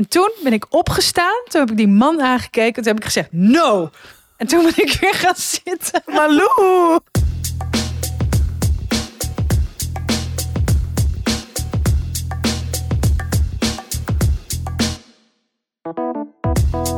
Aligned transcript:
En 0.00 0.08
toen 0.08 0.30
ben 0.42 0.52
ik 0.52 0.66
opgestaan. 0.68 1.42
Toen 1.48 1.60
heb 1.60 1.70
ik 1.70 1.76
die 1.76 1.88
man 1.88 2.22
aangekeken. 2.22 2.82
Toen 2.82 2.92
heb 2.92 2.96
ik 2.96 3.04
gezegd, 3.04 3.32
no. 3.32 3.90
En 4.36 4.46
toen 4.46 4.62
ben 4.62 4.72
ik 4.76 4.98
weer 5.00 5.14
gaan 5.14 5.34
zitten. 5.36 6.02
Malou! 6.06 6.98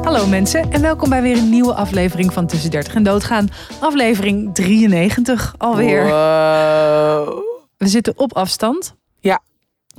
Hallo 0.02 0.26
mensen 0.26 0.70
en 0.72 0.80
welkom 0.80 1.08
bij 1.08 1.22
weer 1.22 1.36
een 1.36 1.50
nieuwe 1.50 1.74
aflevering 1.74 2.32
van 2.32 2.46
Tussen 2.46 2.70
30 2.70 2.94
en 2.94 3.02
Doodgaan. 3.02 3.48
Aflevering 3.80 4.54
93 4.54 5.54
alweer. 5.58 6.02
Wow. 6.02 7.44
We 7.76 7.86
zitten 7.88 8.18
op 8.18 8.36
afstand. 8.36 8.94
Ja. 9.20 9.40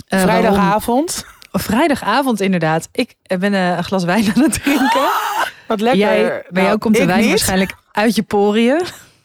Waarom? 0.08 0.30
Vrijdagavond. 0.30 1.26
Vrijdagavond 1.60 2.42
inderdaad. 2.42 2.90
Ik 2.92 3.16
ben 3.40 3.54
eh, 3.54 3.78
een 3.78 3.84
glas 3.84 4.04
wijn 4.04 4.34
aan 4.36 4.42
het 4.42 4.64
drinken. 4.64 5.08
Wat 5.68 5.82
lekker. 5.82 6.00
Jij, 6.00 6.24
bij 6.24 6.64
jou 6.64 6.66
Nou, 6.68 6.78
komt 6.78 6.96
de 6.96 7.06
wijn 7.06 7.20
niet. 7.20 7.30
waarschijnlijk 7.30 7.76
uit 7.92 8.16
je 8.16 8.24
poriën. 8.24 8.82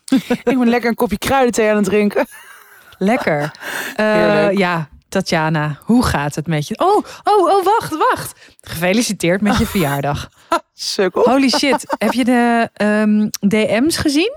Ik 0.45 0.59
ben 0.59 0.69
lekker 0.69 0.89
een 0.91 0.95
kopje 0.97 1.19
kruidenthee 1.19 1.71
aan 1.71 1.77
het 1.77 1.85
drinken. 1.85 2.27
Lekker. 2.99 3.51
Eh, 3.97 4.53
ja, 4.53 4.89
Tatjana, 5.09 5.79
hoe 5.83 6.05
gaat 6.05 6.35
het 6.35 6.47
met 6.47 6.69
je? 6.69 6.79
Oh, 6.79 6.97
oh, 7.25 7.49
oh, 7.49 7.65
wacht, 7.65 7.97
wacht. 7.97 8.57
Gefeliciteerd 8.61 9.41
met 9.41 9.59
je 9.59 9.67
verjaardag. 9.67 10.29
Sukkel. 10.75 11.23
Holy 11.23 11.49
shit, 11.49 11.97
heb 11.99 12.13
je 12.13 12.25
de 12.25 12.71
ehm, 12.75 13.29
DM's 13.49 13.97
gezien? 13.97 14.37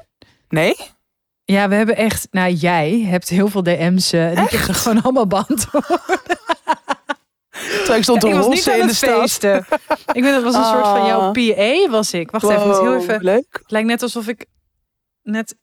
Nee? 0.50 0.76
Ja, 1.46 1.68
we 1.68 1.76
hebben 1.76 1.96
echt, 1.96 2.28
nou 2.32 2.52
jij 2.52 3.06
hebt 3.10 3.30
heel 3.30 3.48
veel 3.48 3.64
DM's 3.64 4.14
eh, 4.14 4.38
en 4.38 4.44
ik 4.44 4.50
heb 4.50 4.62
ze 4.62 4.74
gewoon 4.74 5.02
allemaal 5.02 5.28
beantwoord. 5.28 6.00
Terwijl 7.52 7.98
ik 7.98 8.04
stond 8.04 8.22
te 8.22 8.30
rossen 8.32 8.80
in 8.80 8.88
de 8.88 8.94
stad. 8.94 9.44
Ik 10.14 10.22
ben, 10.24 10.34
het 10.34 10.44
was 10.44 10.56
een 10.56 10.64
soort 10.64 10.88
van 10.88 11.06
jouw 11.06 11.20
Ah. 11.20 11.32
PA 11.32 11.90
was 11.90 12.14
ik. 12.14 12.32
Wacht 12.32 12.50
even, 12.50 12.68
moet 12.68 12.80
heel 12.80 12.96
even. 12.96 13.24
Leuk. 13.24 13.46
Het 13.52 13.72
lijkt 13.72 13.88
net 13.88 14.02
alsof 14.02 14.28
ik 14.28 14.46
net 15.22 15.56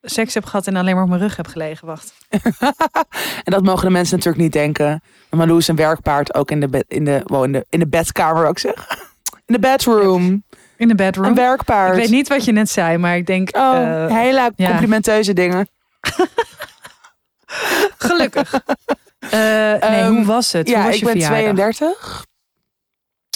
seks 0.00 0.34
heb 0.34 0.44
gehad 0.44 0.66
en 0.66 0.76
alleen 0.76 0.94
maar 0.94 1.02
op 1.02 1.08
mijn 1.08 1.20
rug 1.20 1.36
heb 1.36 1.46
gelegen. 1.46 1.86
Wacht. 1.86 2.12
En 3.44 3.52
dat 3.52 3.62
mogen 3.62 3.84
de 3.84 3.90
mensen 3.90 4.16
natuurlijk 4.16 4.42
niet 4.42 4.52
denken. 4.52 4.86
Maar 5.30 5.38
Malou 5.40 5.58
is 5.58 5.68
een 5.68 5.76
werkpaard 5.76 6.34
ook 6.34 6.50
in 6.50 6.60
de, 6.60 6.68
bed, 6.68 6.84
in 6.88 7.04
de, 7.04 7.20
wow, 7.24 7.44
in 7.44 7.52
de, 7.52 7.66
in 7.68 7.78
de 7.78 7.88
bedkamer 7.88 8.46
ook 8.46 8.58
zeg. 8.58 8.86
In 9.46 9.54
de 9.54 9.60
bedroom. 9.60 10.42
In 10.76 10.88
de 10.88 10.94
bedroom. 10.94 11.26
Een 11.26 11.34
werkpaard. 11.34 11.94
Ik 11.96 12.00
weet 12.00 12.10
niet 12.10 12.28
wat 12.28 12.44
je 12.44 12.52
net 12.52 12.70
zei, 12.70 12.98
maar 12.98 13.16
ik 13.16 13.26
denk 13.26 13.56
Oh, 13.56 13.76
eh, 13.76 14.16
hele 14.16 14.52
ja. 14.56 14.68
complimenteuze 14.68 15.32
dingen. 15.32 15.68
gelukkig. 17.98 18.60
Eh, 19.18 19.30
nee, 19.30 19.78
Ehm, 20.00 20.12
hoe 20.14 20.24
was 20.24 20.52
het? 20.52 20.66
hoe 20.68 20.76
Ja, 20.76 20.84
was 20.84 20.94
ik 20.94 21.04
ben 21.04 21.10
verjaardag? 21.10 21.76
32. 21.76 22.26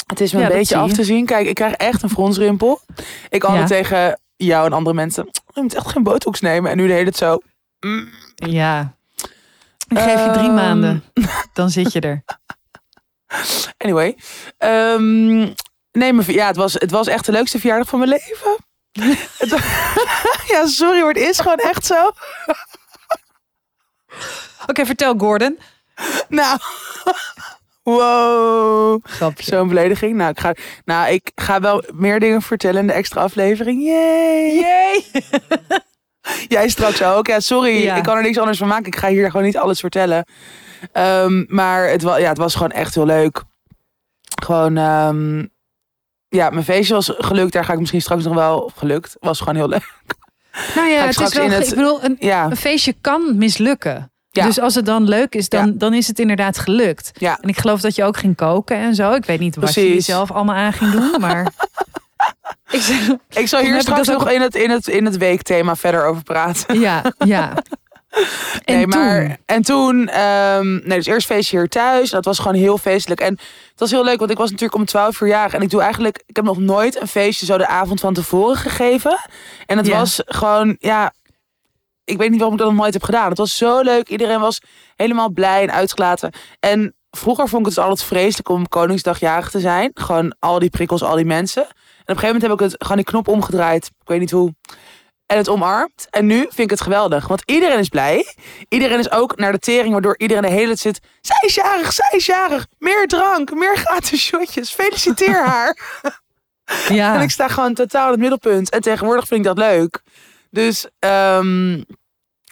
Het 0.07 0.21
is 0.21 0.33
me 0.33 0.41
Ja, 0.41 0.47
een 0.47 0.53
beetje 0.53 0.77
af 0.77 0.93
te 0.93 1.05
zien. 1.05 1.27
Kijk, 1.27 1.47
ik 1.47 1.55
krijg 1.55 1.75
echt 1.75 2.03
een 2.03 2.11
fronsrimpel. 2.11 2.81
Ik 3.29 3.45
altijd 3.45 3.69
Ja. 3.69 3.77
tegen 3.77 4.21
jou 4.37 4.67
en 4.67 4.73
andere 4.73 4.97
mensen. 4.97 5.29
Je 5.55 5.63
moet 5.63 5.75
echt 5.75 5.89
geen 5.89 6.03
botox 6.03 6.41
nemen. 6.41 6.71
En 6.71 6.77
nu 6.77 6.87
de 6.87 6.93
hele 6.93 7.05
tijd 7.13 7.17
zo. 7.17 7.39
mm. 7.81 8.09
Ja. 8.35 8.95
Ik 9.89 9.99
geef 9.99 10.25
je 10.25 10.31
drie 10.33 10.45
Ehm. 10.47 10.55
maanden. 10.55 11.05
Dan 11.53 11.71
zit 11.71 11.93
je 11.93 12.01
er. 12.01 12.23
Anyway. 13.79 14.17
Ehm, 14.59 15.39
nee, 15.93 16.13
maar 16.13 16.31
ja, 16.31 16.47
het 16.47 16.57
was, 16.57 16.73
het 16.73 16.91
was 16.91 17.07
echt 17.07 17.27
de 17.27 17.33
leukste 17.33 17.59
verjaardag 17.59 17.89
van 17.89 17.99
mijn 17.99 18.11
leven. 18.11 18.57
Het 19.39 19.51
ja, 20.53 20.67
sorry, 20.67 20.99
maar 21.01 21.09
het 21.09 21.17
is 21.23 21.41
gewoon 21.41 21.59
echt 21.59 21.87
zo. 21.87 22.11
Oké, 24.67 24.87
vertel 24.87 25.15
Gordon. 25.19 25.59
Nou. 26.29 26.59
Wow. 27.83 29.01
Grapje. 29.05 29.45
Zo'n 29.45 29.69
belediging. 29.69 30.17
Nou 30.17 30.31
ik, 30.31 30.41
ga, 30.41 30.55
nou, 30.85 31.13
ik 31.13 31.31
ga 31.35 31.61
wel 31.61 31.85
meer 31.93 32.21
dingen 32.21 32.43
vertellen 32.43 32.81
in 32.81 32.87
de 32.87 32.93
extra 32.93 33.21
aflevering. 33.23 33.83
Yay. 33.85 34.55
Yay! 34.55 35.05
Jij 36.49 36.69
straks 36.69 37.03
ook. 37.03 37.27
Ja, 37.27 37.41
sorry. 37.41 37.83
Ja. 37.83 37.97
Ik 37.97 38.03
kan 38.03 38.17
er 38.17 38.23
niks 38.23 38.39
anders 38.39 38.59
van 38.59 38.69
maken. 38.69 38.87
Ik 38.87 38.97
ga 38.97 39.09
hier 39.09 39.31
gewoon 39.31 39.47
niet 39.47 39.57
alles 39.57 39.81
vertellen. 39.81 40.25
Ehm, 40.93 41.45
maar 41.49 41.89
het, 41.89 42.03
wa 42.03 42.17
ja, 42.17 42.29
het 42.29 42.39
was 42.39 42.55
gewoon 42.55 42.71
echt 42.71 42.95
heel 42.95 43.07
leuk. 43.07 43.43
Gewoon, 44.43 44.77
ehm, 44.77 45.47
ja, 46.29 46.51
mijn 46.51 46.65
feestje 46.65 46.95
was 46.95 47.13
gelukt. 47.17 47.53
Daar 47.53 47.65
ga 47.65 47.73
ik 47.73 47.79
misschien 47.79 48.01
straks 48.01 48.25
nog 48.25 48.35
wel 48.35 48.73
gelukt. 48.77 49.17
Was 49.21 49.39
gewoon 49.39 49.55
heel 49.57 49.69
leuk. 49.69 49.95
Nou 50.75 50.89
ja, 50.89 51.01
het 51.07 51.21
is 51.21 51.35
wel, 51.35 51.49
het- 51.51 51.69
ik 51.69 51.75
bedoel, 51.75 52.05
een, 52.05 52.17
Ja, 52.19 52.45
een 52.45 52.57
feestje 52.57 52.95
kan 53.01 53.39
mislukken. 53.39 54.12
Ja. 54.35 54.45
Dus 54.47 54.61
als 54.61 54.75
het 54.75 54.87
dan 54.87 55.09
leuk 55.09 55.35
is, 55.35 55.49
dan, 55.49 55.67
Ja. 55.67 55.73
dan 55.75 55.95
is 55.95 56.07
het 56.07 56.19
inderdaad 56.19 56.59
gelukt. 56.59 57.11
Ja. 57.15 57.39
En 57.41 57.49
ik 57.49 57.59
geloof 57.59 57.81
dat 57.81 57.95
je 57.95 58.05
ook 58.05 58.17
ging 58.17 58.37
koken 58.37 58.77
en 58.77 58.95
zo. 58.95 59.13
Ik 59.13 59.25
weet 59.25 59.41
niet 59.41 59.57
wat 59.57 59.75
je 59.75 59.89
jezelf 59.95 60.31
allemaal 60.31 60.55
aan 60.57 60.73
ging 60.73 60.91
doen, 60.93 61.15
maar... 61.21 61.53
ik 62.71 63.17
ik 63.29 63.49
zal 63.49 63.61
hier 63.61 63.81
straks 63.81 64.11
ook 64.11 64.19
nog 64.19 64.31
in 64.31 64.41
het, 64.41 64.55
in, 64.55 64.71
het, 64.71 64.89
in 64.89 65.05
het 65.05 65.17
weekthema 65.17 65.77
verder 65.77 66.05
over 66.05 66.23
praten. 66.23 66.81
ja, 66.81 67.03
ja. 67.19 67.53
En 68.65 68.77
nee, 68.77 68.87
maar 68.87 69.21
toen? 69.27 69.37
en 69.47 69.63
toen, 69.63 70.05
nee, 70.85 70.97
dus 70.99 71.07
eerst 71.07 71.27
feestje 71.27 71.57
hier 71.59 71.69
thuis. 71.69 72.11
Dat 72.11 72.25
was 72.25 72.39
gewoon 72.39 72.57
heel 72.57 72.79
feestelijk. 72.79 73.21
En 73.21 73.33
het 73.71 73.81
was 73.81 73.91
heel 73.91 74.05
leuk, 74.05 74.19
want 74.19 74.31
ik 74.31 74.37
was 74.37 74.51
natuurlijk 74.51 74.79
om 74.81 74.85
12 74.85 75.21
uur 75.21 75.29
jarig. 75.29 75.55
En 75.55 75.63
ik 75.63 75.71
doe 75.71 75.81
eigenlijk, 75.83 76.23
ik 76.27 76.37
heb 76.37 76.45
nog 76.45 76.59
nooit 76.59 77.01
een 77.01 77.09
feestje 77.09 77.47
zo 77.47 77.59
de 77.59 77.67
avond 77.67 78.01
van 78.01 78.15
tevoren 78.15 78.57
gegeven. 78.57 79.19
En 79.67 79.77
het 79.77 79.87
Ja. 79.87 79.99
was 79.99 80.23
gewoon, 80.27 80.77
ja, 80.81 81.13
ik 82.05 82.19
weet 82.19 82.31
niet 82.31 82.39
waarom 82.39 82.57
ik 82.57 82.63
dat 82.63 82.71
nog 82.71 82.81
nooit 82.81 82.93
heb 82.93 83.03
gedaan. 83.03 83.29
Het 83.29 83.39
was 83.39 83.57
zo 83.57 83.81
leuk. 83.81 84.09
Iedereen 84.09 84.41
was 84.41 84.61
helemaal 84.97 85.31
blij 85.31 85.63
en 85.63 85.73
uitgelaten. 85.73 86.33
En 86.61 86.95
vroeger 87.11 87.49
vond 87.49 87.61
ik 87.61 87.67
het 87.67 87.75
dus 87.75 87.85
altijd 87.85 88.09
vreselijk 88.09 88.49
om 88.49 88.69
Koningsdag 88.69 89.21
jarig 89.21 89.51
te 89.51 89.61
zijn. 89.61 89.91
Gewoon 89.95 90.35
al 90.39 90.59
die 90.59 90.71
prikkels, 90.71 91.03
al 91.03 91.17
die 91.17 91.25
mensen. 91.25 91.63
En 91.63 91.69
op 91.69 92.09
een 92.09 92.15
gegeven 92.15 92.27
moment 92.27 92.43
heb 92.43 92.53
ik 92.53 92.61
het 92.61 92.83
gewoon 92.83 92.97
die 92.97 93.07
knop 93.07 93.29
omgedraaid. 93.29 93.87
Ik 93.87 94.09
weet 94.09 94.21
niet 94.21 94.31
hoe. 94.31 94.55
En 95.27 95.37
het 95.37 95.49
omarmd. 95.49 96.07
En 96.11 96.27
nu 96.27 96.39
vind 96.39 96.59
ik 96.59 96.71
het 96.71 96.81
geweldig. 96.81 97.29
Want 97.29 97.43
iedereen 97.45 97.79
is 97.79 97.89
blij. 97.89 98.35
Iedereen 98.69 98.99
is 98.99 99.11
ook 99.11 99.37
naar 99.37 99.53
de 99.53 99.59
tering. 99.59 99.93
Waardoor 99.93 100.19
iedereen 100.19 100.43
de 100.43 100.49
hele 100.49 100.67
tijd 100.67 100.79
zit. 100.79 101.01
Zij 101.21 101.43
is 101.47 101.55
jarig, 101.55 101.93
zij 101.93 102.11
is 102.11 102.27
jarig. 102.27 102.67
Meer 102.79 103.07
drank, 103.07 103.55
meer 103.55 103.77
gratis 103.77 104.23
shotjes. 104.23 104.73
Feliciteer 104.73 105.47
haar. 105.47 105.77
Ja. 106.89 107.15
En 107.15 107.21
ik 107.21 107.31
sta 107.31 107.49
gewoon 107.49 107.75
totaal 107.75 108.05
in 108.05 108.11
het 108.11 108.21
middelpunt. 108.21 108.71
En 108.71 108.81
tegenwoordig 108.81 109.27
vind 109.27 109.41
ik 109.41 109.47
dat 109.47 109.59
leuk. 109.59 110.03
Dus 110.53 110.87
ehm, 110.99 111.83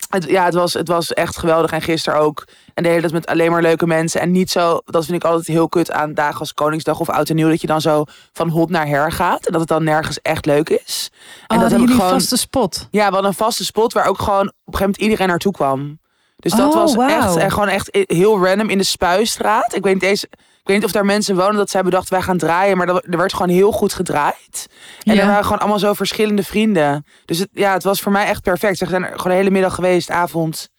het, 0.09 0.23
ja, 0.29 0.45
het 0.45 0.53
was, 0.53 0.73
het 0.73 0.87
was 0.87 1.13
echt 1.13 1.37
geweldig. 1.37 1.71
En 1.71 1.81
gisteren 1.81 2.19
ook. 2.19 2.47
En 2.73 2.83
de 2.83 2.89
hele 2.89 3.01
tijd 3.01 3.13
met 3.13 3.25
alleen 3.25 3.51
maar 3.51 3.61
leuke 3.61 3.87
mensen. 3.87 4.21
En 4.21 4.31
niet 4.31 4.51
zo, 4.51 4.79
dat 4.85 5.05
vind 5.05 5.17
ik 5.17 5.29
altijd 5.29 5.47
heel 5.47 5.69
kut 5.69 5.91
aan 5.91 6.13
dagen 6.13 6.39
als 6.39 6.53
Koningsdag 6.53 6.99
of 6.99 7.09
Oud 7.09 7.29
en 7.29 7.35
Nieuw. 7.35 7.49
Dat 7.49 7.61
je 7.61 7.67
dan 7.67 7.81
zo 7.81 8.03
van 8.33 8.49
hot 8.49 8.69
naar 8.69 8.87
her 8.87 9.11
gaat. 9.11 9.45
En 9.45 9.51
dat 9.51 9.61
het 9.61 9.69
dan 9.69 9.83
nergens 9.83 10.21
echt 10.21 10.45
leuk 10.45 10.69
is. 10.69 11.09
En 11.47 11.55
Oh, 11.55 11.61
dat 11.61 11.71
heb 11.71 11.79
jullie 11.79 11.95
ik 11.95 12.01
gewoon. 12.01 12.19
vaste 12.19 12.37
spot. 12.37 12.87
Ja, 12.91 13.03
hadden 13.03 13.25
een 13.25 13.33
vaste 13.33 13.65
spot 13.65 13.93
waar 13.93 14.05
ook 14.07 14.19
gewoon 14.19 14.47
op 14.47 14.47
een 14.47 14.53
gegeven 14.63 14.79
moment 14.85 14.97
iedereen 15.01 15.27
naartoe 15.27 15.51
kwam. 15.51 15.99
Dus 16.35 16.51
dat 16.51 16.69
Oh, 16.69 16.75
was 16.75 16.95
wauw. 16.95 17.37
echt, 17.37 17.53
gewoon 17.53 17.67
echt 17.67 17.89
heel 18.07 18.45
random 18.45 18.69
in 18.69 18.77
de 18.77 18.83
Spuistraat. 18.83 19.75
Ik 19.75 19.83
weet 19.83 19.93
niet 19.93 20.03
eens, 20.03 20.25
ik 20.61 20.67
weet 20.67 20.75
niet 20.75 20.85
of 20.85 20.91
daar 20.91 21.05
mensen 21.05 21.35
wonen 21.35 21.55
dat 21.55 21.69
zij 21.69 21.83
bedacht 21.83 22.09
wij 22.09 22.21
gaan 22.21 22.37
draaien, 22.37 22.77
maar 22.77 22.87
er 22.87 23.03
er 23.09 23.17
werd 23.17 23.33
gewoon 23.33 23.49
heel 23.49 23.71
goed 23.71 23.93
gedraaid. 23.93 24.67
En 25.03 25.13
Ja. 25.15 25.21
er 25.21 25.27
waren 25.27 25.43
gewoon 25.43 25.59
allemaal 25.59 25.79
zo 25.79 25.93
verschillende 25.93 26.43
vrienden. 26.43 27.05
Dus 27.25 27.37
het, 27.39 27.49
ja, 27.51 27.73
het 27.73 27.83
was 27.83 28.01
voor 28.01 28.11
mij 28.11 28.25
echt 28.25 28.41
perfect. 28.41 28.77
Ze 28.77 28.85
zijn 28.85 29.03
er 29.03 29.09
gewoon 29.09 29.31
de 29.31 29.37
hele 29.37 29.49
middag 29.49 29.75
geweest, 29.75 30.09
avond. 30.09 30.69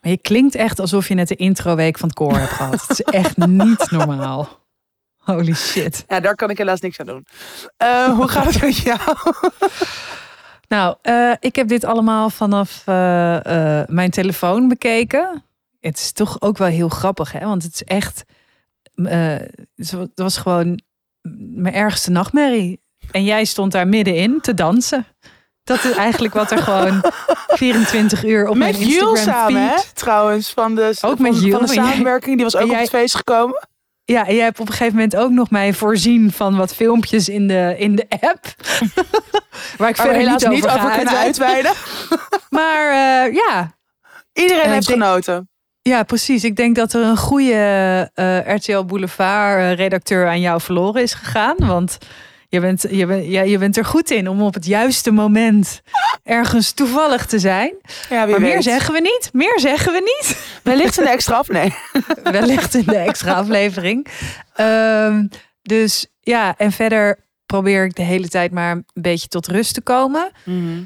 Maar 0.00 0.10
je 0.12 0.18
klinkt 0.18 0.54
echt 0.54 0.80
alsof 0.80 1.08
je 1.08 1.14
net 1.14 1.28
de 1.28 1.34
introweek 1.36 1.98
van 1.98 2.08
het 2.08 2.18
koor 2.18 2.36
hebt 2.38 2.50
gehad. 2.52 2.80
Het 2.86 2.90
is 2.90 3.00
echt 3.22 3.36
niet 3.36 3.90
normaal. 3.90 4.48
Holy 5.16 5.54
shit. 5.54 6.04
Ja, 6.08 6.20
daar 6.20 6.34
kan 6.34 6.50
ik 6.50 6.58
helaas 6.58 6.80
niks 6.80 7.00
aan 7.00 7.06
doen. 7.06 7.26
Eh, 7.76 8.04
hoe 8.04 8.28
gaat 8.28 8.44
het 8.54 8.60
met 8.62 8.76
jou? 8.76 9.00
Nou, 10.68 10.96
eh, 11.02 11.32
ik 11.40 11.56
heb 11.56 11.68
dit 11.68 11.84
allemaal 11.84 12.30
vanaf 12.30 12.82
eh, 12.84 12.94
mijn 13.86 14.10
telefoon 14.10 14.68
bekeken. 14.68 15.44
Het 15.80 15.98
is 15.98 16.12
toch 16.12 16.40
ook 16.40 16.58
wel 16.58 16.68
heel 16.68 16.88
grappig, 16.88 17.32
hè? 17.32 17.40
Want 17.46 17.62
het 17.62 17.74
is 17.74 17.82
echt. 17.82 18.24
Eh, 18.94 19.36
het 19.76 20.10
was 20.14 20.36
gewoon 20.36 20.80
mijn 21.54 21.74
ergste 21.74 22.10
nachtmerrie. 22.10 22.82
En 23.10 23.24
jij 23.24 23.44
stond 23.44 23.72
daar 23.72 23.88
middenin 23.88 24.40
te 24.40 24.54
dansen. 24.54 25.06
Dat 25.64 25.84
is 25.84 25.90
eigenlijk 25.96 26.34
wat 26.34 26.50
er 26.50 26.58
gewoon 26.58 27.04
24 27.46 28.24
uur 28.24 28.48
op 28.48 28.56
mijn 28.56 28.72
met 28.72 28.80
Instagram 28.80 29.08
Jules 29.08 29.22
samen, 29.24 29.62
hè? 29.62 29.68
feed- 29.78 29.94
Trouwens, 29.94 30.52
van 30.52 30.74
de, 30.74 30.88
Ook 31.00 31.16
van, 31.16 31.22
met 31.22 31.50
van 31.50 31.60
de 31.66 31.72
samenwerking. 31.72 32.34
Die 32.36 32.44
was 32.44 32.54
ook 32.56 32.60
en 32.60 32.66
op 32.66 32.72
jij- 32.72 32.80
het 32.80 32.90
feest 32.90 33.14
gekomen. 33.16 33.68
Ja, 34.04 34.26
en 34.26 34.34
jij 34.34 34.44
hebt 34.44 34.60
op 34.60 34.66
een 34.66 34.72
gegeven 34.72 34.94
moment 34.94 35.16
ook 35.16 35.30
nog 35.30 35.50
mij 35.50 35.72
voorzien 35.72 36.32
van 36.32 36.56
wat 36.56 36.74
filmpjes 36.74 37.28
in 37.28 37.46
de, 37.48 37.74
in 37.78 37.94
de 37.96 38.06
app. 38.20 38.44
Waar 39.78 39.88
ik 39.88 39.96
verder 39.96 40.14
helaas 40.16 40.42
niet 40.42 40.50
niet 40.52 40.64
over, 40.64 40.76
over 40.76 40.90
ga 40.90 40.96
kunnen 40.96 41.16
uitweiden. 41.16 41.72
Maar 42.50 42.88
eh, 42.90 43.34
ja, 43.34 43.74
Iedereen 44.32 44.62
Eh, 44.62 44.70
heeft 44.72 44.86
genoten. 44.90 45.48
Ja, 45.88 46.02
precies. 46.02 46.44
Ik 46.44 46.56
denk 46.56 46.76
dat 46.76 46.92
er 46.92 47.02
een 47.02 47.16
goede 47.16 48.10
eh, 48.14 48.54
RTL 48.54 48.84
Boulevard 48.84 49.58
eh, 49.60 49.74
redacteur 49.74 50.26
aan 50.28 50.40
jou 50.40 50.60
verloren 50.60 51.02
is 51.02 51.14
gegaan. 51.14 51.56
Want 51.58 51.98
je 52.48 52.60
bent, 52.60 52.84
je, 52.90 53.06
bent, 53.06 53.26
ja, 53.26 53.42
je 53.42 53.58
bent 53.58 53.76
er 53.76 53.84
goed 53.84 54.10
in 54.10 54.28
om 54.28 54.42
op 54.42 54.54
het 54.54 54.66
juiste 54.66 55.10
moment 55.10 55.82
ergens 56.22 56.72
toevallig 56.72 57.26
te 57.26 57.38
zijn. 57.38 57.74
Ja, 58.10 58.26
Maar 58.26 58.40
meer 58.40 58.62
zeggen 58.62 58.94
we 58.94 59.00
niet. 59.00 59.30
Meer 59.32 59.60
zeggen 59.60 59.92
we 59.92 59.98
niet. 60.20 60.36
Wellicht 60.62 60.96
een 60.98 61.06
extra 61.06 61.36
af. 61.38 61.48
Nee. 61.48 61.74
Wellicht 62.22 62.74
in 62.74 62.84
de 62.86 62.96
extra 62.96 63.32
aflevering. 63.34 64.06
Ehm, 64.54 65.26
Dus 65.62 66.06
ja, 66.20 66.54
en 66.56 66.72
verder 66.72 67.18
probeer 67.46 67.84
ik 67.84 67.94
de 67.94 68.02
hele 68.02 68.28
tijd 68.28 68.52
maar 68.52 68.70
een 68.70 68.84
beetje 68.94 69.28
tot 69.28 69.46
rust 69.46 69.74
te 69.74 69.80
komen. 69.80 70.30
Mhm. 70.44 70.82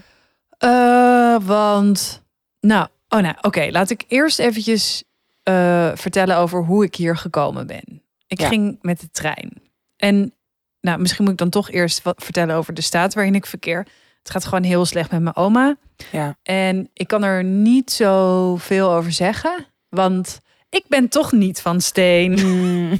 Eh, 0.59 1.37
want, 1.43 2.23
nou, 2.61 2.89
oh 3.09 3.21
nou, 3.21 3.35
oké, 3.41 3.69
laat 3.71 3.91
ik 3.91 4.05
eerst 4.09 4.39
eventjes 4.39 5.05
eh, 5.43 5.91
vertellen 5.95 6.37
over 6.37 6.65
hoe 6.65 6.85
ik 6.85 6.95
hier 6.95 7.17
gekomen 7.17 7.67
ben. 7.67 8.03
Ik 8.27 8.41
Ja. 8.41 8.49
ging 8.49 8.79
met 8.81 9.01
de 9.01 9.11
trein. 9.11 9.53
En 9.97 10.35
nou, 10.81 10.99
misschien 11.01 11.23
moet 11.25 11.33
ik 11.33 11.39
dan 11.39 11.51
toch 11.51 11.71
eerst 11.71 12.03
wat 12.03 12.23
vertellen 12.25 12.57
over 12.57 12.75
de 12.75 12.81
staat 12.81 13.15
waarin 13.15 13.35
ik 13.35 13.47
verkeer. 13.47 13.87
Het 14.19 14.31
gaat 14.31 14.45
gewoon 14.45 14.63
heel 14.63 14.85
slecht 14.85 15.11
met 15.11 15.23
mijn 15.23 15.37
oma. 15.37 15.77
Ja. 16.13 16.39
En 16.43 16.91
ik 16.93 17.07
kan 17.09 17.23
er 17.25 17.45
niet 17.45 17.91
zo 17.91 18.57
veel 18.57 18.91
over 18.93 19.13
zeggen, 19.13 19.67
want 19.89 20.41
ik 20.69 20.85
ben 20.89 21.09
toch 21.09 21.33
niet 21.33 21.61
van 21.61 21.81
steen. 21.81 22.33
Mm. 22.33 22.91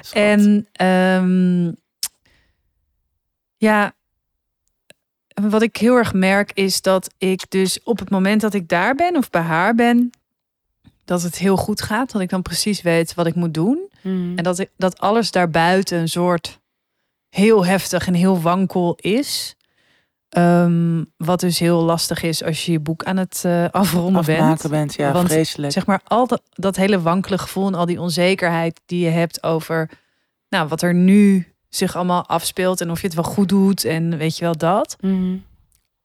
Schat. 0.00 0.12
En 0.12 0.68
ehm, 0.72 1.72
ja, 3.56 3.92
wat 5.34 5.62
ik 5.62 5.76
heel 5.76 5.96
erg 5.96 6.12
merk 6.12 6.50
is 6.52 6.82
dat 6.82 7.14
ik 7.18 7.50
dus 7.50 7.82
op 7.82 7.98
het 7.98 8.10
moment 8.10 8.40
dat 8.40 8.54
ik 8.54 8.68
daar 8.68 8.94
ben 8.94 9.16
of 9.16 9.30
bij 9.30 9.42
haar 9.42 9.74
ben, 9.74 10.10
dat 11.04 11.22
het 11.22 11.38
heel 11.38 11.56
goed 11.56 11.82
gaat. 11.82 12.12
Dat 12.12 12.22
ik 12.22 12.28
dan 12.28 12.42
precies 12.42 12.82
weet 12.82 13.14
wat 13.14 13.26
ik 13.26 13.34
moet 13.34 13.54
doen. 13.54 13.90
Mhm. 14.00 14.36
En 14.36 14.44
dat, 14.44 14.58
ik, 14.58 14.70
dat 14.76 14.98
alles 14.98 15.30
daarbuiten 15.30 15.98
een 15.98 16.08
soort 16.08 16.60
heel 17.28 17.66
heftig 17.66 18.06
en 18.06 18.14
heel 18.14 18.40
wankel 18.40 18.94
is. 19.00 19.56
Ehm, 20.28 21.04
wat 21.16 21.40
dus 21.40 21.58
heel 21.58 21.82
lastig 21.82 22.22
is 22.22 22.44
als 22.44 22.66
je 22.66 22.72
je 22.72 22.80
boek 22.80 23.04
aan 23.04 23.16
het 23.16 23.42
eh, 23.44 23.68
afronden 23.70 24.24
bent. 24.24 24.40
afmaken 24.40 24.70
bent. 24.70 24.94
Ja, 24.94 25.12
Want, 25.12 25.28
vreselijk. 25.28 25.72
Zeg 25.72 25.86
maar, 25.86 26.00
al 26.04 26.26
dat, 26.26 26.42
dat 26.50 26.76
hele 26.76 27.00
wankele 27.00 27.38
gevoel 27.38 27.66
en 27.66 27.74
al 27.74 27.86
die 27.86 28.00
onzekerheid 28.00 28.80
die 28.86 29.04
je 29.04 29.10
hebt 29.10 29.42
over 29.42 29.90
nou, 30.48 30.68
wat 30.68 30.82
er 30.82 30.94
nu 30.94 31.53
zich 31.76 31.96
allemaal 31.96 32.26
afspeelt 32.28 32.80
en 32.80 32.90
of 32.90 33.00
je 33.00 33.06
het 33.06 33.16
wel 33.16 33.24
goed 33.24 33.48
doet 33.48 33.84
en 33.84 34.16
weet 34.16 34.36
je 34.36 34.44
wel 34.44 34.56
dat. 34.56 34.96
Mhm. 35.00 35.36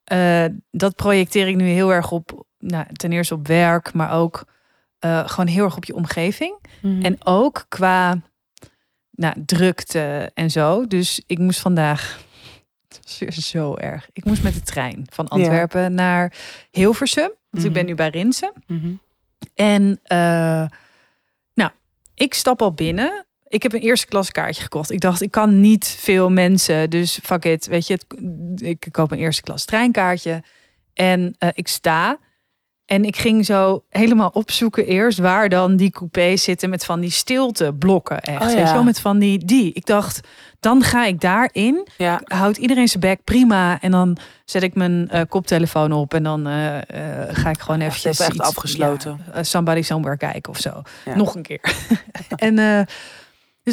Eh, 0.04 0.46
dat 0.72 0.96
projecteer 0.96 1.48
ik 1.48 1.56
nu 1.56 1.68
heel 1.68 1.94
erg 1.94 2.12
op, 2.12 2.46
nou, 2.60 2.86
ten 2.94 3.12
eerste 3.12 3.34
op 3.34 3.48
werk, 3.48 3.94
maar 3.94 4.12
ook 4.12 4.46
eh, 5.00 5.28
gewoon 5.28 5.48
heel 5.48 5.64
erg 5.64 5.76
op 5.78 5.86
je 5.86 5.96
omgeving. 5.96 6.56
Mhm. 6.82 7.02
En 7.06 7.26
ook 7.26 7.66
qua 7.70 8.22
nou, 9.12 9.34
drukte 9.46 10.32
en 10.34 10.52
zo. 10.52 10.88
Dus 10.88 11.22
ik 11.28 11.38
moest 11.40 11.60
vandaag. 11.60 12.20
Het 12.88 13.00
was 13.04 13.20
weer 13.20 13.32
zo 13.32 13.76
erg. 13.76 14.10
Ik 14.14 14.26
moest 14.26 14.44
met 14.44 14.54
de 14.54 14.62
trein 14.62 15.06
van 15.10 15.28
Antwerpen 15.28 15.94
naar 15.94 16.34
Hilversum. 16.72 17.32
Dus 17.52 17.64
ik 17.64 17.72
ben 17.74 17.82
Mhm. 17.82 17.90
nu 17.90 17.96
bij 17.96 18.10
Rinsen. 18.10 18.54
En 19.56 20.00
eh, 20.04 20.66
nou, 21.54 21.72
ik 22.14 22.34
stap 22.34 22.62
al 22.62 22.74
binnen. 22.74 23.26
Ik 23.50 23.64
heb 23.64 23.74
een 23.74 23.80
eerste 23.82 24.08
klas 24.08 24.32
kaartje 24.32 24.62
gekocht. 24.62 24.92
Ik 24.92 25.00
dacht, 25.00 25.22
ik 25.22 25.32
kan 25.32 25.60
niet 25.60 25.86
veel 26.00 26.30
mensen. 26.30 26.90
Dus 26.90 27.20
fuck 27.24 27.46
it. 27.46 27.66
Weet 27.68 27.88
je, 27.88 27.94
het, 27.94 28.06
ik 28.64 28.88
koop 28.92 29.12
een 29.12 29.18
eerste 29.18 29.42
klas 29.42 29.66
treinkaartje. 29.66 30.44
En 30.94 31.36
eh, 31.38 31.50
ik 31.54 31.68
sta. 31.68 32.18
En 32.86 33.06
ik 33.06 33.18
ging 33.18 33.46
zo 33.46 33.84
helemaal 33.90 34.30
opzoeken 34.34 34.86
eerst 34.86 35.18
waar 35.18 35.50
dan 35.50 35.76
die 35.76 35.92
coupés 35.92 36.44
zitten 36.44 36.70
met 36.70 36.86
van 36.86 37.00
die 37.00 37.12
stilteblokken. 37.12 38.20
Echt. 38.22 38.42
Oh 38.42 38.50
ja. 38.50 38.56
Weet 38.56 38.68
je 38.68 38.74
wel, 38.74 38.84
met 38.84 39.00
van 39.00 39.20
die, 39.20 39.46
die. 39.46 39.74
Ik 39.74 39.86
dacht, 39.86 40.20
dan 40.60 40.84
ga 40.84 41.06
ik 41.06 41.22
daarin. 41.22 41.88
Ja. 41.98 42.22
Houdt 42.24 42.58
iedereen 42.58 42.88
zijn 42.88 43.00
bek 43.00 43.24
prima. 43.24 43.82
En 43.82 43.92
dan 43.92 44.18
zet 44.46 44.64
ik 44.64 44.76
mijn 44.76 45.10
eh, 45.10 45.22
koptelefoon 45.30 45.92
op. 45.92 46.14
En 46.14 46.24
dan 46.24 46.48
eh, 46.48 46.78
ga 47.30 47.50
ik 47.50 47.60
gewoon 47.60 47.80
Echt 47.82 47.90
eventjes 47.90 48.12
even 48.20 48.26
echt 48.26 48.34
iets- 48.36 48.48
afgesloten. 48.48 49.20
ja, 49.34 49.44
somebody 49.44 49.82
somewhere 49.82 50.18
kijken 50.18 50.52
of 50.52 50.60
zo. 50.60 50.82
Ja. 51.06 51.16
Nog 51.16 51.36
een 51.36 51.42
keer. 51.42 51.62
en 52.36 52.88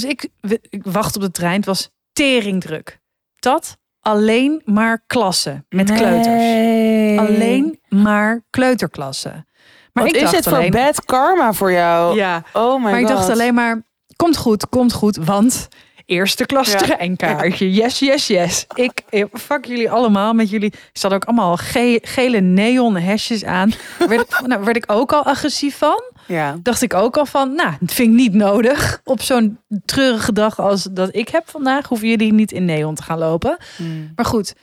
dus 0.00 0.10
ik, 0.10 0.28
ik 0.69 0.82
wacht 0.84 1.16
op 1.16 1.22
de 1.22 1.31
trein. 1.31 1.56
Het 1.56 1.64
was 1.64 1.90
teringdruk. 2.12 2.98
Dat 3.38 3.76
alleen 4.00 4.62
maar 4.64 5.02
klassen 5.06 5.66
met 5.69 5.93
kleuters. 5.93 7.19
Alleen 7.28 7.81
maar 7.88 8.44
kleuterklassen. 8.50 9.46
Maar 9.93 10.04
Wat 10.04 10.14
ik 10.16 10.22
is 10.22 10.31
het 10.31 10.46
alleen, 10.46 10.72
voor 10.72 10.81
bad 10.82 11.04
karma 11.04 11.52
voor 11.52 11.72
jou? 11.72 12.16
Ja, 12.16 12.43
Oh 12.52 12.75
my 12.84 12.90
maar 12.90 13.00
ik 13.00 13.06
dacht 13.06 13.28
alleen 13.31 13.54
maar, 13.54 13.82
komt 14.16 14.37
goed, 14.37 14.69
komt 14.69 14.93
goed, 14.93 15.16
want 15.16 15.69
eerste 16.06 16.46
klas 16.46 16.70
Ja. 16.72 16.78
treinkaartje. 16.78 17.72
Yes, 17.72 17.99
yes, 17.99 18.26
yes. 18.26 18.66
Ik, 18.75 19.02
eh, 19.08 19.25
fuck 19.32 19.64
jullie 19.64 19.90
allemaal 19.90 20.32
met 20.32 20.50
jullie. 20.50 20.70
Er 20.72 20.78
zat 20.92 21.12
ook 21.12 21.25
allemaal 21.25 21.56
ge- 21.56 22.00
gele 22.02 22.40
neon 22.40 22.96
hesjes 22.96 23.44
aan. 23.44 23.72
Werd, 24.08 24.20
ik- 24.20 24.40
nou, 24.46 24.64
werd 24.64 24.76
ik 24.76 24.84
ook 24.87 25.12
al 25.12 25.25
agressief 25.25 25.78
van. 25.78 26.02
Ja. 26.26 26.58
Dacht 26.62 26.82
ik 26.82 26.94
ook 26.94 27.17
al 27.17 27.26
van, 27.26 27.55
nou, 27.55 27.75
dat 27.81 27.93
vind 27.93 28.08
ik 28.08 28.14
niet 28.14 28.34
nodig. 28.34 29.00
Op 29.05 29.23
zo'n 29.23 29.58
treurige 29.84 30.32
dag 30.32 30.61
als 30.61 30.82
dat 30.82 31.14
ik 31.14 31.28
heb 31.28 31.49
vandaag, 31.49 31.88
hoeven 31.88 32.08
jullie 32.08 32.32
niet 32.32 32.52
in 32.52 32.64
neon 32.64 32.94
te 32.94 33.02
gaan 33.02 33.19
lopen. 33.19 33.56
Mm. 33.78 34.12
Maar 34.17 34.25
goed, 34.25 34.55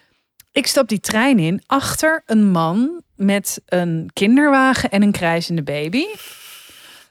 ik 0.52 0.68
stap 0.68 0.88
die 0.88 1.00
trein 1.00 1.40
in 1.40 1.62
achter 1.66 2.24
een 2.26 2.52
man 2.52 3.02
met 3.16 3.62
een 3.66 4.10
kinderwagen 4.14 4.90
en 4.90 5.02
een 5.02 5.12
krijzende 5.12 5.64
baby. 5.64 6.06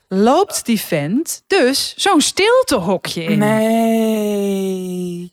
Loopt 0.09 0.67
die 0.67 0.81
vent 0.81 1.43
dus 1.47 1.95
zo'n 1.97 2.21
stiltehokje 2.21 3.25
in. 3.25 3.39
Nee. 3.39 5.33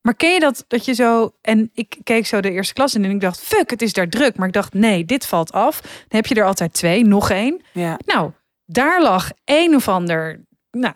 Maar 0.00 0.14
ken 0.14 0.32
je 0.32 0.40
dat, 0.40 0.64
dat 0.68 0.84
je 0.84 0.92
zo... 0.94 1.34
En 1.40 1.70
ik 1.74 1.96
keek 2.02 2.26
zo 2.26 2.40
de 2.40 2.50
eerste 2.50 2.74
klas 2.74 2.94
in 2.94 3.04
en 3.04 3.10
ik 3.10 3.20
dacht, 3.20 3.40
fuck, 3.40 3.70
het 3.70 3.82
is 3.82 3.92
daar 3.92 4.08
druk. 4.08 4.36
Maar 4.36 4.46
ik 4.46 4.52
dacht, 4.52 4.74
nee, 4.74 5.04
dit 5.04 5.26
valt 5.26 5.52
af. 5.52 5.80
Dan 5.80 5.90
heb 6.08 6.26
je 6.26 6.34
er 6.34 6.44
altijd 6.44 6.72
twee, 6.72 7.04
nog 7.04 7.30
één. 7.30 7.62
Ja. 7.72 7.98
Nou, 8.06 8.30
daar 8.70 9.02
lag 9.02 9.30
een 9.44 9.74
of 9.74 9.88
ander, 9.88 10.40
nou, 10.70 10.94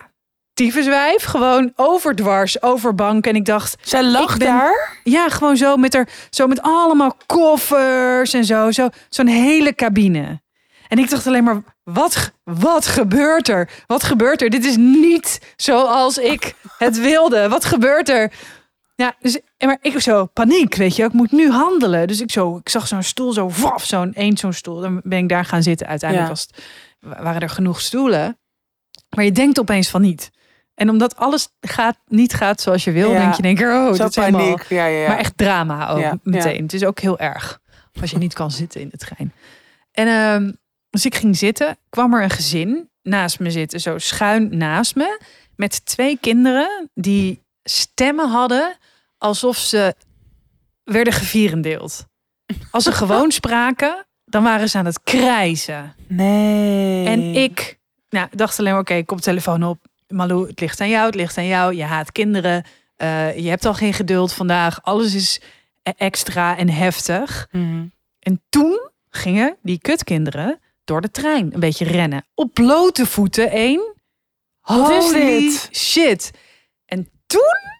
tyfuswijf. 0.55 1.23
Gewoon 1.25 1.73
overdwars, 1.77 2.63
over 2.63 2.95
bank. 2.95 3.27
En 3.27 3.37
ik 3.37 3.45
dacht, 3.45 3.77
Zij 3.83 4.05
lag 4.05 4.37
ben- 4.37 4.47
daar? 4.47 5.01
ja, 5.05 5.29
gewoon 5.29 5.57
zo 5.57 5.77
met, 5.77 5.95
er, 5.95 6.09
zo 6.31 6.47
met 6.47 6.63
allemaal 6.63 7.17
koffers 7.27 8.33
en 8.35 8.45
zo. 8.45 8.71
zo 8.71 8.89
Zo'n 9.09 9.27
hele 9.27 9.75
cabine. 9.75 10.41
En 10.89 10.99
ik 10.99 11.11
dacht 11.11 11.27
alleen 11.27 11.45
maar, 11.45 11.63
wat, 11.85 12.33
wat 12.45 12.87
gebeurt 12.87 13.49
er? 13.49 13.71
Wat 13.87 14.03
gebeurt 14.03 14.43
er? 14.43 14.51
Dit 14.51 14.65
is 14.65 14.77
niet 14.77 15.53
zoals 15.57 16.19
ik 16.19 16.55
het 16.79 17.01
wilde. 17.11 17.49
Wat 17.49 17.65
gebeurt 17.65 18.09
er? 18.09 18.33
Ja, 18.95 19.15
dus, 19.21 19.41
en 19.57 19.67
maar 19.69 19.79
ik 19.81 20.01
zo 20.01 20.27
paniek, 20.27 20.75
weet 20.75 20.97
je. 20.97 21.05
Ik 21.05 21.13
moet 21.13 21.33
nu 21.33 21.51
handelen. 21.51 22.07
Dus 22.07 22.21
ik, 22.21 22.31
zo, 22.31 22.57
ik 22.57 22.69
zag 22.69 22.87
zo'n 22.87 23.03
stoel, 23.03 23.33
zo 23.33 23.51
waf, 23.61 23.85
zo'n 23.85 24.15
één 24.15 24.37
zo'n 24.37 24.53
stoel. 24.53 24.81
Dan 24.81 25.01
ben 25.05 25.19
ik 25.19 25.29
daar 25.29 25.45
gaan 25.45 25.63
zitten. 25.63 25.87
Uiteindelijk 25.87 26.31
Ja. 26.31 26.35
was 26.37 26.47
het, 26.51 26.65
waren 27.03 27.41
er 27.41 27.49
genoeg 27.49 27.81
stoelen. 27.81 28.39
Maar 29.17 29.25
je 29.25 29.33
denkt 29.33 29.59
opeens 29.61 29.89
van 29.89 30.01
niet. 30.01 30.31
En 30.75 30.89
omdat 30.89 31.17
alles 31.17 31.49
gaat, 31.61 31.97
niet 32.07 32.35
gaat 32.35 32.61
zoals 32.61 32.85
je 32.85 32.91
wil, 32.91 33.11
Ja. 33.11 33.19
denk 33.19 33.35
je 33.35 33.43
denk 33.43 33.61
ik, 33.61 33.67
oh, 33.67 33.87
Zo 33.87 33.93
dit 33.93 34.09
is 34.09 34.17
helemaal... 34.17 34.41
paniek. 34.41 34.63
Ja, 34.63 34.87
ja, 34.87 34.99
ja. 35.03 35.09
Maar 35.09 35.19
echt 35.19 35.37
drama 35.37 35.89
ook 35.89 36.19
meteen. 36.23 36.63
Het 36.63 36.73
is 36.73 36.85
ook 36.85 36.99
heel 37.01 37.19
erg 37.19 37.61
als 38.01 38.11
je 38.11 38.19
niet 38.19 38.35
kan 38.35 38.51
zitten 38.51 38.81
in 38.81 38.89
de 38.89 38.97
trein. 38.97 39.33
En 39.93 40.07
ehm, 40.09 40.53
dus 40.91 41.05
ik 41.05 41.15
ging 41.15 41.37
zitten, 41.37 41.77
kwam 41.89 42.15
er 42.15 42.23
een 42.23 42.31
gezin 42.31 42.91
naast 43.03 43.41
me 43.41 43.51
zitten, 43.51 43.81
zo 43.81 43.99
schuin 43.99 44.57
naast 44.57 44.95
me, 44.95 45.21
met 45.57 45.87
twee 45.87 46.19
kinderen 46.21 46.91
die 46.95 47.43
stemmen 47.63 48.29
hadden 48.31 48.77
alsof 49.19 49.57
ze 49.57 49.95
werden 50.85 51.13
gevierendeeld. 51.13 52.07
Als 52.71 52.85
ze 52.85 52.93
gewoon 52.93 53.31
spraken, 53.41 54.07
dan 54.33 54.43
waren 54.43 54.69
ze 54.69 54.79
aan 54.79 54.85
het 54.85 55.03
krijzen. 55.03 55.95
Nee. 56.07 57.07
En 57.07 57.35
ik 57.35 57.79
nou, 58.11 58.29
dacht 58.31 58.59
alleen 58.59 58.73
maar, 58.73 58.81
oké, 58.81 59.05
kom 59.05 59.21
telefoon 59.21 59.63
op. 59.63 59.87
Malou, 60.09 60.49
het 60.49 60.61
ligt 60.61 60.81
aan 60.81 60.89
jou, 60.89 61.07
het 61.07 61.15
ligt 61.15 61.39
aan 61.39 61.47
jou. 61.47 61.75
Je 61.75 61.83
haat 61.83 62.13
kinderen. 62.13 62.65
Eh, 62.97 63.37
je 63.37 63.49
hebt 63.49 63.65
al 63.65 63.75
geen 63.75 63.93
geduld 63.93 64.33
vandaag. 64.33 64.83
Alles 64.83 65.15
is 65.15 65.41
e- 65.83 65.93
extra 65.97 66.57
en 66.57 66.69
heftig. 66.71 67.49
Mhm. 67.51 67.87
En 68.19 68.43
toen 68.49 68.91
gingen 69.11 69.57
die 69.63 69.79
kutkinderen 69.79 70.61
door 70.85 71.01
de 71.01 71.11
trein 71.11 71.55
een 71.55 71.61
beetje 71.61 71.85
rennen. 71.85 72.25
Op 72.35 72.53
blote 72.55 73.07
voeten 73.07 73.51
één. 73.51 73.95
Holy 74.61 75.51
shit. 75.71 76.31
En 76.87 77.09
toen, 77.27 77.72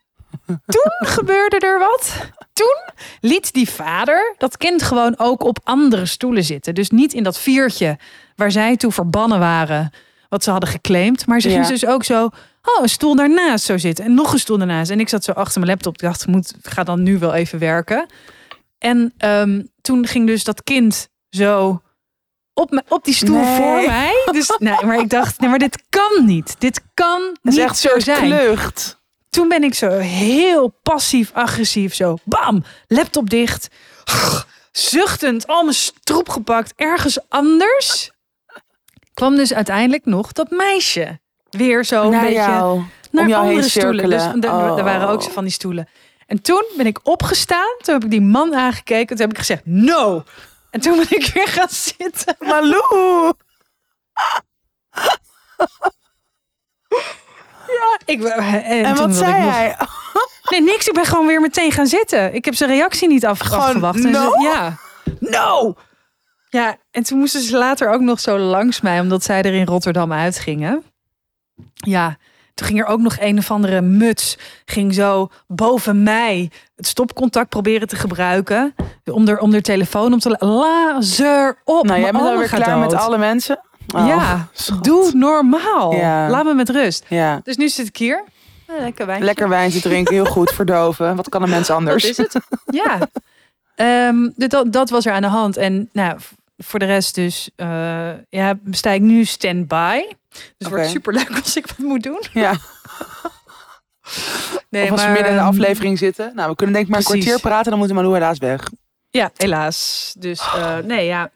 toen 0.47 1.09
gebeurde 1.09 1.59
er 1.59 1.79
wat. 1.79 2.13
Toen 2.53 2.77
liet 3.21 3.53
die 3.53 3.69
vader 3.71 4.35
dat 4.39 4.57
kind 4.57 4.83
gewoon 4.83 5.15
ook 5.17 5.43
op 5.45 5.59
andere 5.65 6.07
stoelen 6.07 6.45
zitten. 6.45 6.75
Dus 6.75 6.91
niet 6.91 7.13
in 7.13 7.23
dat 7.23 7.39
viertje 7.39 7.99
waar 8.37 8.51
zij 8.51 8.77
toe 8.77 8.93
verbannen 8.93 9.39
waren, 9.39 9.93
wat 10.29 10.45
ze 10.45 10.51
hadden 10.51 10.69
geclaimd. 10.69 11.27
Maar 11.27 11.41
ze 11.41 11.49
Ja. 11.49 11.55
ging 11.55 11.67
dus 11.67 11.87
ook 11.87 12.05
zo, 12.05 12.25
oh, 12.63 12.83
een 12.83 12.89
stoel 12.89 13.15
daarnaast 13.17 13.65
zo 13.65 13.79
zitten. 13.79 14.05
En 14.05 14.15
nog 14.15 14.33
een 14.33 14.39
stoel 14.39 14.59
daarnaast. 14.59 14.91
En 14.91 15.01
ik 15.01 15.09
zat 15.09 15.25
zo 15.25 15.33
achter 15.33 15.61
mijn 15.61 15.73
laptop. 15.73 15.95
Ik 15.95 16.01
dacht, 16.01 16.27
moet, 16.27 16.55
ga 16.63 16.83
dan 16.85 17.03
nu 17.03 17.19
wel 17.19 17.35
even 17.35 17.59
werken. 17.59 18.07
En 18.79 19.13
ehm, 19.19 19.63
toen 19.83 20.07
ging 20.07 20.27
dus 20.27 20.45
dat 20.45 20.63
kind 20.63 21.09
zo 21.31 21.83
op, 22.55 22.83
op 22.89 23.05
die 23.05 23.15
stoel 23.15 23.37
Nee. 23.41 23.57
voor 23.57 23.83
mij. 23.87 24.13
Dus, 24.33 24.57
nee, 24.59 24.85
maar 24.85 24.99
ik 25.01 25.11
dacht, 25.11 25.41
nee, 25.41 25.51
maar 25.51 25.59
dit 25.59 25.83
kan 25.89 26.25
niet. 26.27 26.55
Dit 26.59 26.81
kan 26.95 27.21
Dat 27.21 27.39
niet 27.43 27.57
is 27.57 27.61
echt 27.65 27.79
zo 27.79 27.99
zijn. 27.99 28.25
klucht. 28.25 29.01
Toen 29.33 29.49
ben 29.49 29.63
ik 29.63 29.75
zo 29.75 29.91
heel 29.99 30.79
passief-agressief 30.83 31.95
zo, 31.95 32.17
bam, 32.25 32.65
laptop 32.87 33.31
dicht. 33.31 33.69
Zuchtend, 34.73 35.47
al 35.47 35.63
mijn 35.63 35.75
stroep 35.75 36.29
gepakt, 36.29 36.73
ergens 36.77 37.19
anders. 37.29 38.11
Kwam 39.15 39.37
dus 39.37 39.55
uiteindelijk 39.55 40.05
nog 40.05 40.33
dat 40.33 40.51
meisje. 40.51 41.21
Weer 41.51 41.85
zo 41.85 42.03
een 42.05 42.11
Naar 42.11 42.21
beetje 42.21 42.35
jou. 42.39 42.83
naar 43.11 43.29
jou 43.29 43.41
andere 43.43 43.61
heen 43.61 43.71
stoelen. 43.71 44.11
Dus 44.11 44.23
er, 44.23 44.45
er 44.79 44.85
waren 44.85 45.09
ook 45.09 45.19
Oh. 45.19 45.25
zo 45.25 45.31
van 45.31 45.45
die 45.45 45.53
stoelen. 45.53 45.89
En 46.27 46.43
toen 46.43 46.65
ben 46.77 46.87
ik 46.87 47.01
opgestaan. 47.03 47.75
Toen 47.79 47.95
heb 47.95 48.05
ik 48.05 48.11
die 48.11 48.21
man 48.21 48.55
aangekeken. 48.55 49.07
Toen 49.17 49.27
heb 49.27 49.31
ik 49.31 49.39
gezegd, 49.39 49.63
no. 49.65 50.25
En 50.71 50.81
toen 50.81 50.97
ben 50.97 51.07
ik 51.11 51.27
weer 51.35 51.49
gaan 51.49 51.69
zitten. 51.69 52.37
Malou! 52.39 53.33
Ik, 58.05 58.23
en 58.25 58.65
En 58.85 58.95
toen 58.95 59.07
wat 59.07 59.17
zei 59.17 59.43
nog- 59.45 59.53
hij? 59.55 59.77
Nee, 60.51 60.63
niks. 60.63 60.87
Ik 60.89 60.95
ben 60.95 61.05
gewoon 61.05 61.27
weer 61.27 61.41
meteen 61.41 61.73
gaan 61.73 61.87
zitten. 61.87 62.35
Ik 62.35 62.45
heb 62.45 62.55
zijn 62.55 62.71
reactie 62.71 63.09
niet 63.09 63.27
af, 63.27 63.39
Gewoon, 63.39 63.61
afgewacht. 63.65 63.97
En 63.97 64.03
ze- 64.03 64.09
no? 64.09 64.33
ja. 64.43 64.77
No! 65.19 65.75
Ja, 66.49 66.77
en 66.91 67.03
toen 67.03 67.19
moesten 67.19 67.41
ze 67.41 67.57
later 67.59 67.91
ook 67.91 68.01
nog 68.01 68.21
zo 68.21 68.39
langs 68.39 68.81
mij, 68.81 69.01
omdat 69.01 69.25
zij 69.25 69.43
er 69.43 69.55
in 69.55 69.67
Rotterdam 69.67 70.13
uitgingen. 70.13 70.83
Ja, 71.75 72.17
toen 72.55 72.67
ging 72.67 72.79
er 72.81 72.87
ook 72.87 73.01
nog 73.01 73.17
een 73.21 73.39
of 73.39 73.51
andere 73.51 73.81
muts, 73.81 74.39
ging 74.65 74.95
zo 74.95 75.29
boven 75.47 76.03
mij 76.03 76.51
het 76.77 76.87
stopcontact 76.87 77.49
proberen 77.49 77.89
te 77.89 77.97
gebruiken. 77.97 78.75
Om 79.05 79.29
er, 79.29 79.39
om 79.39 79.55
er 79.55 79.63
telefoon 79.63 80.13
op 80.13 80.21
te 80.21 80.37
la- 80.39 80.47
lazer 80.49 81.59
op. 81.65 81.85
Nou, 81.87 82.01
jij 82.01 82.13
bent 82.13 82.25
alweer 82.25 82.49
klaar 82.49 82.79
met 82.79 82.95
alle 82.95 83.19
mensen? 83.19 83.61
Oh, 83.95 84.07
ja, 84.07 84.49
schat. 84.53 84.85
doe 84.85 85.11
normaal. 85.15 85.95
Ja. 85.95 86.31
Laat 86.31 86.45
me 86.45 86.55
met 86.55 86.69
rust. 86.69 87.05
Ja. 87.09 87.41
Dus 87.45 87.57
nu 87.57 87.69
zit 87.69 87.87
ik 87.87 87.97
hier. 87.97 88.25
Eh, 88.67 88.81
Lekker 88.81 89.07
wijntje. 89.07 89.27
Lekker 89.27 89.49
wijntje 89.49 89.81
drinken, 89.81 90.15
heel 90.15 90.25
goed, 90.25 90.51
verdoven. 90.51 91.17
Wat 91.17 91.29
kan 91.29 91.43
een 91.43 91.51
mens 91.51 91.71
anders? 91.71 92.03
Dat 92.03 92.11
is 92.11 92.33
het. 92.33 92.45
Ja. 92.67 92.99
Ehm, 93.75 94.29
dus 94.37 94.49
dat, 94.49 94.73
dat 94.73 94.91
was 94.91 95.07
er 95.07 95.13
aan 95.13 95.23
de 95.23 95.29
hand. 95.29 95.57
En 95.57 95.89
nou, 95.93 96.19
voor 96.57 96.79
de 96.79 96.85
rest 96.85 97.15
dus, 97.15 97.51
eh, 97.57 98.11
ja, 98.29 98.59
sta 98.71 98.91
ik 98.91 99.01
nu 99.01 99.25
stand-by. 99.25 100.01
Dus 100.29 100.41
het 100.59 100.67
Oké. 100.67 100.77
wordt 100.77 100.91
superleuk 100.91 101.31
als 101.43 101.57
ik 101.57 101.67
wat 101.67 101.79
moet 101.79 102.03
doen. 102.03 102.23
Ja. 102.33 102.55
Nee, 104.69 104.85
of 104.85 104.91
als 104.91 105.05
we 105.05 105.09
midden 105.09 105.29
in 105.29 105.35
de 105.35 105.39
ehm, 105.41 105.49
aflevering 105.49 105.99
zitten. 105.99 106.33
Nou, 106.35 106.51
we 106.51 106.57
kunnen 106.57 106.75
denk 106.75 106.87
ik 106.87 106.93
maar 106.93 107.01
een 107.01 107.07
kwartier 107.07 107.41
praten, 107.41 107.71
dan 107.71 107.79
moet 107.81 107.93
Malou 107.93 108.15
helaas 108.15 108.39
weg. 108.39 108.71
Ja, 109.11 109.31
helaas. 109.37 110.13
Dus 110.19 110.41
eh, 110.41 110.77
nee, 110.79 111.07
ja. 111.07 111.31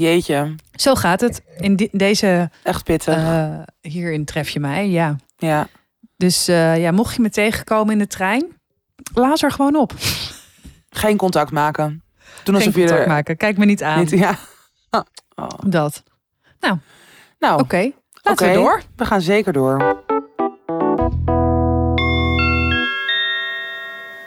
Jeetje, 0.00 0.54
Zo 0.72 0.94
gaat 0.94 1.20
het. 1.20 1.42
In 1.58 1.88
deze, 1.92 2.50
echt 2.62 2.84
pittig. 2.84 3.14
eh, 3.16 3.58
hierin 3.80 4.24
tref 4.24 4.48
je 4.48 4.60
mij, 4.60 4.88
ja. 4.88 5.16
ja. 5.36 5.68
Dus 6.16 6.48
eh, 6.48 6.78
ja, 6.80 6.90
mocht 6.90 7.16
je 7.16 7.22
me 7.22 7.30
tegenkomen 7.30 7.92
in 7.92 7.98
de 7.98 8.06
trein, 8.06 8.46
laat 9.14 9.42
er 9.42 9.50
gewoon 9.50 9.76
op. 9.76 9.92
Geen 10.90 11.16
contact 11.16 11.50
maken. 11.50 11.88
Doen 12.44 12.54
Geen 12.54 12.54
alsof 12.54 12.74
je 12.74 12.80
contact 12.80 13.00
er 13.00 13.08
maken. 13.08 13.36
Kijk 13.36 13.58
me 13.58 13.64
niet 13.64 13.82
aan. 13.82 13.98
niet... 13.98 14.10
Ja. 14.10 14.34
Oh. 15.38 15.48
Dat. 15.66 16.02
Nou, 17.38 17.60
Oké, 17.60 17.90
laten 18.22 18.46
we 18.48 18.52
door. 18.54 18.82
we 18.96 19.04
gaan 19.04 19.20
zeker 19.20 19.52
door. 19.52 20.02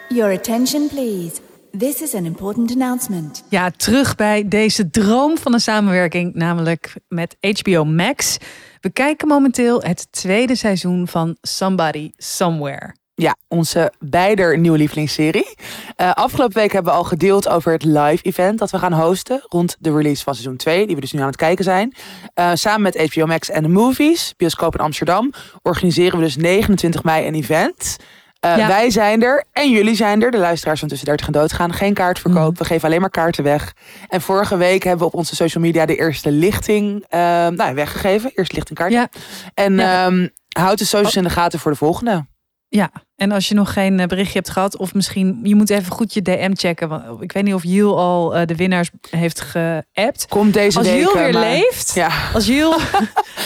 Your 0.08 0.34
attention, 0.34 0.88
please. 0.88 1.42
This 1.78 2.02
is 2.02 2.14
an 2.14 2.26
important 2.26 2.72
announcement. 2.72 3.44
Ja, 3.50 3.72
terug 3.72 4.16
bij 4.16 4.48
deze 4.48 4.90
droom 4.90 5.38
van 5.38 5.54
een 5.54 5.60
samenwerking, 5.60 6.34
namelijk 6.34 6.94
met 7.08 7.38
HBO 7.40 7.86
Max. 7.86 8.38
We 8.82 8.90
kijken 8.90 9.28
momenteel 9.28 9.82
het 9.82 10.08
tweede 10.12 10.56
seizoen 10.56 11.08
van 11.08 11.38
Somebody 11.42 12.12
Somewhere. 12.18 12.96
Ja, 13.16 13.36
onze 13.48 13.94
beider 14.00 14.58
nieuwe 14.58 14.78
lievelingsserie. 14.78 15.56
Eh, 15.96 16.12
afgelopen 16.14 16.56
week 16.56 16.72
hebben 16.72 16.92
we 16.92 16.98
al 16.98 17.04
gedeeld 17.04 17.48
over 17.48 17.72
het 17.72 17.84
live 17.84 18.24
event 18.24 18.60
dat 18.60 18.72
we 18.72 18.80
gaan 18.80 18.94
hosten 18.94 19.42
rond 19.48 19.76
de 19.80 19.92
release 19.92 20.24
van 20.24 20.34
seizoen 20.34 20.58
2, 20.58 20.86
die 20.86 20.96
we 20.96 21.02
dus 21.02 21.12
nu 21.12 21.20
aan 21.20 21.28
het 21.28 21.36
kijken 21.36 21.64
zijn. 21.64 21.94
Eh, 22.34 22.52
samen 22.54 22.82
met 22.82 23.14
HBO 23.14 23.26
Max 23.26 23.50
en 23.50 23.64
de 23.64 23.70
Movies, 23.70 24.34
bioscoop 24.38 24.74
in 24.74 24.80
Amsterdam, 24.80 25.34
organiseren 25.62 26.20
we 26.20 26.26
dus 26.26 26.36
29 26.36 27.04
mei 27.04 27.28
een 27.28 27.36
event. 27.36 27.98
Eh, 28.39 28.58
Ja. 28.58 28.67
Wij 28.67 28.89
zijn 28.89 29.24
er 29.24 29.43
en 29.53 29.69
jullie 29.72 29.96
zijn 29.96 30.22
er, 30.24 30.31
de 30.31 30.38
luisteraars 30.38 30.79
van 30.79 30.89
Tussen 30.89 31.08
30 31.08 31.25
en 31.27 31.31
Dood 31.34 31.53
gaan. 31.53 31.74
Geen 31.74 31.93
kaartverkoop, 31.93 32.50
Mhm. 32.51 32.58
we 32.58 32.65
geven 32.65 32.88
alleen 32.88 33.01
maar 33.01 33.10
kaarten 33.10 33.43
weg. 33.43 33.74
En 34.08 34.22
vorige 34.22 34.58
week 34.58 34.84
hebben 34.84 35.00
we 35.08 35.13
op 35.13 35.19
onze 35.19 35.36
social 35.36 35.63
media 35.63 35.86
de 35.86 35.96
eerste 35.96 36.31
lichting 36.31 37.05
eh, 37.10 37.19
nou, 37.48 37.75
weggegeven. 37.75 38.31
Eerste 38.36 38.55
lichtingkaart. 38.55 38.91
Ja. 38.91 39.08
En 39.53 39.74
Ja. 39.77 40.05
ehm, 40.05 40.27
houd 40.50 40.77
de 40.77 40.86
socials 40.86 41.15
in 41.15 41.24
de 41.24 41.29
gaten 41.29 41.60
voor 41.60 41.72
de 41.72 41.77
volgende. 41.77 42.25
Ja, 42.72 42.92
en 43.16 43.32
als 43.32 43.48
je 43.48 43.54
nog 43.56 43.74
geen 43.74 44.00
eh, 44.00 44.06
berichtje 44.08 44.38
hebt 44.38 44.50
gehad, 44.50 44.78
of 44.78 44.94
misschien 44.94 45.40
je 45.44 45.56
moet 45.56 45.70
even 45.70 45.92
goed 45.92 46.14
je 46.14 46.22
DM 46.22 46.52
checken. 46.54 46.90
Want 46.90 47.22
ik 47.22 47.32
weet 47.32 47.44
niet 47.44 47.54
of 47.54 47.64
Jill 47.64 47.86
al 47.88 48.36
eh, 48.36 48.46
de 48.46 48.56
winnaars 48.56 48.90
heeft 49.10 49.42
geappt. 49.42 50.26
Komt 50.30 50.54
deze 50.54 50.78
Als 50.78 50.88
week. 50.88 50.98
Jill 50.98 51.08
eh, 51.08 51.14
weer 51.24 51.34
maar- 51.34 51.42
leeft, 51.50 51.92
Ja. 51.96 52.10
als 52.34 52.46
Jill, 52.48 52.74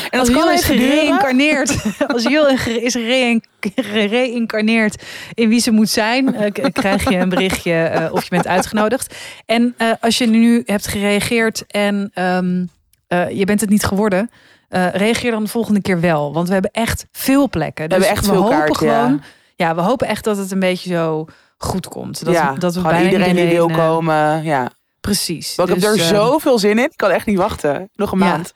En 0.10 0.20
als 0.20 0.27
Jill 0.27 0.53
is 0.53 0.63
gereïncarneerd, 0.63 1.84
als 2.08 2.24
Jill 2.24 2.53
is 2.82 2.94
gereïn- 2.96 3.44
gereïncarneerd 3.75 5.03
in 5.34 5.50
wie 5.50 5.60
ze 5.60 5.72
moet 5.72 5.89
zijn, 5.89 6.36
krijg 6.74 7.10
je 7.10 7.18
een 7.18 7.30
berichtje 7.30 8.10
of 8.12 8.24
je 8.24 8.30
bent 8.30 8.48
uitgenodigd. 8.48 9.15
En 9.46 9.75
als 10.00 10.18
je 10.18 10.27
nu 10.27 10.62
hebt 10.65 10.88
gereageerd 10.88 11.63
en 11.68 12.12
ehm, 12.13 12.65
eh, 13.08 13.30
je 13.30 13.46
bent 13.46 13.62
het 13.62 13.70
niet 13.70 13.84
geworden, 13.86 14.30
eh, 14.74 14.89
reageer 14.89 15.32
dan 15.32 15.44
de 15.44 15.50
volgende 15.50 15.82
keer 15.82 16.00
wel. 16.00 16.34
Want 16.34 16.48
we 16.48 16.53
hebben 16.53 16.72
echt 16.72 17.06
veel 17.12 17.50
plekken. 17.50 17.86
We 17.88 17.92
hebben 17.92 18.10
echt 18.10 18.25
veel 18.25 18.42
hopen 18.42 18.58
ja. 18.88 18.96
gewoon, 18.96 19.22
ja. 19.56 19.75
we 19.75 19.82
hopen 19.82 20.08
echt 20.08 20.24
dat 20.24 20.38
het 20.38 20.51
een 20.51 20.60
beetje 20.60 20.89
zo 20.89 21.25
goed 21.58 21.88
komt. 21.88 22.25
Dat, 22.25 22.34
ja, 22.34 22.53
dat 22.53 22.75
we 22.75 22.82
bijna 22.82 23.10
iedereen, 23.10 23.36
die 23.36 23.48
wil 23.48 23.70
eh, 23.70 23.77
komen. 23.77 24.44
Ja. 24.44 24.70
Precies. 25.00 25.56
Maar 25.58 25.70
ik 25.70 25.74
Dus, 25.74 25.84
heb 25.84 25.94
er 25.94 26.00
eh, 26.01 26.08
zoveel 26.08 26.60
zin 26.60 26.77
in. 26.77 26.84
Ik 26.84 26.92
kan 26.96 27.10
echt 27.10 27.25
niet 27.25 27.38
wachten. 27.38 27.89
Nog 27.96 28.12
een 28.12 28.20
Ja. 28.20 28.25
maand. 28.25 28.53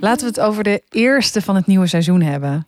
Laten 0.00 0.20
we 0.20 0.26
het 0.26 0.40
over 0.40 0.62
de 0.62 0.82
eerste 0.88 1.42
van 1.42 1.54
het 1.54 1.66
nieuwe 1.66 1.86
seizoen 1.86 2.22
hebben. 2.22 2.62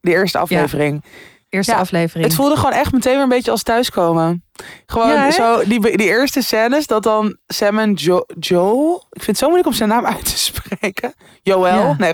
De 0.00 0.10
eerste 0.10 0.38
aflevering. 0.38 1.04
Eerste 1.48 1.72
Ja, 1.72 1.78
aflevering. 1.78 2.24
Het 2.24 2.34
voelde 2.34 2.56
gewoon 2.56 2.72
echt 2.72 2.92
meteen 2.92 3.12
weer 3.12 3.22
een 3.22 3.28
beetje 3.28 3.50
als 3.50 3.62
thuiskomen. 3.62 4.44
Gewoon 4.86 5.08
Ja, 5.08 5.30
zo, 5.30 5.64
die, 5.64 5.80
die 5.80 6.06
eerste 6.06 6.42
scènes, 6.42 6.86
dat 6.86 7.02
dan 7.02 7.36
Sam 7.46 7.78
en 7.78 7.92
jo 7.92 8.24
Joel... 8.38 9.06
Ik 9.10 9.22
vind 9.22 9.26
het 9.26 9.38
zo 9.38 9.44
moeilijk 9.46 9.68
om 9.68 9.74
zijn 9.74 9.88
naam 9.88 10.06
uit 10.14 10.24
te 10.24 10.38
spreken. 10.38 11.14
Joel? 11.42 11.64
Ja. 11.66 11.94
Nee, 11.98 12.12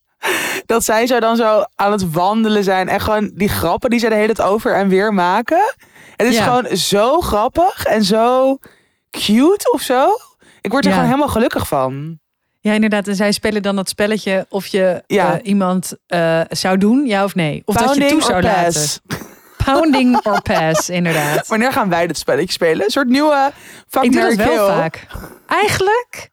dat 0.66 0.84
zij 0.84 1.06
zo 1.06 1.20
dan 1.20 1.36
zo 1.36 1.64
aan 1.74 1.92
het 1.92 2.12
wandelen 2.12 2.64
zijn. 2.64 2.88
En 2.88 3.00
gewoon 3.00 3.30
die 3.34 3.48
grappen 3.48 3.90
die 3.90 3.98
zij 3.98 4.08
de 4.08 4.14
hele 4.14 4.34
tijd 4.34 4.48
over 4.48 4.74
en 4.74 4.88
weer 4.88 5.14
maken. 5.14 5.74
Het 6.16 6.26
is 6.26 6.38
gewoon 6.38 6.76
zo 6.76 7.20
grappig 7.20 7.84
en 7.84 8.04
zo 8.04 8.58
cute 9.10 9.70
of 9.72 9.80
zo. 9.80 10.08
Ik 10.60 10.70
word 10.70 10.84
er 10.84 10.90
gewoon 10.90 11.06
helemaal 11.06 11.28
gelukkig 11.28 11.68
van. 11.68 12.20
Ja, 12.62 12.72
inderdaad. 12.72 13.08
En 13.08 13.14
zij 13.16 13.32
spelen 13.32 13.62
dan 13.62 13.76
dat 13.76 13.88
spelletje 13.88 14.46
of 14.48 14.66
je 14.66 15.02
Ja. 15.06 15.32
eh, 15.38 15.46
iemand 15.48 15.92
eh, 16.06 16.40
zou 16.48 16.78
doen, 16.78 17.06
ja 17.06 17.24
of 17.24 17.34
nee. 17.34 17.62
Of 17.64 17.74
dat 17.74 17.94
je 17.94 18.06
toe 18.06 18.22
zou 18.22 18.42
laten. 18.42 18.82
Pounding 19.64 20.26
or 20.26 20.42
pass, 20.42 20.88
inderdaad. 20.90 21.46
Wanneer 21.48 21.72
gaan 21.72 21.88
wij 21.88 22.06
dit 22.06 22.18
spelletje 22.18 22.52
spelen? 22.52 22.84
Een 22.84 22.90
soort 22.90 23.08
nieuwe 23.08 23.50
Fuck, 23.88 24.02
ik 24.02 24.12
doe 24.12 24.20
dat 24.22 24.34
wel 24.34 24.66
vaak. 24.66 25.06
Eigenlijk, 25.46 26.30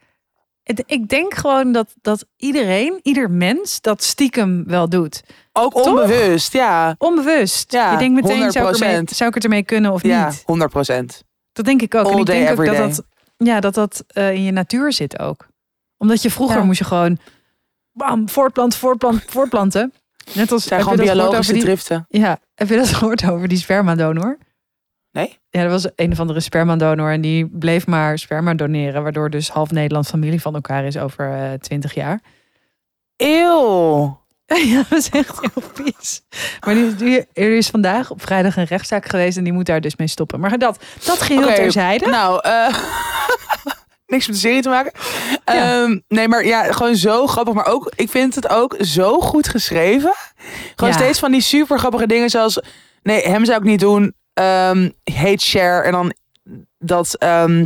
het- 0.64 0.84
ik 0.86 1.08
denk 1.10 1.34
gewoon 1.34 1.72
dat, 1.72 1.94
dat 2.02 2.26
iedereen, 2.38 3.00
ieder 3.04 3.32
mens, 3.32 3.82
dat 3.82 4.04
stiekem 4.04 4.64
wel 4.68 4.90
doet. 4.90 5.24
Ook 5.54 5.74
Toch? 5.74 5.86
onbewust, 5.86 6.54
ja. 6.54 6.96
Onbewust. 6.98 7.72
Ja, 7.72 7.92
je 7.92 7.98
denkt 7.98 8.22
meteen, 8.22 8.52
zou 8.52 8.66
ik, 8.70 8.76
100%. 8.76 8.82
ermee, 8.82 9.04
zou 9.06 9.30
ik 9.30 9.36
het 9.36 9.44
ermee 9.44 9.64
kunnen 9.64 9.92
of 9.92 10.04
Ja, 10.04 10.28
niet? 10.28 10.44
100 10.46 10.72
procent. 10.72 11.24
Dat 11.54 11.66
denk 11.66 11.82
ik 11.82 11.96
ook. 11.96 12.12
en 12.12 12.18
ik 12.18 12.26
day, 12.26 12.38
denk 12.46 12.60
ook 12.60 12.66
dat 12.66 12.76
dat, 12.78 13.04
ja, 13.38 13.60
dat, 13.60 13.74
dat 13.74 14.04
eh, 14.08 14.34
in 14.34 14.44
je 14.44 14.52
natuur 14.52 14.94
zit 14.94 15.20
ook. 15.20 15.48
Omdat 16.00 16.22
je 16.22 16.32
vroeger 16.32 16.58
Ja. 16.58 16.64
moest 16.64 16.80
je 16.80 16.86
gewoon 16.86 17.18
bam, 17.92 18.30
voortplanten, 18.30 18.80
voortplanten, 18.80 19.30
voortplanten. 19.30 19.94
Net 20.34 20.52
als 20.52 20.64
zijn 20.64 20.82
gewoon 20.84 20.98
biologische 20.98 21.54
die, 21.54 21.62
driften. 21.62 22.06
Ja, 22.10 22.40
heb 22.56 22.70
je 22.70 22.76
dat 22.76 22.88
gehoord 22.94 23.30
over 23.30 23.48
die 23.48 23.58
spermadonor? 23.58 24.38
Nee? 25.12 25.38
Ja, 25.50 25.62
er 25.62 25.70
was 25.70 25.88
een 25.96 26.12
of 26.12 26.20
andere 26.20 26.40
spermadonor 26.40 27.12
en 27.12 27.22
die 27.22 27.48
bleef 27.48 27.88
maar 27.88 28.20
sperma 28.20 28.54
doneren, 28.54 29.04
waardoor 29.04 29.30
dus 29.30 29.50
half 29.50 29.72
Nederland 29.72 30.08
familie 30.08 30.42
van 30.42 30.54
elkaar 30.56 30.84
is 30.86 30.98
over 30.98 31.34
eh, 31.34 31.54
twintig 31.54 31.94
jaar. 31.94 32.22
Eeuw. 33.18 34.18
Ja, 34.66 34.84
dat 34.90 35.00
is 35.00 35.10
echt 35.10 35.40
heel 35.40 35.64
vies. 35.74 36.22
Maar 36.66 36.74
die, 36.74 36.96
die- 36.96 37.26
er 37.34 37.58
is 37.58 37.68
vandaag 37.70 38.10
op 38.12 38.22
vrijdag 38.22 38.58
een 38.58 38.64
rechtszaak 38.64 39.06
geweest 39.06 39.38
en 39.38 39.44
die 39.44 39.54
moet 39.54 39.66
daar 39.66 39.82
dus 39.82 39.96
mee 39.96 40.08
stoppen. 40.08 40.40
Maar 40.40 40.58
dat, 40.58 40.84
dat 41.06 41.22
geheel 41.22 41.44
Oké, 41.44 41.56
terzijde. 41.56 42.08
Nou, 42.08 42.40
eh, 42.44 42.74
niks 44.10 44.28
met 44.28 44.36
de 44.36 44.42
serie 44.42 44.62
te 44.62 44.70
maken. 44.70 44.92
Ja. 45.46 45.82
Ehm, 45.84 46.00
nee, 46.08 46.28
maar 46.28 46.46
ja, 46.46 46.72
gewoon 46.72 46.96
zo 46.96 47.28
grappig. 47.28 47.54
Maar 47.54 47.66
ook, 47.68 47.92
ik 47.96 48.10
vind 48.10 48.36
het 48.36 48.50
ook 48.50 48.76
zo 48.82 49.20
goed 49.20 49.48
geschreven. 49.48 50.14
Gewoon 50.76 50.94
Ja. 50.94 51.00
steeds 51.00 51.20
van 51.20 51.32
die 51.32 51.42
super 51.42 51.80
grappige 51.80 52.08
dingen 52.08 52.30
zoals... 52.30 52.60
Nee, 53.04 53.22
hem 53.28 53.46
zou 53.46 53.58
ik 53.58 53.64
niet 53.64 53.80
doen. 53.80 54.14
Ehm 54.34 54.90
hate 55.14 55.46
share. 55.46 55.82
En 55.84 55.92
dan 55.92 56.14
dat, 56.80 57.16
ehm, 57.18 57.66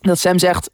dat 0.00 0.18
Sam 0.18 0.38
zegt... 0.38 0.70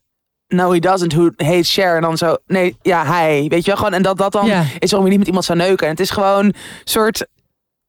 No, 0.49 0.73
he 0.73 0.79
doesn't. 0.79 1.12
Who 1.12 1.31
hate 1.37 1.62
share. 1.62 1.97
En 1.97 2.03
dan 2.03 2.17
zo... 2.17 2.37
Nee, 2.47 2.77
ja, 2.83 3.07
hij. 3.07 3.47
Weet 3.49 3.61
je 3.61 3.67
wel? 3.67 3.77
Gewoon, 3.77 3.93
en 3.93 4.03
dat 4.03 4.19
dat 4.19 4.33
dan 4.33 4.47
Ja. 4.47 4.65
is 4.79 4.91
waarom 4.91 5.05
je 5.05 5.11
niet 5.11 5.19
met 5.19 5.27
iemand 5.27 5.45
zou 5.45 5.59
neuken. 5.59 5.87
En 5.87 5.93
het 5.93 6.00
is 6.00 6.11
gewoon 6.11 6.55
soort... 6.85 7.27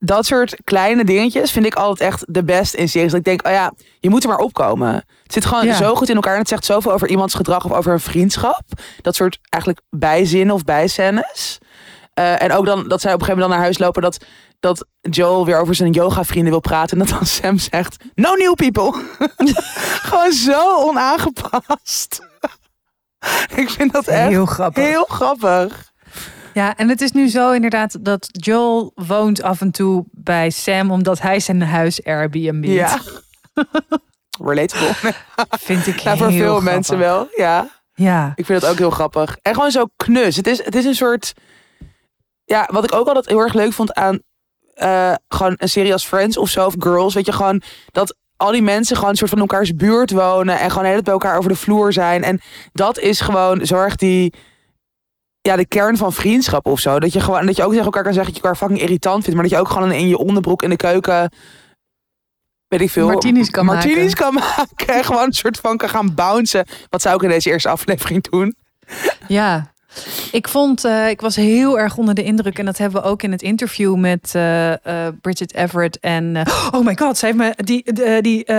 Dat 0.04 0.26
soort 0.26 0.56
kleine 0.64 1.04
dingetjes 1.04 1.52
vind 1.52 1.66
ik 1.66 1.76
altijd 1.76 2.10
echt 2.10 2.24
de 2.28 2.44
best 2.44 2.74
in 2.74 2.90
series. 2.90 3.10
Dat 3.12 3.20
ik 3.20 3.26
denk, 3.26 3.46
oh 3.48 3.52
ja, 3.52 3.74
je 4.00 4.10
moet 4.10 4.24
er 4.24 4.30
maar 4.30 4.38
opkomen. 4.38 5.06
Het 5.34 5.44
zit 5.44 5.52
gewoon 5.52 5.66
Ja. 5.66 5.76
zo 5.76 5.96
goed 5.96 6.10
in 6.10 6.16
elkaar. 6.16 6.34
En 6.34 6.40
het 6.40 6.48
zegt 6.48 6.66
zoveel 6.66 6.92
over 6.92 7.10
iemands 7.10 7.34
gedrag 7.34 7.66
of 7.66 7.72
over 7.72 7.92
een 7.94 8.00
vriendschap. 8.00 8.62
Dat 9.02 9.16
soort 9.16 9.40
eigenlijk 9.50 9.84
bijzinnen 9.90 10.56
of 10.56 10.64
bijscènes. 10.64 11.58
Eh, 12.14 12.42
en 12.42 12.52
ook 12.52 12.66
dan 12.66 12.88
dat 12.88 13.02
zij 13.02 13.14
op 13.14 13.20
een 13.20 13.26
gegeven 13.26 13.28
moment 13.28 13.40
dan 13.40 13.50
naar 13.50 13.60
huis 13.60 13.78
lopen. 13.78 14.02
Dat, 14.02 14.26
dat 14.60 14.86
Joel 15.02 15.46
weer 15.46 15.60
over 15.60 15.76
zijn 15.76 15.92
yoga 15.92 16.24
vrienden 16.24 16.52
wil 16.52 16.60
praten. 16.60 17.00
En 17.00 17.06
dat 17.06 17.18
dan 17.18 17.26
Sam 17.42 17.58
zegt, 17.58 18.04
no 18.16 18.34
new 18.34 18.54
people. 18.56 19.02
Gewoon 20.10 20.32
zo 20.32 20.76
onaangepast. 20.88 22.20
Ik 23.56 23.70
vind 23.70 23.94
dat 23.94 24.08
echt 24.08 24.30
Heel 24.30 24.46
grappig. 24.46 24.84
heel 24.84 25.06
grappig. 25.10 25.92
Ja, 26.54 26.76
en 26.78 26.90
het 26.90 27.02
is 27.02 27.12
nu 27.12 27.28
zo 27.28 27.52
inderdaad 27.52 27.98
dat 28.06 28.28
Joel 28.32 28.92
woont 28.96 29.42
af 29.42 29.62
en 29.62 29.72
toe 29.72 30.06
bij 30.12 30.50
Sam 30.50 30.92
omdat 30.92 31.22
hij 31.22 31.40
zijn 31.40 31.62
huis 31.62 32.04
Airbnb. 32.04 32.66
Ja. 32.66 33.00
Relatable. 34.46 35.14
Vind 35.60 35.88
ik 35.88 36.00
Ja, 36.06 36.18
voor 36.18 36.28
heel 36.28 36.38
veel 36.38 36.46
grappig. 36.48 36.72
mensen 36.74 36.98
wel. 36.98 37.28
Ja. 37.36 37.70
Ja. 37.94 38.32
Ik 38.36 38.46
vind 38.46 38.62
het 38.62 38.72
ook 38.72 38.78
heel 38.78 38.90
grappig. 38.90 39.38
En 39.42 39.54
gewoon 39.54 39.72
zo 39.72 39.86
knus. 39.96 40.36
Het 40.36 40.48
is, 40.48 40.64
het 40.66 40.76
is 40.76 40.86
een 40.86 40.96
soort. 40.96 41.34
Ja, 42.46 42.70
wat 42.72 42.84
ik 42.84 42.94
ook 42.94 43.08
altijd 43.08 43.28
heel 43.28 43.40
erg 43.40 43.54
leuk 43.54 43.74
vond 43.74 43.94
aan. 43.94 44.20
eh, 44.74 45.14
gewoon 45.28 45.56
een 45.58 45.70
serie 45.70 45.94
als 45.94 46.06
Friends 46.06 46.38
of 46.38 46.50
zo, 46.50 46.66
of 46.66 46.74
Girls. 46.80 47.14
Weet 47.14 47.26
je 47.26 47.32
gewoon 47.32 47.62
dat 47.92 48.16
al 48.38 48.52
die 48.52 48.62
mensen 48.62 48.96
gewoon 48.96 49.10
een 49.12 49.18
soort 49.18 49.30
van 49.30 49.40
elkaars 49.40 49.76
buurt 49.76 50.12
wonen. 50.12 50.60
En 50.60 50.70
gewoon 50.72 50.86
tijd 50.86 51.04
bij 51.04 51.14
elkaar 51.14 51.38
over 51.38 51.50
de 51.50 51.56
vloer 51.56 51.94
zijn. 51.94 52.24
En 52.24 52.40
dat 52.72 53.00
is 53.00 53.22
gewoon 53.22 53.66
zorg 53.66 53.96
die. 53.96 54.34
Ja, 55.42 55.56
de 55.56 55.66
kern 55.68 55.98
van 55.98 56.14
vriendschap 56.14 56.66
of 56.66 56.80
zo. 56.80 57.00
Dat 57.00 57.14
je 57.14 57.20
gewoon. 57.20 57.46
Dat 57.46 57.56
je 57.56 57.64
ook 57.64 57.70
tegen 57.70 57.86
elkaar 57.86 58.04
kan 58.04 58.14
zeggen 58.14 58.34
dat 58.34 58.42
je 58.42 58.48
elkaar 58.48 58.62
fucking 58.68 58.82
irritant 58.88 59.24
vindt. 59.24 59.34
Maar 59.40 59.50
dat 59.50 59.58
je 59.58 59.66
ook 59.66 59.70
gewoon 59.72 59.92
in 59.92 60.08
je 60.08 60.18
onderbroek 60.18 60.62
in 60.64 60.70
de 60.70 60.76
keuken. 60.76 61.32
Weet 62.72 62.82
ik 62.82 62.90
veel. 62.90 63.08
Martinis 63.08 63.50
kan 63.50 63.66
martinis 63.66 64.14
kan 64.14 64.34
maken. 64.34 64.88
En 64.96 65.04
gewoon 65.10 65.24
een 65.26 65.34
soort 65.34 65.58
van 65.58 65.78
kan 65.78 65.90
gaan 65.90 66.14
bouncen. 66.16 66.66
Wat 66.90 67.02
zou 67.02 67.16
ik 67.16 67.22
in 67.22 67.30
deze 67.30 67.50
eerste 67.50 67.70
aflevering 67.70 68.24
doen? 68.30 68.56
Ja. 69.28 69.74
Ik 70.32 70.48
vond, 70.48 70.84
eh, 70.84 71.10
ik 71.10 71.22
was 71.22 71.36
heel 71.36 71.80
erg 71.80 71.98
onder 71.98 72.14
de 72.16 72.24
indruk. 72.24 72.60
En 72.60 72.66
dat 72.66 72.78
hebben 72.78 73.02
we 73.02 73.08
ook 73.08 73.24
in 73.24 73.32
het 73.32 73.42
interview 73.42 73.96
met 73.96 74.32
eh, 74.36 74.72
eh, 75.08 75.14
Bridget 75.22 75.54
Everett. 75.54 76.00
En 76.00 76.38
oh 76.76 76.86
my 76.86 76.96
god, 76.98 77.18
zij 77.18 77.30
heeft 77.30 77.42
me, 77.58 77.64
die, 77.64 77.94
de- 77.94 78.20
die 78.22 78.54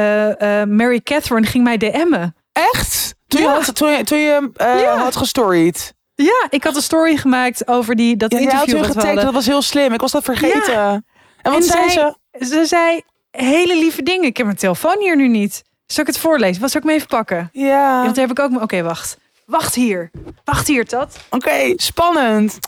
Mary 0.66 1.00
Catherine 1.00 1.46
ging 1.46 1.64
mij 1.64 1.76
DM'en. 1.76 2.34
Echt? 2.52 3.14
Toen 3.26 3.40
je, 3.40 3.46
Ja. 3.46 3.52
had, 3.54 3.74
toen 3.74 3.90
je, 3.90 4.04
toen 4.04 4.18
je 4.18 4.50
Ja. 4.56 4.96
had 4.96 5.16
gestoried. 5.16 5.94
Ja, 6.14 6.46
ik 6.50 6.64
had 6.64 6.76
een 6.76 6.82
story 6.82 7.16
gemaakt 7.16 7.68
over 7.68 7.96
die, 7.96 8.16
dat 8.16 8.32
Ja, 8.32 8.38
interview. 8.38 8.78
we 8.80 8.84
getagd, 8.84 9.22
dat 9.22 9.32
was 9.32 9.46
heel 9.46 9.62
slim. 9.62 9.92
Ik 9.92 10.00
was 10.00 10.12
dat 10.12 10.24
vergeten. 10.24 11.04
En 11.42 11.52
wat 11.52 11.54
En 11.54 11.62
zei 11.62 11.88
ze? 11.90 12.14
Ze 12.46 12.64
zei 12.66 13.02
hele 13.36 13.76
lieve 13.78 14.02
dingen. 14.02 14.24
Ik 14.26 14.36
heb 14.36 14.46
mijn 14.46 14.58
telefoon 14.58 14.98
hier 14.98 15.16
nu 15.16 15.28
niet. 15.28 15.64
Zal 15.86 16.00
ik 16.04 16.10
het 16.10 16.18
voorlezen? 16.18 16.60
Wat 16.62 16.70
zal 16.70 16.80
ik 16.80 16.86
me 16.86 16.92
even 16.92 17.06
pakken? 17.06 17.48
Ja, 17.52 18.04
dat 18.04 18.16
heb 18.16 18.30
ik 18.30 18.38
ook. 18.38 18.62
Oké, 18.62 18.82
wacht. 18.82 19.18
Wacht 19.46 19.74
hier. 19.74 20.10
Wacht 20.44 20.66
hier, 20.66 20.86
Tat. 20.86 21.18
oké, 21.30 21.72
spannend. 21.76 22.58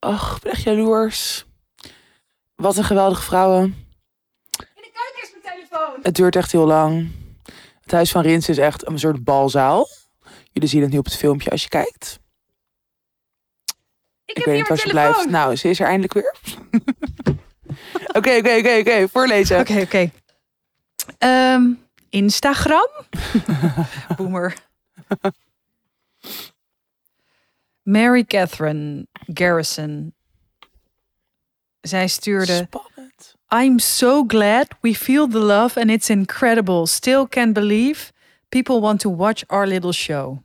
Och, 0.00 0.36
ik 0.36 0.42
ben 0.42 0.52
echt 0.52 0.62
jaloers. 0.62 1.44
Wat 2.54 2.76
een 2.76 2.84
geweldige 2.84 3.22
vrouwen. 3.22 3.86
Kijk 4.50 4.68
eens 5.22 5.32
mijn 5.42 5.54
telefoon. 5.56 5.98
Het 6.02 6.14
duurt 6.14 6.36
echt 6.36 6.52
heel 6.52 6.66
lang. 6.66 7.10
Het 7.82 7.90
huis 7.92 8.10
van 8.10 8.22
Rins 8.22 8.48
is 8.48 8.58
echt 8.58 8.86
een 8.86 8.98
soort 8.98 9.24
balzaal. 9.24 9.88
Jullie 10.52 10.68
zien 10.68 10.82
het 10.82 10.90
nu 10.90 10.98
op 10.98 11.04
het 11.04 11.16
filmpje 11.16 11.50
als 11.50 11.62
je 11.62 11.68
kijkt. 11.68 12.18
Ik, 14.24 14.36
Ik 14.36 14.36
heb 14.36 14.44
weet 14.44 14.54
hier 14.54 14.54
niet 14.54 14.68
waar 14.68 14.76
mijn 14.76 14.80
ze 14.88 14.88
blijft. 14.88 15.12
telefoon. 15.14 15.32
Nou, 15.32 15.56
ze 15.56 15.68
is 15.68 15.80
er 15.80 15.86
eindelijk 15.86 16.12
weer. 16.12 16.34
Oké, 18.18 18.36
oké, 18.38 18.58
oké, 18.58 18.78
oké. 18.78 19.08
Voorlezen. 19.08 19.60
Oké, 19.60 19.80
oké. 19.80 20.10
Ehm, 21.18 21.72
Instagram. 22.08 22.88
Boomer. 24.16 24.54
Mary 27.82 28.24
Catherine 28.24 29.06
Garrison. 29.34 30.14
Zij 31.80 32.08
stuurde... 32.08 32.66
Spannend. 32.66 33.34
I'm 33.52 33.78
so 33.78 34.24
glad 34.26 34.66
we 34.80 34.94
feel 34.94 35.28
the 35.28 35.38
love 35.38 35.80
and 35.80 35.90
it's 35.90 36.08
incredible. 36.08 36.86
Still 36.86 37.26
can't 37.28 37.52
believe 37.52 38.12
people 38.48 38.80
want 38.80 39.00
to 39.00 39.16
watch 39.16 39.42
our 39.46 39.66
little 39.66 39.92
show. 39.92 40.42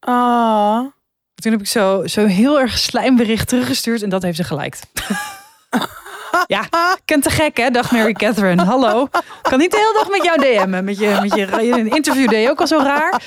Ah. 0.00 0.86
Toen 1.34 1.52
heb 1.52 1.60
ik 1.60 1.66
zo, 1.66 2.06
zo 2.06 2.26
heel 2.26 2.60
erg 2.60 2.78
slijmbericht 2.78 3.48
teruggestuurd 3.48 4.02
en 4.02 4.08
dat 4.08 4.22
heeft 4.22 4.36
ze 4.36 4.44
geliked. 4.44 4.86
ja, 6.56 6.62
ik 6.62 7.00
ken 7.04 7.20
te 7.20 7.30
gek 7.30 7.56
hè, 7.56 7.70
dag 7.70 7.90
Mary 7.92 8.12
Catherine. 8.12 8.62
Hallo. 8.64 9.02
Ik 9.02 9.22
kan 9.42 9.58
niet 9.58 9.70
de 9.70 9.76
hele 9.76 9.92
dag 9.98 10.08
met 10.08 10.24
jou 10.24 10.38
DM'en. 10.66 10.84
Met 10.84 10.98
je, 10.98 11.18
met 11.22 11.34
je, 11.34 11.72
een 11.78 11.90
interview 11.90 12.28
deed 12.28 12.42
je 12.42 12.50
ook 12.50 12.60
al 12.60 12.66
zo 12.66 12.78
raar. 12.78 13.22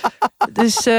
Dus, 0.52 0.86
eh, 0.86 0.94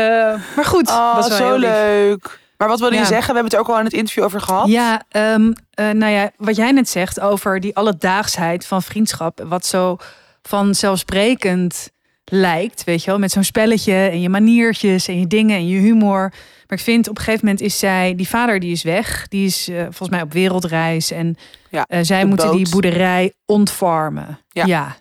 maar 0.56 0.64
goed. 0.64 0.88
Oh, 0.88 1.14
was 1.14 1.28
wel 1.28 1.36
zo 1.36 1.44
heel 1.44 1.58
lief. 1.58 1.70
leuk. 1.70 2.40
Maar 2.56 2.68
wat 2.68 2.80
wilde 2.80 2.94
je 2.94 3.00
Ja. 3.00 3.06
zeggen? 3.06 3.26
We 3.34 3.40
hebben 3.40 3.44
het 3.44 3.52
er 3.54 3.60
ook 3.60 3.68
al 3.68 3.78
in 3.78 3.84
het 3.84 3.92
interview 3.92 4.24
over 4.24 4.40
gehad. 4.40 4.68
Ja, 4.68 5.02
ehm, 5.08 5.52
eh, 5.74 5.90
nou 5.90 6.12
ja, 6.12 6.30
wat 6.36 6.56
jij 6.56 6.72
net 6.72 6.88
zegt 6.88 7.20
over 7.20 7.60
die 7.60 7.76
alledaagsheid 7.76 8.66
van 8.66 8.82
vriendschap. 8.82 9.42
Wat 9.46 9.66
zo 9.66 9.96
vanzelfsprekend 10.42 11.90
lijkt, 12.24 12.84
weet 12.84 13.04
je 13.04 13.10
wel. 13.10 13.18
Met 13.18 13.30
zo'n 13.30 13.44
spelletje 13.44 13.94
en 13.94 14.20
je 14.20 14.28
maniertjes 14.28 15.08
en 15.08 15.20
je 15.20 15.26
dingen 15.26 15.56
en 15.56 15.68
je 15.68 15.78
humor. 15.78 16.32
Maar 16.72 16.80
ik 16.80 16.86
vind 16.86 17.08
op 17.08 17.16
een 17.18 17.24
gegeven 17.24 17.44
moment 17.44 17.64
is 17.64 17.78
zij, 17.78 18.14
die 18.14 18.28
vader 18.28 18.60
die 18.60 18.72
is 18.72 18.82
weg. 18.82 19.28
Die 19.28 19.46
is 19.46 19.68
eh, 19.68 19.82
volgens 19.82 20.08
mij 20.08 20.22
op 20.22 20.32
wereldreis. 20.32 21.10
En 21.10 21.36
Ja, 21.70 21.84
eh, 21.88 22.00
zij 22.02 22.24
moeten 22.24 22.56
die 22.56 22.68
boerderij 22.68 23.32
ontfarmen. 23.46 24.38
Ja. 24.48 24.96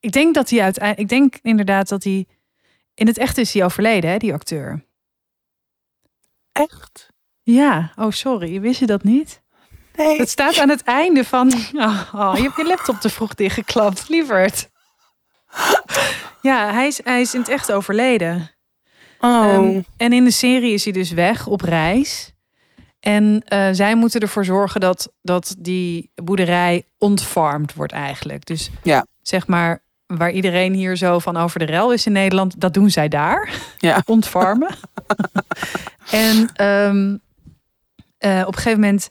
Ik 0.00 0.12
denk 0.12 0.34
dat 0.34 0.50
hij 0.50 0.62
uiteindelijk, 0.62 1.02
ik 1.02 1.18
denk 1.18 1.38
inderdaad 1.42 1.88
dat 1.88 2.04
hij, 2.04 2.26
in 2.94 3.06
het 3.06 3.18
echt 3.18 3.38
is 3.38 3.52
hij 3.52 3.64
overleden 3.64 4.10
hè, 4.10 4.16
die 4.16 4.32
acteur. 4.32 4.84
Echt? 6.52 7.08
Ja, 7.42 7.92
oh 7.96 8.10
sorry, 8.10 8.60
wist 8.60 8.80
je 8.80 8.86
dat 8.86 9.02
niet? 9.02 9.42
Nee. 9.96 10.18
Het 10.18 10.30
staat 10.30 10.58
aan 10.58 10.68
het 10.68 10.82
einde 10.82 11.24
van. 11.24 11.52
Oh, 11.74 12.14
oh, 12.14 12.32
je 12.36 12.42
hebt 12.42 12.56
je 12.56 12.64
laptop 12.64 13.00
te 13.00 13.08
vroeg 13.08 13.34
dichtgeklapt, 13.34 14.08
lieverd. 14.08 14.70
Ja, 16.42 16.72
hij 16.72 16.86
is, 16.86 17.00
hij 17.04 17.20
is 17.20 17.34
in 17.34 17.40
het 17.40 17.48
echt 17.48 17.72
overleden. 17.72 18.50
Oh. 19.24 19.44
Ehm, 19.54 19.80
en 19.96 20.12
in 20.12 20.24
de 20.24 20.30
serie 20.30 20.72
is 20.72 20.84
hij 20.84 20.92
dus 20.92 21.10
weg 21.10 21.46
op 21.46 21.60
reis. 21.60 22.32
En 23.00 23.42
eh, 23.44 23.68
zij 23.72 23.94
moeten 23.96 24.20
ervoor 24.20 24.44
zorgen 24.44 24.80
dat, 24.80 25.12
dat 25.22 25.54
die 25.58 26.10
boerderij 26.14 26.84
ontfarmd 26.98 27.74
wordt 27.74 27.92
eigenlijk. 27.92 28.46
Dus 28.46 28.70
Ja. 28.82 29.06
zeg 29.22 29.46
maar, 29.46 29.82
waar 30.06 30.30
iedereen 30.30 30.72
hier 30.74 30.96
zo 30.96 31.18
van 31.18 31.36
over 31.36 31.58
de 31.58 31.64
rel 31.64 31.92
is 31.92 32.06
in 32.06 32.12
Nederland, 32.12 32.60
dat 32.60 32.74
doen 32.74 32.90
zij 32.90 33.08
daar. 33.08 33.50
Ja. 33.78 34.02
Ontfarmen. 34.06 34.74
en 36.10 36.48
ehm, 36.54 37.16
eh, 38.18 38.40
op 38.46 38.54
een 38.54 38.60
gegeven 38.60 38.80
moment 38.80 39.10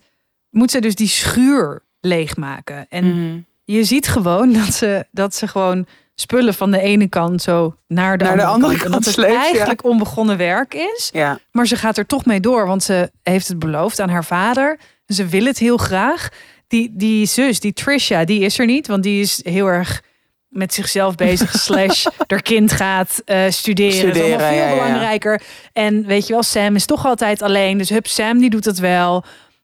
moet 0.50 0.71
ze 0.71 0.80
dus 0.82 0.95
die 0.95 1.08
schuur 1.08 1.84
leegmaken. 2.00 2.86
En 2.89 3.06
Mhm. 3.06 3.39
je 3.63 3.84
ziet 3.84 4.08
gewoon 4.08 4.54
dat 4.54 4.74
ze, 4.74 5.06
dat 5.12 5.36
ze 5.36 5.47
gewoon 5.47 5.86
spullen 6.22 6.54
van 6.54 6.72
de 6.72 6.80
ene 6.80 7.08
kant 7.08 7.42
zo 7.42 7.76
naar 7.88 8.18
de, 8.18 8.24
Naar 8.24 8.38
de 8.38 8.46
andere, 8.46 8.78
kant. 8.78 8.94
Dat 8.94 9.06
het 9.06 9.16
ja. 9.16 9.42
eigenlijk 9.42 9.84
onbegonnen 9.84 10.38
werk 10.38 10.74
is. 10.74 11.10
Ja. 11.14 11.40
Maar 11.52 11.68
ze 11.68 11.76
gaat 11.76 11.98
er 11.98 12.06
toch 12.06 12.26
mee 12.26 12.40
door, 12.40 12.68
want 12.68 12.84
ze 12.84 13.12
heeft 13.24 13.48
het 13.48 13.60
beloofd 13.60 14.00
aan 14.00 14.10
haar 14.10 14.26
vader. 14.26 14.80
Ze 15.06 15.26
wil 15.26 15.46
het 15.46 15.58
heel 15.58 15.78
graag. 15.78 16.30
Die, 16.68 16.92
die 16.94 17.26
zus, 17.26 17.60
die 17.60 17.74
Trisha, 17.74 18.26
die 18.26 18.40
is 18.40 18.60
er 18.60 18.66
niet, 18.66 18.88
want 18.88 19.04
die 19.04 19.22
is 19.22 19.40
heel 19.44 19.68
erg 19.68 20.04
met 20.48 20.74
zichzelf 20.74 21.16
bezig. 21.16 21.60
slash, 21.62 22.06
haar 22.28 22.42
kind 22.42 22.72
gaat 22.72 23.22
eh, 23.26 23.50
studeren. 23.50 24.08
Dat 24.08 24.16
is 24.16 24.22
allemaal 24.22 24.48
veel 24.48 24.58
ja, 24.58 24.70
belangrijker. 24.70 25.42
En 25.74 26.06
weet 26.06 26.28
je 26.28 26.34
wel, 26.34 26.44
Sam 26.44 26.76
is 26.76 26.86
toch 26.86 27.06
altijd 27.06 27.42
alleen. 27.42 27.78
Dus 27.78 27.90
hup, 27.90 28.08
Sam 28.08 28.40
die 28.40 28.50
doet 28.50 28.66
het 28.66 28.80
wel. 28.80 29.24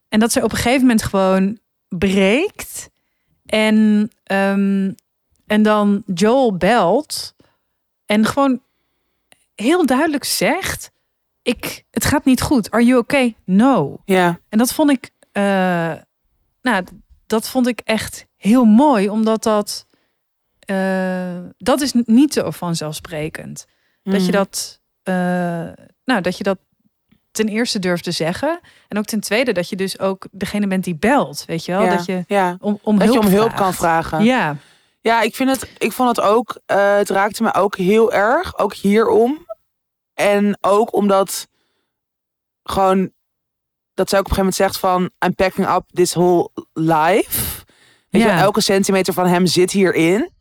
En 0.10 0.20
dat 0.20 0.32
ze 0.32 0.44
op 0.44 0.52
een 0.52 0.58
gegeven 0.58 0.82
moment 0.82 1.04
gewoon 1.04 1.58
breekt. 1.90 2.90
En, 3.46 4.10
ehm, 4.24 4.92
en 5.48 5.64
dan 5.64 6.04
Joel 6.14 6.58
belt. 6.58 7.36
En 8.06 8.26
gewoon 8.26 8.62
heel 9.56 9.86
duidelijk 9.86 10.24
zegt... 10.24 10.92
Ik, 11.42 11.84
het 11.92 12.06
gaat 12.06 12.26
niet 12.26 12.42
goed. 12.42 12.72
Are 12.72 12.84
you 12.86 13.00
okay? 13.00 13.36
No. 13.46 13.98
Ja. 14.06 14.40
En 14.50 14.58
dat 14.58 14.74
vond 14.74 14.90
ik... 14.92 15.10
eh, 15.32 15.44
nou, 16.62 16.84
dat 17.28 17.50
vond 17.50 17.68
ik 17.68 17.80
echt 17.84 18.26
heel 18.36 18.66
mooi. 18.66 19.10
Omdat 19.10 19.44
dat... 19.44 19.86
eh, 20.60 21.38
dat 21.58 21.82
is 21.82 21.94
niet 21.94 22.34
zo 22.34 22.52
vanzelfsprekend. 22.52 23.66
Dat 24.04 24.16
je 24.26 24.32
Mhm. 24.32 24.32
dat... 24.32 24.80
eh, 25.04 25.14
nou, 26.06 26.22
dat 26.22 26.38
je 26.38 26.44
dat 26.44 26.58
ten 27.32 27.48
eerste 27.48 27.80
durft 27.80 28.04
te 28.04 28.12
zeggen. 28.12 28.60
En 28.88 28.98
ook 28.98 29.06
ten 29.06 29.20
tweede 29.20 29.52
dat 29.52 29.70
je 29.70 29.76
dus 29.76 30.00
ook 30.00 30.28
degene 30.32 30.68
bent 30.68 30.84
die 30.84 30.96
belt. 30.96 31.44
Weet 31.46 31.66
je 31.66 31.72
wel? 31.72 31.82
ja. 31.84 31.96
Dat 31.96 32.06
je 32.06 32.24
ja. 32.28 32.58
om, 32.60 32.80
om 32.84 32.98
Dat 33.00 33.08
hulp 33.08 33.22
je 33.22 33.28
om 33.28 33.34
hulp 33.34 33.46
vraagt. 33.50 33.62
kan 33.64 33.74
vragen. 33.74 34.24
Ja, 34.24 34.56
Ja, 35.08 35.22
ik 35.22 35.36
vind 35.36 35.50
het, 35.50 35.70
ik 35.78 35.92
vond 35.92 36.18
het 36.18 36.26
ook, 36.26 36.60
eh, 36.66 36.96
het 36.96 37.10
raakte 37.10 37.44
me 37.44 37.54
ook 37.54 37.76
heel 37.78 38.14
erg, 38.14 38.58
ook 38.58 38.74
hierom. 38.76 39.46
En 40.14 40.58
ook 40.62 40.94
omdat 40.94 41.48
gewoon, 42.64 43.12
dat 43.94 44.10
zij 44.10 44.20
ook 44.20 44.26
op 44.26 44.32
een 44.32 44.38
gegeven 44.38 44.38
moment 44.38 44.56
zegt 44.56 44.78
van, 44.78 45.10
I'm 45.26 45.36
packing 45.36 45.68
up 45.70 45.84
this 45.94 46.14
whole 46.14 46.50
life. 46.74 47.64
Weet 48.10 48.22
je, 48.22 48.28
Ja. 48.28 48.34
wel, 48.36 48.44
elke 48.44 48.62
centimeter 48.62 49.14
van 49.14 49.28
hem 49.28 49.46
zit 49.46 49.72
hierin. 49.72 50.32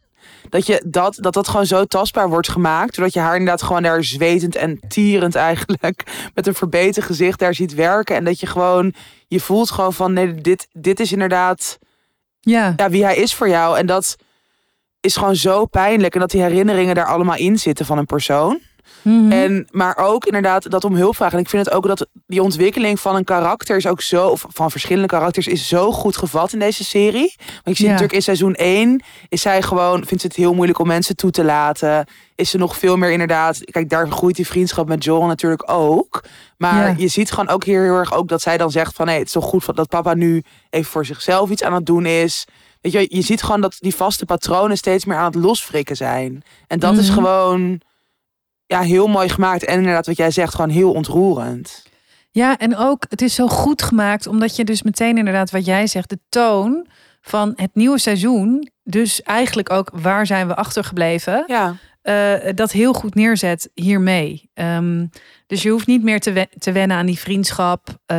Dat, 0.48 0.66
je 0.66 0.82
dat, 0.86 1.16
dat 1.20 1.32
dat 1.34 1.48
gewoon 1.48 1.66
zo 1.66 1.84
tastbaar 1.84 2.28
wordt 2.28 2.48
gemaakt. 2.48 2.94
Doordat 2.96 3.14
je 3.14 3.20
haar 3.20 3.36
inderdaad 3.36 3.62
gewoon 3.62 3.82
daar 3.82 4.04
zwetend 4.04 4.56
en 4.56 4.80
tierend 4.88 5.34
eigenlijk. 5.34 6.02
Met 6.34 6.46
een 6.46 6.54
verbeten 6.54 7.02
gezicht 7.02 7.38
daar 7.38 7.54
ziet 7.54 7.74
werken. 7.74 8.16
En 8.16 8.24
dat 8.24 8.40
je 8.40 8.46
gewoon, 8.46 8.94
je 9.26 9.40
voelt 9.40 9.70
gewoon 9.70 9.92
van 9.92 10.12
nee, 10.12 10.34
dit, 10.34 10.68
dit 10.72 11.00
is 11.00 11.12
inderdaad 11.12 11.78
Ja. 12.40 12.72
ja, 12.76 12.90
wie 12.90 13.04
hij 13.04 13.16
is 13.16 13.34
voor 13.34 13.48
jou. 13.48 13.78
En 13.78 13.86
dat 13.86 14.16
is 15.06 15.16
gewoon 15.16 15.36
zo 15.36 15.64
pijnlijk. 15.66 16.14
En 16.14 16.20
dat 16.20 16.30
die 16.30 16.42
herinneringen 16.42 16.94
daar 16.94 17.06
allemaal 17.06 17.36
in 17.36 17.58
zitten 17.58 17.86
van 17.86 17.98
een 17.98 18.06
persoon. 18.06 18.58
Mhm. 19.02 19.32
En, 19.32 19.66
maar 19.70 19.96
ook 19.96 20.24
inderdaad 20.26 20.70
dat 20.70 20.84
om 20.84 20.94
hulp 20.94 21.16
vragen. 21.16 21.34
En 21.38 21.44
ik 21.44 21.48
vind 21.50 21.64
het 21.64 21.74
ook 21.74 21.86
dat 21.86 22.06
die 22.26 22.42
ontwikkeling 22.42 23.00
van 23.00 23.16
een 23.16 23.24
karakter 23.24 23.76
is 23.76 23.86
ook 23.86 24.00
zo, 24.00 24.28
of 24.28 24.44
van 24.48 24.70
verschillende 24.70 25.08
karakters, 25.08 25.46
is 25.46 25.68
zo 25.68 25.92
goed 25.92 26.16
gevat 26.16 26.52
in 26.52 26.58
deze 26.58 26.84
serie. 26.84 27.34
Want 27.46 27.62
je 27.64 27.74
ziet 27.74 27.78
Ja. 27.84 27.86
natuurlijk 27.86 28.12
in 28.12 28.22
seizoen 28.22 28.54
1 28.54 29.02
is 29.28 29.40
zij 29.42 29.62
gewoon, 29.62 30.06
vindt 30.06 30.20
ze 30.22 30.26
het 30.26 30.36
heel 30.36 30.54
moeilijk 30.54 30.78
om 30.78 30.86
mensen 30.86 31.16
toe 31.16 31.30
te 31.30 31.44
laten. 31.44 32.06
Is 32.34 32.50
ze 32.50 32.58
nog 32.58 32.76
veel 32.76 32.96
meer 32.96 33.10
inderdaad, 33.10 33.64
kijk, 33.64 33.88
daar 33.88 34.08
groeit 34.10 34.36
die 34.36 34.46
vriendschap 34.46 34.88
met 34.88 35.04
Joel 35.04 35.26
natuurlijk 35.26 35.70
ook. 35.70 36.24
Maar 36.58 36.88
Ja. 36.88 36.94
je 36.96 37.08
ziet 37.08 37.30
gewoon 37.30 37.48
ook 37.48 37.64
hier 37.64 37.82
heel 37.82 37.94
erg 37.94 38.12
ook 38.14 38.28
dat 38.28 38.42
zij 38.42 38.56
dan 38.56 38.70
zegt 38.70 38.94
van, 38.94 39.08
hé, 39.08 39.14
het 39.18 39.26
is 39.26 39.32
toch 39.32 39.44
goed 39.44 39.76
dat 39.76 39.88
papa 39.88 40.14
nu 40.14 40.42
even 40.70 40.90
voor 40.90 41.06
zichzelf 41.06 41.50
iets 41.50 41.62
aan 41.62 41.74
het 41.74 41.86
doen 41.86 42.06
is. 42.06 42.44
Weet 42.92 43.10
je, 43.10 43.16
je 43.16 43.22
ziet 43.22 43.42
gewoon 43.42 43.60
dat 43.60 43.76
die 43.80 43.94
vaste 43.94 44.24
patronen 44.24 44.76
steeds 44.76 45.04
meer 45.04 45.16
aan 45.16 45.24
het 45.24 45.34
losfrikken 45.34 45.96
zijn. 45.96 46.42
En 46.66 46.78
dat 46.78 46.96
is 46.96 47.06
Mhm. 47.06 47.14
gewoon 47.14 47.80
ja, 48.66 48.80
heel 48.80 49.06
mooi 49.06 49.28
gemaakt. 49.28 49.64
En 49.64 49.76
inderdaad, 49.78 50.06
wat 50.06 50.16
jij 50.16 50.30
zegt, 50.30 50.54
gewoon 50.54 50.70
heel 50.70 50.92
ontroerend. 50.92 51.84
Ja, 52.30 52.58
en 52.58 52.76
ook 52.76 53.04
het 53.08 53.22
is 53.22 53.34
zo 53.34 53.46
goed 53.48 53.82
gemaakt, 53.82 54.26
omdat 54.26 54.56
je 54.56 54.64
dus 54.64 54.82
meteen 54.82 55.18
inderdaad 55.18 55.50
wat 55.50 55.64
jij 55.64 55.86
zegt, 55.86 56.08
de 56.10 56.18
toon 56.28 56.86
van 57.20 57.52
het 57.56 57.70
nieuwe 57.74 57.98
seizoen, 57.98 58.70
dus 58.82 59.22
eigenlijk 59.22 59.70
ook 59.70 59.90
waar 59.94 60.26
zijn 60.26 60.46
we 60.46 60.54
achtergebleven, 60.56 61.44
Ja, 61.46 61.76
eh, 62.02 62.34
dat 62.54 62.72
heel 62.72 62.92
goed 62.92 63.14
neerzet 63.14 63.70
hiermee. 63.74 64.50
Ehm, 64.54 65.06
dus 65.46 65.62
je 65.62 65.70
hoeft 65.70 65.86
niet 65.86 66.02
meer 66.02 66.20
te, 66.20 66.32
wen- 66.32 66.48
te 66.58 66.72
wennen 66.72 66.96
aan 66.96 67.06
die 67.06 67.18
vriendschap 67.18 67.88
eh, 68.06 68.18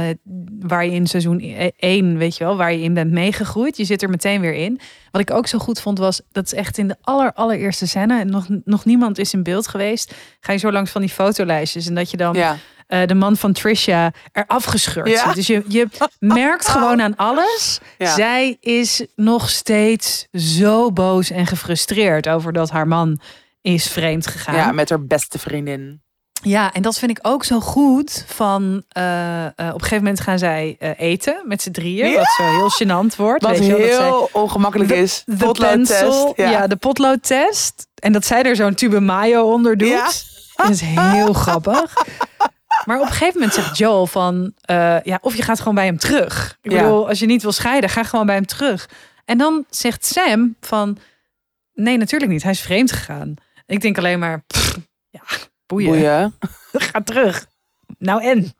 waar 0.59 0.85
je 0.85 0.91
in 0.91 1.07
seizoen 1.07 1.39
1, 1.77 2.17
weet 2.17 2.37
je 2.37 2.43
wel, 2.43 2.57
waar 2.57 2.73
je 2.73 2.81
in 2.81 2.93
bent 2.93 3.11
meegegroeid. 3.11 3.77
Je 3.77 3.83
zit 3.85 4.01
er 4.01 4.09
meteen 4.09 4.41
weer 4.41 4.53
in. 4.53 4.79
Wat 5.11 5.21
ik 5.21 5.31
ook 5.31 5.47
zo 5.47 5.57
goed 5.57 5.81
vond 5.81 5.97
was, 5.97 6.21
dat 6.31 6.45
is 6.45 6.53
echt 6.53 6.77
in 6.77 6.87
de 6.87 6.95
aller, 7.01 7.33
allereerste 7.33 7.87
scène, 7.87 8.19
en 8.19 8.29
nog, 8.29 8.47
nog 8.63 8.85
niemand 8.85 9.17
is 9.17 9.33
in 9.33 9.43
beeld 9.43 9.67
geweest, 9.67 10.13
ga 10.39 10.51
je 10.51 10.57
zo 10.59 10.71
langs 10.71 10.91
van 10.91 11.01
die 11.01 11.09
fotolijstjes 11.09 11.87
en 11.87 11.95
dat 11.95 12.11
je 12.11 12.17
dan 12.17 12.33
ja. 12.35 12.57
eh, 12.87 13.05
de 13.07 13.13
man 13.15 13.37
van 13.37 13.53
Trisha 13.53 14.11
er 14.31 14.43
afgescheurd 14.47 15.09
Ja. 15.09 15.33
Dus 15.33 15.47
je, 15.47 15.63
je 15.67 15.87
merkt 16.19 16.67
gewoon 16.67 17.01
aan 17.01 17.15
alles. 17.15 17.79
Ja. 17.97 18.13
Zij 18.13 18.57
is 18.59 19.05
nog 19.15 19.49
steeds 19.49 20.27
zo 20.31 20.91
boos 20.91 21.29
en 21.31 21.45
gefrustreerd 21.47 22.29
over 22.29 22.53
dat 22.53 22.69
haar 22.69 22.87
man 22.87 23.19
is 23.61 23.87
vreemd 23.87 24.27
gegaan. 24.27 24.55
ja, 24.55 24.71
met 24.71 24.89
haar 24.89 25.05
beste 25.05 25.39
vriendin. 25.39 26.01
Ja, 26.41 26.73
en 26.73 26.81
dat 26.81 26.99
vind 26.99 27.11
ik 27.11 27.19
ook 27.21 27.43
zo 27.43 27.59
goed. 27.59 28.23
Van 28.27 28.83
eh, 28.89 29.45
eh, 29.45 29.49
op 29.55 29.57
een 29.57 29.79
gegeven 29.79 29.97
moment 29.97 30.19
gaan 30.19 30.39
zij 30.39 30.75
eh, 30.79 30.89
eten 30.97 31.41
met 31.45 31.61
z'n 31.61 31.71
drieën. 31.71 32.09
Ja. 32.09 32.17
Wat 32.17 32.33
zo 32.37 32.43
heel 32.43 32.69
gênant 32.71 33.15
wordt. 33.15 33.43
Wat 33.43 33.57
weet 33.57 33.65
je 33.65 33.71
wel, 33.77 33.79
dat 33.87 33.95
zij- 33.95 34.05
heel 34.05 34.29
ongemakkelijk 34.33 34.89
is. 34.91 35.23
de 35.25 35.35
Potloodtest. 35.35 36.31
ja. 36.35 36.49
Ja. 36.49 36.67
de 36.67 36.75
potloodtest. 36.75 37.87
En 37.95 38.11
dat 38.13 38.25
zij 38.25 38.43
er 38.43 38.55
zo'n 38.55 38.73
tube 38.73 38.99
mayo 38.99 39.51
onder 39.53 39.77
doet. 39.77 39.87
Ja. 39.87 40.09
Dat 40.55 40.69
is 40.69 40.81
heel 40.81 41.33
grappig. 41.43 41.93
Maar 42.85 42.97
op 42.99 43.05
een 43.05 43.11
gegeven 43.11 43.33
moment 43.33 43.53
zegt 43.53 43.77
Joel 43.77 44.05
van... 44.07 44.53
ja, 45.03 45.17
of 45.21 45.35
je 45.35 45.41
gaat 45.41 45.59
gewoon 45.59 45.75
bij 45.75 45.85
hem 45.85 45.97
terug. 45.97 46.57
Ik 46.61 46.71
bedoel, 46.71 47.07
als 47.07 47.19
je 47.19 47.25
niet 47.25 47.41
wil 47.41 47.51
scheiden, 47.51 47.89
ga 47.89 48.03
gewoon 48.03 48.25
bij 48.25 48.35
hem 48.35 48.45
terug. 48.45 48.89
En 49.25 49.37
dan 49.37 49.65
zegt 49.69 50.05
Sam 50.05 50.55
van... 50.61 50.97
Nee, 51.73 51.97
natuurlijk 51.97 52.31
niet. 52.31 52.43
Hij 52.43 52.51
is 52.51 52.59
vreemd 52.61 52.91
gegaan. 52.91 53.33
Ik 53.65 53.81
denk 53.81 53.97
alleen 53.97 54.19
maar... 54.19 54.43
boeien. 55.67 55.89
Boeien. 55.89 56.37
Ga 56.91 57.01
terug. 57.01 57.47
Nou 57.97 58.23
en? 58.23 58.53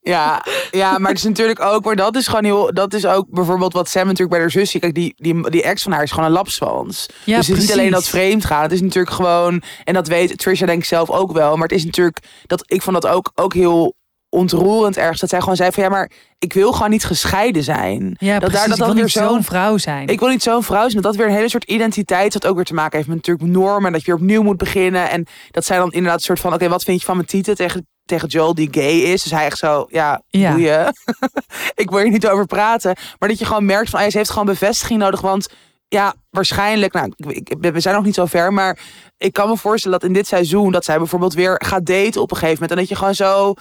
Ja, 0.00 0.44
ja, 0.70 0.98
maar 0.98 1.08
het 1.08 1.18
is 1.18 1.24
natuurlijk 1.24 1.60
ook, 1.60 1.84
maar 1.84 1.96
dat 1.96 2.16
is 2.16 2.26
gewoon 2.26 2.44
heel, 2.44 2.74
dat 2.74 2.94
is 2.94 3.06
ook 3.06 3.26
bijvoorbeeld 3.28 3.72
wat 3.72 3.88
Sam 3.88 4.02
natuurlijk 4.02 4.30
bij 4.30 4.40
haar 4.40 4.50
zusje, 4.50 4.78
kijk, 4.78 4.94
die, 4.94 5.14
die, 5.16 5.50
die 5.50 5.62
ex 5.62 5.82
van 5.82 5.92
haar 5.92 6.02
is 6.02 6.10
gewoon 6.10 6.26
een 6.26 6.32
lapswans. 6.32 7.08
Ja, 7.24 7.36
dus 7.36 7.46
het 7.46 7.56
is 7.56 7.62
niet 7.62 7.72
alleen 7.72 7.90
dat 7.90 8.08
vreemd 8.08 8.44
gaan, 8.44 8.62
het 8.62 8.72
is 8.72 8.80
natuurlijk 8.80 9.14
gewoon, 9.14 9.62
en 9.84 9.94
dat 9.94 10.08
weet 10.08 10.38
Trisha 10.38 10.66
denk 10.66 10.78
ik 10.78 10.84
zelf 10.84 11.10
ook 11.10 11.32
wel, 11.32 11.54
maar 11.54 11.68
het 11.68 11.76
is 11.76 11.84
natuurlijk, 11.84 12.18
dat, 12.46 12.62
ik 12.66 12.82
vond 12.82 13.02
dat 13.02 13.12
ook, 13.12 13.32
ook 13.34 13.54
heel 13.54 13.94
ontroerend 14.32 14.96
ergens, 14.96 15.20
dat 15.20 15.28
zij 15.30 15.40
gewoon 15.40 15.56
zei 15.56 15.72
van 15.72 15.82
ja, 15.82 15.88
maar 15.88 16.10
ik 16.38 16.52
wil 16.52 16.72
gewoon 16.72 16.90
niet 16.90 17.04
gescheiden 17.04 17.62
zijn. 17.62 18.16
Ja, 18.18 18.38
dat 18.38 18.48
precies. 18.50 18.58
daar 18.58 18.68
dat 18.68 18.86
dan 18.86 18.96
weer 18.96 19.08
zo'n 19.08 19.42
vrouw 19.44 19.76
zijn. 19.78 20.06
Ik 20.08 20.18
wil 20.20 20.28
niet 20.28 20.42
zo'n 20.42 20.62
vrouw 20.62 20.88
zijn. 20.88 21.02
Dat 21.02 21.16
weer 21.16 21.26
een 21.26 21.32
hele 21.32 21.48
soort 21.48 21.64
identiteit. 21.64 22.32
Wat 22.32 22.46
ook 22.46 22.54
weer 22.56 22.64
te 22.64 22.74
maken 22.74 22.96
heeft 22.96 23.08
met 23.08 23.16
natuurlijk 23.16 23.46
normen. 23.48 23.86
En 23.86 23.92
dat 23.92 24.00
je 24.00 24.06
weer 24.06 24.20
opnieuw 24.20 24.42
moet 24.42 24.56
beginnen. 24.56 25.10
En 25.10 25.26
dat 25.50 25.64
zij 25.64 25.76
dan 25.76 25.90
inderdaad 25.92 26.18
een 26.18 26.24
soort 26.24 26.40
van... 26.40 26.54
Oké, 26.54 26.68
wat 26.68 26.82
vind 26.84 27.00
je 27.00 27.06
van 27.06 27.16
mijn 27.16 27.28
titel 27.28 27.54
tegen, 27.54 27.86
tegen 28.04 28.28
Joel 28.28 28.54
die 28.54 28.68
gay 28.70 28.92
is? 28.98 29.22
Dus 29.22 29.32
hij 29.32 29.44
echt 29.44 29.58
zo... 29.58 29.86
Ja, 29.88 30.22
Ja. 30.28 30.52
boeien. 30.52 30.92
ik 31.74 31.90
wil 31.90 31.98
hier 31.98 32.10
niet 32.10 32.28
over 32.28 32.46
praten. 32.46 32.96
Maar 33.18 33.28
dat 33.28 33.38
je 33.38 33.44
gewoon 33.44 33.64
merkt 33.66 33.90
van... 33.90 34.00
ah, 34.00 34.10
ze 34.10 34.16
heeft 34.16 34.30
gewoon 34.30 34.46
bevestiging 34.46 34.98
nodig. 35.00 35.20
Want 35.20 35.48
ja, 35.88 36.14
waarschijnlijk... 36.30 36.92
Nou, 36.92 37.12
ik- 37.16 37.54
we 37.60 37.80
zijn 37.80 37.94
nog 37.94 38.04
niet 38.04 38.14
zo 38.14 38.26
ver. 38.26 38.52
Maar 38.52 38.78
ik 39.18 39.32
kan 39.32 39.48
me 39.48 39.56
voorstellen 39.56 39.98
dat 39.98 40.08
in 40.08 40.14
dit 40.14 40.26
seizoen... 40.26 40.72
Dat 40.72 40.84
zij 40.84 40.98
bijvoorbeeld 40.98 41.34
weer 41.34 41.60
gaat 41.64 41.86
daten 41.86 42.20
op 42.22 42.30
een 42.30 42.36
gegeven 42.36 42.52
moment. 42.62 42.70
En 42.70 42.76
dat 42.76 42.88
je 42.88 42.96
gewoon 42.96 43.14
zo... 43.14 43.54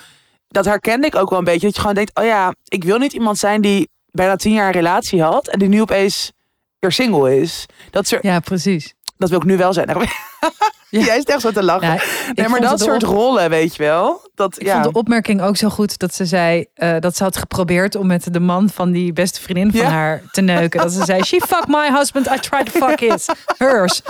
Dat 0.52 0.66
herkende 0.66 1.08
ik 1.08 1.16
ook 1.16 1.30
wel 1.30 1.40
een 1.40 1.46
beetje. 1.46 1.66
Dat 1.66 1.76
je 1.76 1.80
gewoon 1.82 1.96
denkt... 1.96 2.20
Oh 2.20 2.26
ja, 2.26 2.54
ik 2.68 2.84
wil 2.84 2.98
niet 2.98 3.14
iemand 3.14 3.38
zijn 3.38 3.62
die 3.62 3.90
bijna 4.12 4.36
tien 4.36 4.54
jaar 4.54 4.66
een 4.66 4.72
relatie 4.72 5.22
had. 5.24 5.48
En 5.48 5.60
die 5.60 5.68
nu 5.68 5.82
opeens 5.82 6.32
weer 6.80 6.92
single 6.92 7.40
is. 7.40 7.66
Dat, 7.92 8.08
soort, 8.08 8.24
Ja, 8.24 8.40
precies. 8.40 8.94
dat 9.18 9.30
wil 9.30 9.38
ik 9.40 9.46
nu 9.46 9.58
wel 9.58 9.74
zijn. 9.74 9.88
Ja. 10.90 11.04
Jij 11.06 11.18
is 11.18 11.24
echt 11.24 11.42
zo 11.42 11.52
te 11.52 11.64
lachen. 11.64 11.88
Ja, 11.88 11.94
nee, 12.26 12.46
ik 12.46 12.48
maar 12.48 12.62
dat 12.62 12.80
soort 12.80 13.04
op- 13.04 13.10
rollen, 13.10 13.50
weet 13.50 13.76
je 13.76 13.84
wel. 13.84 14.30
Dat, 14.36 14.60
Ik 14.60 14.66
ja. 14.66 14.72
vond 14.82 14.94
de 14.94 15.00
opmerking 15.00 15.42
ook 15.42 15.58
zo 15.58 15.70
goed 15.70 15.98
dat 16.00 16.14
ze 16.14 16.26
zei 16.26 16.66
eh, 16.74 16.96
dat 17.00 17.18
ze 17.18 17.24
had 17.24 17.38
geprobeerd 17.38 17.96
om 17.96 18.08
met 18.08 18.34
de 18.34 18.40
man 18.40 18.70
van 18.70 18.92
die 18.92 19.14
beste 19.14 19.42
vriendin 19.42 19.72
van 19.72 19.80
Ja. 19.82 19.90
haar 19.90 20.22
te 20.32 20.42
neuken. 20.42 20.82
Dat 20.82 20.92
ze 20.92 21.06
zei: 21.06 21.24
She 21.24 21.40
fucked 21.40 21.68
my 21.68 21.90
husband, 21.94 22.28
I 22.28 22.40
tried 22.40 22.72
to 22.74 22.88
fuck 22.88 23.00
his, 23.00 23.26
hers. 23.58 24.02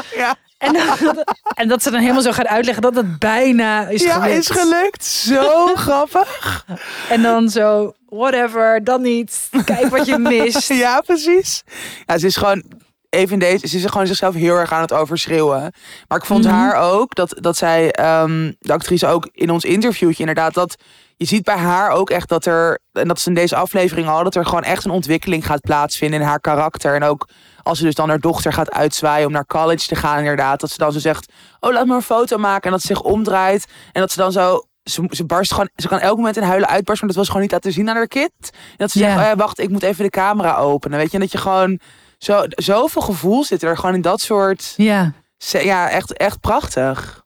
En, 0.61 0.73
dat- 0.73 1.23
en 1.61 1.67
dat 1.67 1.83
ze 1.83 1.91
dan 1.91 1.99
helemaal 1.99 2.21
zo 2.21 2.31
gaat 2.31 2.47
uitleggen 2.47 2.81
dat 2.83 2.95
het 2.95 3.19
bijna 3.19 3.87
is 3.87 4.03
ja, 4.03 4.13
gelukt. 4.13 4.37
is 4.37 4.47
gelukt. 4.49 5.03
Zo 5.05 5.65
grappig. 5.85 6.65
En 7.09 7.21
dan 7.21 7.49
zo, 7.49 7.93
whatever, 8.09 8.83
dan 8.83 9.01
niet. 9.01 9.49
Kijk 9.65 9.87
wat 9.87 10.05
je 10.05 10.17
mist. 10.17 10.67
Ja, 10.83 11.01
precies. 11.01 11.63
Ja, 12.05 12.17
ze 12.17 12.25
is 12.25 12.35
gewoon... 12.35 12.63
Even 13.09 13.33
in 13.33 13.39
deze, 13.39 13.67
ze 13.67 13.77
is 13.77 13.85
gewoon 13.85 14.07
zichzelf 14.07 14.33
heel 14.33 14.55
erg 14.55 14.71
aan 14.73 14.81
het 14.81 14.93
overschreeuwen. 14.93 15.73
Maar 16.07 16.17
ik 16.17 16.25
vond 16.25 16.43
Mhm. 16.45 16.53
haar 16.53 16.75
ook, 16.75 17.15
dat, 17.15 17.35
dat 17.39 17.57
zij, 17.57 17.91
ehm, 17.91 18.51
de 18.59 18.73
actrice 18.73 19.07
ook 19.07 19.29
in 19.33 19.49
ons 19.49 19.63
interviewtje 19.63 20.19
inderdaad, 20.19 20.53
dat 20.53 20.75
je 21.17 21.25
ziet 21.25 21.43
bij 21.43 21.55
haar 21.55 21.89
ook 21.89 22.09
echt 22.09 22.29
dat 22.29 22.45
er, 22.45 22.79
en 22.93 23.07
dat 23.07 23.19
ze 23.19 23.27
in 23.29 23.35
deze 23.35 23.55
aflevering 23.55 24.07
al, 24.07 24.23
dat 24.23 24.35
er 24.35 24.45
gewoon 24.45 24.63
echt 24.63 24.85
een 24.85 24.91
ontwikkeling 24.91 25.45
gaat 25.45 25.61
plaatsvinden 25.61 26.19
in 26.19 26.25
haar 26.25 26.39
karakter. 26.39 26.95
En 26.95 27.03
ook 27.03 27.27
als 27.63 27.77
ze 27.77 27.83
dus 27.83 27.95
dan 27.95 28.09
haar 28.09 28.19
dochter 28.19 28.53
gaat 28.53 28.71
uitzwaaien 28.71 29.27
om 29.27 29.33
naar 29.33 29.45
college 29.45 29.87
te 29.87 29.95
gaan 29.95 30.17
inderdaad, 30.17 30.59
dat 30.59 30.69
ze 30.69 30.77
dan 30.77 30.91
zo 30.91 30.99
zegt, 30.99 31.31
oh 31.59 31.73
laat 31.73 31.85
me 31.85 31.95
een 31.95 32.01
foto 32.01 32.37
maken. 32.37 32.63
En 32.63 32.71
dat 32.71 32.81
ze 32.81 32.87
zich 32.87 33.01
omdraait 33.01 33.67
en 33.91 34.01
dat 34.01 34.11
ze 34.11 34.17
dan 34.17 34.31
zo, 34.31 34.63
ze, 34.83 35.05
ze 35.09 35.25
barst 35.25 35.51
gewoon, 35.51 35.69
ze 35.75 35.87
kan 35.87 35.99
elk 35.99 36.17
moment 36.17 36.37
in 36.37 36.43
huilen 36.43 36.69
uitbarsten, 36.69 37.05
maar 37.07 37.15
dat 37.15 37.25
was 37.25 37.27
gewoon 37.27 37.41
niet 37.41 37.51
laten 37.51 37.71
zien 37.71 37.89
aan 37.89 37.95
haar 37.95 38.07
kind. 38.07 38.31
En 38.51 38.75
dat 38.77 38.91
ze 38.91 38.99
Ja. 38.99 39.05
zegt, 39.05 39.17
oh 39.19 39.25
ja, 39.25 39.35
wacht, 39.35 39.59
ik 39.59 39.69
moet 39.69 39.83
even 39.83 40.03
de 40.03 40.09
camera 40.09 40.55
openen. 40.55 40.97
Weet 40.97 41.07
je, 41.07 41.13
en 41.13 41.19
dat 41.23 41.31
je 41.31 41.37
gewoon, 41.37 41.79
zo, 42.17 42.43
zoveel 42.47 43.01
gevoel 43.01 43.43
zit 43.43 43.63
er 43.63 43.77
gewoon 43.77 43.95
in 43.95 44.01
dat 44.01 44.21
soort, 44.21 44.73
Ja, 44.77 45.13
ja, 45.37 45.89
echt, 45.89 46.13
echt 46.13 46.39
prachtig. 46.39 47.25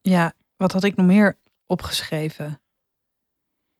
ja, 0.00 0.32
wat 0.56 0.72
had 0.72 0.84
ik 0.84 0.96
nog 0.96 1.06
meer 1.06 1.38
opgeschreven? 1.66 2.60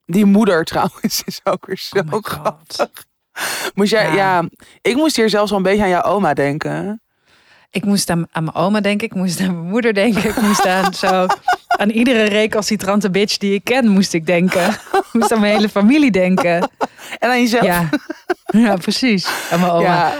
Die 0.05 0.25
moeder 0.25 0.63
trouwens 0.65 1.23
is 1.25 1.39
ook 1.43 1.65
weer 1.65 1.77
zo 1.77 2.01
Oh 2.11 2.23
grappig. 2.23 3.05
Moest 3.75 3.91
jij, 3.91 4.05
ja. 4.05 4.13
Ja. 4.15 4.43
ik 4.81 4.95
moest 4.95 5.15
hier 5.15 5.29
zelfs 5.29 5.49
wel 5.49 5.59
een 5.59 5.65
beetje 5.65 5.83
aan 5.83 5.89
jouw 5.89 6.01
oma 6.03 6.33
denken. 6.33 7.01
Ik 7.71 7.85
moest 7.85 8.09
aan, 8.09 8.27
aan 8.31 8.43
mijn 8.43 8.55
oma 8.55 8.81
denken, 8.81 9.07
ik 9.07 9.13
moest 9.15 9.39
aan 9.39 9.55
mijn 9.55 9.67
moeder 9.69 9.93
denken, 9.93 10.29
ik 10.29 10.41
moest 10.41 10.65
aan 10.65 10.93
zo 11.03 11.25
aan 11.67 11.89
iedere 11.89 12.23
recalcitrante 12.23 13.09
bitch 13.09 13.37
die 13.37 13.53
ik 13.53 13.63
ken, 13.63 13.87
moest 13.87 14.13
ik 14.13 14.25
denken. 14.25 14.69
Ik 14.93 15.03
moest 15.11 15.31
aan 15.33 15.39
mijn 15.39 15.53
hele 15.53 15.69
familie 15.69 16.11
denken. 16.11 16.69
En 17.19 17.29
aan 17.29 17.39
jezelf. 17.41 17.65
Ja, 17.65 17.89
ja 18.65 18.75
precies. 18.75 19.27
Aan 19.51 19.59
mijn 19.59 19.71
oma. 19.71 19.83
Ja. 19.83 20.13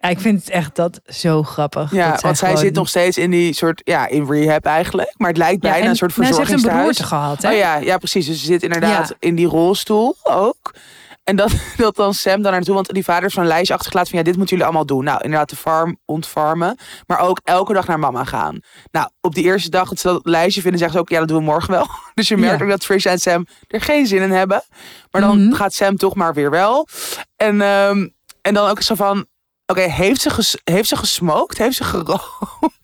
ja, 0.00 0.08
ik 0.08 0.20
vind 0.20 0.40
het 0.40 0.50
echt 0.50 0.76
dat 0.76 1.00
zo 1.06 1.42
grappig. 1.42 1.92
ja 1.92 2.10
dat 2.10 2.20
want 2.20 2.38
zij 2.38 2.48
gewoon- 2.48 2.62
zit 2.64 2.74
nog 2.74 2.88
steeds 2.88 3.18
in 3.18 3.30
die 3.30 3.54
soort, 3.54 3.80
ja, 3.84 4.08
in 4.08 4.26
rehab 4.30 4.64
eigenlijk. 4.66 5.14
Maar 5.16 5.28
het 5.28 5.36
lijkt 5.38 5.62
Ja, 5.64 5.70
bijna 5.70 5.84
en- 5.84 5.90
een 5.90 5.96
soort 5.96 6.16
nou, 6.16 6.32
Ze 6.32 6.38
heeft 6.38 6.52
een 6.52 6.62
beroerte 6.62 7.04
gehad, 7.04 7.42
hè? 7.42 7.50
Oh 7.50 7.56
ja, 7.56 7.76
ja, 7.76 7.98
precies. 7.98 8.26
Dus 8.26 8.38
ze 8.40 8.44
zit 8.46 8.62
inderdaad 8.62 9.08
Ja. 9.08 9.14
in 9.18 9.34
die 9.34 9.46
rolstoel 9.46 10.16
ook. 10.22 10.74
En 11.24 11.36
dat, 11.36 11.52
dat 11.76 11.96
dan 11.96 12.14
Sam 12.14 12.42
dan 12.42 12.52
naartoe, 12.52 12.74
want 12.74 12.92
die 12.94 13.04
vader 13.04 13.22
heeft 13.22 13.34
zo'n 13.34 13.46
lijstje 13.46 13.74
achtergelaten 13.74 14.10
van 14.10 14.18
ja, 14.18 14.24
dit 14.24 14.36
moeten 14.36 14.56
jullie 14.56 14.70
allemaal 14.70 14.86
doen. 14.96 15.04
Nou, 15.04 15.22
inderdaad 15.22 15.50
de 15.50 15.56
farm 15.56 15.98
ontfarmen, 16.04 16.76
maar 17.06 17.18
ook 17.18 17.40
elke 17.44 17.72
dag 17.72 17.86
naar 17.86 17.98
mama 17.98 18.24
gaan. 18.24 18.60
Nou, 18.90 19.08
op 19.20 19.34
die 19.34 19.44
eerste 19.44 19.70
dag 19.70 19.88
dat 19.88 19.98
ze 19.98 20.06
dat 20.08 20.20
lijstje 20.26 20.60
vinden, 20.60 20.78
zeggen 20.78 20.96
ze 20.98 21.02
ook 21.04 21.10
ja, 21.10 21.18
dat 21.18 21.28
doen 21.28 21.38
we 21.38 21.44
morgen 21.44 21.70
wel. 21.70 21.86
Dus 22.14 22.28
je 22.28 22.36
merkt 22.36 22.58
Ja. 22.58 22.64
ook 22.64 22.70
dat 22.70 22.80
Trisha 22.80 23.10
en 23.10 23.18
Sam 23.18 23.46
er 23.68 23.80
geen 23.80 24.06
zin 24.06 24.22
in 24.22 24.30
hebben. 24.30 24.62
Maar 25.10 25.20
dan 25.20 25.44
Mhm. 25.46 25.54
gaat 25.54 25.72
Sam 25.74 25.96
toch 25.96 26.14
maar 26.14 26.34
weer 26.34 26.50
wel. 26.50 26.88
En, 27.36 27.60
ehm, 27.60 28.08
en 28.42 28.54
dan 28.54 28.68
ook 28.68 28.82
zo 28.82 28.94
van, 28.94 29.26
Oké, 29.66 29.80
heeft, 29.80 30.20
ze 30.20 30.30
ges, 30.30 30.56
heeft 30.64 30.88
ze 30.88 30.96
gesmoked? 30.96 31.58
Heeft 31.58 31.76
ze 31.76 31.84
gerookt? 31.84 32.20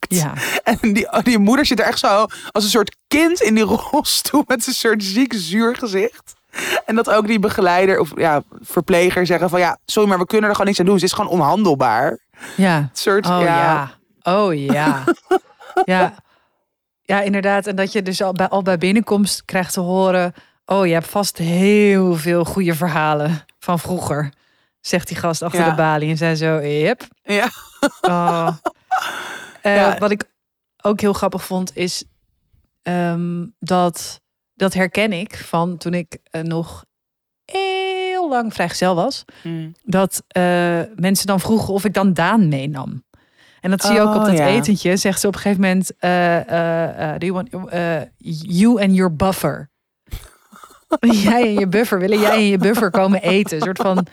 Ja. 0.09 0.33
En 0.81 0.93
die, 0.93 1.09
die 1.23 1.39
moeder 1.39 1.67
zit 1.67 1.81
er 1.81 1.87
echt 1.87 1.99
zo 1.99 2.27
als 2.51 2.65
een 2.65 2.71
soort 2.71 2.97
kind 3.09 3.41
in 3.41 3.55
die 3.55 3.65
rolstoel 3.65 4.43
met 4.47 4.67
een 4.67 4.73
soort 4.73 5.03
ziek 5.05 5.33
zuur 5.37 5.77
gezicht. 5.77 6.35
En 6.87 6.95
dat 6.95 7.11
ook 7.11 7.27
die 7.27 7.39
begeleider 7.39 7.99
of 7.99 8.13
ja, 8.17 8.43
verpleger 8.61 9.27
zeggen 9.27 9.51
van 9.51 9.61
ja, 9.61 9.79
sorry, 9.85 10.09
maar 10.09 10.19
we 10.19 10.27
kunnen 10.27 10.45
er 10.49 10.53
gewoon 10.53 10.67
niks 10.67 10.81
aan 10.81 10.87
doen. 10.87 10.99
Ze 10.99 11.05
is 11.05 11.13
gewoon 11.13 11.31
onhandelbaar. 11.31 12.19
Ja. 12.57 12.89
Soort, 12.93 13.27
Oh 13.27 13.41
ja. 13.41 13.45
ja. 13.45 13.91
Oh 14.23 14.55
ja. 14.55 15.05
ja. 15.85 16.15
Ja, 17.03 17.21
inderdaad. 17.21 17.67
En 17.67 17.77
dat 17.77 17.93
je 17.93 18.03
dus 18.03 18.23
al 18.23 18.33
bij, 18.33 18.49
al 18.49 18.63
bij 18.63 18.79
binnenkomst 18.79 19.45
krijgt 19.45 19.73
te 19.73 19.81
horen... 19.81 20.35
oh, 20.67 20.87
je 20.87 20.93
hebt 20.93 21.07
vast 21.09 21.39
heel 21.39 22.15
veel 22.17 22.45
goede 22.45 22.75
verhalen 22.75 23.45
van 23.59 23.79
vroeger. 23.79 24.33
Zegt 24.81 25.09
die 25.09 25.17
gast 25.17 25.43
achter 25.43 25.61
Ja. 25.61 25.71
de 25.71 25.75
balie. 25.77 26.11
En 26.11 26.17
zij 26.17 26.37
zo, 26.37 26.59
yep. 26.61 27.03
Ja. 27.23 27.49
Oh. 28.01 28.49
Eh, 29.63 29.77
Ja. 29.77 29.99
Wat 29.99 30.11
ik 30.11 30.25
ook 30.83 31.01
heel 31.01 31.13
grappig 31.13 31.45
vond, 31.45 31.77
is 31.77 32.05
ehm, 32.83 33.47
dat... 33.59 34.21
dat 34.59 34.75
herken 34.75 35.13
ik 35.13 35.37
van 35.37 35.77
toen 35.77 35.95
ik 35.95 36.19
eh, 36.31 36.43
nog 36.43 36.85
heel 37.45 38.29
lang 38.29 38.55
vrijgezel 38.55 38.95
was 38.95 39.25
Hm. 39.43 39.71
dat 39.83 40.23
eh, 40.29 40.43
mensen 40.95 41.27
dan 41.27 41.41
vroegen 41.41 41.75
of 41.75 41.85
ik 41.85 41.95
dan 41.95 42.13
Daan 42.13 42.49
meenam. 42.49 43.07
En 43.61 43.71
dat 43.71 43.83
zie 43.83 43.95
je 43.95 44.01
ook 44.01 44.15
op 44.15 44.21
Oh, 44.21 44.25
dat 44.27 44.39
ja. 44.39 44.47
etentje. 44.47 44.97
Zegt 44.97 45.21
ze 45.21 45.27
op 45.27 45.35
een 45.35 45.41
gegeven 45.41 45.63
moment: 45.63 45.97
eh, 45.99 47.15
Do 47.19 47.27
you 47.27 47.33
want 47.33 47.49
you 48.29 48.83
and 48.83 48.95
your 48.95 49.17
buffer? 49.17 49.71
jij 51.01 51.43
en 51.43 51.53
je 51.53 51.67
buffer 51.69 51.99
willen 51.99 52.19
jij 52.21 52.31
en 52.37 52.47
je 52.47 52.59
buffer 52.59 52.91
komen 52.91 53.23
eten. 53.23 53.57
Een 53.57 53.63
soort 53.63 53.79
van 53.79 54.07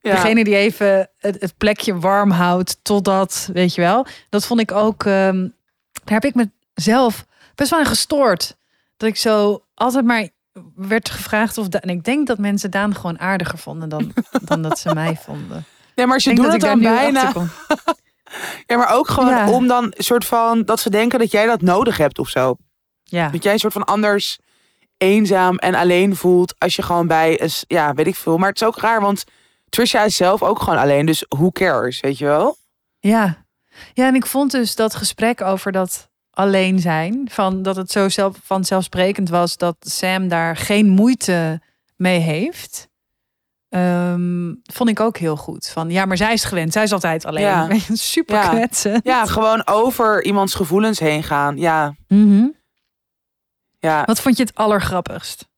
Ja. 0.00 0.10
degene 0.14 0.44
die 0.44 0.56
even 0.56 1.10
het, 1.18 1.40
het 1.40 1.56
plekje 1.56 1.98
warm 1.98 2.30
houdt 2.30 2.78
totdat, 2.82 3.48
weet 3.52 3.74
je 3.74 3.80
wel. 3.80 4.06
Dat 4.28 4.46
vond 4.46 4.60
ik 4.60 4.72
ook. 4.72 5.04
ehm, 5.04 5.40
daar 6.04 6.20
heb 6.20 6.24
ik 6.24 6.48
mezelf 6.74 7.26
best 7.54 7.70
wel 7.70 7.78
aan 7.78 7.86
gestoord. 7.86 8.56
Dat 8.96 9.08
ik 9.08 9.16
zo 9.16 9.64
altijd 9.74 10.04
maar 10.04 10.28
werd 10.74 11.10
gevraagd 11.10 11.58
of. 11.58 11.68
En 11.68 11.88
ik 11.88 12.04
denk 12.04 12.26
dat 12.26 12.38
mensen 12.38 12.70
Daan 12.70 12.94
gewoon 12.94 13.18
aardiger 13.20 13.58
vonden 13.58 13.88
dan, 13.88 14.12
dan 14.44 14.62
dat 14.62 14.78
ze 14.78 14.94
mij 14.94 15.18
vonden. 15.22 15.64
Nee, 15.94 16.06
maar 16.06 16.20
ze 16.20 16.32
doen 16.34 16.44
dat 16.44 16.52
het 16.52 16.60
dan 16.60 16.80
bijna. 16.80 17.32
Ja, 18.66 18.76
maar 18.76 18.92
ook 18.94 19.08
gewoon 19.08 19.28
Ja. 19.28 19.50
om 19.50 19.66
dan 19.66 19.84
een 19.84 20.04
soort 20.04 20.24
van 20.24 20.62
dat 20.64 20.80
ze 20.80 20.90
denken 20.90 21.18
dat 21.18 21.30
jij 21.30 21.46
dat 21.46 21.60
nodig 21.60 21.96
hebt 21.96 22.18
of 22.18 22.28
zo. 22.28 22.56
Ja, 23.02 23.28
Dat 23.28 23.42
jij 23.42 23.52
een 23.52 23.58
soort 23.58 23.72
van 23.72 23.84
anders 23.84 24.38
eenzaam 24.96 25.56
en 25.56 25.74
alleen 25.74 26.16
voelt 26.16 26.54
als 26.58 26.76
je 26.76 26.82
gewoon 26.82 27.06
bij 27.06 27.40
een, 27.42 27.50
ja, 27.66 27.94
weet 27.94 28.06
ik 28.06 28.14
veel. 28.16 28.38
Maar 28.38 28.48
het 28.48 28.60
is 28.60 28.66
ook 28.66 28.76
raar, 28.78 29.00
want 29.00 29.24
Trisha 29.68 30.02
is 30.02 30.16
zelf 30.16 30.42
ook 30.42 30.58
gewoon 30.60 30.78
alleen, 30.78 31.06
dus 31.06 31.24
who 31.28 31.50
cares, 31.50 32.00
weet 32.00 32.18
je 32.18 32.24
wel? 32.24 32.56
ja. 32.98 33.42
Ja, 33.92 34.06
en 34.06 34.14
ik 34.14 34.26
vond 34.26 34.50
dus 34.50 34.74
dat 34.74 34.94
gesprek 34.94 35.40
over 35.40 35.72
dat 35.72 36.08
alleen 36.34 36.78
zijn, 36.78 37.28
van 37.30 37.62
dat 37.62 37.76
het 37.76 37.90
zo 37.90 38.08
zelf, 38.08 38.36
vanzelfsprekend 38.42 39.28
was 39.28 39.56
dat 39.56 39.76
Sam 39.80 40.28
daar 40.28 40.56
geen 40.56 40.88
moeite 40.88 41.60
mee 41.96 42.18
heeft. 42.18 42.88
ehm, 43.68 44.54
vond 44.62 44.88
ik 44.90 45.00
ook 45.00 45.16
heel 45.16 45.36
goed. 45.36 45.68
Van 45.68 45.90
ja, 45.90 46.04
maar 46.04 46.16
zij 46.16 46.32
is 46.32 46.44
gewend. 46.44 46.72
Zij 46.72 46.82
is 46.82 46.92
altijd 46.92 47.24
alleen. 47.24 47.42
Ja. 47.42 47.68
Super 47.92 48.34
Ja. 48.34 48.48
kwetsend. 48.48 49.00
Ja, 49.04 49.26
gewoon 49.26 49.66
over 49.66 50.24
iemands 50.24 50.54
gevoelens 50.54 50.98
heen 50.98 51.22
gaan. 51.22 51.56
Ja, 51.56 51.94
Mhm. 52.08 52.46
ja. 53.78 54.02
Wat 54.04 54.20
vond 54.20 54.36
je 54.36 54.42
het 54.42 54.54
allergrappigst? 54.54 55.48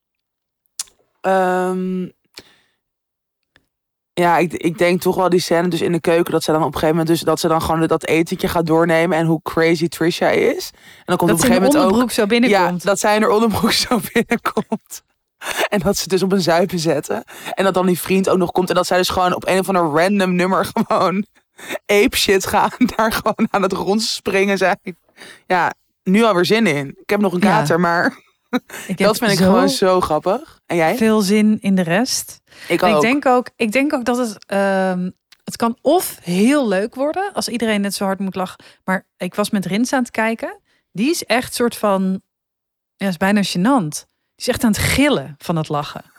Ehm, 1.21 2.09
ja, 4.21 4.39
ik, 4.39 4.53
ik 4.53 4.79
denk 4.79 5.01
toch 5.01 5.17
wel 5.17 5.29
die 5.29 5.41
scène 5.41 5.69
dus 5.69 5.81
in 5.81 5.93
de 5.93 6.01
keuken 6.01 6.33
dat 6.33 6.43
ze 6.43 6.53
dan 6.53 6.61
op 6.61 6.67
een 6.67 6.73
gegeven 6.73 6.97
moment 6.97 7.09
dus 7.09 7.21
dat 7.21 7.41
ze 7.41 7.49
dan 7.49 7.63
gewoon 7.63 7.87
dat 7.87 8.07
etentje 8.07 8.49
gaat 8.49 8.67
doornemen 8.67 9.19
en 9.19 9.27
hoe 9.27 9.41
crazy 9.43 9.89
Trisha 9.89 10.29
is. 10.29 10.71
En 10.73 11.03
dan 11.05 11.17
komt 11.17 11.31
Dat 11.31 11.39
op 11.39 11.45
een 11.45 11.51
gegeven 11.51 11.55
moment 11.63 11.77
ook 11.77 11.83
onderbroek 11.83 12.11
zo 12.11 12.27
binnenkomt. 12.27 12.83
Ja, 12.83 12.89
dat 12.89 12.99
zij 12.99 13.17
in 13.17 13.23
haar 13.23 13.31
onderbroek 13.31 13.73
zo 13.89 14.01
binnenkomt. 14.13 15.03
En 15.69 15.79
dat 15.79 15.97
ze 15.97 16.09
dus 16.09 16.23
op 16.23 16.33
een 16.33 16.41
zuipen 16.41 16.79
zetten. 16.79 17.25
En 17.55 17.65
dat 17.65 17.75
dan 17.75 17.87
die 17.87 18.01
vriend 18.01 18.29
ook 18.29 18.39
nog 18.39 18.53
komt. 18.53 18.69
En 18.69 18.75
dat 18.75 18.87
zij 18.87 18.97
dus 18.97 19.09
gewoon 19.09 19.35
op 19.35 19.47
een 19.47 19.59
of 19.59 19.69
ander 19.69 20.03
random 20.03 20.35
nummer 20.35 20.71
gewoon 20.87 21.27
ape 21.87 22.17
shit 22.17 22.47
gaan. 22.47 22.71
Daar 22.97 23.13
gewoon 23.13 23.49
aan 23.51 23.63
het 23.63 23.73
rondspringen 23.73 24.59
zijn. 24.59 24.97
Ja, 25.47 25.73
nu 26.03 26.23
alweer 26.25 26.45
zin 26.45 26.67
in. 26.67 26.89
Ik 26.89 27.11
heb 27.11 27.21
nog 27.21 27.33
een 27.33 27.41
Ja. 27.41 27.47
kater, 27.59 27.81
maar 27.81 28.19
Ik 28.87 28.99
heb 28.99 28.99
dat 28.99 29.19
vind 29.19 29.31
ik 29.31 29.39
zo 29.39 29.45
gewoon 29.45 29.69
zo 29.69 30.01
grappig. 30.01 30.56
En 30.67 30.77
jij? 30.77 30.97
veel 30.97 31.21
zin 31.21 31.59
in 31.61 31.75
de 31.75 31.83
rest. 31.83 32.41
Ik 32.69 32.83
En 32.83 32.95
ik 32.95 33.01
denk 33.01 33.27
ook, 33.27 33.51
ik 33.57 33.73
denk 33.73 33.93
ook 33.93 34.05
dat 34.05 34.17
het, 34.17 34.47
ehm, 34.47 35.11
het 35.45 35.57
kan 35.57 35.79
of 35.81 36.19
heel 36.23 36.69
leuk 36.69 36.95
worden 36.95 37.33
als 37.33 37.49
iedereen 37.49 37.81
net 37.81 37.95
zo 37.95 38.05
hard 38.05 38.19
moet 38.19 38.35
lachen. 38.35 38.65
Maar 38.85 39.07
ik 39.17 39.35
was 39.35 39.51
met 39.51 39.67
Rins 39.67 39.93
aan 39.93 40.03
het 40.03 40.11
kijken. 40.11 40.61
Die 40.93 41.11
is 41.11 41.25
echt 41.25 41.55
soort 41.55 41.77
van, 41.77 42.23
ja, 42.97 43.09
is 43.09 43.17
bijna 43.17 43.43
gênant. 43.43 43.89
Die 43.89 44.47
is 44.47 44.49
echt 44.49 44.65
aan 44.65 44.71
het 44.71 44.79
gillen 44.79 45.35
van 45.39 45.57
het 45.57 45.69
lachen. 45.69 46.03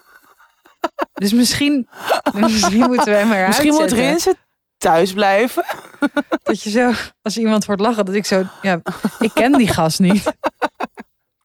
Dus 1.13 1.33
misschien, 1.33 1.89
misschien 2.33 2.79
moeten 2.79 3.05
we 3.13 3.19
hem 3.19 3.31
eruit 3.31 3.47
Misschien 3.47 3.73
moet. 3.73 3.91
Rinse 3.91 4.36
thuis 4.77 5.13
blijven. 5.13 5.65
Dat 6.43 6.62
je 6.62 6.69
zo, 6.69 6.91
als 7.21 7.38
iemand 7.38 7.65
hoort 7.65 7.79
lachen, 7.79 8.05
dat 8.05 8.15
ik 8.15 8.25
zo, 8.25 8.43
ja, 8.62 8.81
ik 9.19 9.31
ken 9.33 9.51
die 9.51 9.67
gast 9.67 9.99
niet. 9.99 10.23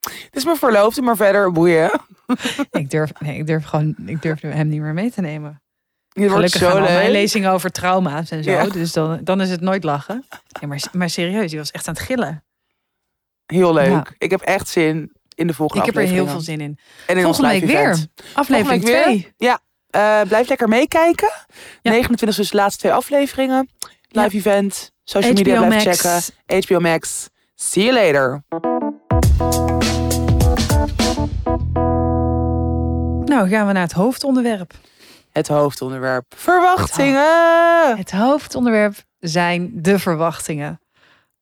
Het 0.00 0.40
is 0.40 0.44
mijn 0.44 0.56
verloofde, 0.56 1.02
maar 1.02 1.16
verder 1.16 1.52
boeien. 1.52 1.90
Ik 2.70 2.90
durf, 2.90 3.10
nee, 3.18 3.38
ik 3.38 3.46
durf 3.46 3.64
gewoon, 3.64 3.94
ik 4.06 4.22
durf 4.22 4.40
hem 4.40 4.68
niet 4.68 4.80
meer 4.80 4.94
mee 4.94 5.10
te 5.10 5.20
nemen. 5.20 5.62
Wordt 6.12 6.32
Gelukkig 6.32 6.60
gaan 6.60 6.70
zo 6.70 6.78
al 6.78 6.82
mijn 6.82 7.10
lezingen 7.10 7.50
over 7.50 7.70
trauma's 7.70 8.30
en 8.30 8.44
zo. 8.44 8.50
Ja. 8.50 8.66
Dus 8.66 8.92
dan, 8.92 9.20
dan 9.24 9.40
is 9.40 9.50
het 9.50 9.60
nooit 9.60 9.84
lachen. 9.84 10.24
Ja, 10.60 10.66
maar, 10.66 10.82
maar 10.92 11.10
serieus, 11.10 11.50
die 11.50 11.58
was 11.58 11.70
echt 11.70 11.88
aan 11.88 11.94
het 11.94 12.02
gillen. 12.02 12.44
Heel 13.46 13.72
leuk. 13.72 13.86
Ja. 13.86 14.06
Ik 14.18 14.30
heb 14.30 14.40
echt 14.40 14.68
zin 14.68 15.12
in 15.34 15.46
de 15.46 15.54
volgende 15.54 15.86
ik 15.86 15.94
heb 15.94 16.04
er 16.04 16.10
heel 16.10 16.26
veel 16.26 16.40
zin 16.40 16.60
in. 16.60 16.78
En 17.06 17.16
in 17.16 17.22
Volgende 17.22 17.48
week 17.48 17.64
weer. 17.64 18.06
Aflevering 18.34 18.82
Volgende 18.82 19.04
week 19.04 19.32
2. 19.34 19.34
Ja, 19.36 19.60
eh, 19.90 20.28
blijf 20.28 20.48
lekker 20.48 20.68
meekijken. 20.68 21.30
Ja. 21.82 21.90
29 21.90 22.28
is 22.28 22.36
dus 22.36 22.50
de 22.50 22.56
laatste 22.56 22.80
twee 22.80 22.92
afleveringen. 22.92 23.68
Live 24.08 24.36
event, 24.36 24.92
social 25.04 25.32
media 25.32 25.68
Max. 25.68 25.82
checken. 25.82 26.64
HBO 26.64 26.80
Max. 26.80 27.28
See 27.54 27.84
you 27.84 27.94
later. 27.94 28.42
Nou, 33.32 33.48
gaan 33.48 33.66
we 33.66 33.72
naar 33.72 33.82
het 33.82 33.92
hoofdonderwerp. 33.92 34.72
Het 35.30 35.48
hoofdonderwerp. 35.48 36.24
Verwachtingen. 36.36 37.96
Het 37.96 38.10
hoofdonderwerp 38.10 38.94
zijn 39.18 39.70
de 39.82 39.98
verwachtingen. 39.98 40.80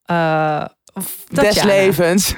Eh, 0.05 0.65
Des 1.29 1.63
levens. 1.63 2.35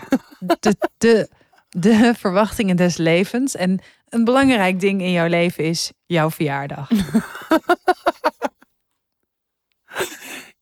de, 0.60 0.76
de, 0.98 1.28
de 1.68 2.14
verwachtingen 2.18 2.76
des 2.76 2.96
levens. 2.96 3.56
En 3.56 3.80
een 4.08 4.24
belangrijk 4.24 4.80
ding 4.80 5.00
in 5.00 5.10
jouw 5.10 5.26
leven 5.28 5.64
is 5.64 5.92
jouw 6.06 6.30
verjaardag. 6.30 6.88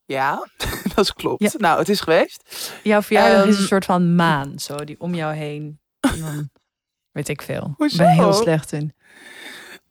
Ja, 0.05 0.47
dat 0.95 1.13
klopt. 1.13 1.41
Ja. 1.43 1.49
Nou, 1.57 1.79
het 1.79 1.89
is 1.89 1.99
geweest. 2.01 2.71
Jouw 2.83 3.01
verjaardag 3.01 3.45
is 3.45 3.53
Ehm. 3.53 3.61
een 3.61 3.67
soort 3.67 3.85
van 3.85 4.15
maan, 4.15 4.59
zo, 4.59 4.75
die 4.75 4.99
om 4.99 5.13
jou 5.15 5.33
heen. 5.33 5.79
Dan 5.99 6.49
weet 7.11 7.29
ik 7.29 7.41
veel. 7.41 7.63
Ik 7.65 7.73
Hoezo? 7.77 7.97
ben 7.97 8.09
heel 8.13 8.33
slecht 8.33 8.71
in. 8.71 8.93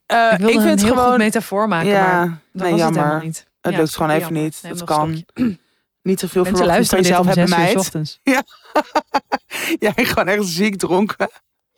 Eh, 0.05 0.31
Ik 0.31 0.37
wilde 0.37 0.53
ik 0.53 0.59
vind 0.59 0.63
een 0.63 0.69
het 0.69 0.81
heel 0.83 0.89
gewoon... 0.93 1.09
goed 1.09 1.17
metafoor 1.17 1.67
maken, 1.67 1.89
ja, 1.89 2.25
maar 2.25 2.41
dat 2.53 2.61
nee, 2.61 2.71
was 2.71 2.79
jammer. 2.79 2.99
het 3.01 3.05
helemaal 3.09 3.25
niet. 3.27 3.47
Het 3.61 3.71
Ja, 3.73 3.79
lukt 3.79 3.95
gewoon 3.95 4.09
even 4.11 4.21
jammer. 4.21 4.41
niet. 4.41 4.61
Dat 4.67 4.83
kan. 4.83 5.23
Niet 6.03 6.17
te 6.17 6.27
veel 6.29 6.45
van 6.45 6.53
dit 6.53 6.89
jezelf 6.89 7.25
hebben, 7.25 7.49
meid. 7.49 7.75
ochtends. 7.75 8.19
Jij 9.79 9.93
gewoon 9.95 10.27
echt 10.27 10.45
ziek 10.45 10.75
dronken 10.77 11.29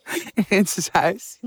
in 0.48 0.68
zijn 0.68 0.88
huis. 0.92 1.40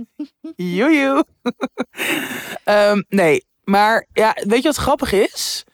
Joejoe. 0.57 1.25
Ehm, 2.65 3.03
nee, 3.09 3.47
maar 3.65 4.07
ja, 4.13 4.33
weet 4.35 4.63
je 4.63 4.69
wat 4.69 4.77
grappig 4.77 5.13
is? 5.13 5.65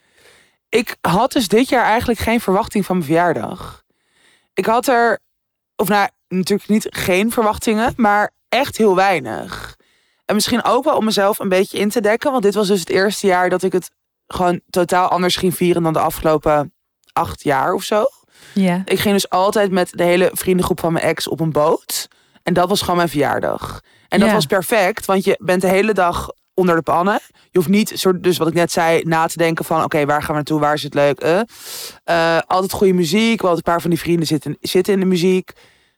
Ik 0.68 0.96
had 1.00 1.32
dus 1.32 1.48
dit 1.48 1.68
jaar 1.68 1.84
eigenlijk 1.84 2.20
geen 2.20 2.40
verwachting 2.40 2.84
van 2.86 2.96
mijn 2.96 3.08
verjaardag. 3.08 3.82
Ik 4.54 4.66
had 4.66 4.86
er, 4.86 5.18
of 5.76 5.88
nou, 5.88 6.08
natuurlijk 6.36 6.68
niet 6.68 6.86
geen 6.90 7.30
verwachtingen, 7.30 7.92
maar 7.96 8.30
echt 8.48 8.76
heel 8.76 8.94
weinig. 8.96 9.76
En 10.24 10.34
misschien 10.34 10.64
ook 10.64 10.84
wel 10.84 10.96
om 10.96 11.04
mezelf 11.04 11.38
een 11.38 11.48
beetje 11.48 11.78
in 11.78 11.88
te 11.88 12.00
dekken, 12.00 12.30
want 12.30 12.42
dit 12.42 12.54
was 12.54 12.66
dus 12.68 12.80
het 12.80 12.88
eerste 12.90 13.26
jaar 13.26 13.50
dat 13.50 13.62
ik 13.62 13.72
het 13.72 13.90
gewoon 14.26 14.60
totaal 14.70 15.08
anders 15.08 15.36
ging 15.36 15.54
vieren 15.56 15.82
dan 15.82 15.92
de 15.92 15.98
afgelopen 15.98 16.72
acht 17.12 17.42
jaar 17.42 17.72
of 17.72 17.82
zo. 17.82 18.04
Ja. 18.54 18.82
Ik 18.84 18.98
ging 18.98 19.14
dus 19.14 19.30
altijd 19.30 19.70
met 19.70 19.90
de 19.92 20.02
hele 20.04 20.30
vriendengroep 20.32 20.80
van 20.80 20.92
mijn 20.92 21.04
ex 21.04 21.28
op 21.28 21.40
een 21.40 21.52
boot. 21.52 22.08
En 22.42 22.54
dat 22.54 22.68
was 22.68 22.80
gewoon 22.80 22.96
mijn 22.96 23.08
verjaardag. 23.08 23.80
En 24.08 24.18
dat 24.18 24.28
Ja. 24.28 24.34
was 24.34 24.46
perfect, 24.46 25.06
want 25.06 25.24
je 25.24 25.38
bent 25.42 25.60
de 25.62 25.68
hele 25.68 25.92
dag 25.92 26.30
onder 26.54 26.76
de 26.76 26.82
pannen. 26.82 27.20
Je 27.50 27.58
hoeft 27.58 27.68
niet, 27.68 27.92
soort, 27.94 28.22
dus 28.22 28.36
wat 28.38 28.48
ik 28.48 28.54
net 28.54 28.72
zei, 28.72 29.02
na 29.04 29.26
te 29.26 29.36
denken 29.36 29.64
van... 29.64 29.84
oké, 29.84 30.04
waar 30.06 30.18
gaan 30.20 30.28
we 30.28 30.34
naartoe, 30.34 30.60
waar 30.60 30.74
is 30.74 30.82
het 30.82 30.94
leuk? 30.94 31.20
eh? 31.20 31.40
Eh, 32.04 32.38
altijd 32.46 32.72
goede 32.72 32.92
muziek, 32.92 33.40
want 33.42 33.56
een 33.56 33.62
paar 33.62 33.80
van 33.80 33.90
die 33.90 33.98
vrienden 33.98 34.26
zitten, 34.26 34.56
zitten 34.60 34.92
in 34.92 35.00
de 35.00 35.06
muziek. 35.06 35.50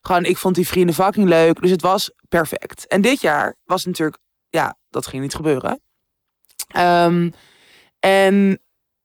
Gewoon, 0.06 0.24
ik 0.24 0.36
vond 0.36 0.54
die 0.54 0.66
vrienden 0.68 0.94
fucking 0.94 1.28
leuk. 1.28 1.60
Dus 1.60 1.70
het 1.70 1.82
was 1.82 2.10
perfect. 2.28 2.86
En 2.86 3.00
dit 3.00 3.20
jaar 3.20 3.56
was 3.64 3.84
natuurlijk, 3.84 4.18
ja, 4.48 4.76
dat 4.90 5.06
ging 5.06 5.22
niet 5.22 5.34
gebeuren. 5.34 5.80
Ehm, 6.68 7.30
en 8.00 8.58